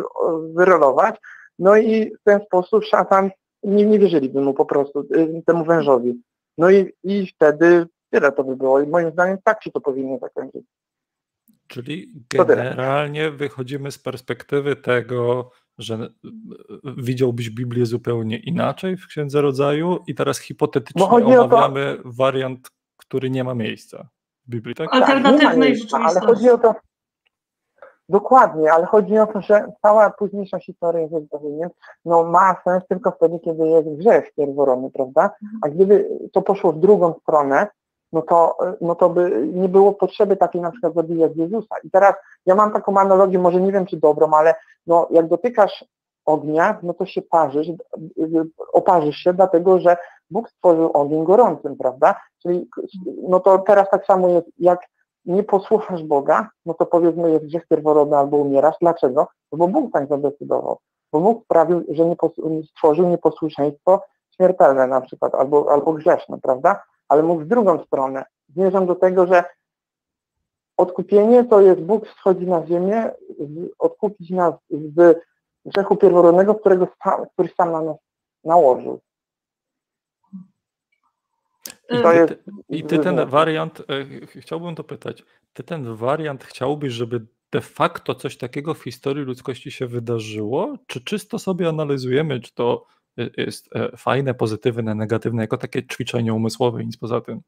wyrolować. 0.54 1.16
No 1.58 1.76
i 1.76 2.16
w 2.20 2.22
ten 2.24 2.40
sposób 2.40 2.84
szatan 2.84 3.30
nie, 3.62 3.84
nie 3.84 3.98
wierzyliby 3.98 4.40
mu 4.40 4.54
po 4.54 4.66
prostu, 4.66 5.00
y, 5.00 5.42
temu 5.46 5.64
wężowi. 5.64 6.22
No 6.58 6.70
i, 6.70 6.92
i 7.04 7.26
wtedy 7.26 7.86
tyle 8.10 8.32
to 8.32 8.44
by 8.44 8.56
było. 8.56 8.80
I 8.80 8.86
moim 8.86 9.10
zdaniem 9.10 9.38
tak 9.44 9.64
się 9.64 9.70
to 9.70 9.80
powinno 9.80 10.18
zakończyć. 10.18 10.64
Czyli 11.66 12.12
generalnie 12.30 13.30
wychodzimy 13.30 13.90
z 13.90 13.98
perspektywy 13.98 14.76
tego, 14.76 15.50
że 15.78 15.94
y, 15.94 16.08
widziałbyś 16.96 17.50
Biblię 17.50 17.86
zupełnie 17.86 18.38
inaczej 18.38 18.96
w 18.96 19.06
Księdze 19.06 19.40
Rodzaju 19.40 19.98
i 20.06 20.14
teraz 20.14 20.38
hipotetycznie 20.38 21.04
omawiamy 21.04 21.96
to... 22.02 22.10
wariant, 22.10 22.70
który 22.96 23.30
nie 23.30 23.44
ma 23.44 23.54
miejsca 23.54 24.08
w 24.46 24.50
Biblii, 24.50 24.74
tak? 24.74 24.88
Alternatywnej 24.94 25.76
rzeczywistości. 25.76 26.18
Ale 26.18 26.20
chodzi 26.20 26.50
o 26.50 26.58
to, 26.58 26.74
Dokładnie, 28.10 28.72
ale 28.72 28.86
chodzi 28.86 29.18
o 29.18 29.26
to, 29.26 29.40
że 29.40 29.72
cała 29.82 30.10
późniejsza 30.10 30.58
historia 30.58 31.08
ze 31.08 31.20
zbawieniem 31.20 31.70
no, 32.04 32.24
ma 32.24 32.56
sens 32.64 32.84
tylko 32.88 33.10
wtedy, 33.10 33.38
kiedy 33.38 33.68
jest 33.68 33.88
grzech 33.88 34.34
pierworodny, 34.34 34.90
prawda? 34.90 35.30
A 35.62 35.68
gdyby 35.68 36.08
to 36.32 36.42
poszło 36.42 36.72
w 36.72 36.78
drugą 36.78 37.14
stronę, 37.22 37.66
no 38.12 38.22
to, 38.22 38.58
no 38.80 38.94
to 38.94 39.10
by 39.10 39.48
nie 39.52 39.68
było 39.68 39.92
potrzeby 39.92 40.36
takiej 40.36 40.60
na 40.60 40.70
przykład 40.70 40.94
zabijać 40.94 41.32
Jezusa. 41.36 41.74
I 41.84 41.90
teraz 41.90 42.14
ja 42.46 42.54
mam 42.54 42.72
taką 42.72 42.96
analogię, 42.96 43.38
może 43.38 43.60
nie 43.60 43.72
wiem 43.72 43.86
czy 43.86 43.96
dobrą, 43.96 44.30
ale 44.30 44.54
no, 44.86 45.08
jak 45.10 45.28
dotykasz 45.28 45.84
ognia, 46.24 46.78
no 46.82 46.94
to 46.94 47.06
się 47.06 47.22
parzysz, 47.22 47.66
oparzysz 48.72 49.16
się, 49.16 49.32
dlatego 49.32 49.80
że 49.80 49.96
Bóg 50.30 50.50
stworzył 50.50 50.90
ogień 50.92 51.24
gorącym, 51.24 51.76
prawda? 51.76 52.14
Czyli 52.42 52.68
no 53.28 53.40
to 53.40 53.58
teraz 53.58 53.90
tak 53.90 54.06
samo 54.06 54.28
jest, 54.28 54.46
jak 54.58 54.80
nie 55.24 55.42
posłuchasz 55.42 56.02
Boga, 56.02 56.50
no 56.66 56.74
to 56.74 56.86
powiedzmy 56.86 57.30
jest 57.30 57.46
grzech 57.46 57.66
pierworodny 57.66 58.16
albo 58.16 58.36
umierasz. 58.36 58.76
Dlaczego? 58.80 59.28
Bo 59.52 59.68
Bóg 59.68 59.92
tak 59.92 60.08
zadecydował. 60.08 60.78
Bo 61.12 61.20
Bóg 61.20 61.44
sprawił, 61.44 61.84
że 61.88 62.04
nie 62.04 62.16
stworzył 62.66 63.08
nieposłuszeństwo 63.08 64.02
śmiertelne 64.36 64.86
na 64.86 65.00
przykład, 65.00 65.34
albo, 65.34 65.72
albo 65.72 65.92
grzeszne, 65.92 66.38
prawda? 66.42 66.82
Ale 67.08 67.22
mógł 67.22 67.42
w 67.42 67.46
drugą 67.46 67.84
stronę. 67.84 68.24
Zmierzam 68.48 68.86
do 68.86 68.94
tego, 68.94 69.26
że 69.26 69.44
odkupienie 70.76 71.44
to 71.44 71.60
jest 71.60 71.80
Bóg 71.80 72.08
schodzi 72.08 72.46
na 72.46 72.66
ziemię, 72.66 73.10
odkupić 73.78 74.30
nas 74.30 74.54
z 74.70 75.18
grzechu 75.64 75.96
pierworodnego, 75.96 76.54
którego 76.54 76.88
sam, 77.04 77.26
który 77.32 77.48
sam 77.56 77.72
na 77.72 77.82
nas 77.82 77.96
nałożył. 78.44 79.00
I, 81.90 82.02
to 82.02 82.12
jest... 82.12 82.34
I 82.68 82.84
ty 82.84 82.98
ten 82.98 83.26
wariant, 83.26 83.80
e, 83.80 84.40
chciałbym 84.40 84.74
to 84.74 84.84
pytać, 84.84 85.24
ty 85.52 85.62
ten 85.62 85.94
wariant 85.94 86.44
chciałbyś, 86.44 86.92
żeby 86.92 87.26
de 87.52 87.60
facto 87.60 88.14
coś 88.14 88.36
takiego 88.36 88.74
w 88.74 88.82
historii 88.82 89.24
ludzkości 89.24 89.70
się 89.70 89.86
wydarzyło, 89.86 90.74
czy 90.86 91.04
czysto 91.04 91.38
sobie 91.38 91.68
analizujemy, 91.68 92.40
czy 92.40 92.54
to 92.54 92.86
jest 93.36 93.70
fajne, 93.96 94.34
pozytywne, 94.34 94.94
negatywne, 94.94 95.42
jako 95.42 95.56
takie 95.56 95.86
ćwiczenie 95.86 96.34
umysłowe 96.34 96.82
i 96.82 96.86
nic 96.86 96.96
poza 96.96 97.20
tym. 97.20 97.40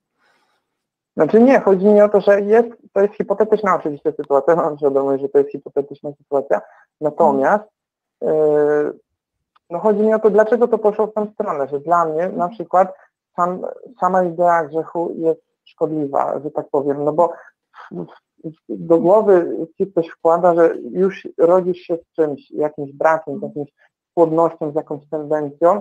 Znaczy 1.17 1.41
nie, 1.41 1.61
chodzi 1.61 1.87
mi 1.87 2.01
o 2.01 2.09
to, 2.09 2.21
że 2.21 2.41
jest, 2.41 2.69
to 2.93 3.01
jest 3.01 3.15
hipotetyczna 3.15 3.75
oczywiście 3.75 4.13
sytuacja, 4.13 4.57
mam 4.57 4.79
świadomość, 4.79 5.23
że 5.23 5.29
to 5.29 5.39
jest 5.39 5.51
hipotetyczna 5.51 6.11
sytuacja, 6.19 6.61
natomiast 7.01 7.65
yy, 8.23 8.99
no 9.71 9.79
chodzi 9.79 10.01
mi 10.01 10.15
o 10.15 10.19
to, 10.19 10.31
dlaczego 10.31 10.69
to 10.69 10.79
poszło 10.79 11.07
w 11.07 11.15
tę 11.15 11.27
stronę, 11.35 11.69
że 11.69 11.81
dla 11.81 12.05
mnie 12.05 12.29
na 12.29 12.49
przykład 12.49 12.95
sam, 13.37 13.63
sama 14.01 14.25
idea 14.25 14.65
grzechu 14.65 15.13
jest 15.17 15.43
szkodliwa, 15.65 16.41
że 16.45 16.51
tak 16.51 16.71
powiem, 16.71 17.05
no 17.05 17.13
bo 17.13 17.33
do 18.69 18.99
głowy 18.99 19.67
ci 19.79 19.87
ktoś 19.87 20.09
wkłada, 20.09 20.55
że 20.55 20.75
już 20.91 21.29
rodzisz 21.39 21.79
się 21.79 21.97
z 21.97 22.13
czymś, 22.17 22.51
jakimś 22.51 22.93
brakiem, 22.93 23.39
z 23.39 23.43
jakimś 23.43 23.73
płodnością, 24.15 24.73
z 24.73 24.75
jakąś 24.75 25.09
tendencją, 25.09 25.81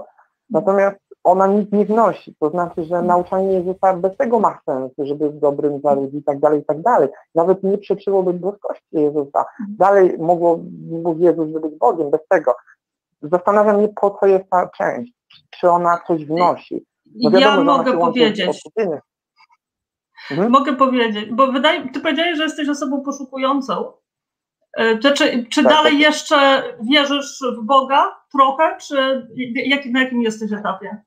natomiast 0.49 0.97
ona 1.23 1.47
nic 1.47 1.71
nie 1.71 1.85
wnosi, 1.85 2.35
to 2.39 2.49
znaczy, 2.49 2.83
że 2.83 3.01
nauczanie 3.01 3.53
Jezusa 3.53 3.93
bez 3.93 4.17
tego 4.17 4.39
ma 4.39 4.59
sens, 4.65 4.91
żeby 4.97 5.29
być 5.29 5.39
dobrym 5.39 5.79
dla 5.79 5.93
ludzi 5.93 6.17
i 6.17 6.23
tak 6.23 6.39
dalej, 6.39 6.59
i 6.59 6.65
tak 6.65 6.81
dalej. 6.81 7.09
Nawet 7.35 7.63
nie 7.63 7.77
przeczyłoby 7.77 8.33
boskości 8.33 8.85
Jezusa. 8.91 9.45
Dalej 9.69 10.17
mogło 10.19 10.57
Bóg 11.03 11.19
Jezus 11.19 11.51
być 11.61 11.75
Bogiem 11.75 12.09
bez 12.09 12.21
tego. 12.27 12.55
Zastanawiam 13.21 13.81
się, 13.81 13.87
po 14.01 14.17
co 14.19 14.25
jest 14.25 14.49
ta 14.49 14.69
część, 14.77 15.13
czy 15.49 15.69
ona 15.69 16.01
coś 16.07 16.25
wnosi. 16.25 16.85
No 17.15 17.31
wiadomo, 17.31 17.71
ja 17.71 17.77
mogę 17.77 17.97
powiedzieć. 17.97 18.61
Mhm. 20.31 20.51
Mogę 20.51 20.75
powiedzieć, 20.75 21.29
bo 21.31 21.51
wydaje, 21.51 21.89
ty 21.89 21.99
powiedziałeś, 21.99 22.37
że 22.37 22.43
jesteś 22.43 22.69
osobą 22.69 23.01
poszukującą. 23.01 23.93
E, 24.73 24.97
czy, 24.97 25.13
czy, 25.13 25.45
czy 25.49 25.63
tak, 25.63 25.73
dalej 25.73 25.91
tak. 25.91 26.01
jeszcze 26.01 26.63
wierzysz 26.91 27.43
w 27.57 27.65
Boga 27.65 28.21
trochę, 28.31 28.77
czy 28.77 29.27
jak, 29.65 29.85
na 29.85 30.03
jakim 30.03 30.21
jesteś 30.21 30.53
etapie? 30.53 31.03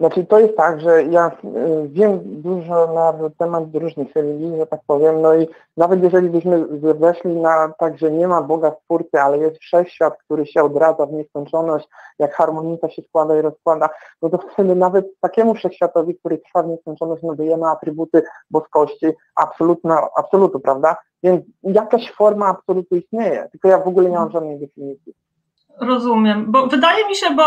Znaczy 0.00 0.26
to 0.26 0.38
jest 0.38 0.56
tak, 0.56 0.80
że 0.80 1.02
ja 1.02 1.28
y, 1.28 1.88
wiem 1.88 2.20
dużo 2.24 2.92
na 2.94 3.30
temat 3.38 3.64
różnych 3.74 4.14
religii, 4.14 4.56
że 4.58 4.66
tak 4.66 4.80
powiem, 4.86 5.22
no 5.22 5.34
i 5.34 5.48
nawet 5.76 6.02
jeżeli 6.02 6.30
byśmy 6.30 6.66
weszli 6.94 7.36
na 7.36 7.72
tak, 7.78 7.98
że 7.98 8.10
nie 8.10 8.28
ma 8.28 8.42
Boga 8.42 8.72
Stwórcy, 8.82 9.20
ale 9.20 9.38
jest 9.38 9.58
wszechświat, 9.58 10.18
który 10.24 10.46
się 10.46 10.62
odradza 10.62 11.06
w 11.06 11.12
nieskończoność, 11.12 11.88
jak 12.18 12.34
harmonika 12.34 12.90
się 12.90 13.02
składa 13.02 13.38
i 13.38 13.42
rozkłada, 13.42 13.88
no 14.22 14.28
to 14.28 14.38
wtedy 14.38 14.74
nawet 14.74 15.06
takiemu 15.20 15.54
wszechświatowi, 15.54 16.14
który 16.14 16.38
trwa 16.38 16.62
w 16.62 16.68
nieskończoność, 16.68 17.22
nadajemy 17.22 17.66
atrybuty 17.66 18.22
boskości, 18.50 19.06
absolutna, 19.34 20.08
absolutu, 20.16 20.60
prawda? 20.60 20.96
Więc 21.22 21.44
jakaś 21.62 22.12
forma 22.12 22.46
absolutu 22.46 22.96
istnieje, 22.96 23.48
tylko 23.52 23.68
ja 23.68 23.78
w 23.78 23.88
ogóle 23.88 24.10
nie 24.10 24.16
mam 24.16 24.30
żadnej 24.30 24.58
definicji. 24.58 25.14
Rozumiem, 25.80 26.52
bo 26.52 26.66
wydaje 26.66 27.08
mi 27.08 27.16
się, 27.16 27.26
bo 27.30 27.42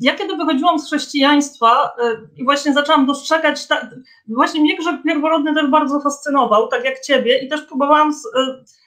ja 0.00 0.14
kiedy 0.14 0.36
wychodziłam 0.36 0.78
z 0.78 0.86
chrześcijaństwa 0.86 1.86
y, 1.86 2.28
i 2.36 2.44
właśnie 2.44 2.72
zaczęłam 2.72 3.06
dostrzegać, 3.06 3.66
ta, 3.66 3.90
właśnie 4.28 4.60
mnie 4.60 4.76
grzech 4.76 5.02
pierworodny 5.02 5.54
też 5.54 5.70
bardzo 5.70 6.00
fascynował, 6.00 6.68
tak 6.68 6.84
jak 6.84 7.00
ciebie 7.00 7.38
i 7.38 7.48
też 7.48 7.62
próbowałam 7.62 8.12
z, 8.12 8.24
y, 8.24 8.28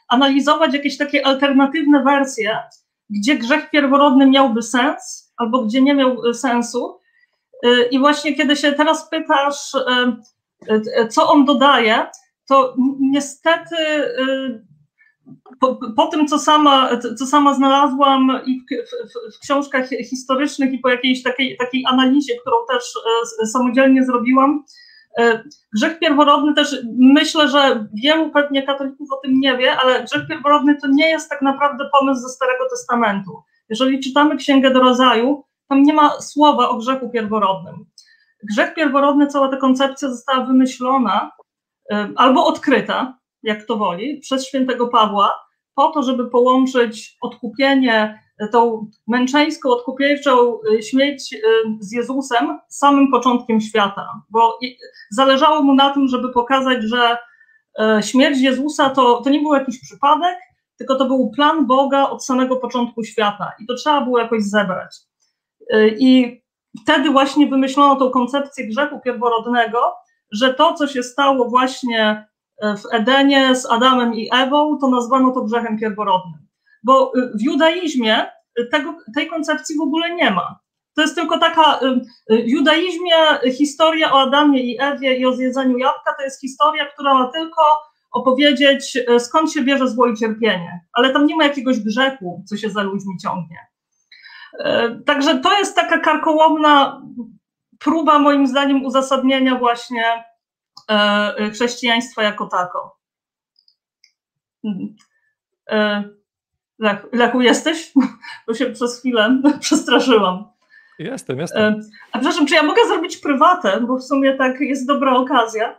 analizować 0.08 0.74
jakieś 0.74 0.98
takie 0.98 1.26
alternatywne 1.26 2.04
wersje, 2.04 2.60
gdzie 3.10 3.36
grzech 3.36 3.70
pierworodny 3.70 4.28
miałby 4.28 4.62
sens 4.62 5.34
albo 5.38 5.62
gdzie 5.62 5.82
nie 5.82 5.96
miał 5.96 6.26
y, 6.26 6.34
sensu. 6.34 7.00
I 7.92 8.00
właśnie 8.00 8.36
kiedy 8.36 8.56
się 8.56 8.72
teraz 8.72 9.10
pytasz, 9.10 9.72
co 11.10 11.30
on 11.32 11.46
dodaje, 11.46 12.06
to 12.48 12.76
niestety 13.00 13.76
po, 15.60 15.80
po, 15.96 16.08
tym, 16.08 16.28
co 16.28 16.40
sama, 16.40 16.90
co 17.18 17.26
sama 17.26 17.54
znalazłam 17.54 18.42
i 18.46 18.60
w, 18.60 18.64
w, 19.10 19.36
w, 19.36 19.40
książkach 19.40 19.90
historycznych 19.90 20.74
i 20.74 20.80
po 20.80 20.90
jakiejś 20.90 21.24
takiej, 21.24 21.58
takiej 21.58 21.84
analizie, 21.88 22.34
którą 22.42 22.56
też 22.70 22.84
e, 23.44 23.46
samodzielnie 23.46 24.06
zrobiłam, 24.06 24.64
e, 25.20 25.44
grzech 25.76 26.00
pierworodny 26.00 26.54
też 26.54 26.78
myślę, 26.98 27.48
że 27.48 27.88
wielu 27.94 28.32
pewnie 28.32 28.64
katolików 28.64 29.12
o 29.12 29.18
tym 29.18 29.40
nie 29.40 29.58
wie, 29.58 29.78
ale 29.78 30.04
grzech 30.04 30.28
pierworodny 30.28 30.76
to 30.82 30.88
nie 30.88 31.10
jest 31.10 31.30
tak 31.30 31.42
naprawdę 31.42 31.90
pomysł 32.00 32.22
ze 32.22 32.30
Starego 32.30 32.70
Testamentu. 32.70 33.44
Jeżeli 33.70 34.00
czytamy 34.00 34.38
Księgę 34.38 34.72
do 34.72 34.80
Rodzaju, 34.80 35.44
tam 35.70 35.84
nie 35.84 35.94
ma 35.94 36.22
słowa 36.22 36.70
o 36.70 36.78
grzechu 36.78 37.10
pierworodnym. 37.10 37.86
Grzech 38.44 38.74
pierworodny, 38.74 39.28
cała 39.28 39.48
ta 39.48 39.58
koncepcja 39.58 40.10
została 40.10 40.46
wymyślona 40.46 41.32
e, 41.92 42.10
albo 42.16 42.46
odkryta 42.46 43.18
jak 43.46 43.66
to 43.66 43.78
woli, 43.78 44.20
przez 44.20 44.48
świętego 44.48 44.88
Pawła, 44.88 45.46
po 45.76 45.92
to, 45.92 46.04
żeby 46.04 46.30
połączyć 46.30 47.18
odkupienie, 47.22 48.20
tą 48.52 48.90
męczeńską, 49.08 49.70
odkupieńczą 49.70 50.60
y, 50.74 50.84
śmierć 50.84 51.34
y, 51.34 51.40
z 51.80 51.92
Jezusem 51.92 52.60
samym 52.68 53.12
początkiem 53.12 53.62
świata, 53.62 54.10
bo 54.30 54.60
zależało 55.12 55.62
mu 55.62 55.76
na 55.76 55.94
tym, 55.94 56.08
żeby 56.08 56.34
pokazać, 56.34 56.84
że 56.84 57.18
śmierć 58.02 58.40
Jezusa 58.40 58.90
to, 58.90 59.22
to 59.22 59.30
nie 59.30 59.40
był 59.40 59.54
jakiś 59.54 59.82
przypadek, 59.82 60.38
tylko 60.78 60.96
to 60.96 61.06
był 61.06 61.32
plan 61.36 61.68
Boga 61.68 62.10
od 62.10 62.26
samego 62.26 62.56
początku 62.56 63.04
świata 63.04 63.52
i 63.60 63.66
to 63.66 63.76
trzeba 63.76 64.02
było 64.02 64.20
jakoś 64.20 64.44
zebrać. 64.44 64.96
I 66.00 66.42
wtedy 66.84 67.10
właśnie 67.10 67.48
wymyślono 67.48 67.96
tą 67.96 68.10
koncepcję 68.10 68.68
grzechu 68.68 69.00
pierworodnego, 69.00 69.80
że 70.32 70.54
to, 70.54 70.74
co 70.74 70.88
się 70.88 71.04
stało 71.04 71.50
właśnie 71.50 72.28
w 72.62 72.82
Edenie 72.92 73.56
z 73.56 73.66
Adamem 73.66 74.14
i 74.14 74.30
Ewą, 74.34 74.78
to 74.82 74.88
nazwano 74.88 75.32
to 75.32 75.42
grzechem 75.42 75.78
pierworodnym. 75.80 76.48
Bo 76.84 77.12
y, 77.18 77.32
w 77.36 77.42
judaizmie 77.42 78.26
tego, 78.72 78.98
tej 79.16 79.28
koncepcji 79.28 79.78
w 79.78 79.82
ogóle 79.82 80.16
nie 80.16 80.32
ma. 80.32 80.60
To 80.96 81.02
jest 81.02 81.16
tylko 81.16 81.40
taka, 81.40 81.80
y, 81.80 82.34
y, 82.34 82.44
w 82.44 82.50
judaizmie 82.50 83.14
historia 83.58 84.14
o 84.14 84.22
Adamie 84.22 84.62
i 84.62 84.82
Ewie 84.82 85.18
i 85.18 85.26
o 85.26 85.34
zjedzeniu 85.34 85.78
jabłka 85.78 86.14
to 86.18 86.24
jest 86.24 86.42
historia, 86.42 86.86
która 86.86 87.14
ma 87.14 87.32
tylko 87.32 87.62
opowiedzieć, 88.12 88.98
skąd 89.20 89.52
się 89.52 89.62
bierze 89.62 89.88
zło 89.88 90.08
i 90.08 90.16
cierpienie. 90.16 90.80
Ale 90.94 91.10
tam 91.10 91.26
nie 91.26 91.36
ma 91.36 91.44
jakiegoś 91.44 91.80
grzechu, 91.80 92.44
co 92.50 92.58
się 92.58 92.70
za 92.70 92.84
ludźmi 92.84 93.14
ciągnie. 93.24 93.58
Także 95.06 95.38
to 95.38 95.58
jest 95.58 95.76
taka 95.76 96.00
karkołomna 96.00 97.02
próba, 97.80 98.20
moim 98.20 98.48
zdaniem, 98.48 98.86
uzasadnienia 98.86 99.56
właśnie 99.56 100.04
E, 100.04 100.35
chrześcijaństwa 101.52 102.24
jako 102.24 102.46
tako. 102.46 103.00
E, 105.70 106.04
Lech, 106.80 107.06
Lechu, 107.14 107.42
jesteś? 107.42 107.94
Bo 108.48 108.54
się 108.54 108.66
przez 108.66 109.00
chwilę 109.00 109.42
przestraszyłam. 109.60 110.46
Jestem, 111.00 111.40
jestem. 111.40 111.74
E, 111.74 111.80
a 112.12 112.20
przepraszam, 112.20 112.46
czy 112.46 112.56
ja 112.56 112.64
mogę 112.64 112.88
zrobić 112.88 113.18
prywatę, 113.18 113.82
bo 113.82 113.98
w 113.98 114.04
sumie 114.04 114.34
tak 114.34 114.60
jest 114.60 114.88
dobra 114.88 115.14
okazja. 115.14 115.78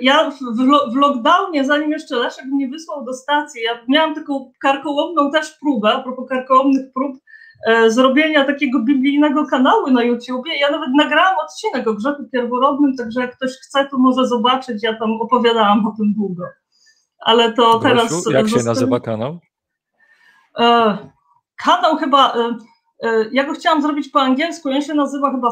Ja 0.00 0.30
w, 0.30 0.38
w 0.92 0.96
lockdownie, 0.96 1.64
zanim 1.64 1.90
jeszcze 1.90 2.16
Leszek 2.16 2.44
mnie 2.44 2.68
wysłał 2.68 3.04
do 3.04 3.14
stacji, 3.14 3.62
ja 3.62 3.72
miałam 3.88 4.14
taką 4.14 4.52
karkołomną 4.60 5.30
też 5.30 5.58
próbę, 5.60 5.92
a 5.92 6.02
propos 6.02 6.28
karkołomnych 6.28 6.92
prób, 6.92 7.16
E, 7.16 7.29
zrobienia 7.86 8.44
takiego 8.44 8.80
biblijnego 8.80 9.46
kanału 9.46 9.90
na 9.90 10.02
YouTubie. 10.02 10.58
Ja 10.60 10.70
nawet 10.70 10.88
nagrałam 10.94 11.36
odcinek 11.44 11.88
o 11.88 11.94
grzechu 11.94 12.24
pierworodnym, 12.32 12.96
także 12.96 13.20
jak 13.20 13.36
ktoś 13.36 13.50
chce, 13.50 13.88
to 13.90 13.98
może 13.98 14.26
zobaczyć. 14.26 14.82
Ja 14.82 14.98
tam 14.98 15.12
opowiadałam 15.20 15.86
o 15.86 15.94
tym 15.96 16.14
długo. 16.16 16.44
Ale 17.20 17.52
to 17.52 17.78
teraz. 17.78 18.26
Jak 18.30 18.48
się 18.48 18.62
nazywa 18.62 19.00
kanał? 19.00 19.38
E, 20.58 20.98
kanał 21.64 21.96
chyba. 21.96 22.34
E, 23.02 23.24
ja 23.32 23.44
go 23.44 23.52
chciałam 23.52 23.82
zrobić 23.82 24.08
po 24.08 24.20
angielsku, 24.20 24.68
on 24.68 24.82
się 24.82 24.94
nazywa 24.94 25.30
chyba, 25.30 25.50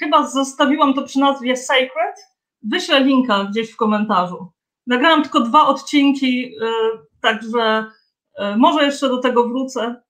chyba 0.00 0.26
zostawiłam 0.26 0.94
to 0.94 1.02
przy 1.02 1.18
nazwie 1.20 1.56
Sacred. 1.56 2.16
Wyślę 2.62 3.00
linka 3.00 3.44
gdzieś 3.44 3.72
w 3.72 3.76
komentarzu. 3.76 4.52
Nagrałam 4.86 5.22
tylko 5.22 5.40
dwa 5.40 5.66
odcinki, 5.66 6.54
także 7.22 7.86
może 8.56 8.84
jeszcze 8.84 9.08
do 9.08 9.18
tego 9.18 9.48
wrócę. 9.48 10.02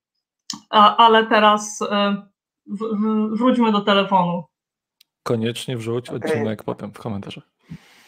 A, 0.71 0.97
ale 0.97 1.27
teraz 1.27 1.83
e, 1.83 2.17
w, 2.67 2.79
w, 2.79 3.39
wróćmy 3.39 3.73
do 3.73 3.81
telefonu. 3.81 4.45
Koniecznie 5.23 5.77
wrzuć 5.77 6.11
okay. 6.11 6.19
odcinek 6.19 6.63
potem 6.63 6.93
w 6.93 6.99
komentarzach. 6.99 7.45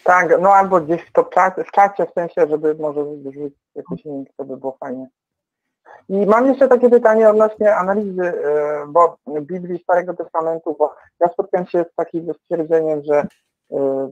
Tak, 0.05 0.41
no 0.41 0.51
albo 0.51 0.81
gdzieś 0.81 1.03
w, 1.03 1.13
to 1.13 1.25
czacie, 1.25 1.65
w 1.65 1.71
czacie, 1.71 2.07
w 2.07 2.13
sensie, 2.13 2.47
żeby 2.51 2.75
może 2.75 3.05
wrzucić 3.05 3.59
jakiś 3.75 4.05
link, 4.05 4.29
to 4.37 4.45
by 4.45 4.57
było 4.57 4.77
fajnie. 4.81 5.09
I 6.09 6.27
mam 6.27 6.47
jeszcze 6.47 6.69
takie 6.69 6.91
pytanie 6.91 7.31
odnośnie 7.31 7.77
analizy, 7.77 8.23
e, 8.23 8.87
bo 8.89 9.17
Biblii 9.41 9.83
Starego 9.83 10.15
Testamentu, 10.15 10.77
bo 10.79 10.95
ja 11.21 11.29
spotkałem 11.29 11.67
się 11.67 11.85
z 11.93 11.95
takim 11.95 12.35
stwierdzeniem, 12.35 13.03
że 13.05 13.27
e, 13.73 14.11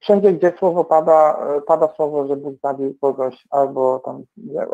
wszędzie, 0.00 0.32
gdzie 0.32 0.52
słowo 0.58 0.84
pada, 0.84 1.38
pada 1.66 1.88
słowo, 1.96 2.26
że 2.26 2.36
Bóg 2.36 2.54
zabił 2.62 2.96
kogoś, 3.00 3.46
albo 3.50 3.98
tam 3.98 4.22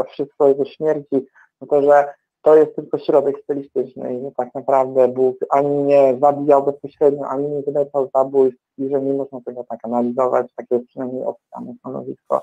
wszystko 0.08 0.48
jego 0.48 0.64
śmierci, 0.64 1.26
no 1.60 1.66
to 1.66 1.82
że 1.82 2.14
to 2.48 2.56
jest 2.56 2.76
tylko 2.76 2.98
środek 2.98 3.38
stylistyczny 3.42 4.14
i 4.14 4.34
tak 4.34 4.54
naprawdę 4.54 5.08
Bóg 5.08 5.36
ani 5.50 5.76
nie 5.76 6.18
zabijał 6.20 6.64
bezpośrednio, 6.64 7.28
ani 7.28 7.48
nie 7.48 7.62
wylecał 7.62 8.10
zabójstw 8.14 8.62
i 8.78 8.88
że 8.88 9.00
nie 9.00 9.12
można 9.12 9.40
tego 9.40 9.64
tak 9.64 9.84
analizować, 9.84 10.54
takie 10.56 10.74
jest 10.74 10.88
przynajmniej 10.88 11.24
oficjalne 11.24 11.74
stanowisko 11.78 12.42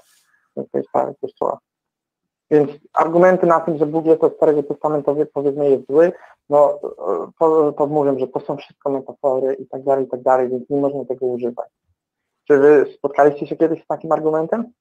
tej 0.72 0.84
Kościoła. 1.22 1.60
Więc 2.52 2.72
argumenty 2.94 3.46
na 3.46 3.60
tym, 3.60 3.78
że 3.78 3.86
Bóg 3.86 4.06
jest 4.06 4.24
od 4.24 4.36
Starego 4.36 4.64
Testamentu 4.64 5.16
powiedzmy 5.34 5.70
jest 5.70 5.88
zły, 5.88 6.12
no 6.50 6.80
to, 7.40 7.72
to 7.72 8.20
że 8.20 8.28
to 8.28 8.40
są 8.40 8.58
wszystko 8.58 8.90
metafory 8.90 9.54
i 9.54 9.68
tak 9.68 9.84
dalej, 9.84 10.06
i 10.06 10.08
tak 10.08 10.22
dalej, 10.22 10.50
więc 10.50 10.70
nie 10.70 10.82
można 10.82 11.06
tego 11.06 11.26
używać. 11.26 11.70
Czy 12.48 12.58
wy 12.58 12.94
spotkaliście 12.98 13.48
się 13.48 13.56
kiedyś 13.56 13.84
z 13.84 13.88
takim 13.88 14.12
argumentem? 14.12 14.72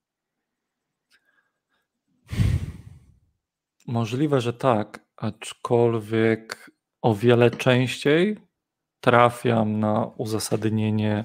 Możliwe, 3.86 4.40
że 4.40 4.52
tak, 4.52 5.03
aczkolwiek 5.16 6.70
o 7.02 7.14
wiele 7.14 7.50
częściej 7.50 8.36
trafiam 9.00 9.80
na 9.80 10.10
uzasadnienie 10.16 11.24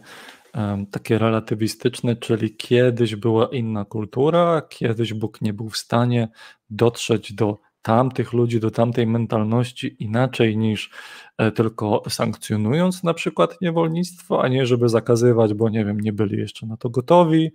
um, 0.56 0.88
takie 0.88 1.18
relatywistyczne, 1.18 2.16
czyli 2.16 2.56
kiedyś 2.56 3.16
była 3.16 3.48
inna 3.52 3.86
kultura, 3.86 4.62
kiedyś 4.70 5.14
Bóg 5.14 5.42
nie 5.42 5.54
był 5.54 5.70
w 5.70 5.78
stanie 5.78 6.28
dotrzeć 6.70 7.34
do 7.34 7.58
tamtych 7.82 8.34
ludzi, 8.34 8.60
do 8.60 8.72
tamtej 8.72 9.08
mentalności 9.08 10.04
inaczej 10.04 10.58
niż 10.58 10.92
e, 11.38 11.52
tylko 11.52 12.04
sankcjonując 12.10 13.04
na 13.04 13.14
przykład 13.14 13.62
niewolnictwo, 13.62 14.44
a 14.44 14.48
nie 14.48 14.66
żeby 14.66 14.90
zakazywać, 14.90 15.54
bo 15.54 15.70
nie 15.70 15.86
wiem, 15.86 16.00
nie 16.00 16.14
byli 16.14 16.38
jeszcze 16.38 16.66
na 16.66 16.78
to 16.78 16.90
gotowi, 16.90 17.52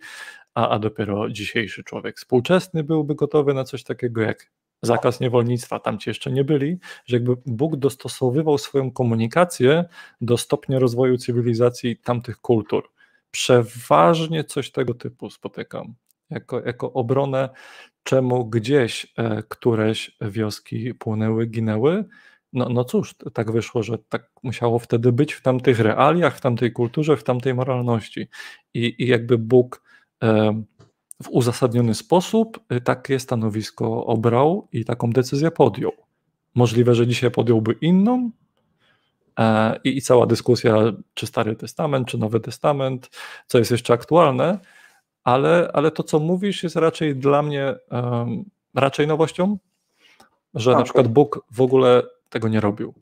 a, 0.55 0.69
a 0.69 0.79
dopiero 0.79 1.31
dzisiejszy 1.31 1.85
człowiek 1.85 2.17
współczesny 2.17 2.85
byłby 2.85 3.15
gotowy 3.15 3.55
na 3.55 3.65
coś 3.65 3.85
takiego 3.85 4.21
jak 4.21 4.51
zakaz 4.85 5.21
niewolnictwa, 5.21 5.79
tam 5.79 5.99
ci 5.99 6.11
jeszcze 6.11 6.33
nie 6.33 6.45
byli, 6.45 6.79
że 7.07 7.17
jakby 7.17 7.37
Bóg 7.47 7.77
dostosowywał 7.77 8.59
swoją 8.59 8.91
komunikację 8.91 9.85
do 10.21 10.37
stopnia 10.37 10.79
rozwoju 10.79 11.19
cywilizacji 11.19 11.97
tamtych 11.97 12.41
kultur. 12.41 12.91
Przeważnie 13.31 14.45
coś 14.45 14.71
tego 14.71 14.95
typu 14.95 15.31
spotykam. 15.31 15.95
Jako, 16.31 16.61
jako 16.61 16.93
obronę, 16.93 17.49
czemu 18.03 18.47
gdzieś 18.47 19.13
e, 19.17 19.43
któreś 19.49 20.17
wioski 20.21 20.95
płynęły, 20.95 21.47
ginęły. 21.47 22.05
No, 22.53 22.69
no 22.69 22.85
cóż, 22.85 23.15
tak 23.35 23.53
wyszło, 23.53 23.83
że 23.83 23.99
tak 23.99 24.31
musiało 24.43 24.79
wtedy 24.79 25.13
być 25.13 25.33
w 25.33 25.43
tamtych 25.43 25.81
realiach, 25.81 26.37
w 26.37 26.41
tamtej 26.41 26.73
kulturze, 26.73 27.17
w 27.17 27.25
tamtej 27.25 27.55
moralności. 27.55 28.29
I, 28.75 28.95
i 28.99 29.07
jakby 29.07 29.39
Bóg 29.39 29.83
e, 30.23 30.63
w 31.25 31.29
uzasadniony 31.31 31.95
sposób 31.95 32.61
y, 32.73 32.81
takie 32.81 33.19
stanowisko 33.19 34.07
obrał 34.07 34.69
i 34.73 34.85
taką 34.85 35.11
decyzję 35.11 35.51
podjął. 35.51 35.93
Możliwe, 36.55 36.95
że 36.95 37.07
dzisiaj 37.07 37.31
podjąłby 37.31 37.73
inną, 37.81 38.31
e, 39.39 39.81
i, 39.85 40.03
cała 40.03 40.27
dyskusja, 40.27 40.77
czy 41.15 41.27
Stary 41.27 41.57
Testament, 41.57 42.09
czy 42.09 42.19
Nowy 42.19 42.41
Testament, 42.41 43.11
co 43.47 43.59
jest 43.59 43.71
jeszcze 43.71 43.93
aktualne, 43.93 44.59
ale, 45.25 45.71
ale 45.73 45.91
to, 45.91 46.03
co 46.03 46.19
mówisz, 46.19 46.63
jest 46.63 46.77
raczej 46.77 47.17
dla 47.17 47.43
mnie 47.43 47.75
um, 47.91 48.45
raczej 48.75 49.07
nowością, 49.07 49.59
że 50.55 50.73
na 50.73 50.83
przykład 50.83 51.09
Bóg 51.09 51.47
w 51.51 51.61
ogóle 51.61 52.03
tego 52.29 52.49
nie 52.49 52.61
robił. 52.61 52.95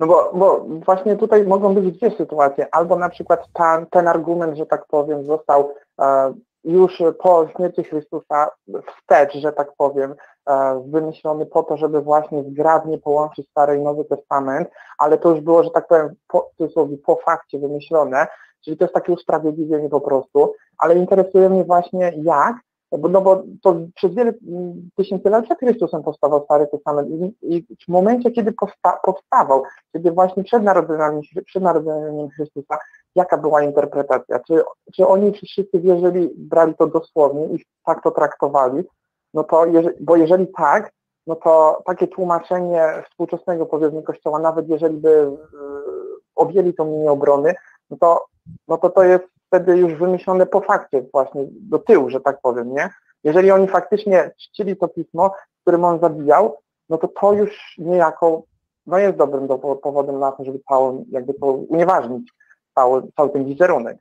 No 0.00 0.06
bo, 0.06 0.30
bo 0.34 0.64
właśnie 0.84 1.16
tutaj 1.16 1.46
mogą 1.46 1.74
być 1.74 1.98
dwie 1.98 2.10
sytuacje. 2.10 2.74
Albo 2.74 2.96
na 2.96 3.08
przykład 3.08 3.48
ta, 3.52 3.86
ten 3.90 4.08
argument, 4.08 4.56
że 4.56 4.66
tak 4.66 4.86
powiem, 4.86 5.26
został 5.26 5.74
e, 6.00 6.34
już 6.64 7.02
po 7.18 7.48
śmierci 7.56 7.84
Chrystusa 7.84 8.50
wstecz, 8.86 9.34
że 9.34 9.52
tak 9.52 9.72
powiem, 9.76 10.14
e, 10.48 10.82
wymyślony 10.86 11.46
po 11.46 11.62
to, 11.62 11.76
żeby 11.76 12.00
właśnie 12.00 12.42
zgrabnie 12.42 12.98
połączyć 12.98 13.50
Stary 13.50 13.76
i 13.76 13.82
Nowy 13.82 14.04
Testament, 14.04 14.68
ale 14.98 15.18
to 15.18 15.30
już 15.30 15.40
było, 15.40 15.62
że 15.62 15.70
tak 15.70 15.86
powiem, 15.88 16.14
po, 16.28 16.50
po 17.06 17.16
fakcie 17.16 17.58
wymyślone, 17.58 18.26
czyli 18.64 18.76
to 18.76 18.84
jest 18.84 18.94
takie 18.94 19.12
usprawiedliwienie 19.12 19.88
po 19.88 20.00
prostu, 20.00 20.54
ale 20.78 20.94
interesuje 20.94 21.48
mnie 21.48 21.64
właśnie 21.64 22.12
jak 22.16 22.56
no 22.92 23.20
bo 23.20 23.42
to 23.62 23.76
przez 23.94 24.14
wiele 24.14 24.32
mm, 24.48 24.90
tysięcy 24.96 25.30
lat 25.30 25.44
przed 25.44 25.58
Chrystusem 25.58 26.02
powstawał 26.02 26.44
Stary 26.44 26.66
Testament 26.66 27.08
i, 27.42 27.66
w 27.84 27.88
momencie, 27.88 28.30
kiedy 28.30 28.52
powsta, 28.52 28.98
powstawał, 29.04 29.62
kiedy 29.92 30.12
właśnie 30.12 30.44
przed 30.44 30.62
narodzeniem, 30.62 31.20
przed 31.46 31.62
narodzeniem 31.62 32.28
Chrystusa, 32.28 32.78
jaka 33.14 33.38
była 33.38 33.62
interpretacja? 33.62 34.40
Czy, 34.46 34.62
czy 34.94 35.06
oni 35.06 35.32
wszyscy 35.32 35.80
wierzyli, 35.80 36.30
brali 36.36 36.74
to 36.74 36.86
dosłownie 36.86 37.44
i 37.46 37.64
tak 37.84 38.02
to 38.02 38.10
traktowali? 38.10 38.84
No 39.34 39.44
to, 39.44 39.66
bo 40.00 40.16
jeżeli 40.16 40.46
tak, 40.56 40.92
no 41.26 41.36
to 41.36 41.82
takie 41.86 42.08
tłumaczenie 42.08 43.02
współczesnego 43.10 43.66
powiedzmy 43.66 44.02
Kościoła, 44.02 44.38
nawet 44.38 44.68
jeżeli 44.68 44.96
by 44.96 45.10
y, 45.10 45.36
objęli 46.34 46.74
tą 46.74 46.84
linię 46.84 47.10
obrony, 47.10 47.54
no 47.90 47.96
to, 48.00 48.24
no 48.68 48.78
to 48.78 48.90
to 48.90 49.02
jest 49.02 49.24
wtedy 49.50 49.76
już 49.76 49.94
wymyślone 49.94 50.46
po 50.46 50.60
fakcie 50.60 51.02
właśnie 51.12 51.46
do 51.50 51.78
tyłu, 51.78 52.10
że 52.10 52.20
tak 52.20 52.40
powiem, 52.42 52.74
nie? 52.74 52.90
Jeżeli 53.24 53.50
oni 53.50 53.68
faktycznie 53.68 54.30
czcili 54.38 54.76
to 54.76 54.88
pismo, 54.88 55.34
którym 55.62 55.84
on 55.84 56.00
zabijał, 56.00 56.56
no 56.88 56.98
to 56.98 57.08
to 57.08 57.32
już 57.32 57.74
niejako 57.78 58.42
no 58.86 58.98
jest 58.98 59.18
dobrym 59.18 59.46
do, 59.46 59.58
powodem 59.58 60.18
na 60.18 60.32
to, 60.32 60.44
żeby 60.44 60.58
cało, 60.68 61.04
jakby 61.10 61.34
to 61.34 61.46
unieważnić 61.46 62.32
cały, 62.74 63.02
cały 63.16 63.30
ten 63.30 63.44
wizerunek. 63.44 63.98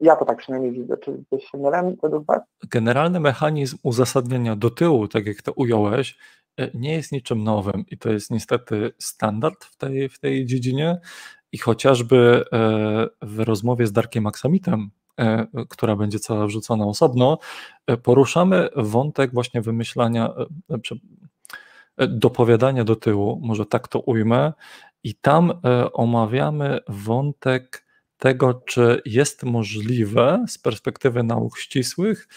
Ja 0.00 0.16
to 0.16 0.24
tak 0.24 0.38
przynajmniej 0.38 0.72
widzę. 0.72 0.96
Czy 0.96 1.24
coś 1.30 1.44
się 1.44 1.58
mylę 1.58 1.94
według 2.02 2.24
Was? 2.26 2.40
Generalny 2.70 3.20
mechanizm 3.20 3.76
uzasadnienia 3.82 4.56
do 4.56 4.70
tyłu, 4.70 5.08
tak 5.08 5.26
jak 5.26 5.42
to 5.42 5.52
ująłeś, 5.52 6.18
e, 6.60 6.70
nie 6.74 6.94
jest 6.94 7.12
niczym 7.12 7.44
nowym 7.44 7.84
i 7.90 7.98
to 7.98 8.10
jest 8.10 8.30
niestety 8.30 8.90
standard 8.98 9.64
w 9.64 9.76
tej, 9.76 10.08
w 10.08 10.18
tej 10.18 10.46
dziedzinie. 10.46 11.00
I 11.52 11.58
chociażby 11.58 12.44
e, 12.52 13.06
w 13.22 13.38
rozmowie 13.40 13.86
z 13.86 13.92
Darkiem 13.92 14.26
Aksamitem, 14.26 14.90
e, 15.18 15.46
która 15.68 15.96
będzie 15.96 16.18
cała 16.18 16.46
wrzucona 16.46 16.84
osobno, 16.84 17.38
e, 17.86 17.96
poruszamy 17.96 18.68
wątek 18.76 19.34
właśnie 19.34 19.62
wymyślania, 19.62 20.32
dopowiadania 22.08 22.84
do 22.84 22.96
tyłu, 22.96 23.40
może 23.42 23.66
tak 23.66 23.88
to 23.88 24.00
ujmę, 24.00 24.52
i 25.04 25.14
tam 25.14 25.52
omawiamy 25.92 26.78
wątek 26.88 27.86
tego, 28.18 28.54
czy 28.54 29.02
jest 29.04 29.42
możliwe 29.42 30.44
z 30.48 30.58
perspektywy 30.58 31.22
nauk 31.22 31.58
ścisłych 31.58 32.28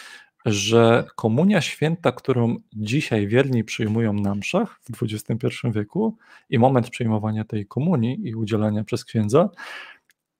że 0.44 1.04
komunia 1.16 1.60
święta, 1.60 2.12
którą 2.12 2.56
dzisiaj 2.72 3.26
wierni 3.28 3.64
przyjmują 3.64 4.12
na 4.12 4.34
mszach 4.34 4.80
w 4.80 5.02
XXI 5.02 5.48
wieku 5.74 6.16
i 6.50 6.58
moment 6.58 6.90
przyjmowania 6.90 7.44
tej 7.44 7.66
komunii 7.66 8.28
i 8.28 8.34
udzielania 8.34 8.84
przez 8.84 9.04
księdza, 9.04 9.48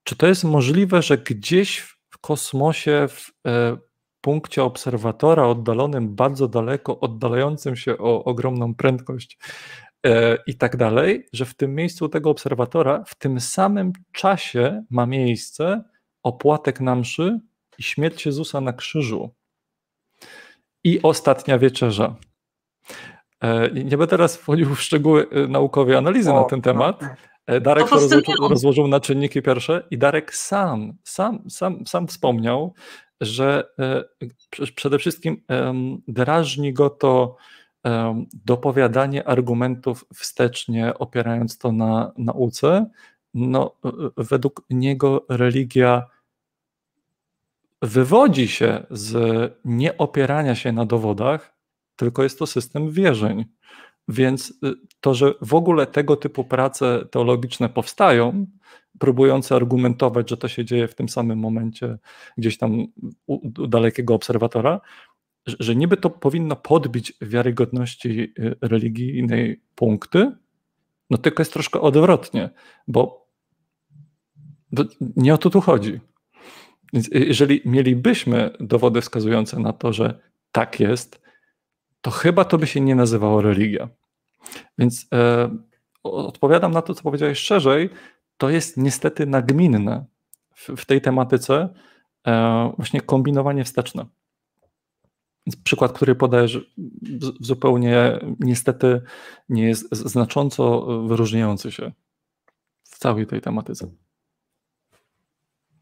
czy 0.03 0.15
to 0.15 0.27
jest 0.27 0.43
możliwe, 0.43 1.01
że 1.01 1.17
gdzieś 1.17 1.79
w 2.09 2.17
kosmosie, 2.21 3.07
w 3.09 3.31
e, 3.47 3.77
punkcie 4.21 4.63
obserwatora 4.63 5.47
oddalonym 5.47 6.15
bardzo 6.15 6.47
daleko, 6.47 6.99
oddalającym 6.99 7.75
się 7.75 7.97
o 7.97 8.23
ogromną 8.23 8.75
prędkość 8.75 9.37
e, 10.05 10.37
i 10.47 10.55
tak 10.55 10.77
dalej, 10.77 11.27
że 11.33 11.45
w 11.45 11.53
tym 11.53 11.75
miejscu 11.75 12.09
tego 12.09 12.29
obserwatora 12.29 13.03
w 13.07 13.15
tym 13.15 13.39
samym 13.39 13.93
czasie 14.11 14.83
ma 14.89 15.05
miejsce 15.05 15.83
opłatek 16.23 16.81
na 16.81 16.95
mszy 16.95 17.39
i 17.77 17.83
śmierć 17.83 18.25
Jezusa 18.25 18.61
na 18.61 18.73
krzyżu 18.73 19.33
i 20.83 21.01
ostatnia 21.01 21.59
wieczerza. 21.59 22.15
E, 23.43 23.71
nie 23.71 23.97
będę 23.97 24.07
teraz 24.07 24.37
wchodził 24.37 24.75
w 24.75 24.81
szczegóły 24.81 25.29
e, 25.29 25.47
naukowej 25.47 25.95
analizy 25.95 26.31
o, 26.31 26.41
na 26.41 26.43
ten 26.43 26.61
temat. 26.61 27.01
No. 27.01 27.07
E, 27.47 27.61
Darek 27.61 27.89
to 27.89 27.95
rozłożył, 27.95 28.47
rozłożył 28.49 28.87
na 28.87 28.99
czynniki 28.99 29.41
pierwsze 29.41 29.83
i 29.91 29.97
Darek 29.97 30.35
sam, 30.35 30.93
sam, 31.03 31.49
sam, 31.49 31.87
sam 31.87 32.07
wspomniał, 32.07 32.73
że 33.21 33.63
przede 34.75 34.99
wszystkim 34.99 35.43
drażni 36.07 36.73
go 36.73 36.89
to 36.89 37.35
dopowiadanie 38.45 39.27
argumentów 39.27 40.05
wstecznie, 40.13 40.93
opierając 40.93 41.57
to 41.57 41.71
na 41.71 42.11
nauce. 42.17 42.89
No, 43.33 43.75
według 44.17 44.65
niego 44.69 45.25
religia 45.29 46.03
wywodzi 47.83 48.47
się 48.47 48.85
z 48.91 49.13
nieopierania 49.65 50.55
się 50.55 50.71
na 50.71 50.85
dowodach, 50.85 51.57
tylko 51.95 52.23
jest 52.23 52.39
to 52.39 52.47
system 52.47 52.91
wierzeń. 52.91 53.45
Więc 54.07 54.49
y, 54.49 54.73
to, 54.99 55.13
że 55.13 55.33
w 55.41 55.53
ogóle 55.53 55.87
tego 55.87 56.15
typu 56.15 56.43
prace 56.43 57.05
teologiczne 57.11 57.69
powstają, 57.69 58.45
próbujące 58.99 59.55
argumentować, 59.55 60.29
że 60.29 60.37
to 60.37 60.47
się 60.47 60.65
dzieje 60.65 60.87
w 60.87 60.95
tym 60.95 61.09
samym 61.09 61.39
momencie 61.39 61.97
gdzieś 62.37 62.57
tam 62.57 62.85
u, 63.27 63.49
dalekiego 63.67 64.13
obserwatora, 64.15 64.81
że 65.47 65.75
niby 65.75 65.97
to 65.97 66.09
powinno 66.09 66.55
podbić 66.55 67.13
wiarygodności 67.21 68.33
y, 68.39 68.55
religijnej 68.61 69.61
punkty, 69.75 70.31
no 71.09 71.17
tylko 71.17 71.41
jest 71.41 71.53
troszkę 71.53 71.81
odwrotnie, 71.81 72.49
bo 72.87 73.27
nie 75.15 75.33
o 75.33 75.37
to 75.37 75.49
tu 75.49 75.61
chodzi. 75.61 75.99
Więc 76.93 77.09
jeżeli 77.13 77.61
mielibyśmy 77.65 78.51
dowody 78.59 79.01
wskazujące 79.01 79.59
na 79.59 79.73
to, 79.73 79.93
że 79.93 80.19
tak 80.51 80.79
jest, 80.79 81.21
to 82.01 82.11
chyba 82.11 82.45
to 82.45 82.57
by 82.57 82.67
się 82.67 82.81
nie 82.81 82.95
nazywało 82.95 83.41
religia. 83.41 83.89
Więc 84.77 85.07
e, 85.13 85.49
odpowiadam 86.03 86.71
na 86.71 86.81
to, 86.81 86.93
co 86.93 87.03
powiedziałeś 87.03 87.39
szerzej. 87.39 87.89
To 88.37 88.49
jest 88.49 88.77
niestety 88.77 89.25
nagminne 89.25 90.05
w, 90.55 90.69
w 90.69 90.85
tej 90.85 91.01
tematyce 91.01 91.73
e, 92.27 92.73
właśnie 92.77 93.01
kombinowanie 93.01 93.63
wsteczne. 93.63 94.05
przykład, 95.63 95.91
który 95.91 96.15
podajesz, 96.15 96.73
zupełnie 97.39 98.19
niestety 98.39 99.01
nie 99.49 99.67
jest 99.67 99.95
znacząco 99.95 100.81
wyróżniający 101.07 101.71
się 101.71 101.91
w 102.83 102.99
całej 102.99 103.27
tej 103.27 103.41
tematyce. 103.41 104.02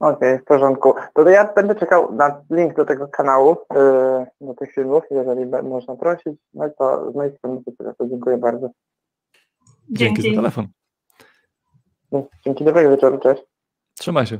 Okej, 0.02 0.16
okay, 0.16 0.40
w 0.40 0.44
porządku. 0.44 0.94
To 1.14 1.30
ja 1.30 1.54
będę 1.54 1.76
czekał 1.76 2.16
na 2.16 2.42
link 2.50 2.76
do 2.76 2.86
tego 2.86 3.08
kanału, 3.08 3.58
yy, 3.74 4.48
do 4.48 4.54
tych 4.54 4.74
filmów, 4.74 5.04
jeżeli 5.12 5.46
można 5.46 5.96
prosić. 5.96 6.34
No 6.54 6.68
i 6.68 6.70
to 6.78 7.12
z 7.12 7.16
mojej 7.16 7.38
strony 7.38 7.62
to 7.98 8.08
dziękuję 8.08 8.38
bardzo. 8.38 8.70
Dzięki, 9.90 10.22
Dzięki 10.22 10.36
za 10.36 10.42
telefon. 10.42 10.68
No, 12.12 12.24
dzięki, 12.46 12.66
dobrego 12.66 12.90
wieczoru, 12.90 13.20
cześć. 13.20 13.44
Trzymaj 14.00 14.28
się. 14.28 14.40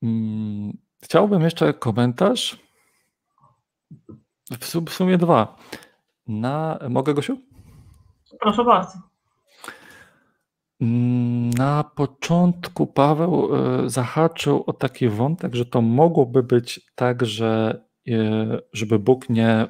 Hmm, 0.00 0.72
chciałbym 1.02 1.42
jeszcze 1.42 1.74
komentarz. 1.74 2.68
W 4.60 4.90
sumie 4.90 5.18
dwa. 5.18 5.56
Na, 6.26 6.78
mogę, 6.88 7.14
Gosiu? 7.14 7.36
Proszę 8.40 8.64
bardzo. 8.64 8.98
Na 10.80 11.84
początku 11.84 12.86
Paweł 12.86 13.56
e, 13.56 13.90
zahaczył 13.90 14.64
o 14.66 14.72
taki 14.72 15.08
wątek, 15.08 15.54
że 15.54 15.66
to 15.66 15.82
mogłoby 15.82 16.42
być 16.42 16.80
tak, 16.94 17.26
że 17.26 17.80
e, 18.08 18.58
żeby 18.72 18.98
Bóg 18.98 19.30
nie 19.30 19.66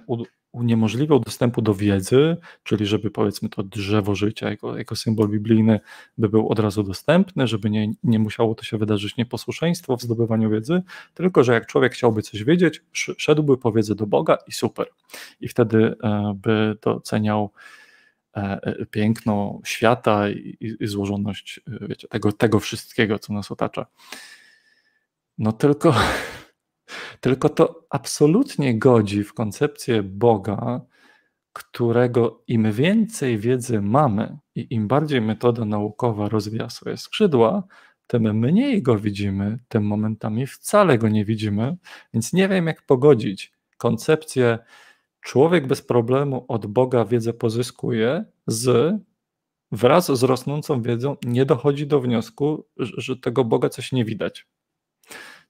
uniemożliwiał 0.53 1.21
dostępu 1.21 1.63
do 1.63 1.75
wiedzy, 1.75 2.37
czyli 2.63 2.87
żeby 2.87 3.11
powiedzmy 3.11 3.49
to 3.49 3.63
drzewo 3.63 4.15
życia 4.15 4.51
jako, 4.51 4.79
jako 4.79 4.97
symbol 4.97 5.29
biblijny 5.29 5.81
by 6.19 6.29
był 6.29 6.49
od 6.49 6.59
razu 6.59 6.83
dostępny, 6.83 7.47
żeby 7.47 7.71
nie, 7.71 7.93
nie 8.03 8.19
musiało 8.19 8.55
to 8.55 8.63
się 8.63 8.79
wydarzyć 8.79 9.17
nieposłuszeństwo 9.17 9.97
w 9.97 10.03
zdobywaniu 10.03 10.51
wiedzy, 10.51 10.83
tylko 11.15 11.45
że 11.45 11.53
jak 11.53 11.67
człowiek 11.67 11.93
chciałby 11.93 12.23
coś 12.23 12.45
wiedzieć, 12.45 12.83
szedłby 12.93 13.59
po 13.59 13.73
wiedzę 13.73 13.95
do 13.95 14.07
Boga 14.07 14.39
i 14.47 14.53
super. 14.53 14.87
I 15.41 15.49
wtedy 15.49 15.95
e, 16.03 16.35
by 16.43 16.77
doceniał 16.83 17.51
e, 17.55 17.88
piękno 18.91 19.61
świata 19.65 20.31
i, 20.31 20.77
i 20.81 20.87
złożoność 20.87 21.61
e, 21.83 21.89
wiecie, 21.89 22.09
tego, 22.09 22.33
tego 22.33 22.61
wszystkiego, 22.61 23.19
co 23.19 23.33
nas 23.33 23.51
otacza. 23.51 23.87
No 25.39 25.53
tylko 25.53 25.95
tylko 27.21 27.49
to 27.49 27.87
absolutnie 27.91 28.79
godzi 28.79 29.25
w 29.25 29.35
koncepcję 29.35 30.03
Boga, 30.03 30.81
którego 31.53 32.43
im 32.47 32.73
więcej 32.73 33.39
wiedzy 33.39 33.81
mamy 33.81 34.39
i 34.55 34.75
im 34.75 34.89
bardziej 34.89 35.21
metoda 35.21 35.65
naukowa 35.65 36.29
rozwija 36.29 36.71
swoje 36.71 36.97
skrzydła, 36.97 37.63
tym 38.07 38.39
mniej 38.39 38.83
go 38.83 38.99
widzimy, 38.99 39.59
tym 39.69 39.87
momentami 39.87 40.47
wcale 40.47 40.99
go 40.99 41.09
nie 41.09 41.25
widzimy, 41.25 41.77
więc 42.15 42.33
nie 42.33 42.49
wiem, 42.49 42.67
jak 42.67 42.83
pogodzić 42.83 43.53
koncepcję 43.79 44.59
człowiek 45.21 45.67
bez 45.67 45.83
problemu 45.83 46.45
od 46.49 46.67
Boga 46.67 47.05
wiedzę 47.05 47.33
pozyskuje 47.33 48.25
z 48.47 48.95
wraz 49.73 50.19
z 50.19 50.23
rosnącą 50.23 50.83
wiedzą 50.83 51.17
nie 51.25 51.45
dochodzi 51.45 51.87
do 51.87 52.01
wniosku, 52.01 52.67
że 52.77 53.17
tego 53.17 53.45
Boga 53.45 53.69
coś 53.69 53.93
nie 53.93 54.05
widać 54.05 54.47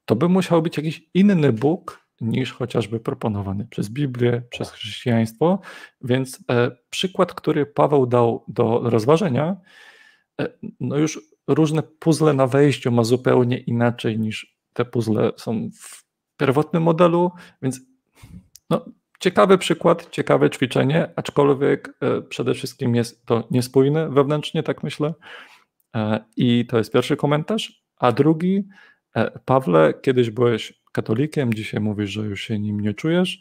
to 0.09 0.16
by 0.16 0.28
musiał 0.28 0.62
być 0.62 0.77
jakiś 0.77 1.11
inny 1.15 1.53
Bóg 1.53 2.09
niż 2.20 2.53
chociażby 2.53 3.01
proponowany 3.01 3.66
przez 3.70 3.89
Biblię, 3.89 4.43
przez 4.51 4.70
chrześcijaństwo. 4.70 5.61
Więc 6.01 6.45
e, 6.51 6.70
przykład, 6.90 7.35
który 7.35 7.66
Paweł 7.66 8.07
dał 8.07 8.45
do 8.49 8.81
rozważenia, 8.85 9.57
e, 10.40 10.49
no 10.81 10.97
już 10.97 11.20
różne 11.47 11.82
puzzle 11.82 12.35
na 12.35 12.47
wejściu 12.47 12.90
ma 12.90 13.05
zupełnie 13.05 13.59
inaczej 13.59 14.19
niż 14.19 14.59
te 14.73 14.85
puzzle 14.85 15.32
są 15.36 15.70
w 15.81 16.05
pierwotnym 16.36 16.82
modelu, 16.82 17.31
więc 17.62 17.81
no, 18.70 18.85
ciekawy 19.19 19.59
przykład, 19.59 20.11
ciekawe 20.11 20.51
ćwiczenie, 20.51 21.11
aczkolwiek 21.16 21.89
e, 22.01 22.23
przede 22.23 22.55
wszystkim 22.55 22.95
jest 22.95 23.27
to 23.27 23.45
niespójne 23.51 24.11
wewnętrznie, 24.11 24.62
tak 24.62 24.82
myślę. 24.82 25.15
E, 25.97 26.24
I 26.36 26.66
to 26.66 26.78
jest 26.78 26.93
pierwszy 26.93 27.16
komentarz. 27.16 27.82
A 27.97 28.12
drugi, 28.12 28.65
E, 29.19 29.39
Pawle, 29.45 29.95
kiedyś 30.03 30.31
byłeś 30.31 30.82
katolikiem, 30.93 31.55
dzisiaj 31.55 31.81
mówisz, 31.81 32.11
że 32.11 32.23
już 32.23 32.40
się 32.40 32.59
nim 32.59 32.81
nie 32.81 32.95
czujesz. 32.95 33.40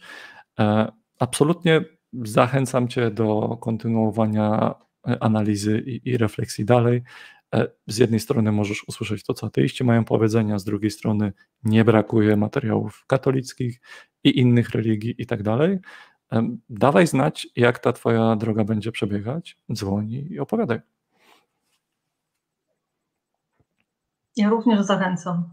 Absolutnie 1.20 1.82
zachęcam 2.14 2.88
Cię 2.88 3.12
do 3.12 3.58
kontynuowania 3.62 4.76
analizy 5.20 5.84
i, 5.86 6.10
i, 6.10 6.18
refleksji 6.18 6.66
dalej. 6.66 7.04
Z 7.88 7.98
jednej 7.98 8.20
strony 8.20 8.52
możesz 8.52 8.84
usłyszeć 8.88 9.24
to, 9.24 9.34
co 9.34 9.48
ateiści 9.48 9.84
mają 9.84 10.06
powiedzenia, 10.06 10.60
z 10.60 10.64
drugiej 10.64 10.92
strony 10.92 11.34
nie 11.64 11.86
brakuje 11.86 12.38
materiałów 12.38 13.04
katolickich 13.08 13.82
i 14.28 14.40
innych 14.40 14.70
religii 14.70 15.16
i 15.18 15.26
tak 15.26 15.44
dalej. 15.44 15.80
Dawaj 16.70 17.08
znać, 17.08 17.48
jak 17.56 17.80
ta 17.80 17.94
Twoja 17.94 18.36
droga 18.36 18.64
będzie 18.64 18.92
przebiegać. 18.92 19.58
Dzwoni 19.74 20.32
i 20.32 20.40
opowiadaj. 20.40 20.80
Ja 24.36 24.50
również 24.50 24.82
zachęcam. 24.82 25.50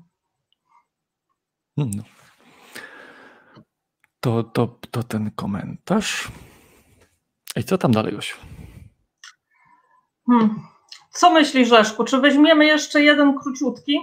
No. 1.77 1.87
To, 4.21 4.43
to, 4.43 4.79
to 4.91 5.03
ten 5.03 5.31
komentarz. 5.31 6.29
I 7.57 7.65
co 7.65 7.79
tam 7.79 7.93
dalej, 7.93 8.15
Josiu? 8.15 8.37
Hmm. 10.27 10.61
Co 11.11 11.31
myślisz, 11.31 11.69
Rzeszku? 11.69 12.05
Czy 12.05 12.19
weźmiemy 12.19 12.67
jeszcze 12.67 13.03
jeden 13.03 13.39
króciutki? 13.39 13.99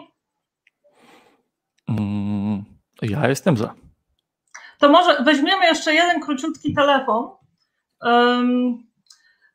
Mm, 1.88 2.64
ja 3.02 3.30
jestem 3.30 3.58
za. 3.58 3.81
To 4.82 4.90
może 4.90 5.24
weźmiemy 5.24 5.66
jeszcze 5.66 5.94
jeden 5.94 6.22
króciutki 6.22 6.74
telefon. 6.74 7.30
Um, 8.02 8.84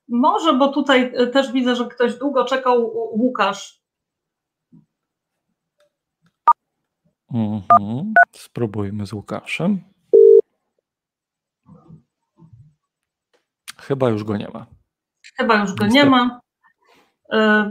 może, 0.09 0.53
bo 0.55 0.69
tutaj 0.69 1.13
też 1.33 1.53
widzę, 1.53 1.77
że 1.77 1.87
ktoś 1.87 2.15
długo 2.15 2.45
czekał. 2.45 2.91
Łukasz, 3.13 3.87
Mhm. 7.35 8.15
Spróbujmy 8.33 9.07
z 9.07 9.13
Łukaszem. 9.13 9.81
Chyba 13.79 14.09
już 14.11 14.25
go 14.25 14.37
nie 14.37 14.49
ma. 14.49 14.67
Chyba 15.37 15.55
już 15.55 15.75
go 15.75 15.85
Niestety. 15.85 15.95
nie 15.95 16.11
ma. 16.11 16.41
E, 17.33 17.71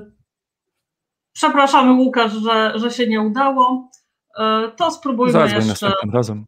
przepraszamy, 1.34 1.94
Łukasz, 1.94 2.32
że, 2.32 2.74
że 2.76 2.92
się 2.92 3.08
nie 3.08 3.22
udało. 3.22 3.92
E, 4.40 4.72
to 4.78 4.92
spróbujmy 4.92 5.32
Zadzwoń 5.34 5.66
jeszcze. 5.68 5.86
następnym 5.86 6.14
razem. 6.14 6.46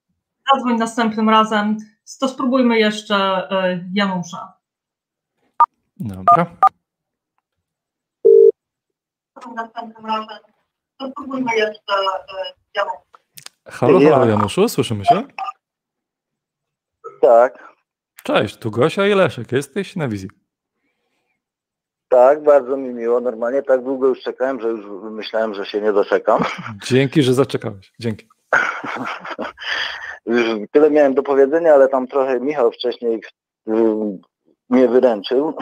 Zadzwoń 0.53 0.77
następnym 0.77 1.29
razem. 1.29 1.77
To 2.19 2.27
spróbujmy 2.27 2.79
jeszcze 2.79 3.15
e, 3.15 3.85
Janusza. 3.93 4.53
Dobra. 5.97 6.45
Następnym 9.55 10.05
razem. 10.05 10.37
To 10.97 11.09
spróbujmy 11.09 11.55
jeszcze 11.55 11.93
Janusza. 12.75 13.01
Halo, 13.67 13.99
halo 13.99 14.25
Januszu, 14.25 14.69
słyszymy 14.69 15.05
się? 15.05 15.23
Tak. 17.21 17.73
Cześć, 18.23 18.57
tu 18.57 18.71
Gosia 18.71 19.07
i 19.07 19.13
Leszek, 19.13 19.51
jesteś 19.51 19.95
na 19.95 20.07
wizji. 20.07 20.29
Tak, 22.09 22.43
bardzo 22.43 22.77
mi 22.77 22.89
miło. 22.89 23.21
Normalnie 23.21 23.63
tak 23.63 23.83
długo 23.83 24.07
już 24.07 24.21
czekałem, 24.21 24.61
że 24.61 24.67
już 24.67 24.85
myślałem, 25.11 25.53
że 25.53 25.65
się 25.65 25.81
nie 25.81 25.93
doczekam. 25.93 26.43
Dzięki, 26.85 27.23
że 27.23 27.33
zaczekałeś. 27.33 27.93
Dzięki. 27.99 28.27
tyle 30.71 30.91
miałem 30.91 31.13
do 31.13 31.23
powiedzenia, 31.23 31.73
ale 31.73 31.87
tam 31.87 32.07
trochę 32.07 32.39
Michał 32.39 32.71
wcześniej 32.71 33.21
mnie 34.69 34.87
wyręczył, 34.87 35.53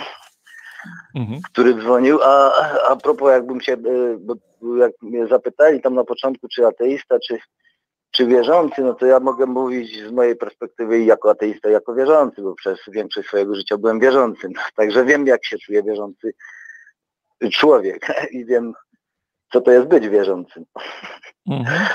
mhm. 1.16 1.42
który 1.52 1.74
dzwonił. 1.74 2.20
A, 2.24 2.54
a 2.90 2.96
propos, 2.96 3.32
jakbym 3.32 3.62
się, 3.62 3.74
y, 3.74 4.18
jak 4.78 4.92
mnie 5.02 5.28
zapytali 5.28 5.82
tam 5.82 5.96
na 5.96 6.04
początku, 6.04 6.48
czy 6.48 6.68
ateista, 6.68 7.20
czy 7.28 7.38
czy 8.16 8.26
wierzący, 8.26 8.82
no 8.82 8.94
to 8.94 9.06
ja 9.06 9.20
mogę 9.20 9.46
mówić 9.46 10.08
z 10.08 10.12
mojej 10.12 10.36
perspektywy 10.36 11.04
jako 11.04 11.30
ateista, 11.30 11.70
jako 11.70 11.94
wierzący, 11.96 12.42
bo 12.42 12.56
przez 12.56 12.80
większość 12.88 13.28
swojego 13.28 13.56
życia 13.56 13.78
byłem 13.78 14.00
wierzącym. 14.00 14.52
Także 14.76 15.06
wiem, 15.06 15.28
jak 15.28 15.46
się 15.46 15.58
czuje 15.58 15.84
wierzący 15.84 16.34
człowiek 17.52 18.08
i 18.32 18.46
wiem, 18.46 18.74
co 19.56 19.61
to 19.61 19.72
jest 19.72 19.88
być 19.88 20.10
wierzącym. 20.10 20.65
Mhm. 21.49 21.88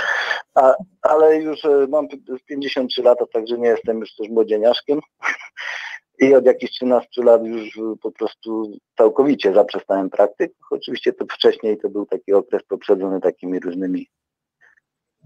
A, 0.54 0.74
ale 1.02 1.36
już 1.36 1.64
e, 1.64 1.86
mam 1.88 2.08
53 2.46 3.02
lata, 3.02 3.24
także 3.32 3.58
nie 3.58 3.68
jestem 3.68 4.00
już 4.00 4.14
też 4.14 4.28
młodzieniaszkiem. 4.28 5.00
I 6.18 6.34
od 6.34 6.46
jakichś 6.46 6.72
13 6.72 7.24
lat 7.24 7.44
już 7.44 7.80
po 8.02 8.12
prostu 8.12 8.72
całkowicie 8.98 9.54
zaprzestałem 9.54 10.10
praktyk. 10.10 10.52
Oczywiście 10.70 11.12
to 11.12 11.24
wcześniej 11.24 11.78
to 11.78 11.88
był 11.88 12.06
taki 12.06 12.32
okres 12.32 12.62
poprzedzony 12.68 13.20
takimi 13.20 13.60
różnymi 13.60 14.06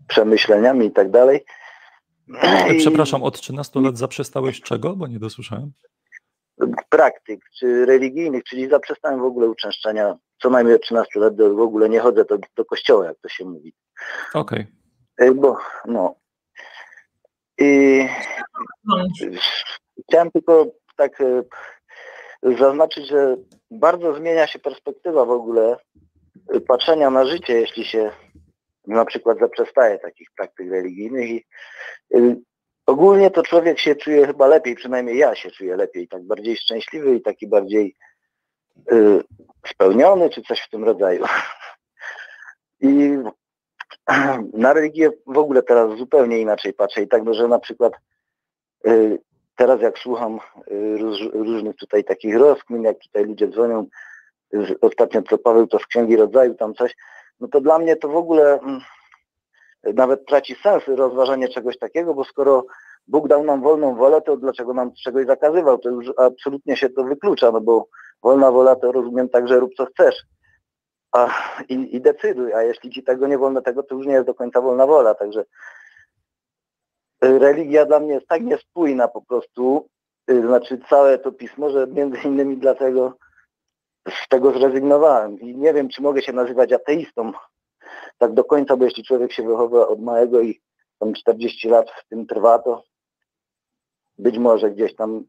przemyśleniami 0.09 0.87
i 0.87 0.93
tak 0.93 1.11
dalej. 1.11 1.45
Przepraszam, 2.79 3.23
od 3.23 3.41
13 3.41 3.81
lat 3.81 3.99
zaprzestałeś 3.99 4.61
czego? 4.61 4.97
Bo 4.97 5.07
nie 5.07 5.19
dosłyszałem. 5.19 5.73
Praktyk, 6.89 7.41
czy 7.59 7.87
religijnych, 7.87 8.45
czyli 8.45 8.69
zaprzestałem 8.69 9.21
w 9.21 9.25
ogóle 9.25 9.49
uczęszczania. 9.49 10.17
Co 10.45 10.51
najmniej 10.51 10.77
od 10.77 10.83
13 10.83 11.21
lat 11.21 11.35
do, 11.35 11.55
w 11.55 11.61
ogóle 11.61 11.89
nie 11.89 12.01
chodzę 12.01 12.25
do, 12.25 12.39
do 12.57 12.65
kościoła, 12.65 13.05
jak 13.07 13.19
to 13.19 13.29
się 13.29 13.45
mówi. 13.45 13.75
Okej. 14.35 14.67
Okay. 15.17 15.35
Bo, 15.35 15.57
no. 15.87 16.15
I 17.59 18.03
chciałem 20.09 20.31
tylko 20.31 20.67
tak 20.97 21.21
e, 21.21 21.43
zaznaczyć, 22.59 23.09
że 23.09 23.37
bardzo 23.71 24.15
zmienia 24.15 24.47
się 24.47 24.59
perspektywa 24.59 25.25
w 25.25 25.31
ogóle 25.31 25.77
patrzenia 26.69 27.11
na 27.11 27.25
życie, 27.25 27.61
jeśli 27.61 27.85
się 27.85 28.11
na 28.87 29.05
przykład 29.05 29.39
zaprzestaje 29.39 29.99
takich 29.99 30.29
praktyk 30.37 30.71
religijnych 30.71 31.31
i 31.31 31.45
ogólnie 32.87 33.31
to 33.31 33.43
człowiek 33.43 33.79
się 33.79 33.95
czuje 33.95 34.27
chyba 34.27 34.47
lepiej, 34.47 34.75
przynajmniej 34.75 35.19
ja 35.19 35.35
się 35.35 35.51
czuję 35.51 35.77
lepiej, 35.77 36.09
tak 36.09 36.23
bardziej 36.23 36.57
szczęśliwy 36.57 37.17
i 37.17 37.23
taki 37.23 37.47
bardziej 37.47 37.95
spełniony, 39.67 40.31
czy 40.31 40.43
coś 40.43 40.61
w 40.61 40.71
tym 40.71 40.85
rodzaju. 40.85 41.25
I 42.81 43.19
na 44.53 44.73
religię 44.73 45.11
w 45.27 45.39
ogóle 45.39 45.63
teraz 45.63 45.99
zupełnie 45.99 46.41
inaczej 46.41 46.73
patrzę 46.73 47.03
i 47.03 47.09
tak, 47.09 47.23
no, 47.25 47.35
że 47.35 47.49
na 47.49 47.59
przykład 47.59 47.93
y, 48.87 49.19
teraz 49.57 49.81
jak 49.81 49.99
słucham 49.99 50.39
róż, 50.99 51.19
różnych 51.33 51.77
tutaj 51.77 52.05
takich 52.05 52.37
rozkmin, 52.37 52.83
jak 52.83 52.99
tutaj 52.99 53.25
ludzie 53.25 53.49
dzwonią, 53.49 53.87
ostatnio 54.81 55.23
co 55.23 55.39
Paweł 55.39 55.67
to 55.67 55.79
z 55.79 55.87
Księgi 55.87 56.17
Rodzaju, 56.17 56.55
tam 56.55 56.75
coś, 56.75 56.95
no 57.41 57.49
to 57.49 57.61
dla 57.61 57.79
mnie 57.79 57.97
to 57.97 58.09
w 58.09 58.17
ogóle 58.17 58.61
mm, 58.61 58.81
nawet 59.95 60.27
traci 60.27 60.55
sens 60.55 60.83
rozważanie 60.87 61.49
czegoś 61.49 61.79
takiego, 61.79 62.15
bo 62.15 62.25
skoro 62.25 62.67
Bóg 63.07 63.29
dał 63.29 63.45
nam 63.45 63.63
wolną 63.63 63.95
wolę, 63.95 64.23
to 64.23 64.37
dlaczego 64.37 64.75
nam 64.75 64.93
czegoś 65.05 65.27
zakazywał? 65.27 65.79
To 65.79 65.91
już 65.91 66.07
absolutnie 66.17 66.77
się 66.77 66.91
to 66.91 67.05
wyklucza, 67.05 67.53
no 67.53 67.61
bo 67.61 67.87
wolna 68.25 68.51
wola 68.51 68.77
to 68.77 68.93
rozumiem 68.93 69.29
tak, 69.29 69.49
że 69.49 69.61
rób 69.61 69.75
co 69.77 69.87
chcesz. 69.87 70.15
A, 71.13 71.29
i, 71.69 71.97
i 71.97 72.01
decyduj, 72.01 72.53
a 72.53 72.63
jeśli 72.63 72.91
ci 72.91 73.03
tego 73.03 73.27
nie 73.27 73.39
wolno 73.39 73.63
tego, 73.63 73.83
to 73.83 73.95
już 73.95 74.07
nie 74.07 74.13
jest 74.13 74.27
do 74.27 74.35
końca 74.35 74.61
wolna 74.61 74.87
wola, 74.87 75.15
także 75.15 75.45
y, 77.25 77.39
religia 77.39 77.85
dla 77.87 78.01
mnie 78.01 78.15
jest 78.15 78.27
tak 78.27 78.43
niespójna 78.43 79.09
po 79.09 79.23
prostu, 79.23 79.89
y, 80.31 80.41
znaczy 80.41 80.79
całe 80.89 81.19
to 81.19 81.33
pismo, 81.33 81.71
że 81.71 81.87
między 81.87 82.19
innymi 82.25 82.57
dlatego 82.57 83.17
z 84.09 84.29
tego 84.29 84.53
zrezygnowałem. 84.59 85.41
I 85.41 85.57
nie 85.57 85.73
wiem, 85.75 85.89
czy 85.89 86.03
mogę 86.03 86.23
się 86.23 86.33
nazywać 86.33 86.73
ateistą 86.73 87.33
tak 88.19 88.33
do 88.33 88.45
końca, 88.45 88.77
bo 88.77 88.85
jeśli 88.85 89.05
człowiek 89.05 89.33
się 89.33 89.43
wychowa 89.43 89.89
od 89.89 90.03
małego 90.03 90.41
i 90.41 90.61
tam 90.99 91.13
40 91.13 91.69
lat 91.69 91.91
w 91.91 92.09
tym 92.09 92.27
trwa, 92.27 92.59
to 92.59 92.83
być 94.19 94.39
może 94.39 94.71
gdzieś 94.71 94.95
tam 94.97 95.25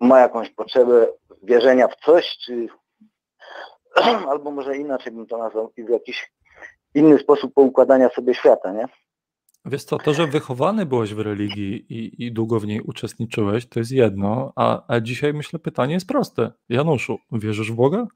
ma 0.00 0.20
jakąś 0.20 0.50
potrzebę 0.50 1.06
wierzenia 1.42 1.88
w 1.88 1.96
coś, 2.04 2.38
czy 2.44 2.68
albo 4.30 4.50
może 4.50 4.76
inaczej 4.76 5.12
bym 5.12 5.26
to 5.26 5.38
nazwał, 5.38 5.72
w 5.78 5.90
jakiś 5.90 6.32
inny 6.94 7.18
sposób 7.18 7.54
poukładania 7.54 8.08
sobie 8.08 8.34
świata, 8.34 8.72
nie? 8.72 8.84
Wiesz 9.64 9.84
co, 9.84 9.98
to, 9.98 10.14
że 10.14 10.26
wychowany 10.26 10.86
byłeś 10.86 11.14
w 11.14 11.20
religii 11.20 11.86
i, 11.88 12.26
i 12.26 12.32
długo 12.32 12.60
w 12.60 12.66
niej 12.66 12.80
uczestniczyłeś, 12.80 13.68
to 13.68 13.78
jest 13.78 13.92
jedno, 13.92 14.52
a, 14.56 14.82
a 14.88 15.00
dzisiaj 15.00 15.34
myślę 15.34 15.58
pytanie 15.58 15.94
jest 15.94 16.06
proste. 16.06 16.52
Januszu, 16.68 17.18
wierzysz 17.32 17.72
w 17.72 17.74
Boga? 17.74 18.06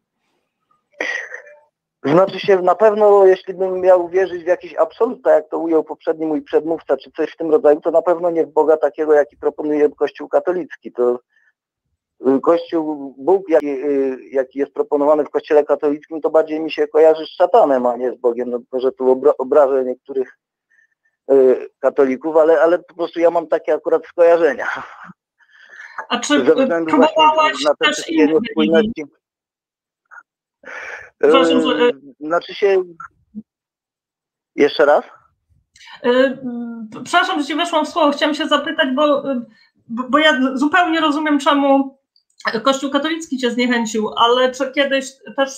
Znaczy 2.04 2.40
się 2.40 2.62
na 2.62 2.74
pewno, 2.74 3.26
jeśli 3.26 3.54
bym 3.54 3.80
miał 3.80 4.08
wierzyć 4.08 4.44
w 4.44 4.46
jakiś 4.46 4.74
absolut, 4.74 5.22
tak 5.22 5.34
jak 5.34 5.50
to 5.50 5.58
ujął 5.58 5.84
poprzedni 5.84 6.26
mój 6.26 6.42
przedmówca, 6.42 6.96
czy 6.96 7.10
coś 7.10 7.30
w 7.30 7.36
tym 7.36 7.50
rodzaju, 7.50 7.80
to 7.80 7.90
na 7.90 8.02
pewno 8.02 8.30
nie 8.30 8.46
w 8.46 8.52
Boga 8.52 8.76
takiego, 8.76 9.12
jaki 9.12 9.36
proponuje 9.36 9.90
Kościół 9.90 10.28
katolicki. 10.28 10.92
To 10.92 11.18
Kościół, 12.42 13.14
Bóg, 13.18 13.48
jaki, 13.48 13.66
y, 13.66 14.18
jaki 14.30 14.58
jest 14.58 14.72
proponowany 14.72 15.24
w 15.24 15.30
Kościele 15.30 15.64
katolickim, 15.64 16.20
to 16.20 16.30
bardziej 16.30 16.60
mi 16.60 16.72
się 16.72 16.88
kojarzy 16.88 17.26
z 17.26 17.36
szatanem, 17.36 17.86
a 17.86 17.96
nie 17.96 18.12
z 18.12 18.16
Bogiem. 18.16 18.50
No, 18.50 18.58
może 18.72 18.92
tu 18.92 19.10
obra 19.10 19.32
obrażę 19.38 19.84
niektórych 19.84 20.38
y, 21.32 21.68
katolików, 21.78 22.36
ale, 22.36 22.60
ale 22.60 22.78
po 22.78 22.94
prostu 22.94 23.20
ja 23.20 23.30
mam 23.30 23.46
takie 23.46 23.74
akurat 23.74 24.06
skojarzenia. 24.06 24.66
A 26.08 26.18
czy 26.18 26.44
próbowałaś 26.86 27.52
też 27.78 28.08
innych 28.08 28.42
Przepraszam, 31.18 31.62
że... 31.62 31.88
E, 31.88 31.90
znaczy 32.20 32.54
się... 32.54 32.82
Jeszcze 34.56 34.84
raz? 34.84 35.04
Przepraszam, 37.04 37.40
że 37.40 37.46
Ci 37.46 37.54
weszłam 37.54 37.86
w 37.86 37.88
słowo. 37.88 38.12
Chciałam 38.12 38.34
się 38.34 38.46
zapytać, 38.46 38.88
bo, 38.94 39.22
bo 39.88 40.18
ja 40.18 40.40
zupełnie 40.54 41.00
rozumiem, 41.00 41.38
czemu 41.38 41.98
Kościół 42.62 42.90
katolicki 42.90 43.38
Cię 43.38 43.50
zniechęcił, 43.50 44.10
ale 44.16 44.50
czy 44.50 44.72
kiedyś 44.72 45.12
też 45.36 45.50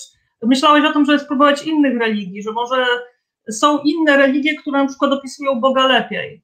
myślałeś 0.42 0.84
o 0.84 0.92
tym, 0.92 1.04
żeby 1.04 1.18
spróbować 1.18 1.66
innych 1.66 2.00
religii, 2.00 2.42
że 2.42 2.52
może 2.52 2.86
są 3.50 3.78
inne 3.78 4.16
religie, 4.16 4.60
które 4.60 4.82
na 4.82 4.88
przykład 4.88 5.12
opisują 5.12 5.60
Boga 5.60 5.86
lepiej? 5.86 6.42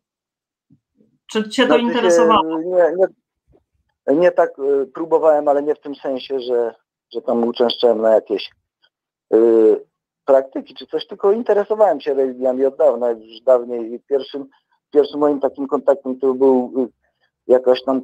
Czy 1.26 1.48
Cię 1.48 1.62
to 1.62 1.68
znaczy 1.68 1.82
interesowało? 1.82 2.58
Nie, 2.58 2.84
nie, 2.96 4.16
nie 4.16 4.30
tak 4.30 4.50
e, 4.58 4.86
próbowałem, 4.86 5.48
ale 5.48 5.62
nie 5.62 5.74
w 5.74 5.80
tym 5.80 5.94
sensie, 5.94 6.40
że, 6.40 6.74
że 7.12 7.22
tam 7.22 7.44
uczęszczałem 7.44 8.00
na 8.00 8.14
jakieś 8.14 8.50
Y, 9.34 9.86
praktyki 10.24 10.74
czy 10.74 10.86
coś, 10.86 11.06
tylko 11.06 11.32
interesowałem 11.32 12.00
się 12.00 12.14
religiami 12.14 12.64
od 12.64 12.76
dawna, 12.76 13.10
już 13.10 13.40
dawniej. 13.40 14.00
Pierwszym, 14.08 14.46
pierwszym 14.90 15.20
moim 15.20 15.40
takim 15.40 15.66
kontaktem 15.66 16.20
to 16.20 16.34
był 16.34 16.72
y, 16.78 16.88
jakaś 17.46 17.82
tam 17.82 18.02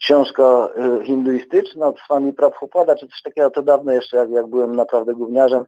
książka 0.00 0.68
y, 1.00 1.04
hinduistyczna 1.04 1.92
Swami 2.04 2.32
Prabhupada, 2.32 2.94
czy 2.94 3.08
coś 3.08 3.22
takiego, 3.22 3.50
to 3.50 3.62
dawno 3.62 3.92
jeszcze, 3.92 4.16
jak, 4.16 4.30
jak 4.30 4.46
byłem 4.46 4.76
naprawdę 4.76 5.14
gówniarzem. 5.14 5.64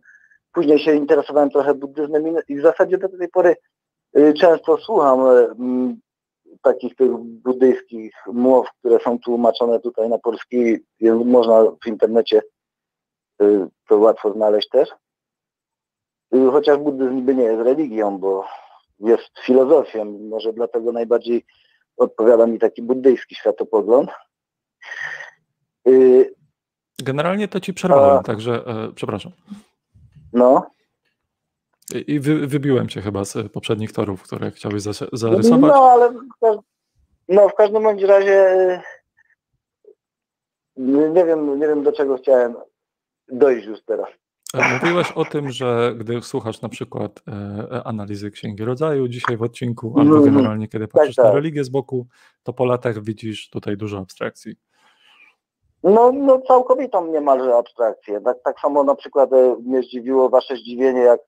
Później 0.52 0.78
się 0.78 0.94
interesowałem 0.94 1.50
trochę 1.50 1.74
buddyzmem 1.74 2.24
i 2.48 2.56
w 2.56 2.62
zasadzie 2.62 2.98
do 2.98 3.08
tej 3.08 3.28
pory 3.28 3.56
często 4.40 4.78
słucham 4.78 5.18
takich 6.62 6.96
tych 6.96 7.10
buddyjskich 7.18 8.12
mów, 8.26 8.68
które 8.78 8.98
są 9.00 9.18
tłumaczone 9.18 9.80
tutaj 9.80 10.08
na 10.08 10.18
polski. 10.18 10.76
Można 11.24 11.62
w 11.84 11.86
internecie 11.86 12.42
Y, 13.42 13.68
to 13.88 13.96
łatwo 13.96 14.32
znaleźć 14.32 14.68
też. 14.68 14.88
Y, 16.34 16.50
chociaż 16.50 16.78
buddyzm 16.78 17.16
niby 17.16 17.34
nie 17.34 17.44
jest 17.44 17.62
religią, 17.62 18.18
bo 18.18 18.44
jest 18.98 19.38
filozofią, 19.40 20.04
może 20.04 20.52
dlatego 20.52 20.92
najbardziej 20.92 21.44
odpowiada 21.96 22.46
mi 22.46 22.58
taki 22.58 22.82
buddyjski 22.82 23.34
światopogląd. 23.34 24.10
Y, 25.88 26.34
Generalnie 26.98 27.48
to 27.48 27.60
ci 27.60 27.74
przerwałem, 27.74 28.18
a, 28.18 28.22
także 28.22 28.64
e, 28.66 28.92
przepraszam. 28.94 29.32
No. 30.32 30.70
I 32.06 32.20
wy, 32.20 32.46
wybiłem 32.46 32.88
cię 32.88 33.02
chyba 33.02 33.24
z 33.24 33.52
poprzednich 33.52 33.92
torów, 33.92 34.22
które 34.22 34.50
chciałeś 34.50 34.82
zarysować. 35.12 35.72
No, 35.74 35.90
ale 35.90 36.14
no, 37.28 37.48
w 37.48 37.54
każdym 37.54 37.82
bądź 37.82 38.02
razie 38.02 38.82
nie 40.76 41.24
wiem, 41.24 41.58
nie 41.60 41.66
wiem 41.66 41.82
do 41.82 41.92
czego 41.92 42.16
chciałem 42.16 42.54
dojść 43.28 43.66
już 43.66 43.82
teraz. 43.84 44.08
Mówiłeś 44.54 45.12
o 45.12 45.24
tym, 45.24 45.50
że 45.50 45.94
gdy 45.96 46.22
słuchasz 46.22 46.60
na 46.60 46.68
przykład 46.68 47.22
e, 47.28 47.82
analizy 47.84 48.30
Księgi 48.30 48.64
Rodzaju 48.64 49.08
dzisiaj 49.08 49.36
w 49.36 49.42
odcinku, 49.42 49.94
albo 49.98 50.16
mhm. 50.16 50.34
generalnie 50.34 50.68
kiedy 50.68 50.88
patrzysz 50.88 51.16
tak, 51.16 51.24
tak. 51.24 51.32
na 51.32 51.40
religię 51.40 51.64
z 51.64 51.68
boku, 51.68 52.06
to 52.42 52.52
po 52.52 52.64
latach 52.64 53.02
widzisz 53.02 53.50
tutaj 53.50 53.76
dużo 53.76 53.98
abstrakcji. 53.98 54.56
No, 55.82 56.12
no 56.12 56.40
całkowitą 56.48 57.06
niemalże 57.06 57.56
abstrakcję. 57.56 58.20
Tak, 58.20 58.36
tak 58.44 58.60
samo 58.60 58.84
na 58.84 58.94
przykład 58.94 59.32
e, 59.32 59.56
mnie 59.64 59.82
zdziwiło 59.82 60.28
wasze 60.28 60.56
zdziwienie, 60.56 61.00
jak, 61.00 61.20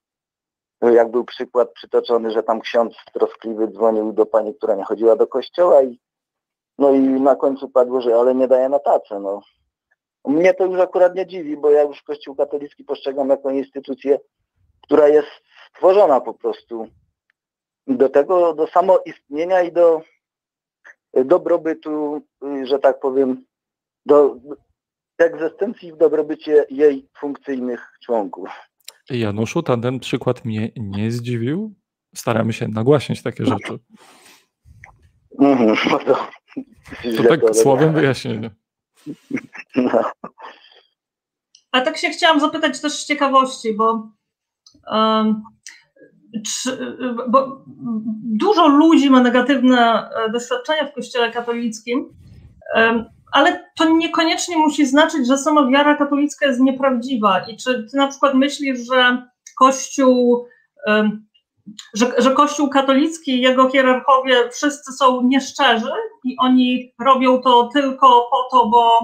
jak 0.82 1.10
był 1.10 1.24
przykład 1.24 1.72
przytoczony, 1.72 2.30
że 2.30 2.42
tam 2.42 2.60
ksiądz 2.60 2.94
troskliwy 3.12 3.68
dzwonił 3.68 4.12
do 4.12 4.26
pani, 4.26 4.54
która 4.54 4.74
nie 4.74 4.84
chodziła 4.84 5.16
do 5.16 5.26
kościoła 5.26 5.82
i 5.82 5.98
no 6.78 6.92
i 6.92 7.00
na 7.00 7.36
końcu 7.36 7.68
padło, 7.68 8.00
że 8.00 8.16
ale 8.16 8.34
nie 8.34 8.48
daje 8.48 8.68
na 8.68 8.78
tacę. 8.78 9.20
No. 9.20 9.40
Mnie 10.24 10.54
to 10.54 10.66
już 10.66 10.80
akurat 10.80 11.14
nie 11.14 11.26
dziwi, 11.26 11.56
bo 11.56 11.70
ja 11.70 11.82
już 11.82 12.02
Kościół 12.02 12.34
katolicki 12.34 12.84
postrzegam 12.84 13.28
jako 13.28 13.50
instytucję, 13.50 14.18
która 14.82 15.08
jest 15.08 15.28
stworzona 15.70 16.20
po 16.20 16.34
prostu 16.34 16.88
do 17.86 18.08
tego, 18.08 18.54
do 18.54 18.66
samoistnienia 18.66 19.62
i 19.62 19.72
do 19.72 20.02
dobrobytu, 21.24 22.22
że 22.64 22.78
tak 22.78 23.00
powiem, 23.00 23.44
do 24.06 24.36
egzystencji 25.18 25.92
w 25.92 25.96
dobrobycie 25.96 26.64
jej 26.70 27.08
funkcyjnych 27.18 27.98
członków. 28.04 28.48
Januszu, 29.10 29.62
ten 29.62 30.00
przykład 30.00 30.44
mnie 30.44 30.70
nie 30.76 31.10
zdziwił. 31.10 31.74
Staramy 32.14 32.52
się 32.52 32.68
nagłaśniać 32.68 33.22
takie 33.22 33.46
rzeczy. 33.46 33.78
Mm, 35.40 35.66
no 35.90 35.98
to, 35.98 36.14
to 37.16 37.28
tak 37.28 37.56
słowem 37.56 37.94
wyjaśnienia. 37.94 38.50
No. 39.76 40.10
A 41.72 41.80
tak 41.80 41.98
się 41.98 42.08
chciałam 42.08 42.40
zapytać 42.40 42.80
też 42.80 42.92
z 42.92 43.06
ciekawości, 43.06 43.74
bo, 43.74 44.12
um, 44.90 45.42
czy, 46.46 46.96
bo 47.28 47.64
dużo 48.22 48.68
ludzi 48.68 49.10
ma 49.10 49.20
negatywne 49.20 50.10
e, 50.10 50.30
doświadczenia 50.30 50.86
w 50.86 50.94
Kościele 50.94 51.30
katolickim, 51.30 52.08
um, 52.74 53.04
ale 53.32 53.70
to 53.76 53.88
niekoniecznie 53.88 54.56
musi 54.56 54.86
znaczyć, 54.86 55.26
że 55.26 55.38
sama 55.38 55.66
wiara 55.66 55.96
katolicka 55.96 56.46
jest 56.46 56.60
nieprawdziwa. 56.60 57.40
I 57.40 57.56
czy 57.56 57.86
ty 57.90 57.96
na 57.96 58.08
przykład 58.08 58.34
myślisz, 58.34 58.86
że 58.86 59.28
Kościół 59.58 60.46
um, 60.86 61.27
że, 61.94 62.12
że 62.18 62.34
Kościół 62.34 62.68
katolicki 62.68 63.30
i 63.30 63.40
jego 63.40 63.70
hierarchowie 63.70 64.50
wszyscy 64.50 64.92
są 64.92 65.22
nieszczerzy 65.22 65.90
i 66.24 66.36
oni 66.38 66.94
robią 67.00 67.42
to 67.42 67.68
tylko 67.72 68.28
po 68.30 68.48
to, 68.50 68.66
bo, 68.68 69.00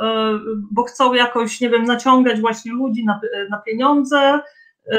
e, 0.00 0.38
bo 0.72 0.82
chcą 0.82 1.14
jakoś, 1.14 1.60
nie 1.60 1.70
wiem, 1.70 1.84
naciągać 1.84 2.40
właśnie 2.40 2.72
ludzi 2.72 3.04
na, 3.04 3.20
na 3.50 3.58
pieniądze, 3.58 4.40
e, 4.92 4.98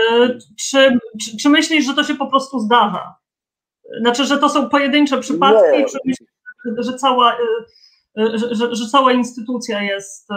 czy, 0.60 1.00
czy, 1.22 1.38
czy 1.38 1.50
myślisz, 1.50 1.86
że 1.86 1.94
to 1.94 2.04
się 2.04 2.16
po 2.16 2.28
prostu 2.28 2.60
zdarza? 2.60 3.16
Znaczy, 4.02 4.26
że 4.26 4.38
to 4.38 4.50
są 4.50 4.70
pojedyncze 4.70 5.18
przypadki, 5.18 5.78
nie. 5.78 5.86
czy 5.86 5.98
myślisz, 6.06 6.30
że 6.78 6.94
cała, 6.94 7.38
że, 8.16 8.56
że, 8.56 8.76
że 8.76 8.90
cała 8.90 9.14
instytucja 9.14 9.84
jest 9.84 10.28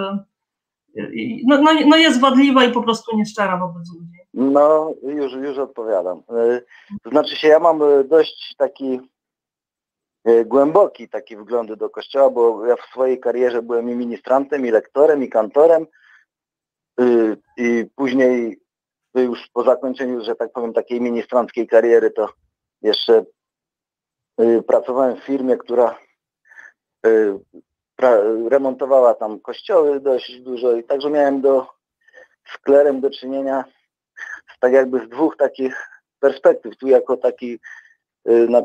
no, 1.47 1.63
no, 1.63 1.71
no 1.87 1.97
jest 1.97 2.21
wadliwa 2.21 2.65
i 2.65 2.73
po 2.73 2.83
prostu 2.83 3.17
nieszczera 3.17 3.57
wobec 3.57 3.93
ludzi. 3.95 4.18
No, 4.41 4.95
już, 5.03 5.33
już 5.33 5.59
odpowiadam. 5.59 6.23
E, 6.31 6.61
znaczy 7.11 7.37
się, 7.37 7.49
ja 7.49 7.59
mam 7.59 7.83
e, 7.83 8.05
dość 8.05 8.55
taki 8.59 9.01
e, 10.25 10.45
głęboki 10.45 11.09
taki 11.09 11.37
wglądy 11.37 11.77
do 11.77 11.91
kościoła, 11.91 12.31
bo 12.31 12.67
ja 12.67 12.77
w 12.77 12.91
swojej 12.93 13.21
karierze 13.21 13.63
byłem 13.63 13.91
i 13.91 13.95
ministrantem, 13.95 14.67
i 14.67 14.71
lektorem, 14.71 15.23
i 15.25 15.29
kantorem 15.29 15.87
i 17.57 17.87
później 17.97 18.61
już 19.15 19.49
po 19.53 19.63
zakończeniu, 19.63 20.25
że 20.25 20.35
tak 20.35 20.53
powiem, 20.53 20.73
takiej 20.73 21.01
ministranckiej 21.01 21.67
kariery, 21.67 22.11
to 22.11 22.29
jeszcze 22.83 23.25
pracowałem 24.67 25.17
w 25.17 25.25
firmie, 25.25 25.57
która 25.57 25.99
remontowała 28.49 29.15
tam 29.15 29.41
kościoły 29.41 30.01
dość 30.01 30.41
dużo 30.41 30.73
i 30.73 30.85
także 30.85 31.11
miałem 31.11 31.41
do, 31.41 31.67
z 32.55 32.59
klerem 32.59 33.01
do 33.01 33.11
czynienia 33.11 33.65
tak 34.61 34.73
jakby 34.73 35.07
z 35.07 35.09
dwóch 35.09 35.37
takich 35.37 35.89
perspektyw. 36.21 36.77
Tu 36.77 36.89
jako 36.89 37.17
taki 37.17 37.59
y, 38.29 38.49
na, 38.49 38.63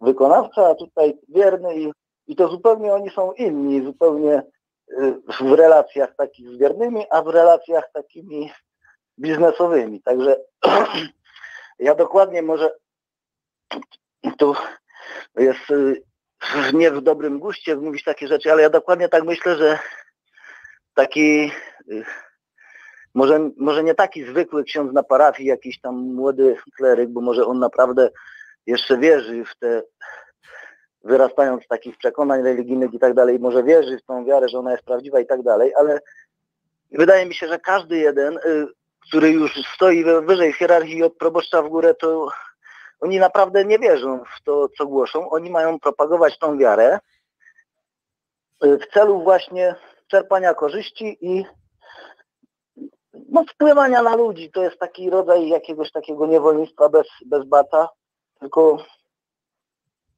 wykonawca, 0.00 0.66
a 0.68 0.74
tutaj 0.74 1.18
wierny 1.28 1.76
i, 1.76 1.92
i 2.26 2.36
to 2.36 2.48
zupełnie 2.48 2.94
oni 2.94 3.10
są 3.10 3.32
inni, 3.32 3.84
zupełnie 3.84 4.42
y, 4.90 5.14
w 5.40 5.52
relacjach 5.52 6.14
takich 6.16 6.48
z 6.48 6.58
wiernymi, 6.58 7.04
a 7.10 7.22
w 7.22 7.28
relacjach 7.28 7.90
takimi 7.92 8.50
biznesowymi. 9.18 10.02
Także 10.02 10.36
ja 11.78 11.94
dokładnie 11.94 12.42
może 12.42 12.70
tu 14.38 14.54
jest 15.36 15.70
y, 15.70 16.02
nie 16.72 16.90
w 16.90 17.00
dobrym 17.00 17.38
guście 17.38 17.76
mówić 17.76 18.04
takie 18.04 18.28
rzeczy, 18.28 18.52
ale 18.52 18.62
ja 18.62 18.70
dokładnie 18.70 19.08
tak 19.08 19.24
myślę, 19.24 19.56
że 19.56 19.78
taki 20.94 21.52
może, 23.14 23.50
może 23.56 23.84
nie 23.84 23.94
taki 23.94 24.24
zwykły 24.24 24.64
ksiądz 24.64 24.92
na 24.92 25.02
parafii, 25.02 25.48
jakiś 25.48 25.80
tam 25.80 25.94
młody 26.14 26.56
kleryk, 26.76 27.10
bo 27.10 27.20
może 27.20 27.46
on 27.46 27.58
naprawdę 27.58 28.10
jeszcze 28.66 28.98
wierzy 28.98 29.44
w 29.44 29.58
te, 29.58 29.82
wyrastając 31.04 31.64
z 31.64 31.68
takich 31.68 31.96
przekonań 31.96 32.42
religijnych 32.42 32.94
i 32.94 32.98
tak 32.98 33.14
dalej, 33.14 33.38
może 33.38 33.62
wierzy 33.62 33.98
w 33.98 34.02
tą 34.02 34.24
wiarę, 34.24 34.48
że 34.48 34.58
ona 34.58 34.72
jest 34.72 34.84
prawdziwa 34.84 35.20
i 35.20 35.26
tak 35.26 35.42
dalej, 35.42 35.74
ale 35.74 36.00
wydaje 36.92 37.26
mi 37.26 37.34
się, 37.34 37.48
że 37.48 37.58
każdy 37.58 37.98
jeden, 37.98 38.38
y, 38.38 38.66
który 39.08 39.30
już 39.30 39.66
stoi 39.74 40.04
wyżej 40.04 40.52
w 40.52 40.56
hierarchii 40.56 41.02
od 41.02 41.16
proboszcza 41.16 41.62
w 41.62 41.68
górę, 41.68 41.94
to 41.94 42.28
oni 43.00 43.18
naprawdę 43.18 43.64
nie 43.64 43.78
wierzą 43.78 44.24
w 44.38 44.42
to, 44.42 44.68
co 44.68 44.86
głoszą. 44.86 45.30
Oni 45.30 45.50
mają 45.50 45.78
propagować 45.78 46.38
tą 46.38 46.58
wiarę 46.58 46.98
y, 48.64 48.78
w 48.78 48.86
celu 48.86 49.22
właśnie 49.22 49.74
czerpania 50.06 50.54
korzyści 50.54 51.18
i 51.20 51.44
no, 53.32 53.44
wpływania 53.44 54.02
na 54.02 54.16
ludzi. 54.16 54.50
To 54.50 54.62
jest 54.62 54.78
taki 54.78 55.10
rodzaj 55.10 55.48
jakiegoś 55.48 55.92
takiego 55.92 56.26
niewolnictwa 56.26 56.88
bez, 56.88 57.06
bez 57.26 57.44
bata, 57.44 57.88
tylko 58.40 58.84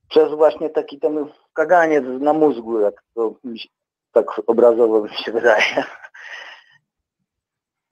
przez 0.08 0.34
właśnie 0.34 0.70
taki 0.70 1.00
ten 1.00 1.26
kaganiec 1.52 2.04
na 2.20 2.32
mózgu, 2.32 2.80
jak 2.80 3.02
to 3.14 3.34
się, 3.56 3.68
tak 4.12 4.26
obrazowo 4.46 5.02
mi 5.02 5.14
się 5.14 5.32
wydaje. 5.32 5.84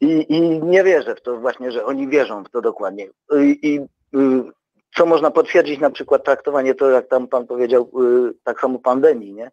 I, 0.00 0.26
I 0.28 0.40
nie 0.62 0.84
wierzę 0.84 1.14
w 1.14 1.22
to 1.22 1.36
właśnie, 1.36 1.72
że 1.72 1.84
oni 1.84 2.08
wierzą 2.08 2.44
w 2.44 2.50
to 2.50 2.60
dokładnie. 2.60 3.06
I, 3.36 3.58
i 3.62 3.80
y, 4.18 4.52
co 4.96 5.06
można 5.06 5.30
potwierdzić, 5.30 5.80
na 5.80 5.90
przykład 5.90 6.24
traktowanie 6.24 6.74
to, 6.74 6.90
jak 6.90 7.08
tam 7.08 7.28
Pan 7.28 7.46
powiedział, 7.46 7.90
y, 8.28 8.34
tak 8.44 8.60
samo 8.60 8.78
pandemii, 8.78 9.32
nie? 9.32 9.50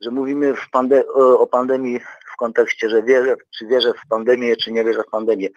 Że 0.00 0.10
mówimy 0.10 0.54
pande 0.72 1.06
o, 1.06 1.46
pandemii 1.46 2.00
w 2.34 2.36
kontekście, 2.36 2.90
że 2.90 3.02
wierzę, 3.02 3.36
czy 3.58 3.66
wierzę 3.66 3.92
w 3.92 4.08
pandemię, 4.08 4.56
czy 4.56 4.72
nie 4.72 4.84
wierzę 4.84 5.02
w 5.02 5.10
pandemię. 5.10 5.48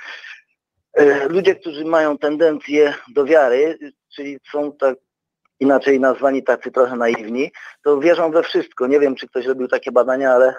Y, 0.99 1.29
ludzie, 1.29 1.55
którzy 1.55 1.85
mają 1.85 2.17
tendencję 2.17 2.93
do 3.13 3.25
wiary, 3.25 3.77
czyli 4.15 4.39
są 4.51 4.71
tak 4.71 4.95
inaczej 5.59 5.99
nazwani 5.99 6.43
tacy 6.43 6.71
trochę 6.71 6.95
naiwni, 6.95 7.51
to 7.83 7.99
wierzą 7.99 8.31
we 8.31 8.43
wszystko. 8.43 8.87
Nie 8.87 8.99
wiem, 8.99 9.15
czy 9.15 9.27
ktoś 9.27 9.45
robił 9.45 9.67
takie 9.67 9.91
badania, 9.91 10.31
ale 10.31 10.55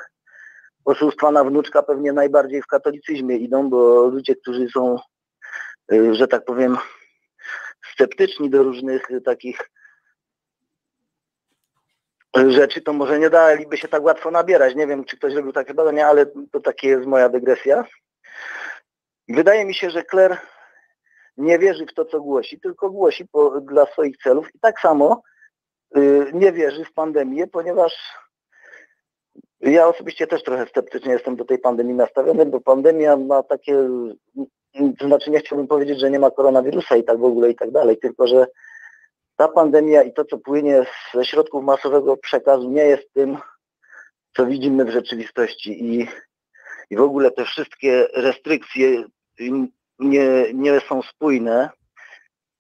oszustwa 0.85 1.31
na 1.31 1.45
wnuczka 1.45 1.83
pewnie 1.83 2.13
najbardziej 2.13 2.63
w 2.63 2.67
katolicyzmie 2.67 3.37
idą, 3.37 3.71
bo 3.71 4.07
ludzie, 4.07 4.37
którzy 4.37 4.69
są, 4.69 4.97
y, 5.93 6.15
że 6.15 6.29
tak 6.29 6.45
powiem, 6.45 6.77
sceptyczni 7.95 8.51
do 8.51 8.63
różnych 8.63 9.09
takich 9.25 9.71
rzeczy, 12.37 12.81
to 12.81 12.93
może 12.93 13.19
nie 13.19 13.31
daliby 13.31 13.77
się 13.77 13.89
tak 13.89 14.03
łatwo 14.03 14.31
nabierać. 14.31 14.75
Nie 14.75 14.87
wiem, 14.87 15.05
czy 15.05 15.17
ktoś 15.17 15.35
robił 15.35 15.53
takie 15.53 15.75
badania, 15.75 16.07
ale 16.07 16.27
to 16.53 16.61
takie 16.61 16.89
jest 16.89 17.07
moja 17.07 17.29
dygresja. 17.29 17.85
Wydaje 19.29 19.65
mi 19.65 19.75
się, 19.75 19.91
że 19.91 20.03
Kler 20.03 20.37
nie 21.37 21.59
wierzy 21.59 21.87
w 21.87 21.95
to, 21.95 22.05
co 22.05 22.21
głosi, 22.21 22.61
tylko 22.61 22.91
głosi 22.91 23.27
po, 23.29 23.61
dla 23.61 23.87
swoich 23.87 24.17
celów 24.17 24.55
i 24.55 24.59
tak 24.59 24.81
samo 24.81 25.23
y, 25.97 26.31
nie 26.33 26.53
wierzy 26.53 26.85
w 26.85 26.93
pandemię, 26.93 27.47
ponieważ 27.47 27.93
ja 29.61 29.89
osobiście 29.89 30.27
też 30.27 30.43
trochę 30.43 30.67
sceptycznie 30.67 31.13
jestem 31.13 31.37
do 31.37 31.45
tej 31.45 31.59
pandemii 31.59 31.95
nastawiony, 31.95 32.47
bo 32.47 32.61
pandemia 32.61 33.17
ma 33.17 33.43
takie 33.43 33.89
to 34.99 35.07
znaczy 35.07 35.31
nie 35.31 35.41
chciałbym 35.41 35.67
powiedzieć, 35.67 36.01
że 36.01 36.11
nie 36.11 36.19
ma 36.19 36.31
koronawirusa 36.31 36.97
i 36.97 37.05
tak 37.05 37.19
w 37.19 37.25
ogóle 37.25 37.51
i 37.51 37.55
tak 37.55 37.71
dalej, 37.71 37.99
tylko 37.99 38.27
że 38.27 38.47
ta 39.43 39.49
pandemia 39.49 40.03
i 40.03 40.13
to, 40.13 40.25
co 40.25 40.39
płynie 40.39 40.87
ze 41.15 41.25
środków 41.25 41.65
masowego 41.65 42.17
przekazu 42.17 42.71
nie 42.71 42.85
jest 42.85 43.13
tym, 43.13 43.39
co 44.37 44.47
widzimy 44.47 44.85
w 44.85 44.91
rzeczywistości 44.91 45.85
i, 45.85 46.09
i 46.91 46.97
w 46.97 47.01
ogóle 47.01 47.31
te 47.31 47.45
wszystkie 47.45 48.09
restrykcje 48.15 49.05
nie, 49.99 50.53
nie 50.55 50.81
są 50.81 51.03
spójne, 51.03 51.71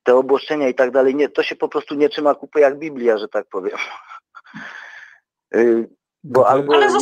te 0.03 0.15
obłoszczenia 0.15 0.69
i 0.69 0.75
tak 0.75 0.91
dalej, 0.91 1.15
nie, 1.15 1.29
to 1.29 1.43
się 1.43 1.57
po 1.57 1.69
prostu 1.69 1.95
nie 1.95 2.09
trzyma 2.09 2.35
kupy 2.35 2.61
jak 2.61 2.79
Biblia, 2.79 3.19
że 3.19 3.29
tak 3.29 3.47
powiem. 3.47 3.79
Y, 5.55 5.89
bo 6.25 6.49
albo 6.49 6.81
jest, 6.81 6.97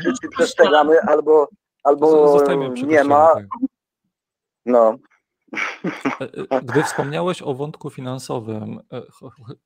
wszyscy 0.00 0.28
przestrzegamy, 0.28 1.00
albo, 1.00 1.48
albo 1.84 2.38
nie 2.86 3.04
ma, 3.04 3.34
tak. 3.34 3.44
No. 4.66 4.98
E, 6.20 6.24
e, 6.50 6.62
gdy 6.62 6.82
wspomniałeś 6.82 7.42
o 7.42 7.54
wątku 7.54 7.90
finansowym, 7.90 8.80
e, 8.92 9.02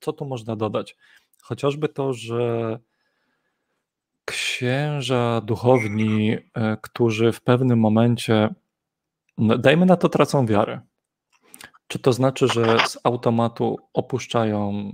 co 0.01 0.13
tu 0.13 0.25
można 0.25 0.57
dodać? 0.57 0.97
Chociażby 1.43 1.89
to, 1.89 2.13
że 2.13 2.79
księża 4.25 5.41
duchowni, 5.41 6.37
którzy 6.83 7.33
w 7.33 7.41
pewnym 7.41 7.79
momencie, 7.79 8.55
no, 9.39 9.59
dajmy 9.59 9.87
na 9.87 9.97
to, 9.97 10.09
tracą 10.09 10.47
wiarę. 10.47 10.81
Czy 11.87 11.99
to 11.99 12.13
znaczy, 12.13 12.49
że 12.49 12.79
z 12.87 12.99
automatu 13.05 13.77
opuszczają 13.93 14.93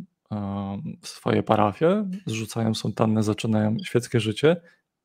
swoje 1.02 1.42
parafie, 1.42 2.08
zrzucają 2.26 2.74
sontanny, 2.74 3.22
zaczynają 3.22 3.76
świeckie 3.84 4.20
życie? 4.20 4.56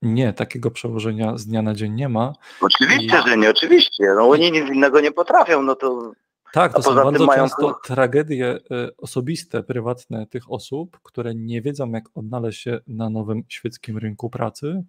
Nie, 0.01 0.33
takiego 0.33 0.71
przełożenia 0.71 1.37
z 1.37 1.47
dnia 1.47 1.61
na 1.61 1.73
dzień 1.73 1.93
nie 1.93 2.09
ma. 2.09 2.33
Oczywiście, 2.61 3.17
I... 3.25 3.29
że 3.29 3.37
nie, 3.37 3.49
oczywiście. 3.49 4.13
No 4.15 4.29
oni 4.29 4.51
nic 4.51 4.69
innego 4.69 4.99
nie 4.99 5.11
potrafią, 5.11 5.61
no 5.61 5.75
to... 5.75 6.11
Tak, 6.53 6.73
to 6.73 6.83
są 6.83 6.95
bardzo 6.95 7.27
często 7.27 7.79
tragedie 7.83 8.59
e, 8.71 8.97
osobiste, 8.97 9.63
prywatne 9.63 10.27
tych 10.27 10.51
osób, 10.51 10.99
które 11.03 11.35
nie 11.35 11.61
wiedzą, 11.61 11.91
jak 11.91 12.03
odnaleźć 12.15 12.61
się 12.61 12.79
na 12.87 13.09
nowym 13.09 13.43
świeckim 13.47 13.97
rynku 13.97 14.29
pracy 14.29 14.83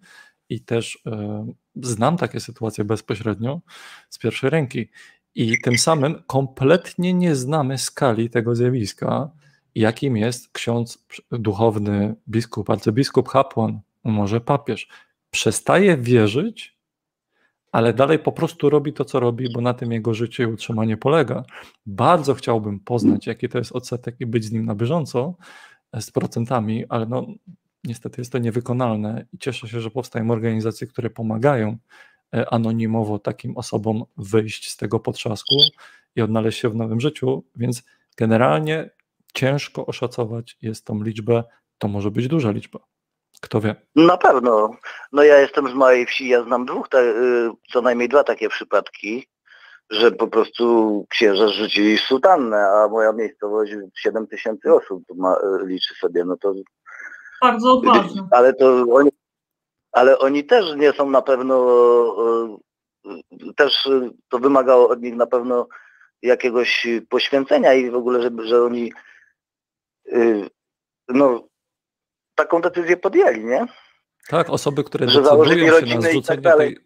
i 0.49 0.61
też 0.61 0.99
e, 1.05 1.45
znam 1.75 2.17
takie 2.17 2.39
sytuacje 2.39 2.83
bezpośrednio 2.83 3.61
z 4.09 4.17
pierwszej 4.17 4.49
ręki. 4.49 4.89
I 5.35 5.61
tym 5.61 5.77
samym 5.77 6.23
kompletnie 6.27 7.13
nie 7.13 7.35
znamy 7.35 7.77
skali 7.77 8.29
tego 8.29 8.55
zjawiska, 8.55 9.29
jakim 9.75 10.17
jest 10.17 10.51
ksiądz 10.51 11.05
duchowny, 11.31 12.15
biskup, 12.29 12.69
arcybiskup, 12.69 13.29
kapłan, 13.29 13.79
może 14.03 14.41
papież, 14.41 14.87
przestaje 15.31 15.97
wierzyć, 15.97 16.77
ale 17.71 17.93
dalej 17.93 18.19
po 18.19 18.31
prostu 18.31 18.69
robi 18.69 18.93
to, 18.93 19.05
co 19.05 19.19
robi, 19.19 19.53
bo 19.53 19.61
na 19.61 19.73
tym 19.73 19.91
jego 19.91 20.13
życie 20.13 20.43
i 20.43 20.45
utrzymanie 20.45 20.97
polega. 20.97 21.43
Bardzo 21.85 22.33
chciałbym 22.33 22.79
poznać, 22.79 23.27
jaki 23.27 23.49
to 23.49 23.57
jest 23.57 23.71
odsetek 23.71 24.15
i 24.19 24.25
być 24.25 24.45
z 24.45 24.51
nim 24.51 24.65
na 24.65 24.75
bieżąco 24.75 25.35
e, 25.91 26.01
z 26.01 26.11
procentami, 26.11 26.85
ale 26.89 27.05
no, 27.05 27.27
niestety 27.83 28.21
jest 28.21 28.31
to 28.31 28.37
niewykonalne 28.37 29.25
i 29.33 29.37
cieszę 29.37 29.67
się, 29.67 29.81
że 29.81 29.91
powstają 29.91 30.31
organizacje, 30.31 30.87
które 30.87 31.09
pomagają 31.09 31.77
e, 32.33 32.53
anonimowo 32.53 33.19
takim 33.19 33.57
osobom 33.57 34.03
wyjść 34.17 34.71
z 34.71 34.77
tego 34.77 34.99
potrzasku 34.99 35.55
i 36.15 36.21
odnaleźć 36.21 36.59
się 36.59 36.69
w 36.69 36.75
nowym 36.75 37.01
życiu, 37.01 37.43
więc 37.55 37.83
generalnie 38.17 38.89
ciężko 39.33 39.85
oszacować 39.85 40.57
jest 40.61 40.85
tą 40.85 41.03
liczbę, 41.03 41.43
to 41.77 41.87
może 41.87 42.11
być 42.11 42.27
duża 42.27 42.51
liczba. 42.51 42.79
Kto 43.41 43.61
wie? 43.61 43.75
Na 43.95 44.17
pewno. 44.17 44.75
No 45.11 45.23
ja 45.23 45.39
jestem 45.39 45.69
z 45.69 45.73
małej 45.73 46.05
wsi, 46.05 46.27
ja 46.27 46.43
znam 46.43 46.65
dwóch, 46.65 46.89
ta, 46.89 47.01
y, 47.01 47.49
co 47.71 47.81
najmniej 47.81 48.09
dwa 48.09 48.23
takie 48.23 48.49
przypadki, 48.49 49.27
że 49.89 50.11
po 50.11 50.27
prostu 50.27 51.05
księża 51.09 51.47
rzucili 51.47 51.97
sutannę, 51.97 52.57
a 52.57 52.87
moja 52.87 53.11
miejscowość 53.11 53.71
7 53.97 54.27
tysięcy 54.27 54.73
osób 54.73 55.03
ma, 55.15 55.35
y, 55.35 55.65
liczy 55.65 55.93
sobie, 55.95 56.25
no 56.25 56.37
to... 56.37 56.53
Bardzo 57.41 57.73
odważne. 57.73 58.27
Ale 58.31 58.53
to 58.53 58.85
oni, 58.93 59.09
ale 59.91 60.19
oni 60.19 60.43
też 60.43 60.75
nie 60.75 60.93
są 60.93 61.09
na 61.09 61.21
pewno, 61.21 61.57
y, 63.05 63.53
też 63.55 63.89
to 64.29 64.39
wymagało 64.39 64.89
od 64.89 65.01
nich 65.01 65.15
na 65.15 65.27
pewno 65.27 65.67
jakiegoś 66.21 66.87
poświęcenia 67.09 67.73
i 67.73 67.91
w 67.91 67.95
ogóle, 67.95 68.21
żeby, 68.21 68.47
że 68.47 68.63
oni 68.63 68.91
no 71.09 71.47
taką 72.43 72.61
decyzję 72.61 72.97
podjęli, 72.97 73.45
nie? 73.45 73.67
Tak, 74.29 74.49
osoby, 74.49 74.83
które 74.83 75.09
że 75.09 75.21
decydują 75.21 75.79
się 75.79 75.95
na 75.95 76.01
tak 76.01 76.11
zrzucenie 76.11 76.41
tak 76.41 76.57
tej, 76.57 76.77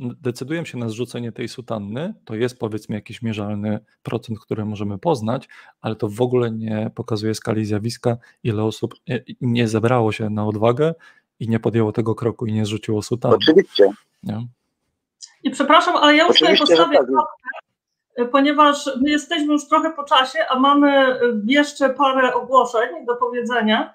decydują 0.00 0.64
się 0.64 0.78
na 0.78 0.88
zrzucenie 0.88 1.32
tej 1.32 1.48
sutanny, 1.48 2.14
to 2.24 2.34
jest 2.34 2.58
powiedzmy 2.58 2.94
jakiś 2.94 3.22
mierzalny 3.22 3.78
procent, 4.02 4.40
który 4.40 4.64
możemy 4.64 4.98
poznać, 4.98 5.48
ale 5.80 5.96
to 5.96 6.08
w 6.08 6.20
ogóle 6.20 6.50
nie 6.50 6.90
pokazuje 6.94 7.34
skali 7.34 7.64
zjawiska, 7.64 8.16
ile 8.42 8.62
osób 8.62 8.94
nie 9.40 9.68
zebrało 9.68 10.12
się 10.12 10.30
na 10.30 10.46
odwagę 10.46 10.94
i 11.40 11.48
nie 11.48 11.60
podjęło 11.60 11.92
tego 11.92 12.14
kroku 12.14 12.46
i 12.46 12.52
nie 12.52 12.64
zrzuciło 12.64 13.02
sutanny. 13.02 13.36
Oczywiście. 13.36 13.90
Nie? 14.22 14.46
I 15.42 15.50
przepraszam, 15.50 15.96
ale 15.96 16.16
ja 16.16 16.26
już 16.26 16.38
tutaj 16.38 16.58
postawię 16.58 16.98
tak. 18.16 18.30
ponieważ 18.30 18.90
my 19.02 19.10
jesteśmy 19.10 19.52
już 19.52 19.68
trochę 19.68 19.92
po 19.92 20.04
czasie, 20.04 20.38
a 20.48 20.58
mamy 20.58 21.18
jeszcze 21.46 21.90
parę 21.90 22.34
ogłoszeń 22.34 23.06
do 23.06 23.16
powiedzenia. 23.16 23.93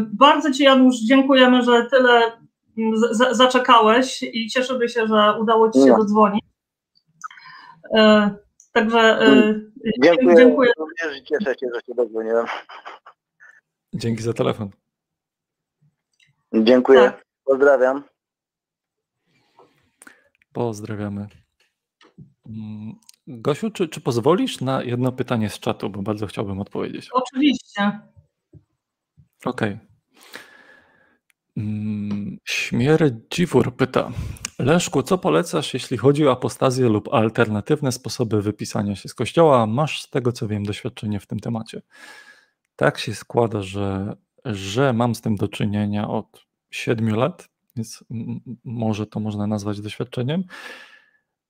Bardzo 0.00 0.52
Ci, 0.52 0.62
Janusz, 0.62 0.96
dziękujemy, 0.96 1.62
że 1.62 1.86
tyle 1.90 2.32
z, 3.12 3.36
zaczekałeś 3.36 4.22
i 4.22 4.48
cieszymy 4.48 4.88
się, 4.88 5.06
że 5.06 5.34
udało 5.40 5.70
Ci 5.70 5.78
się 5.80 5.86
no. 5.86 5.96
dodzwonić. 5.96 6.44
E, 7.96 8.30
także 8.72 8.98
e, 8.98 9.60
dziękuję. 10.02 10.36
dziękuję. 10.36 10.72
Również 10.78 11.22
cieszę 11.22 11.54
się, 11.60 11.66
że 11.74 11.80
się 11.80 11.94
dodzwoniłem. 11.94 12.46
Dzięki 13.94 14.22
za 14.22 14.32
telefon. 14.32 14.70
Dziękuję. 16.54 17.00
Tak. 17.00 17.24
Pozdrawiam. 17.44 18.04
Pozdrawiamy. 20.52 21.28
Mm, 22.46 22.94
Gosiu, 23.26 23.70
czy, 23.70 23.88
czy 23.88 24.00
pozwolisz 24.00 24.60
na 24.60 24.82
jedno 24.82 25.12
pytanie 25.12 25.50
z 25.50 25.58
czatu, 25.58 25.90
bo 25.90 26.02
bardzo 26.02 26.26
chciałbym 26.26 26.60
odpowiedzieć? 26.60 27.08
Oczywiście. 27.12 28.00
Okej. 29.44 29.74
Okay. 29.74 29.90
Mm, 31.56 32.38
Śmierdziwór 32.44 33.76
pyta. 33.76 34.10
Leszku, 34.58 35.02
co 35.02 35.18
polecasz, 35.18 35.74
jeśli 35.74 35.96
chodzi 35.96 36.26
o 36.26 36.32
apostazję 36.32 36.88
lub 36.88 37.14
alternatywne 37.14 37.92
sposoby 37.92 38.42
wypisania 38.42 38.96
się 38.96 39.08
z 39.08 39.14
kościoła? 39.14 39.66
Masz 39.66 40.02
z 40.02 40.10
tego, 40.10 40.32
co 40.32 40.48
wiem, 40.48 40.64
doświadczenie 40.64 41.20
w 41.20 41.26
tym 41.26 41.40
temacie. 41.40 41.82
Tak 42.76 42.98
się 42.98 43.14
składa, 43.14 43.62
że, 43.62 44.16
że 44.44 44.92
mam 44.92 45.14
z 45.14 45.20
tym 45.20 45.36
do 45.36 45.48
czynienia 45.48 46.08
od 46.08 46.46
siedmiu 46.70 47.16
lat, 47.16 47.48
więc 47.76 48.04
może 48.64 49.06
to 49.06 49.20
można 49.20 49.46
nazwać 49.46 49.80
doświadczeniem. 49.80 50.44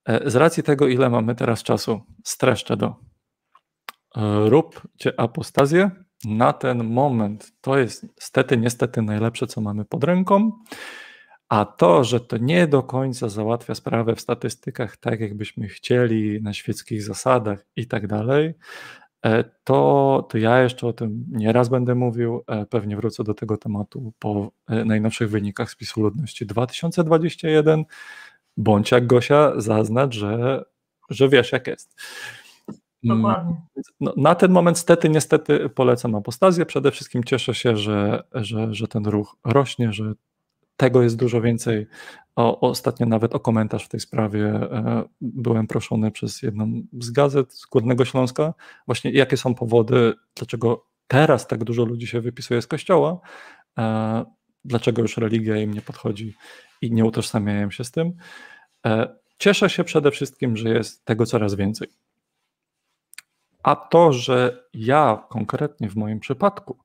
E, 0.05 0.29
z 0.29 0.35
racji 0.35 0.63
tego, 0.63 0.87
ile 0.87 1.09
mamy 1.09 1.35
teraz 1.35 1.63
czasu, 1.63 2.01
streszczę 2.23 2.77
do. 2.77 2.95
E, 4.15 4.49
Róbcie 4.49 5.19
apostazję, 5.19 5.91
na 6.25 6.53
ten 6.53 6.83
moment 6.83 7.51
to 7.61 7.77
jest 7.77 8.03
niestety, 8.17 8.57
niestety 8.57 9.01
najlepsze, 9.01 9.47
co 9.47 9.61
mamy 9.61 9.85
pod 9.85 10.03
ręką. 10.03 10.51
A 11.49 11.65
to, 11.65 12.03
że 12.03 12.19
to 12.19 12.37
nie 12.37 12.67
do 12.67 12.83
końca 12.83 13.29
załatwia 13.29 13.75
sprawę 13.75 14.15
w 14.15 14.21
statystykach 14.21 14.97
tak, 14.97 15.19
jakbyśmy 15.19 15.67
chcieli, 15.67 16.41
na 16.41 16.53
świeckich 16.53 17.03
zasadach 17.03 17.65
i 17.75 17.87
tak 17.87 18.07
dalej, 18.07 18.53
e, 19.25 19.43
to, 19.63 20.27
to 20.29 20.37
ja 20.37 20.63
jeszcze 20.63 20.87
o 20.87 20.93
tym 20.93 21.25
nieraz 21.29 21.69
będę 21.69 21.95
mówił. 21.95 22.43
E, 22.47 22.65
pewnie 22.65 22.95
wrócę 22.95 23.23
do 23.23 23.33
tego 23.33 23.57
tematu 23.57 24.13
po 24.19 24.51
e, 24.67 24.85
najnowszych 24.85 25.29
wynikach 25.29 25.71
spisu 25.71 26.01
ludności 26.01 26.45
2021. 26.45 27.83
Bądź 28.57 28.91
jak 28.91 29.07
Gosia, 29.07 29.51
zaznacz, 29.57 30.15
że, 30.15 30.63
że 31.09 31.29
wiesz, 31.29 31.51
jak 31.51 31.67
jest. 31.67 32.01
Mm, 33.03 33.17
Dokładnie. 33.17 33.55
No, 33.99 34.13
na 34.17 34.35
ten 34.35 34.51
moment 34.51 34.77
stety, 34.77 35.09
niestety 35.09 35.69
polecam 35.69 36.15
apostazję. 36.15 36.65
Przede 36.65 36.91
wszystkim 36.91 37.23
cieszę 37.23 37.53
się, 37.53 37.77
że, 37.77 38.23
że, 38.33 38.73
że 38.73 38.87
ten 38.87 39.05
ruch 39.05 39.35
rośnie, 39.45 39.93
że 39.93 40.13
tego 40.77 41.01
jest 41.03 41.17
dużo 41.17 41.41
więcej. 41.41 41.87
O, 42.35 42.59
ostatnio 42.69 43.05
nawet 43.05 43.35
o 43.35 43.39
komentarz 43.39 43.85
w 43.85 43.89
tej 43.89 43.99
sprawie 43.99 44.45
e, 44.45 45.03
byłem 45.21 45.67
proszony 45.67 46.11
przez 46.11 46.41
jedną 46.41 46.81
z 46.99 47.11
gazet 47.11 47.53
z 47.53 47.65
Górnego 47.65 48.05
Śląska. 48.05 48.53
Właśnie 48.85 49.11
jakie 49.11 49.37
są 49.37 49.55
powody, 49.55 50.13
dlaczego 50.35 50.85
teraz 51.07 51.47
tak 51.47 51.63
dużo 51.63 51.85
ludzi 51.85 52.07
się 52.07 52.21
wypisuje 52.21 52.61
z 52.61 52.67
kościoła, 52.67 53.19
e, 53.77 54.25
dlaczego 54.65 55.01
już 55.01 55.17
religia 55.17 55.57
im 55.57 55.73
nie 55.73 55.81
podchodzi 55.81 56.35
i 56.81 56.91
nie 56.91 57.05
utożsamiają 57.05 57.71
się 57.71 57.83
z 57.83 57.91
tym. 57.91 58.13
E, 58.85 59.15
cieszę 59.37 59.69
się 59.69 59.83
przede 59.83 60.11
wszystkim, 60.11 60.57
że 60.57 60.69
jest 60.69 61.05
tego 61.05 61.25
coraz 61.25 61.55
więcej. 61.55 61.87
A 63.63 63.75
to, 63.75 64.13
że 64.13 64.67
ja 64.73 65.23
konkretnie 65.29 65.89
w 65.89 65.95
moim 65.95 66.19
przypadku 66.19 66.77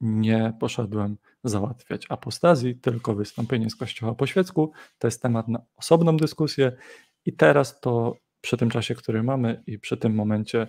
nie 0.00 0.52
poszedłem 0.60 1.16
załatwiać 1.44 2.06
apostazji, 2.08 2.74
tylko 2.74 3.14
wystąpienie 3.14 3.70
z 3.70 3.76
kościoła 3.76 4.14
po 4.14 4.26
świecku, 4.26 4.72
to 4.98 5.06
jest 5.06 5.22
temat 5.22 5.48
na 5.48 5.62
osobną 5.76 6.16
dyskusję. 6.16 6.72
I 7.26 7.32
teraz 7.32 7.80
to 7.80 8.16
przy 8.40 8.56
tym 8.56 8.70
czasie, 8.70 8.94
który 8.94 9.22
mamy 9.22 9.62
i 9.66 9.78
przy 9.78 9.96
tym 9.96 10.14
momencie 10.14 10.66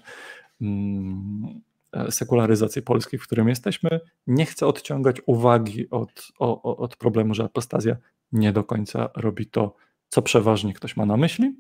mm, 0.61 1.61
sekularyzacji 2.09 2.81
Polski, 2.81 3.17
w 3.17 3.23
którym 3.23 3.49
jesteśmy, 3.49 3.99
nie 4.27 4.45
chcę 4.45 4.67
odciągać 4.67 5.21
uwagi 5.25 5.89
od, 5.89 6.27
o, 6.39 6.77
od 6.77 6.95
problemu, 6.95 7.33
że 7.33 7.43
apostazja 7.43 7.95
nie 8.31 8.53
do 8.53 8.63
końca 8.63 9.09
robi 9.15 9.45
to, 9.45 9.75
co 10.09 10.21
przeważnie 10.21 10.73
ktoś 10.73 10.97
ma 10.97 11.05
na 11.05 11.17
myśli, 11.17 11.55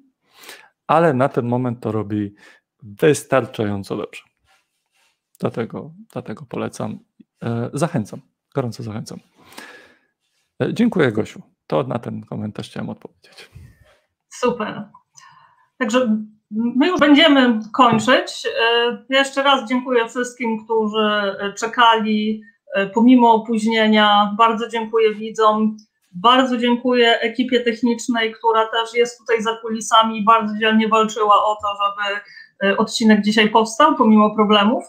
ale 0.87 1.13
na 1.13 1.29
ten 1.29 1.45
moment 1.45 1.79
to 1.79 1.91
robi 1.91 2.35
wystarczająco 2.85 3.97
dobrze. 3.97 4.21
Dlatego, 5.39 5.91
dlatego 6.13 6.45
polecam. 6.45 6.99
E, 7.43 7.69
zachęcam, 7.73 8.21
gorąco 8.55 8.83
zachęcam. 8.83 9.19
E, 10.61 10.73
dziękuję, 10.73 11.11
Gosiu. 11.11 11.41
To 11.67 11.83
na 11.83 11.99
ten 11.99 12.23
komentarz 12.25 12.69
chciałem 12.69 12.89
odpowiedzieć. 12.89 13.49
Super. 14.29 14.89
Także 15.77 16.25
my 16.51 16.87
już 16.87 16.99
będziemy 16.99 17.59
kończyć. 17.73 18.47
E, 18.61 19.05
jeszcze 19.09 19.43
raz 19.43 19.69
dziękuję 19.69 20.09
wszystkim, 20.09 20.65
którzy 20.65 21.35
czekali 21.59 22.41
pomimo 22.93 23.33
opóźnienia. 23.33 24.35
Bardzo 24.37 24.69
dziękuję 24.69 25.13
widzom. 25.13 25.77
Bardzo 26.11 26.57
dziękuję 26.57 27.19
ekipie 27.19 27.59
technicznej, 27.59 28.33
która 28.33 28.67
też 28.67 28.93
jest 28.93 29.19
tutaj 29.19 29.41
za 29.41 29.57
kulisami 29.57 30.17
i 30.19 30.23
bardzo 30.23 30.57
dzielnie 30.57 30.87
walczyła 30.87 31.35
o 31.45 31.55
to, 31.55 31.67
żeby 31.67 32.19
odcinek 32.77 33.21
dzisiaj 33.21 33.49
powstał, 33.49 33.95
pomimo 33.95 34.35
problemów. 34.35 34.83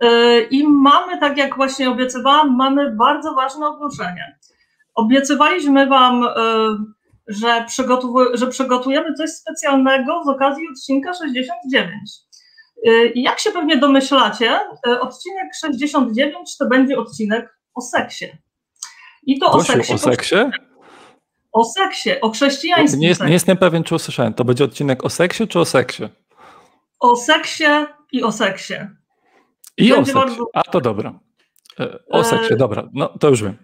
E, 0.00 0.40
I 0.40 0.68
mamy, 0.68 1.20
tak 1.20 1.38
jak 1.38 1.56
właśnie 1.56 1.90
obiecywałam, 1.90 2.56
mamy 2.56 2.96
bardzo 2.96 3.34
ważne 3.34 3.66
ogłoszenie. 3.66 4.38
Obiecywaliśmy 4.94 5.86
Wam, 5.86 6.24
e, 6.24 6.30
że, 7.28 7.66
że 8.34 8.46
przygotujemy 8.46 9.14
coś 9.14 9.30
specjalnego 9.30 10.22
z 10.24 10.28
okazji 10.28 10.64
odcinka 10.72 11.14
69. 11.14 11.92
I 13.14 13.22
jak 13.22 13.38
się 13.40 13.50
pewnie 13.50 13.76
domyślacie, 13.76 14.60
odcinek 15.00 15.54
69 15.60 16.56
to 16.58 16.66
będzie 16.66 16.98
odcinek 16.98 17.58
o 17.74 17.80
seksie. 17.80 18.26
I 19.26 19.38
to 19.38 19.50
Gosiu, 19.50 19.72
o 19.72 19.74
seksie. 19.74 19.94
O 19.94 19.98
seksie? 19.98 20.36
O 21.52 21.64
seksie, 21.64 22.20
o 22.20 22.30
chrześcijaństwie. 22.30 23.00
Nie, 23.00 23.08
jest, 23.08 23.20
nie 23.20 23.32
jestem 23.32 23.56
pewien, 23.56 23.84
czy 23.84 23.94
usłyszałem. 23.94 24.34
To 24.34 24.44
będzie 24.44 24.64
odcinek 24.64 25.04
o 25.04 25.10
seksie, 25.10 25.48
czy 25.48 25.60
o 25.60 25.64
seksie? 25.64 26.02
O 27.04 27.16
seksie 27.16 27.86
i 28.12 28.22
o 28.22 28.32
seksie. 28.32 28.74
I 29.76 29.88
Będzie 29.90 29.96
o 29.98 30.04
seksie. 30.04 30.14
Bardzo... 30.14 30.46
A 30.54 30.62
to 30.62 30.80
dobra. 30.80 31.18
E, 31.80 31.98
o 32.10 32.20
e, 32.20 32.24
seksie, 32.24 32.56
dobra. 32.56 32.88
No 32.92 33.08
to 33.08 33.28
już 33.28 33.42
wiem. 33.42 33.56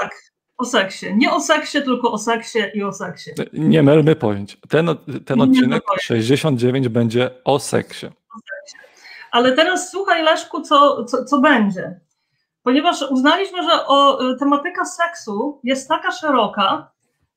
Tak, 0.00 0.10
o 0.58 0.64
seksie. 0.64 1.14
Nie 1.14 1.32
o 1.32 1.40
seksie, 1.40 1.82
tylko 1.82 2.12
o 2.12 2.18
seksie 2.18 2.58
i 2.74 2.82
o 2.82 2.92
seksie. 2.92 3.30
E, 3.30 3.44
nie 3.52 3.82
mylmy 3.82 4.16
pojęć. 4.16 4.58
Ten, 4.68 4.88
ten 5.26 5.40
odcinek 5.40 5.82
69 6.00 6.88
będzie 6.88 7.30
o 7.44 7.58
seksie. 7.58 8.06
o 8.06 8.38
seksie. 8.38 8.76
Ale 9.30 9.52
teraz 9.52 9.90
słuchaj, 9.90 10.22
Leszku, 10.22 10.62
co, 10.62 11.04
co, 11.04 11.24
co 11.24 11.40
będzie. 11.40 12.00
Ponieważ 12.62 13.02
uznaliśmy, 13.10 13.62
że 13.62 13.86
o, 13.86 14.18
tematyka 14.38 14.84
seksu 14.84 15.60
jest 15.64 15.88
taka 15.88 16.12
szeroka, 16.12 16.92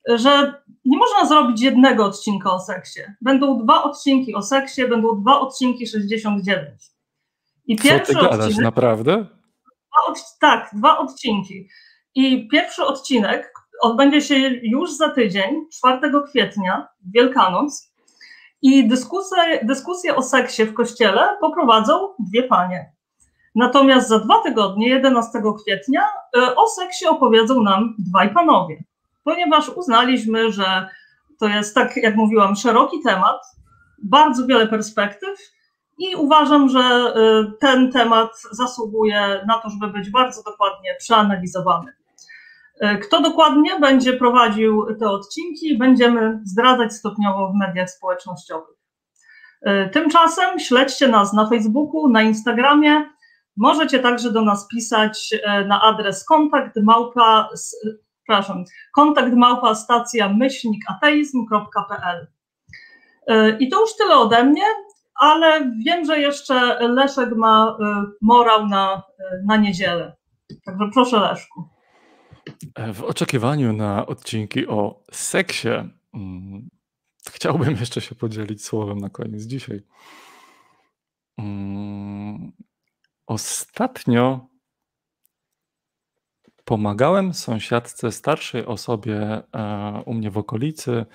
że 0.08 0.62
nie 0.84 0.98
można 0.98 1.26
zrobić 1.26 1.62
jednego 1.62 2.04
odcinka 2.04 2.52
o 2.52 2.60
seksie. 2.60 3.00
Będą 3.20 3.64
dwa 3.64 3.82
odcinki 3.82 4.34
o 4.34 4.42
seksie, 4.42 4.88
będą 4.88 5.20
dwa 5.20 5.40
odcinki 5.40 5.86
69. 5.86 6.66
I 7.66 7.76
pierwszy 7.76 8.12
Co 8.12 8.18
ty 8.18 8.24
gadasz, 8.24 8.46
odcinek, 8.46 8.64
naprawdę? 8.64 9.16
Dwa 9.16 10.14
tak, 10.40 10.70
dwa 10.72 10.98
odcinki. 10.98 11.68
I 12.14 12.48
pierwszy 12.48 12.84
odcinek 12.84 13.52
odbędzie 13.82 14.20
się 14.20 14.34
już 14.62 14.92
za 14.92 15.10
tydzień, 15.10 15.66
4 15.72 15.98
kwietnia, 16.30 16.88
Wielkanoc. 17.14 17.94
I 18.62 18.88
dyskusję, 18.88 19.38
dyskusję 19.62 20.16
o 20.16 20.22
seksie 20.22 20.64
w 20.64 20.74
kościele 20.74 21.36
poprowadzą 21.40 22.08
dwie 22.18 22.42
panie. 22.42 22.92
Natomiast 23.54 24.08
za 24.08 24.18
dwa 24.18 24.42
tygodnie, 24.42 24.88
11 24.88 25.42
kwietnia, 25.62 26.02
e, 26.36 26.56
o 26.56 26.68
seksie 26.68 27.06
opowiedzą 27.06 27.62
nam 27.62 27.96
dwaj 27.98 28.34
panowie, 28.34 28.84
ponieważ 29.24 29.68
uznaliśmy, 29.68 30.52
że 30.52 30.88
to 31.40 31.48
jest, 31.48 31.74
tak 31.74 31.96
jak 31.96 32.16
mówiłam, 32.16 32.56
szeroki 32.56 33.02
temat, 33.04 33.42
bardzo 34.02 34.46
wiele 34.46 34.68
perspektyw 34.68 35.38
i 35.98 36.16
uważam, 36.16 36.68
że 36.68 36.80
e, 36.80 37.12
ten 37.60 37.92
temat 37.92 38.30
zasługuje 38.50 39.44
na 39.48 39.58
to, 39.58 39.70
żeby 39.70 39.92
być 39.92 40.10
bardzo 40.10 40.42
dokładnie 40.42 40.94
przeanalizowany. 40.98 41.92
E, 42.80 42.98
kto 42.98 43.20
dokładnie 43.20 43.78
będzie 43.80 44.12
prowadził 44.12 44.86
te 45.00 45.10
odcinki, 45.10 45.78
będziemy 45.78 46.40
zdradzać 46.44 46.92
stopniowo 46.92 47.52
w 47.52 47.54
mediach 47.54 47.90
społecznościowych. 47.90 48.74
Tymczasem 49.92 50.58
śledźcie 50.58 51.08
nas 51.08 51.32
na 51.32 51.48
Facebooku, 51.48 52.08
na 52.08 52.22
Instagramie, 52.22 53.04
Możecie 53.56 53.98
także 53.98 54.32
do 54.32 54.42
nas 54.42 54.68
pisać 54.68 55.34
na 55.66 55.82
adres 55.82 56.24
kontakt 56.24 56.76
małpa, 56.82 57.48
przepraszam, 58.24 58.64
kontakt 58.94 59.34
małpa 59.34 59.74
stacja 59.74 60.28
myślnikateizm.pl. 60.28 62.26
E, 63.26 63.58
I 63.58 63.68
to 63.68 63.80
już 63.80 63.96
tyle 63.96 64.16
ode 64.16 64.44
mnie, 64.44 64.64
ale 65.14 65.72
wiem, 65.86 66.04
że 66.04 66.20
jeszcze 66.20 66.88
Leszek 66.88 67.36
ma 67.36 67.76
e, 67.80 68.04
morał 68.22 68.66
na, 68.66 69.02
na 69.44 69.56
niedzielę. 69.56 70.16
Także 70.64 70.90
proszę 70.94 71.20
Leszku. 71.20 71.68
W 72.94 73.02
oczekiwaniu 73.02 73.72
na 73.72 74.06
odcinki 74.06 74.66
o 74.66 75.02
seksie 75.12 75.68
mm, 76.14 76.68
chciałbym 77.30 77.70
jeszcze 77.80 78.00
się 78.00 78.14
podzielić 78.14 78.64
słowem 78.64 78.98
na 78.98 79.10
koniec 79.10 79.42
dzisiaj. 79.42 79.82
Mm, 81.38 82.52
Ostatnio 83.26 84.46
pomagałem 86.64 87.34
sąsiadce 87.34 88.12
starszej 88.12 88.66
osobie 88.66 89.18
e, 89.20 89.42
u 90.06 90.14
mnie 90.14 90.30
w 90.30 90.38
okolicy 90.38 91.06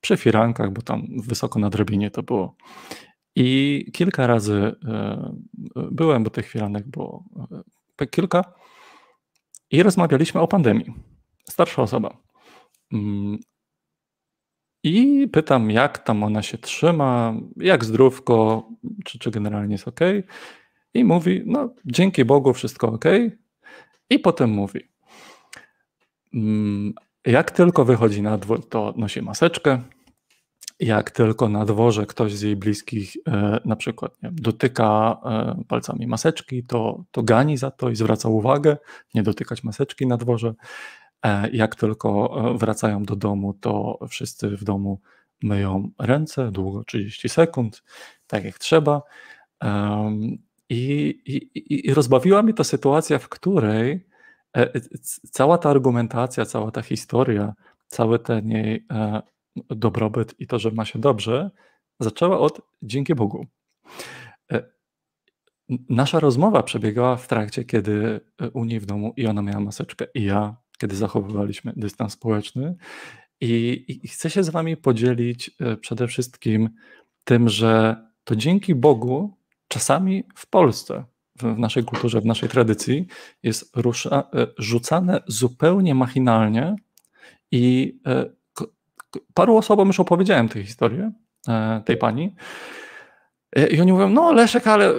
przy 0.00 0.16
firankach, 0.16 0.72
bo 0.72 0.82
tam 0.82 1.06
wysoko 1.26 1.58
na 1.58 1.70
drobinie 1.70 2.10
to 2.10 2.22
było. 2.22 2.56
I 3.36 3.90
kilka 3.92 4.26
razy 4.26 4.74
e, 4.88 5.34
byłem, 5.76 6.24
bo 6.24 6.30
tych 6.30 6.48
firanek 6.48 6.88
było 6.88 7.24
e, 8.00 8.06
kilka 8.06 8.52
i 9.70 9.82
rozmawialiśmy 9.82 10.40
o 10.40 10.48
pandemii. 10.48 10.94
Starsza 11.44 11.82
osoba. 11.82 12.16
Mm. 12.92 13.38
I 14.82 15.28
pytam, 15.32 15.70
jak 15.70 15.98
tam 15.98 16.22
ona 16.22 16.42
się 16.42 16.58
trzyma, 16.58 17.34
jak 17.56 17.84
zdrówko, 17.84 18.68
czy, 19.04 19.18
czy 19.18 19.30
generalnie 19.30 19.74
jest 19.74 19.88
ok 19.88 20.00
i 20.94 21.04
mówi, 21.04 21.42
no 21.46 21.74
dzięki 21.84 22.24
Bogu 22.24 22.52
wszystko 22.52 22.88
ok. 22.88 23.04
I 24.10 24.18
potem 24.18 24.50
mówi, 24.50 24.80
jak 27.26 27.50
tylko 27.50 27.84
wychodzi 27.84 28.22
na 28.22 28.38
dwór, 28.38 28.68
to 28.68 28.94
nosi 28.96 29.22
maseczkę. 29.22 29.82
Jak 30.80 31.10
tylko 31.10 31.48
na 31.48 31.64
dworze 31.64 32.06
ktoś 32.06 32.32
z 32.34 32.42
jej 32.42 32.56
bliskich 32.56 33.16
e, 33.28 33.60
na 33.64 33.76
przykład 33.76 34.22
nie, 34.22 34.30
dotyka 34.32 35.16
e, 35.24 35.64
palcami 35.68 36.06
maseczki, 36.06 36.64
to, 36.64 37.04
to 37.10 37.22
gani 37.22 37.56
za 37.56 37.70
to 37.70 37.90
i 37.90 37.96
zwraca 37.96 38.28
uwagę, 38.28 38.76
nie 39.14 39.22
dotykać 39.22 39.64
maseczki 39.64 40.06
na 40.06 40.16
dworze. 40.16 40.54
E, 41.24 41.50
jak 41.50 41.74
tylko 41.74 42.42
wracają 42.58 43.02
do 43.02 43.16
domu, 43.16 43.54
to 43.54 43.98
wszyscy 44.08 44.56
w 44.56 44.64
domu 44.64 45.00
myją 45.42 45.90
ręce 45.98 46.52
długo 46.52 46.84
30 46.84 47.28
sekund, 47.28 47.82
tak 48.26 48.44
jak 48.44 48.58
trzeba. 48.58 49.02
I, 50.68 51.08
i, 51.26 51.88
I 51.88 51.94
rozbawiła 51.94 52.42
mnie 52.42 52.54
ta 52.54 52.64
sytuacja, 52.64 53.18
w 53.18 53.28
której 53.28 54.06
cała 55.30 55.58
ta 55.58 55.70
argumentacja, 55.70 56.44
cała 56.44 56.70
ta 56.70 56.82
historia, 56.82 57.54
cały 57.86 58.18
ten 58.18 58.50
jej 58.50 58.86
e, 58.90 59.22
dobrobyt 59.56 60.34
i 60.38 60.46
to, 60.46 60.58
że 60.58 60.70
ma 60.70 60.84
się 60.84 60.98
dobrze, 60.98 61.50
zaczęła 62.00 62.38
od 62.38 62.60
dzięki 62.82 63.14
Bogu. 63.14 63.46
Nasza 65.88 66.20
rozmowa 66.20 66.62
przebiegała 66.62 67.16
w 67.16 67.28
trakcie, 67.28 67.64
kiedy 67.64 68.20
u 68.52 68.64
niej 68.64 68.80
w 68.80 68.86
domu 68.86 69.12
i 69.16 69.26
ona 69.26 69.42
miała 69.42 69.60
maseczkę, 69.60 70.06
i 70.14 70.24
ja, 70.24 70.56
kiedy 70.78 70.96
zachowywaliśmy 70.96 71.72
dystans 71.76 72.12
społeczny. 72.12 72.76
I, 73.40 73.84
i 74.04 74.08
chcę 74.08 74.30
się 74.30 74.44
z 74.44 74.48
Wami 74.48 74.76
podzielić 74.76 75.50
przede 75.80 76.08
wszystkim 76.08 76.70
tym, 77.24 77.48
że 77.48 77.96
to 78.24 78.36
dzięki 78.36 78.74
Bogu 78.74 79.36
czasami 79.68 80.24
w 80.34 80.50
Polsce, 80.50 81.04
w 81.38 81.58
naszej 81.58 81.84
kulturze, 81.84 82.20
w 82.20 82.26
naszej 82.26 82.48
tradycji 82.48 83.06
jest 83.42 83.76
rusza, 83.76 84.28
e, 84.34 84.46
rzucane 84.58 85.22
zupełnie 85.26 85.94
machinalnie 85.94 86.76
i 87.50 87.96
e, 88.06 88.24
paru 89.34 89.56
osobom 89.56 89.86
już 89.88 90.00
opowiedziałem 90.00 90.48
tę 90.48 90.64
historię, 90.64 91.12
e, 91.48 91.82
tej 91.84 91.96
pani. 91.96 92.34
I 93.70 93.80
oni 93.80 93.92
mówią, 93.92 94.08
no 94.08 94.32
Leszek, 94.32 94.66
ale 94.66 94.92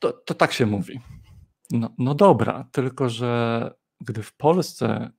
to, 0.00 0.12
to 0.12 0.34
tak 0.34 0.52
się 0.52 0.66
mówi. 0.66 1.00
No, 1.70 1.90
no 1.98 2.14
dobra, 2.14 2.68
tylko 2.72 3.08
że 3.08 3.74
gdy 4.00 4.22
w 4.22 4.36
Polsce 4.36 5.10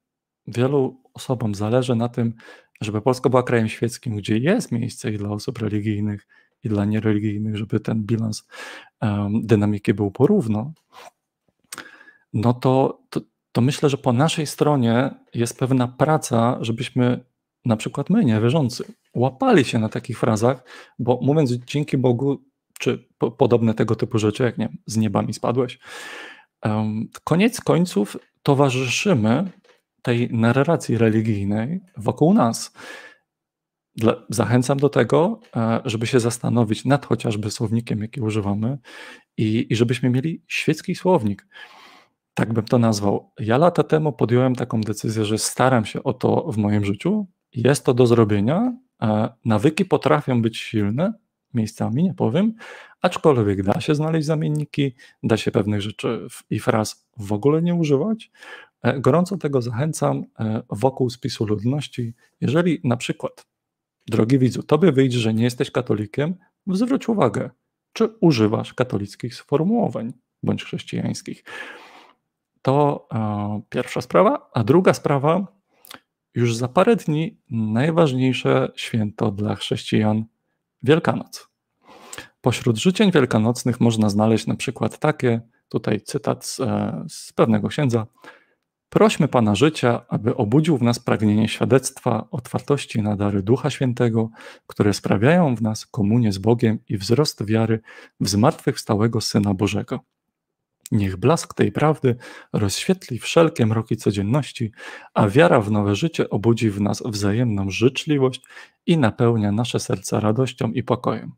wielu 0.48 1.02
osobom 1.14 1.56
zależy 1.56 1.96
na 1.96 2.10
tym, 2.10 2.34
żeby 2.82 3.02
Polska 3.02 3.30
była 3.30 3.44
krajem 3.44 3.70
świeckim, 3.70 4.16
gdzie 4.16 4.38
jest 4.38 4.72
miejsce 4.72 5.12
i 5.12 5.18
dla 5.18 5.30
osób 5.30 5.58
religijnych, 5.58 6.28
i 6.64 6.70
dla 6.70 6.86
niereligijnych, 6.86 7.58
żeby 7.58 7.80
ten 7.80 8.04
bilans 8.04 8.48
um, 9.02 9.46
dynamiki 9.46 9.94
był 9.94 10.12
porówno, 10.12 10.74
no 12.34 12.54
to, 12.54 13.02
to, 13.10 13.22
to 13.52 13.62
myślę, 13.62 13.90
że 13.90 13.98
po 13.98 14.14
naszej 14.14 14.48
stronie 14.48 15.12
jest 15.34 15.60
pewna 15.60 15.88
praca, 15.88 16.58
żebyśmy 16.62 17.24
na 17.66 17.78
przykład 17.78 18.10
my, 18.10 18.26
niewierzący, 18.26 18.84
łapali 19.14 19.66
się 19.66 19.80
na 19.80 19.90
takich 19.90 20.20
frazach, 20.20 20.64
bo 21.00 21.20
mówiąc 21.22 21.52
dzięki 21.52 21.98
Bogu, 21.98 22.44
czy 22.80 23.08
po, 23.18 23.32
podobne 23.32 23.74
tego 23.74 23.96
typu 23.96 24.20
rzeczy, 24.20 24.44
jak 24.44 24.58
nie 24.58 24.70
z 24.86 24.98
nieba 24.98 25.22
mi 25.22 25.34
spadłeś, 25.34 25.80
um, 26.66 27.10
koniec 27.24 27.62
końców 27.62 28.18
towarzyszymy 28.44 29.52
tej 30.02 30.30
narracji 30.34 30.98
religijnej 30.98 31.82
wokół 31.98 32.34
nas. 32.34 32.74
Dla, 33.95 34.15
zachęcam 34.30 34.77
do 34.77 34.89
tego, 34.89 35.39
e, 35.55 35.81
żeby 35.85 36.07
się 36.07 36.19
zastanowić 36.19 36.85
nad 36.85 37.05
chociażby 37.05 37.51
słownikiem, 37.51 38.01
jaki 38.01 38.22
używamy 38.22 38.77
i, 39.38 39.68
i 39.69 39.76
żebyśmy 39.76 40.09
mieli 40.09 40.43
świecki 40.47 40.95
słownik. 40.95 41.47
Tak 42.34 42.53
bym 42.53 42.65
to 42.65 42.80
nazwał. 42.80 43.31
Ja 43.39 43.57
lata 43.57 43.84
temu 43.84 44.13
podjąłem 44.13 44.55
taką 44.55 44.81
decyzję, 44.81 45.26
że 45.26 45.38
staram 45.38 45.85
się 45.85 46.03
o 46.03 46.13
to 46.13 46.51
w 46.51 46.57
moim 46.57 46.85
życiu. 46.85 47.27
Jest 47.53 47.85
to 47.85 47.93
do 47.93 48.07
zrobienia. 48.07 48.73
E, 49.01 49.30
nawyki 49.45 49.85
potrafią 49.85 50.41
być 50.41 50.57
silne, 50.57 51.13
miejscami, 51.53 52.03
nie 52.03 52.13
powiem, 52.13 52.53
aczkolwiek 53.01 53.63
da 53.63 53.81
się 53.81 53.95
znaleźć 53.95 54.27
zamienniki, 54.27 54.95
da 55.23 55.38
się 55.38 55.51
pewnych 55.51 55.81
rzeczy 55.81 56.27
i 56.49 56.59
fraz 56.59 57.07
w 57.18 57.34
ogóle 57.34 57.61
nie 57.61 57.76
używać. 57.76 58.31
E, 58.84 58.99
gorąco 58.99 59.38
tego 59.38 59.61
zachęcam 59.61 60.23
wokół 60.69 61.09
spisu 61.09 61.45
ludności. 61.45 62.13
Jeżeli 62.41 62.81
na 62.84 62.97
przykład 62.97 63.51
Drogi 64.07 64.40
widzu, 64.40 64.64
tobie 64.64 64.91
wyjdzie, 64.91 65.19
że 65.19 65.34
nie 65.34 65.44
jesteś 65.44 65.72
katolikiem, 65.72 66.36
zwróć 66.68 67.10
uwagę, 67.10 67.49
czy 67.94 68.07
używasz 68.22 68.73
katolickich 68.73 69.36
sformułowań 69.36 70.14
bądź 70.44 70.64
chrześcijańskich. 70.64 71.44
To 72.61 73.07
e, 73.14 73.61
pierwsza 73.69 74.02
sprawa. 74.02 74.49
A 74.53 74.64
druga 74.64 74.94
sprawa, 74.94 75.48
już 76.36 76.56
za 76.56 76.68
parę 76.68 76.95
dni 76.95 77.38
najważniejsze 77.49 78.72
święto 78.76 79.32
dla 79.32 79.56
chrześcijan 79.56 80.26
Wielkanoc. 80.84 81.49
Pośród 82.41 82.78
życzeń 82.78 83.11
wielkanocnych 83.11 83.80
można 83.80 84.10
znaleźć 84.10 84.48
na 84.48 84.56
przykład 84.56 84.99
takie, 84.99 85.41
tutaj 85.69 86.02
cytat 86.02 86.45
z, 86.45 86.60
e, 86.60 87.06
z 87.10 87.34
pewnego 87.34 87.68
księdza, 87.68 88.07
Prośmy 88.91 89.27
Pana 89.27 89.55
życia, 89.55 90.05
aby 90.09 90.35
obudził 90.35 90.77
w 90.77 90.81
nas 90.81 90.99
pragnienie 90.99 91.47
świadectwa, 91.47 92.27
otwartości 92.31 93.01
na 93.01 93.15
dary 93.15 93.43
Ducha 93.43 93.69
Świętego, 93.69 94.30
które 94.68 94.93
sprawiają 94.93 95.55
w 95.55 95.61
nas 95.61 95.85
komunię 95.85 96.31
z 96.31 96.38
Bogiem 96.38 96.80
i 96.89 96.97
wzrost 96.97 97.45
wiary 97.45 97.80
w 98.19 98.30
zmartwychwstałego 98.30 99.22
Syna 99.22 99.53
Bożego. 99.53 99.99
Niech 100.91 101.18
blask 101.18 101.53
tej 101.53 101.72
prawdy 101.72 102.15
rozświetli 102.53 103.19
wszelkie 103.19 103.65
mroki 103.65 103.97
codzienności, 103.97 104.72
a 105.13 105.27
wiara 105.27 105.61
w 105.61 105.72
nowe 105.72 105.95
życie 105.95 106.30
obudzi 106.30 106.69
w 106.69 106.81
nas 106.81 107.03
wzajemną 107.05 107.69
życzliwość 107.69 108.41
i 108.85 108.97
napełnia 108.97 109.51
nasze 109.51 109.80
serca 109.80 110.19
radością 110.19 110.72
i 110.72 110.84
pokojem. 110.84 111.31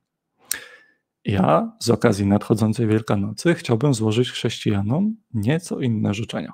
Ja 1.25 1.71
z 1.79 1.89
okazji 1.89 2.25
nadchodzącej 2.25 2.87
Wielkanocy 2.87 3.53
chciałbym 3.53 3.93
złożyć 3.93 4.31
chrześcijanom 4.31 5.15
nieco 5.33 5.79
inne 5.79 6.13
życzenia. 6.13 6.53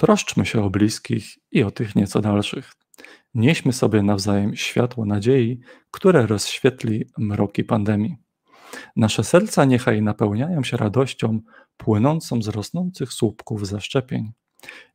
Troszczmy 0.00 0.46
się 0.46 0.64
o 0.64 0.70
bliskich 0.70 1.38
i 1.52 1.62
o 1.62 1.70
tych 1.70 1.96
nieco 1.96 2.20
dalszych. 2.20 2.72
Nieśmy 3.34 3.72
sobie 3.72 4.02
nawzajem 4.02 4.56
światło 4.56 5.06
nadziei, 5.06 5.60
które 5.90 6.26
rozświetli 6.26 7.04
mroki 7.18 7.64
pandemii. 7.64 8.16
Nasze 8.96 9.24
serca 9.24 9.64
niechaj 9.64 10.02
napełniają 10.02 10.62
się 10.62 10.76
radością 10.76 11.40
płynącą 11.76 12.42
z 12.42 12.48
rosnących 12.48 13.12
słupków 13.12 13.66
zaszczepień. 13.66 14.32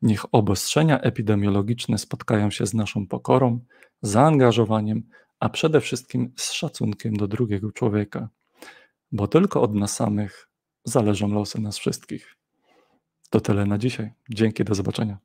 Niech 0.02 0.34
obostrzenia 0.34 1.00
epidemiologiczne 1.00 1.98
spotkają 1.98 2.50
się 2.50 2.66
z 2.66 2.74
naszą 2.74 3.06
pokorą, 3.06 3.60
zaangażowaniem, 4.02 5.02
a 5.40 5.48
przede 5.48 5.80
wszystkim 5.80 6.32
z 6.36 6.52
szacunkiem 6.52 7.16
do 7.16 7.28
drugiego 7.28 7.72
człowieka, 7.72 8.28
bo 9.12 9.28
tylko 9.28 9.62
od 9.62 9.74
nas 9.74 9.96
samych 9.96 10.48
zależą 10.84 11.28
losy 11.28 11.60
nas 11.60 11.78
wszystkich. 11.78 12.35
To 13.30 13.40
tyle 13.40 13.66
na 13.66 13.78
dzisiaj. 13.78 14.12
Dzięki, 14.30 14.64
do 14.64 14.74
zobaczenia. 14.74 15.18